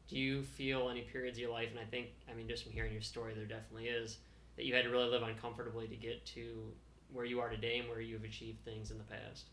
Do 0.10 0.18
you 0.18 0.44
feel 0.44 0.90
any 0.90 1.04
periods 1.04 1.38
of 1.38 1.42
your 1.44 1.52
life, 1.52 1.70
and 1.72 1.80
I 1.80 1.86
think 1.86 2.08
I 2.30 2.34
mean 2.34 2.50
just 2.50 2.64
from 2.64 2.74
hearing 2.74 2.92
your 2.92 3.02
story, 3.02 3.34
there 3.34 3.46
definitely 3.46 3.88
is 3.88 4.18
that 4.58 4.66
you 4.66 4.76
had 4.76 4.84
to 4.84 4.90
really 4.90 5.08
live 5.08 5.24
uncomfortably 5.24 5.88
to 5.88 5.96
get 5.96 6.26
to 6.26 6.66
where 7.14 7.24
you 7.24 7.40
are 7.40 7.50
today 7.50 7.80
and 7.80 7.88
where 7.88 8.02
you've 8.02 8.26
achieved 8.26 8.66
things 8.66 8.92
in 8.92 8.98
the 8.98 9.06
past. 9.06 9.46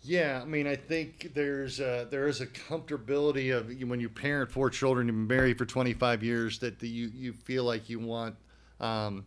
Yeah, 0.00 0.40
I 0.42 0.46
mean, 0.46 0.66
I 0.66 0.76
think 0.76 1.32
there's 1.34 1.78
a, 1.78 2.06
there 2.10 2.26
is 2.26 2.40
a 2.40 2.46
comfortability 2.46 3.54
of 3.54 3.70
when 3.86 4.00
you 4.00 4.08
parent 4.08 4.50
four 4.50 4.70
children, 4.70 5.10
and 5.10 5.18
you've 5.18 5.28
been 5.28 5.36
married 5.36 5.58
for 5.58 5.66
25 5.66 6.22
years, 6.22 6.58
that 6.60 6.78
the, 6.78 6.88
you 6.88 7.10
you 7.14 7.32
feel 7.34 7.64
like 7.64 7.90
you 7.90 7.98
want 7.98 8.36
um, 8.80 9.26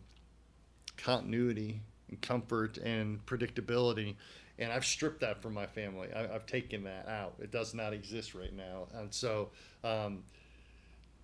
continuity 1.02 1.80
and 2.08 2.20
comfort 2.20 2.78
and 2.78 3.24
predictability, 3.26 4.14
and 4.58 4.72
I've 4.72 4.84
stripped 4.84 5.20
that 5.20 5.42
from 5.42 5.54
my 5.54 5.66
family. 5.66 6.08
I, 6.14 6.34
I've 6.34 6.46
taken 6.46 6.84
that 6.84 7.08
out. 7.08 7.34
It 7.40 7.50
does 7.50 7.74
not 7.74 7.92
exist 7.92 8.34
right 8.34 8.54
now, 8.54 8.88
and 8.94 9.12
so. 9.12 9.50
Um, 9.84 10.24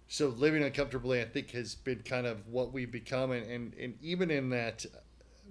so 0.09 0.29
living 0.29 0.63
uncomfortably, 0.63 1.21
I 1.21 1.25
think, 1.25 1.51
has 1.51 1.75
been 1.75 1.99
kind 1.99 2.29
of 2.29 2.47
what 2.47 2.73
we've 2.73 2.93
become, 2.93 3.33
and, 3.33 3.45
and, 3.51 3.75
and 3.75 3.95
even 4.01 4.31
in 4.31 4.51
that, 4.51 4.87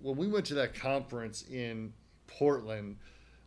when 0.01 0.15
we 0.15 0.27
went 0.27 0.45
to 0.45 0.53
that 0.53 0.73
conference 0.73 1.43
in 1.51 1.91
Portland, 2.27 2.95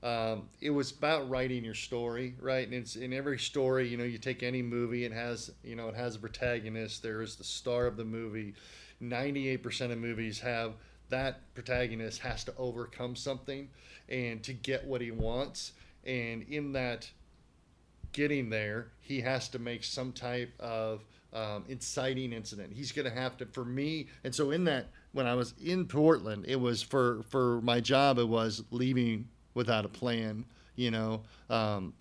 um, 0.02 0.48
it 0.60 0.70
was 0.70 0.92
about 0.92 1.28
writing 1.28 1.64
your 1.64 1.74
story, 1.74 2.34
right? 2.40 2.64
And 2.64 2.74
it's 2.74 2.94
in 2.94 3.12
every 3.12 3.38
story, 3.38 3.88
you 3.88 3.96
know, 3.96 4.04
you 4.04 4.18
take 4.18 4.42
any 4.42 4.62
movie, 4.62 5.04
it 5.04 5.12
has, 5.12 5.50
you 5.64 5.74
know, 5.74 5.88
it 5.88 5.96
has 5.96 6.16
a 6.16 6.18
protagonist. 6.18 7.02
There 7.02 7.22
is 7.22 7.36
the 7.36 7.44
star 7.44 7.86
of 7.86 7.96
the 7.96 8.04
movie. 8.04 8.54
Ninety-eight 9.00 9.62
percent 9.62 9.92
of 9.92 9.98
movies 9.98 10.40
have 10.40 10.74
that 11.10 11.54
protagonist 11.54 12.20
has 12.20 12.44
to 12.44 12.54
overcome 12.58 13.16
something 13.16 13.68
and 14.08 14.42
to 14.42 14.52
get 14.52 14.84
what 14.84 15.00
he 15.00 15.10
wants. 15.10 15.72
And 16.04 16.42
in 16.42 16.72
that 16.72 17.10
getting 18.12 18.50
there, 18.50 18.88
he 19.00 19.20
has 19.20 19.48
to 19.50 19.58
make 19.58 19.84
some 19.84 20.12
type 20.12 20.52
of 20.58 21.04
um, 21.32 21.64
inciting 21.68 22.32
incident. 22.32 22.72
He's 22.72 22.92
going 22.92 23.08
to 23.08 23.14
have 23.14 23.36
to, 23.38 23.46
for 23.46 23.64
me, 23.64 24.08
and 24.24 24.34
so 24.34 24.50
in 24.50 24.64
that, 24.64 24.88
when 25.12 25.26
I 25.26 25.34
was 25.34 25.54
in 25.62 25.86
Portland, 25.86 26.44
it 26.48 26.60
was 26.60 26.82
for 26.82 27.22
for 27.28 27.60
my 27.62 27.80
job. 27.80 28.18
It 28.18 28.28
was 28.28 28.64
leaving 28.70 29.28
without 29.54 29.84
a 29.84 29.88
plan. 29.88 30.44
You 30.76 30.90
know, 30.90 31.22
um, 31.50 31.94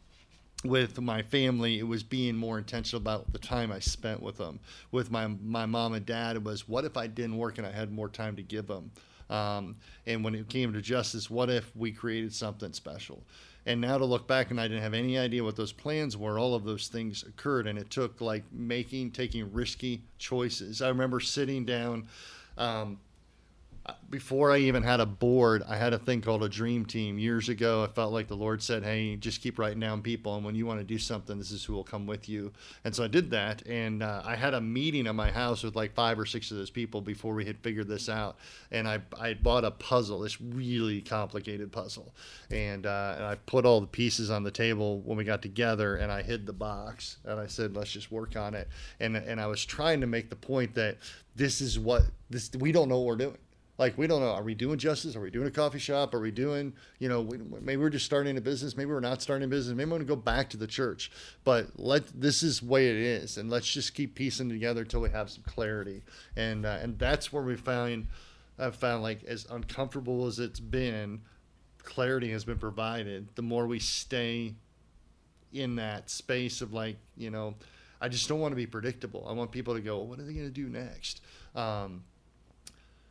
with 0.64 1.00
my 1.00 1.22
family, 1.22 1.80
it 1.80 1.88
was 1.88 2.04
being 2.04 2.36
more 2.36 2.58
intentional 2.58 3.02
about 3.02 3.32
the 3.32 3.40
time 3.40 3.72
I 3.72 3.80
spent 3.80 4.22
with 4.22 4.38
them. 4.38 4.60
With 4.92 5.12
my 5.12 5.28
my 5.28 5.66
mom 5.66 5.94
and 5.94 6.06
dad, 6.06 6.36
it 6.36 6.44
was 6.44 6.68
what 6.68 6.86
if 6.86 6.98
I 6.98 7.08
didn't 7.08 7.38
work 7.38 7.58
and 7.58 7.68
I 7.68 7.72
had 7.72 7.92
more 7.92 8.10
time 8.10 8.36
to 8.38 8.42
give 8.42 8.68
them. 8.68 8.92
Um, 9.30 9.76
and 10.06 10.24
when 10.24 10.36
it 10.36 10.48
came 10.50 10.74
to 10.74 10.82
justice, 10.82 11.30
what 11.30 11.50
if 11.50 11.76
we 11.76 11.92
created 11.92 12.34
something 12.34 12.74
special? 12.74 13.24
And 13.66 13.82
now 13.82 13.98
to 13.98 14.06
look 14.06 14.28
back 14.28 14.50
and 14.50 14.62
I 14.62 14.68
didn't 14.70 14.84
have 14.84 14.94
any 14.94 15.18
idea 15.18 15.44
what 15.44 15.58
those 15.58 15.74
plans 15.74 16.16
were, 16.16 16.40
all 16.40 16.56
of 16.56 16.64
those 16.64 16.88
things 16.88 17.24
occurred. 17.24 17.68
And 17.68 17.78
it 17.78 17.90
took 17.90 18.22
like 18.22 18.46
making, 18.54 19.12
taking 19.12 19.52
risky 19.52 20.04
choices. 20.18 20.82
I 20.82 20.88
remember 20.88 21.20
sitting 21.20 21.66
down 21.66 22.08
um, 22.58 22.98
before 24.10 24.52
I 24.52 24.60
even 24.60 24.84
had 24.84 25.00
a 25.00 25.06
board, 25.06 25.64
I 25.68 25.76
had 25.76 25.94
a 25.94 26.00
thing 26.00 26.22
called 26.22 26.44
a 26.44 26.50
dream 26.50 26.86
team 26.86 27.20
years 27.20 27.50
ago. 27.50 27.84
I 27.84 27.88
felt 27.88 28.14
like 28.14 28.28
the 28.28 28.36
Lord 28.36 28.62
said, 28.62 28.84
Hey, 28.84 29.16
just 29.18 29.42
keep 29.42 29.60
writing 29.60 29.80
down 29.80 30.02
people. 30.02 30.36
And 30.36 30.46
when 30.46 30.56
you 30.56 30.66
want 30.66 30.80
to 30.80 30.86
do 30.86 30.98
something, 30.98 31.38
this 31.38 31.52
is 31.52 31.64
who 31.64 31.74
will 31.74 31.84
come 31.84 32.06
with 32.06 32.30
you. 32.30 32.52
And 32.84 32.96
so 32.96 33.04
I 33.04 33.08
did 33.08 33.30
that. 33.32 33.66
And 33.68 34.04
uh, 34.04 34.22
I 34.26 34.36
had 34.36 34.54
a 34.54 34.62
meeting 34.62 35.08
at 35.08 35.16
my 35.16 35.32
house 35.32 35.64
with 35.64 35.76
like 35.76 35.94
five 35.94 36.18
or 36.18 36.26
six 36.26 36.52
of 36.52 36.58
those 36.58 36.70
people 36.70 37.02
before 37.02 37.34
we 37.34 37.46
had 37.46 37.60
figured 37.60 37.88
this 37.88 38.08
out. 38.08 38.38
And 38.72 38.88
I, 38.88 39.02
I 39.20 39.34
bought 39.34 39.66
a 39.66 39.72
puzzle, 39.72 40.20
this 40.20 40.40
really 40.40 41.02
complicated 41.02 41.72
puzzle. 41.72 42.14
And, 42.50 42.86
uh, 42.86 43.16
and 43.18 43.26
I 43.26 43.36
put 43.36 43.66
all 43.66 43.82
the 43.82 43.88
pieces 43.88 44.32
on 44.32 44.44
the 44.44 44.52
table 44.52 45.02
when 45.02 45.18
we 45.18 45.26
got 45.26 45.42
together 45.42 45.98
and 45.98 46.12
I 46.12 46.22
hid 46.22 46.46
the 46.46 46.54
box. 46.54 47.18
And 47.26 47.40
I 47.40 47.48
said, 47.48 47.76
let's 47.76 47.92
just 47.92 48.12
work 48.12 48.38
on 48.38 48.54
it. 48.54 48.70
And, 49.00 49.18
and 49.18 49.42
I 49.42 49.48
was 49.48 49.66
trying 49.66 50.02
to 50.02 50.08
make 50.08 50.30
the 50.30 50.36
point 50.36 50.76
that 50.76 50.98
this 51.36 51.62
is 51.62 51.78
what 51.78 52.04
this, 52.30 52.50
we 52.58 52.72
don't 52.72 52.90
know 52.90 53.00
what 53.00 53.08
we're 53.08 53.16
doing 53.16 53.38
like 53.78 53.98
we 53.98 54.08
don't 54.08 54.22
know 54.22 54.32
are 54.32 54.44
we 54.44 54.56
doing 54.56 54.78
justice? 54.78 55.16
Are 55.16 55.22
we 55.22 55.32
doing 55.32 55.48
a 55.48 55.52
coffee 55.52 55.80
shop? 55.80 56.14
Are 56.14 56.20
we 56.20 56.32
doing 56.32 56.74
you 57.00 57.10
know 57.10 57.22
we, 57.22 57.38
maybe 57.38 57.78
we're 57.78 57.90
just 57.90 58.06
starting 58.06 58.38
a 58.38 58.42
business 58.42 58.76
maybe 58.76 58.92
we're 58.92 59.00
not 59.00 59.22
starting 59.22 59.46
a 59.46 59.48
business 59.48 59.76
maybe 59.76 59.90
we're 59.90 59.98
going 59.98 60.08
to 60.08 60.16
go 60.16 60.22
back 60.22 60.50
to 60.52 60.58
the 60.58 60.68
church. 60.68 61.12
But 61.44 61.80
let 61.80 62.20
this 62.20 62.44
is 62.44 62.60
the 62.62 62.68
way 62.68 62.90
it 62.90 62.98
is 62.98 63.38
and 63.38 63.50
let's 63.50 63.72
just 63.72 63.94
keep 63.94 64.16
piecing 64.16 64.50
together 64.50 64.82
until 64.82 65.02
we 65.02 65.10
have 65.10 65.30
some 65.30 65.44
clarity. 65.44 66.04
And 66.36 66.66
uh, 66.66 66.80
and 66.82 66.98
that's 66.98 67.32
where 67.32 67.44
we 67.44 67.56
found 67.56 68.08
i've 68.60 68.76
found 68.76 69.04
like 69.04 69.24
as 69.26 69.46
uncomfortable 69.50 70.26
as 70.26 70.40
it's 70.40 70.60
been 70.60 71.22
clarity 71.84 72.32
has 72.32 72.44
been 72.44 72.58
provided 72.58 73.28
the 73.36 73.42
more 73.42 73.68
we 73.68 73.80
stay 73.80 74.54
in 75.54 75.76
that 75.76 76.10
space 76.10 76.62
of 76.62 76.74
like 76.74 76.98
you 77.16 77.30
know 77.30 77.56
i 78.02 78.10
just 78.10 78.28
don't 78.28 78.40
want 78.40 78.52
to 78.52 78.56
be 78.56 78.68
predictable. 78.68 79.26
I 79.28 79.34
want 79.34 79.52
people 79.52 79.74
to 79.74 79.82
go 79.82 80.00
what 80.00 80.20
are 80.20 80.24
they 80.24 80.34
going 80.34 80.46
to 80.46 80.52
do 80.52 80.68
next? 80.70 81.22
Um, 81.56 82.04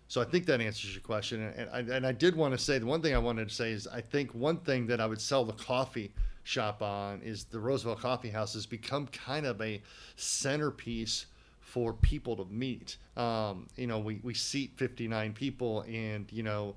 so 0.09 0.21
I 0.21 0.25
think 0.25 0.47
that 0.47 0.61
answers 0.61 0.95
your 0.95 1.03
question. 1.03 1.53
And 1.57 1.71
I, 1.73 1.97
and 1.97 2.07
I 2.07 2.13
did 2.13 2.37
want 2.37 2.53
to 2.53 2.59
say 2.59 2.79
the 2.79 2.87
one 2.87 3.03
thing 3.03 3.15
I 3.15 3.19
wanted 3.19 3.49
to 3.49 3.55
say 3.55 3.73
is 3.73 3.87
I 3.87 4.01
think 4.01 4.35
one 4.35 4.59
thing 4.59 4.87
that 4.87 5.01
I 5.01 5.07
would 5.07 5.21
sell 5.21 5.45
the 5.45 5.53
coffee 5.53 6.13
shop 6.45 6.81
on 6.81 7.21
is 7.23 7.45
the 7.45 7.59
Roosevelt 7.59 8.01
Coffee 8.01 8.31
House 8.31 8.55
has 8.55 8.67
become 8.67 9.09
kind 9.09 9.47
of 9.47 9.61
a 9.61 9.83
centerpiece 10.15 11.27
for 11.61 11.93
people 11.93 12.37
to 12.37 12.45
meet. 12.45 12.97
Um, 13.17 13.67
you 13.77 13.89
know, 13.89 13.99
we, 13.99 14.21
we 14.23 14.33
seat 14.33 14.73
59 14.77 15.33
people, 15.33 15.83
and, 15.83 16.31
you 16.31 16.45
know, 16.45 16.77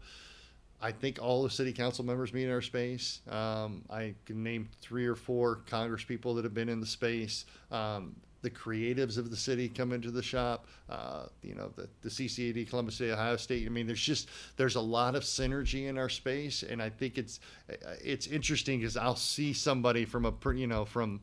I 0.81 0.91
think 0.91 1.19
all 1.21 1.43
the 1.43 1.49
city 1.49 1.71
council 1.73 2.03
members 2.03 2.33
meet 2.33 2.45
in 2.45 2.51
our 2.51 2.61
space. 2.61 3.21
Um, 3.29 3.83
I 3.89 4.15
can 4.25 4.43
name 4.43 4.69
three 4.81 5.05
or 5.05 5.15
four 5.15 5.57
Congress 5.67 6.03
people 6.03 6.33
that 6.35 6.45
have 6.45 6.53
been 6.53 6.69
in 6.69 6.79
the 6.79 6.87
space. 6.87 7.45
Um, 7.69 8.15
the 8.41 8.49
creatives 8.49 9.17
of 9.17 9.29
the 9.29 9.37
city 9.37 9.67
come 9.67 9.91
into 9.91 10.11
the 10.11 10.23
shop. 10.23 10.65
Uh, 10.89 11.25
you 11.43 11.55
know, 11.55 11.71
the, 11.75 11.89
the 12.01 12.09
CCAD, 12.09 12.69
Columbus 12.69 12.95
City, 12.95 13.11
Ohio 13.11 13.35
State. 13.35 13.65
I 13.65 13.69
mean, 13.69 13.87
there's 13.87 14.01
just 14.01 14.29
there's 14.57 14.75
a 14.75 14.81
lot 14.81 15.15
of 15.15 15.23
synergy 15.23 15.87
in 15.87 15.97
our 15.97 16.09
space, 16.09 16.63
and 16.63 16.81
I 16.81 16.89
think 16.89 17.17
it's 17.17 17.39
it's 18.03 18.27
interesting 18.27 18.79
because 18.79 18.97
I'll 18.97 19.15
see 19.15 19.53
somebody 19.53 20.05
from 20.05 20.25
a 20.25 20.33
you 20.53 20.67
know 20.67 20.85
from 20.85 21.21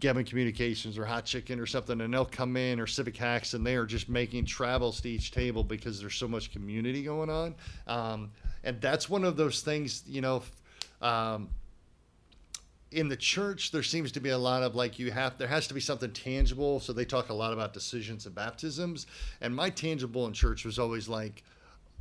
Geben 0.00 0.26
Communications 0.26 0.98
or 0.98 1.06
Hot 1.06 1.24
Chicken 1.24 1.58
or 1.58 1.66
something, 1.66 2.00
and 2.00 2.12
they'll 2.12 2.24
come 2.24 2.56
in 2.56 2.80
or 2.80 2.86
Civic 2.86 3.16
Hacks, 3.16 3.54
and 3.54 3.66
they 3.66 3.76
are 3.76 3.86
just 3.86 4.08
making 4.08 4.44
travels 4.44 5.00
to 5.00 5.08
each 5.08 5.30
table 5.30 5.64
because 5.64 6.00
there's 6.00 6.16
so 6.16 6.28
much 6.28 6.52
community 6.52 7.02
going 7.02 7.30
on. 7.30 7.54
Um, 7.86 8.30
and 8.62 8.80
that's 8.80 9.08
one 9.08 9.24
of 9.24 9.36
those 9.36 9.62
things, 9.62 10.02
you 10.06 10.20
know. 10.20 10.42
Um, 11.00 11.48
in 12.92 13.08
the 13.08 13.16
church, 13.16 13.72
there 13.72 13.82
seems 13.82 14.12
to 14.12 14.20
be 14.20 14.30
a 14.30 14.38
lot 14.38 14.62
of 14.62 14.74
like 14.74 14.98
you 14.98 15.10
have 15.10 15.38
there 15.38 15.48
has 15.48 15.66
to 15.68 15.74
be 15.74 15.80
something 15.80 16.12
tangible. 16.12 16.80
So 16.80 16.92
they 16.92 17.04
talk 17.04 17.28
a 17.28 17.34
lot 17.34 17.52
about 17.52 17.72
decisions 17.72 18.26
and 18.26 18.34
baptisms. 18.34 19.06
And 19.40 19.54
my 19.54 19.70
tangible 19.70 20.26
in 20.26 20.32
church 20.32 20.64
was 20.64 20.78
always 20.78 21.08
like, 21.08 21.42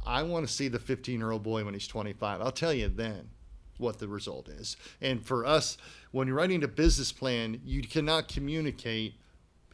I 0.05 0.23
want 0.23 0.47
to 0.47 0.53
see 0.53 0.67
the 0.67 0.79
15 0.79 1.19
year 1.19 1.31
old 1.31 1.43
boy 1.43 1.65
when 1.65 1.73
he's 1.73 1.87
25. 1.87 2.41
I'll 2.41 2.51
tell 2.51 2.73
you 2.73 2.89
then 2.89 3.29
what 3.77 3.99
the 3.99 4.07
result 4.07 4.47
is. 4.47 4.77
And 5.01 5.25
for 5.25 5.45
us, 5.45 5.77
when 6.11 6.27
you're 6.27 6.37
writing 6.37 6.63
a 6.63 6.67
business 6.67 7.11
plan, 7.11 7.59
you 7.65 7.81
cannot 7.81 8.27
communicate 8.27 9.15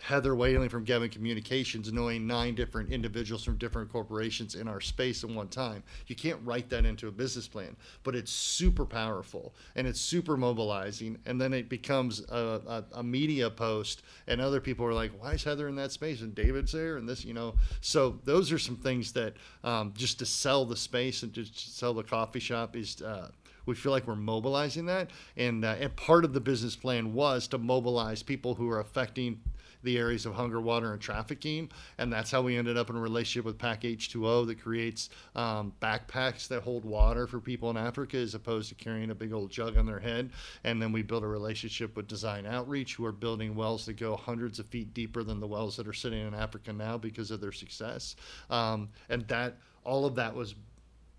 Heather 0.01 0.35
Whaling 0.35 0.69
from 0.69 0.85
Geben 0.85 1.11
Communications 1.11 1.91
knowing 1.93 2.25
nine 2.25 2.55
different 2.55 2.91
individuals 2.91 3.43
from 3.43 3.57
different 3.57 3.91
corporations 3.91 4.55
in 4.55 4.67
our 4.67 4.81
space 4.81 5.23
at 5.23 5.29
one 5.29 5.47
time. 5.47 5.83
You 6.07 6.15
can't 6.15 6.39
write 6.43 6.69
that 6.71 6.85
into 6.85 7.07
a 7.07 7.11
business 7.11 7.47
plan, 7.47 7.75
but 8.03 8.15
it's 8.15 8.31
super 8.31 8.85
powerful 8.85 9.53
and 9.75 9.87
it's 9.87 10.01
super 10.01 10.37
mobilizing. 10.37 11.19
And 11.25 11.39
then 11.39 11.53
it 11.53 11.69
becomes 11.69 12.21
a, 12.29 12.61
a, 12.93 12.99
a 12.99 13.03
media 13.03 13.49
post, 13.49 14.01
and 14.27 14.41
other 14.41 14.59
people 14.59 14.85
are 14.85 14.93
like, 14.93 15.11
why 15.21 15.33
is 15.33 15.43
Heather 15.43 15.67
in 15.67 15.75
that 15.75 15.91
space? 15.91 16.21
And 16.21 16.33
David's 16.33 16.71
there, 16.71 16.97
and 16.97 17.07
this, 17.07 17.23
you 17.23 17.33
know. 17.33 17.55
So 17.81 18.19
those 18.23 18.51
are 18.51 18.59
some 18.59 18.77
things 18.77 19.11
that 19.13 19.35
um, 19.63 19.93
just 19.95 20.19
to 20.19 20.25
sell 20.25 20.65
the 20.65 20.75
space 20.75 21.21
and 21.23 21.33
to 21.35 21.45
sell 21.45 21.93
the 21.93 22.03
coffee 22.03 22.39
shop 22.39 22.75
is. 22.75 23.01
Uh, 23.01 23.29
we 23.67 23.75
feel 23.75 23.91
like 23.91 24.07
we're 24.07 24.15
mobilizing 24.15 24.87
that, 24.87 25.11
and 25.37 25.63
uh, 25.63 25.75
and 25.79 25.95
part 25.95 26.25
of 26.25 26.33
the 26.33 26.39
business 26.39 26.75
plan 26.75 27.13
was 27.13 27.47
to 27.49 27.59
mobilize 27.59 28.23
people 28.23 28.55
who 28.55 28.67
are 28.69 28.79
affecting 28.79 29.39
the 29.83 29.97
areas 29.97 30.25
of 30.25 30.33
hunger, 30.33 30.61
water, 30.61 30.93
and 30.93 31.01
trafficking. 31.01 31.69
And 31.97 32.11
that's 32.11 32.31
how 32.31 32.41
we 32.41 32.57
ended 32.57 32.77
up 32.77 32.89
in 32.89 32.95
a 32.95 32.99
relationship 32.99 33.45
with 33.45 33.57
Pack 33.57 33.81
H2O 33.81 34.47
that 34.47 34.61
creates 34.61 35.09
um, 35.35 35.73
backpacks 35.81 36.47
that 36.49 36.63
hold 36.63 36.85
water 36.85 37.27
for 37.27 37.39
people 37.39 37.69
in 37.69 37.77
Africa 37.77 38.17
as 38.17 38.35
opposed 38.35 38.69
to 38.69 38.75
carrying 38.75 39.11
a 39.11 39.15
big 39.15 39.33
old 39.33 39.51
jug 39.51 39.77
on 39.77 39.85
their 39.85 39.99
head. 39.99 40.31
And 40.63 40.81
then 40.81 40.91
we 40.91 41.01
built 41.01 41.23
a 41.23 41.27
relationship 41.27 41.95
with 41.95 42.07
Design 42.07 42.45
Outreach, 42.45 42.95
who 42.95 43.05
are 43.05 43.11
building 43.11 43.55
wells 43.55 43.85
that 43.85 43.93
go 43.93 44.15
hundreds 44.15 44.59
of 44.59 44.65
feet 44.67 44.93
deeper 44.93 45.23
than 45.23 45.39
the 45.39 45.47
wells 45.47 45.77
that 45.77 45.87
are 45.87 45.93
sitting 45.93 46.25
in 46.25 46.33
Africa 46.33 46.73
now 46.73 46.97
because 46.97 47.31
of 47.31 47.41
their 47.41 47.51
success. 47.51 48.15
Um, 48.49 48.89
and 49.09 49.27
that 49.27 49.57
all 49.83 50.05
of 50.05 50.15
that 50.15 50.35
was 50.35 50.55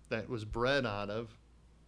that 0.09 0.29
was 0.29 0.45
bred 0.45 0.85
out 0.85 1.09
of 1.09 1.29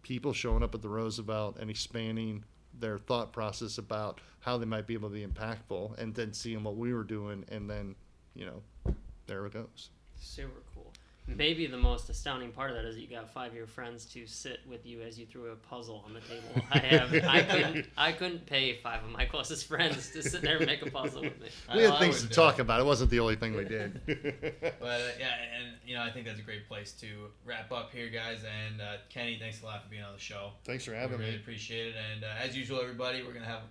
people 0.02 0.32
showing 0.32 0.62
up 0.62 0.74
at 0.74 0.82
the 0.82 0.88
Roosevelt 0.88 1.56
and 1.58 1.70
expanding 1.70 2.44
their 2.78 2.98
thought 2.98 3.32
process 3.32 3.78
about 3.78 4.20
how 4.40 4.58
they 4.58 4.66
might 4.66 4.86
be 4.86 4.94
able 4.94 5.08
to 5.08 5.14
be 5.14 5.26
impactful 5.26 5.98
and 5.98 6.14
then 6.14 6.32
seeing 6.32 6.62
what 6.62 6.76
we 6.76 6.92
were 6.92 7.04
doing 7.04 7.44
and 7.48 7.68
then 7.68 7.94
you 8.34 8.46
know 8.46 8.94
there 9.26 9.44
it 9.46 9.52
goes. 9.52 9.90
Super 10.18 10.62
cool 10.74 10.92
maybe 11.26 11.66
the 11.66 11.76
most 11.76 12.08
astounding 12.08 12.52
part 12.52 12.70
of 12.70 12.76
that 12.76 12.84
is 12.84 12.94
that 12.94 13.00
you 13.00 13.08
got 13.08 13.32
five 13.32 13.50
of 13.50 13.56
your 13.56 13.66
friends 13.66 14.04
to 14.04 14.26
sit 14.26 14.60
with 14.68 14.86
you 14.86 15.00
as 15.02 15.18
you 15.18 15.26
threw 15.26 15.50
a 15.50 15.56
puzzle 15.56 16.04
on 16.06 16.14
the 16.14 16.20
table. 16.20 16.66
I 16.70 16.78
have 16.78 17.12
i 17.24 17.42
couldn't 17.42 17.86
i 17.96 18.12
couldn't 18.12 18.46
pay 18.46 18.74
five 18.74 19.02
of 19.02 19.10
my 19.10 19.24
closest 19.24 19.66
friends 19.66 20.10
to 20.12 20.22
sit 20.22 20.42
there 20.42 20.58
and 20.58 20.66
make 20.66 20.82
a 20.86 20.90
puzzle 20.90 21.22
with 21.22 21.40
me. 21.40 21.48
We 21.74 21.82
had 21.82 21.98
things 21.98 22.22
to 22.22 22.28
talk 22.28 22.58
it. 22.58 22.62
about. 22.62 22.80
It 22.80 22.86
wasn't 22.86 23.10
the 23.10 23.20
only 23.20 23.36
thing 23.36 23.56
we 23.56 23.64
did. 23.64 24.00
But 24.80 25.00
uh, 25.00 25.08
yeah 25.18 25.34
and 25.58 25.74
you 25.84 25.96
know 25.96 26.02
i 26.02 26.10
think 26.10 26.26
that's 26.26 26.38
a 26.38 26.42
great 26.42 26.68
place 26.68 26.92
to 27.00 27.06
wrap 27.44 27.72
up 27.72 27.90
here 27.92 28.08
guys. 28.08 28.44
And 28.44 28.80
uh, 28.80 28.96
kenny 29.08 29.38
thanks 29.40 29.62
a 29.62 29.66
lot 29.66 29.82
for 29.82 29.88
being 29.90 30.02
on 30.02 30.12
the 30.12 30.20
show. 30.20 30.50
Thanks 30.64 30.84
for 30.84 30.94
having 30.94 31.18
we 31.18 31.24
really 31.24 31.36
me. 31.36 31.42
appreciate 31.42 31.88
it. 31.88 31.94
And 32.12 32.24
uh, 32.24 32.28
as 32.42 32.56
usual 32.56 32.80
everybody 32.80 33.22
we're 33.22 33.32
gonna 33.32 33.46
have 33.46 33.62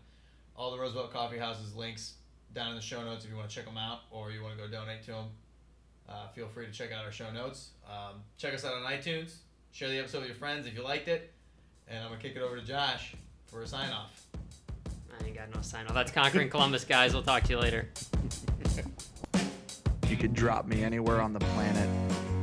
all 0.55 0.71
the 0.71 0.79
Roosevelt 0.79 1.11
Coffee 1.11 1.37
House's 1.37 1.75
links 1.75 2.13
down 2.53 2.69
in 2.69 2.75
the 2.75 2.81
show 2.81 3.03
notes 3.03 3.25
if 3.25 3.31
you 3.31 3.35
want 3.37 3.49
to 3.49 3.55
check 3.55 3.65
them 3.65 3.77
out 3.77 3.99
or 4.11 4.31
you 4.31 4.41
want 4.41 4.57
to 4.57 4.63
go 4.63 4.69
donate 4.69 5.03
to 5.03 5.11
them. 5.11 5.25
Uh, 6.07 6.27
feel 6.33 6.47
free 6.47 6.65
to 6.65 6.71
check 6.71 6.91
out 6.91 7.03
our 7.03 7.11
show 7.11 7.31
notes. 7.31 7.71
Um, 7.87 8.21
check 8.37 8.53
us 8.53 8.63
out 8.63 8.73
on 8.73 8.83
iTunes. 8.83 9.35
Share 9.71 9.89
the 9.89 9.99
episode 9.99 10.19
with 10.19 10.27
your 10.27 10.37
friends 10.37 10.67
if 10.67 10.75
you 10.75 10.83
liked 10.83 11.07
it. 11.07 11.33
And 11.87 11.99
I'm 11.99 12.09
going 12.09 12.19
to 12.19 12.27
kick 12.27 12.35
it 12.35 12.41
over 12.41 12.55
to 12.55 12.65
Josh 12.65 13.15
for 13.47 13.61
a 13.61 13.67
sign 13.67 13.91
off. 13.91 14.25
I 15.19 15.25
ain't 15.25 15.35
got 15.35 15.53
no 15.53 15.61
sign 15.61 15.85
off. 15.87 15.93
That's 15.93 16.11
Conquering 16.11 16.49
Columbus, 16.49 16.83
guys. 16.83 17.13
We'll 17.13 17.23
talk 17.23 17.43
to 17.43 17.49
you 17.51 17.59
later. 17.59 17.89
you 20.09 20.17
could 20.17 20.33
drop 20.33 20.65
me 20.65 20.83
anywhere 20.83 21.21
on 21.21 21.33
the 21.33 21.39
planet 21.39 21.89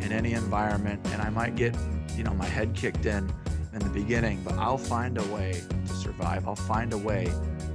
in 0.03 0.13
any 0.13 0.33
environment, 0.33 1.01
and 1.13 1.23
I 1.23 1.31
might 1.31 1.57
get, 1.57 1.77
you 2.17 2.25
know, 2.25 2.35
my 2.35 2.47
head 2.47 2.75
kicked 2.75 3.07
in 3.07 3.33
in 3.73 3.79
the 3.79 3.91
beginning, 3.91 4.43
but 4.45 4.55
I'll 4.55 4.79
find 4.79 5.17
a 5.19 5.25
way 5.25 5.63
to 5.87 5.93
survive. 5.95 6.47
I'll 6.47 6.55
find 6.55 6.93
a 6.93 6.99
way 6.99 7.33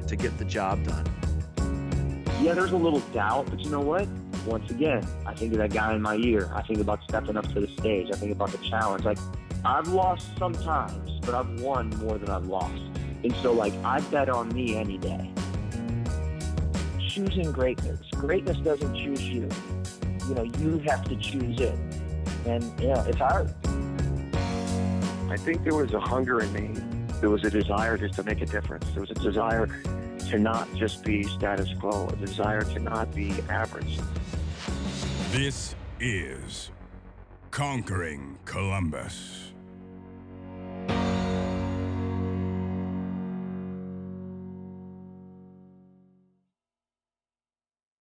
to 0.08 0.16
get 0.16 0.38
the 0.38 0.46
job 0.46 0.84
done. 0.86 1.06
Yeah, 2.40 2.54
there's 2.54 2.72
a 2.72 2.78
little 2.78 3.00
doubt, 3.14 3.48
but 3.50 3.60
you 3.62 3.72
know 3.72 3.82
what? 3.82 4.08
Once 4.46 4.70
again, 4.70 5.06
I 5.26 5.34
think 5.34 5.54
of 5.54 5.58
that 5.58 5.74
guy 5.74 5.96
in 5.96 6.02
my 6.04 6.16
ear. 6.16 6.50
I 6.54 6.62
think 6.62 6.80
about 6.80 7.02
stepping 7.04 7.36
up 7.36 7.52
to 7.54 7.60
the 7.60 7.68
stage. 7.80 8.10
I 8.14 8.16
think 8.16 8.32
about 8.32 8.52
the 8.52 8.60
challenge. 8.60 9.06
Like, 9.06 9.18
I've 9.66 9.88
lost 9.88 10.28
sometimes, 10.38 11.20
but 11.22 11.34
I've 11.34 11.60
won 11.62 11.90
more 11.98 12.20
than 12.20 12.30
I've 12.30 12.46
lost. 12.46 12.82
And 13.24 13.36
so, 13.42 13.52
like, 13.54 13.74
I 13.84 14.02
bet 14.02 14.30
on 14.30 14.54
me 14.54 14.76
any 14.76 15.00
day. 15.00 15.32
Choosing 17.00 17.52
greatness. 17.52 18.00
Greatness 18.12 18.58
doesn't 18.60 18.96
choose 18.96 19.22
you. 19.22 19.50
You 20.30 20.36
know, 20.36 20.44
you 20.44 20.78
have 20.88 21.04
to 21.06 21.16
choose 21.16 21.60
it. 21.60 21.76
And, 22.46 22.64
yeah, 22.80 23.04
it's 23.08 23.18
hard. 23.18 23.52
I 25.30 25.38
think 25.38 25.64
there 25.64 25.76
was 25.76 25.92
a 25.94 26.00
hunger 26.00 26.42
in 26.42 26.54
me. 26.54 26.80
There 27.20 27.32
was 27.32 27.44
a 27.44 27.50
desire 27.50 27.98
just 27.98 28.14
to 28.14 28.24
make 28.24 28.42
a 28.42 28.46
difference. 28.46 28.86
There 28.92 29.02
was 29.02 29.10
a 29.10 29.16
desire 29.16 29.66
to 30.30 30.40
not 30.40 30.68
just 30.76 31.04
be 31.04 31.24
status 31.24 31.70
quo, 31.80 32.08
a 32.08 32.16
desire 32.18 32.62
to 32.62 32.80
not 32.80 33.14
be 33.16 33.34
average. 33.50 33.98
This 35.32 35.76
is 36.00 36.72
Conquering 37.52 38.38
Columbus. 38.46 39.47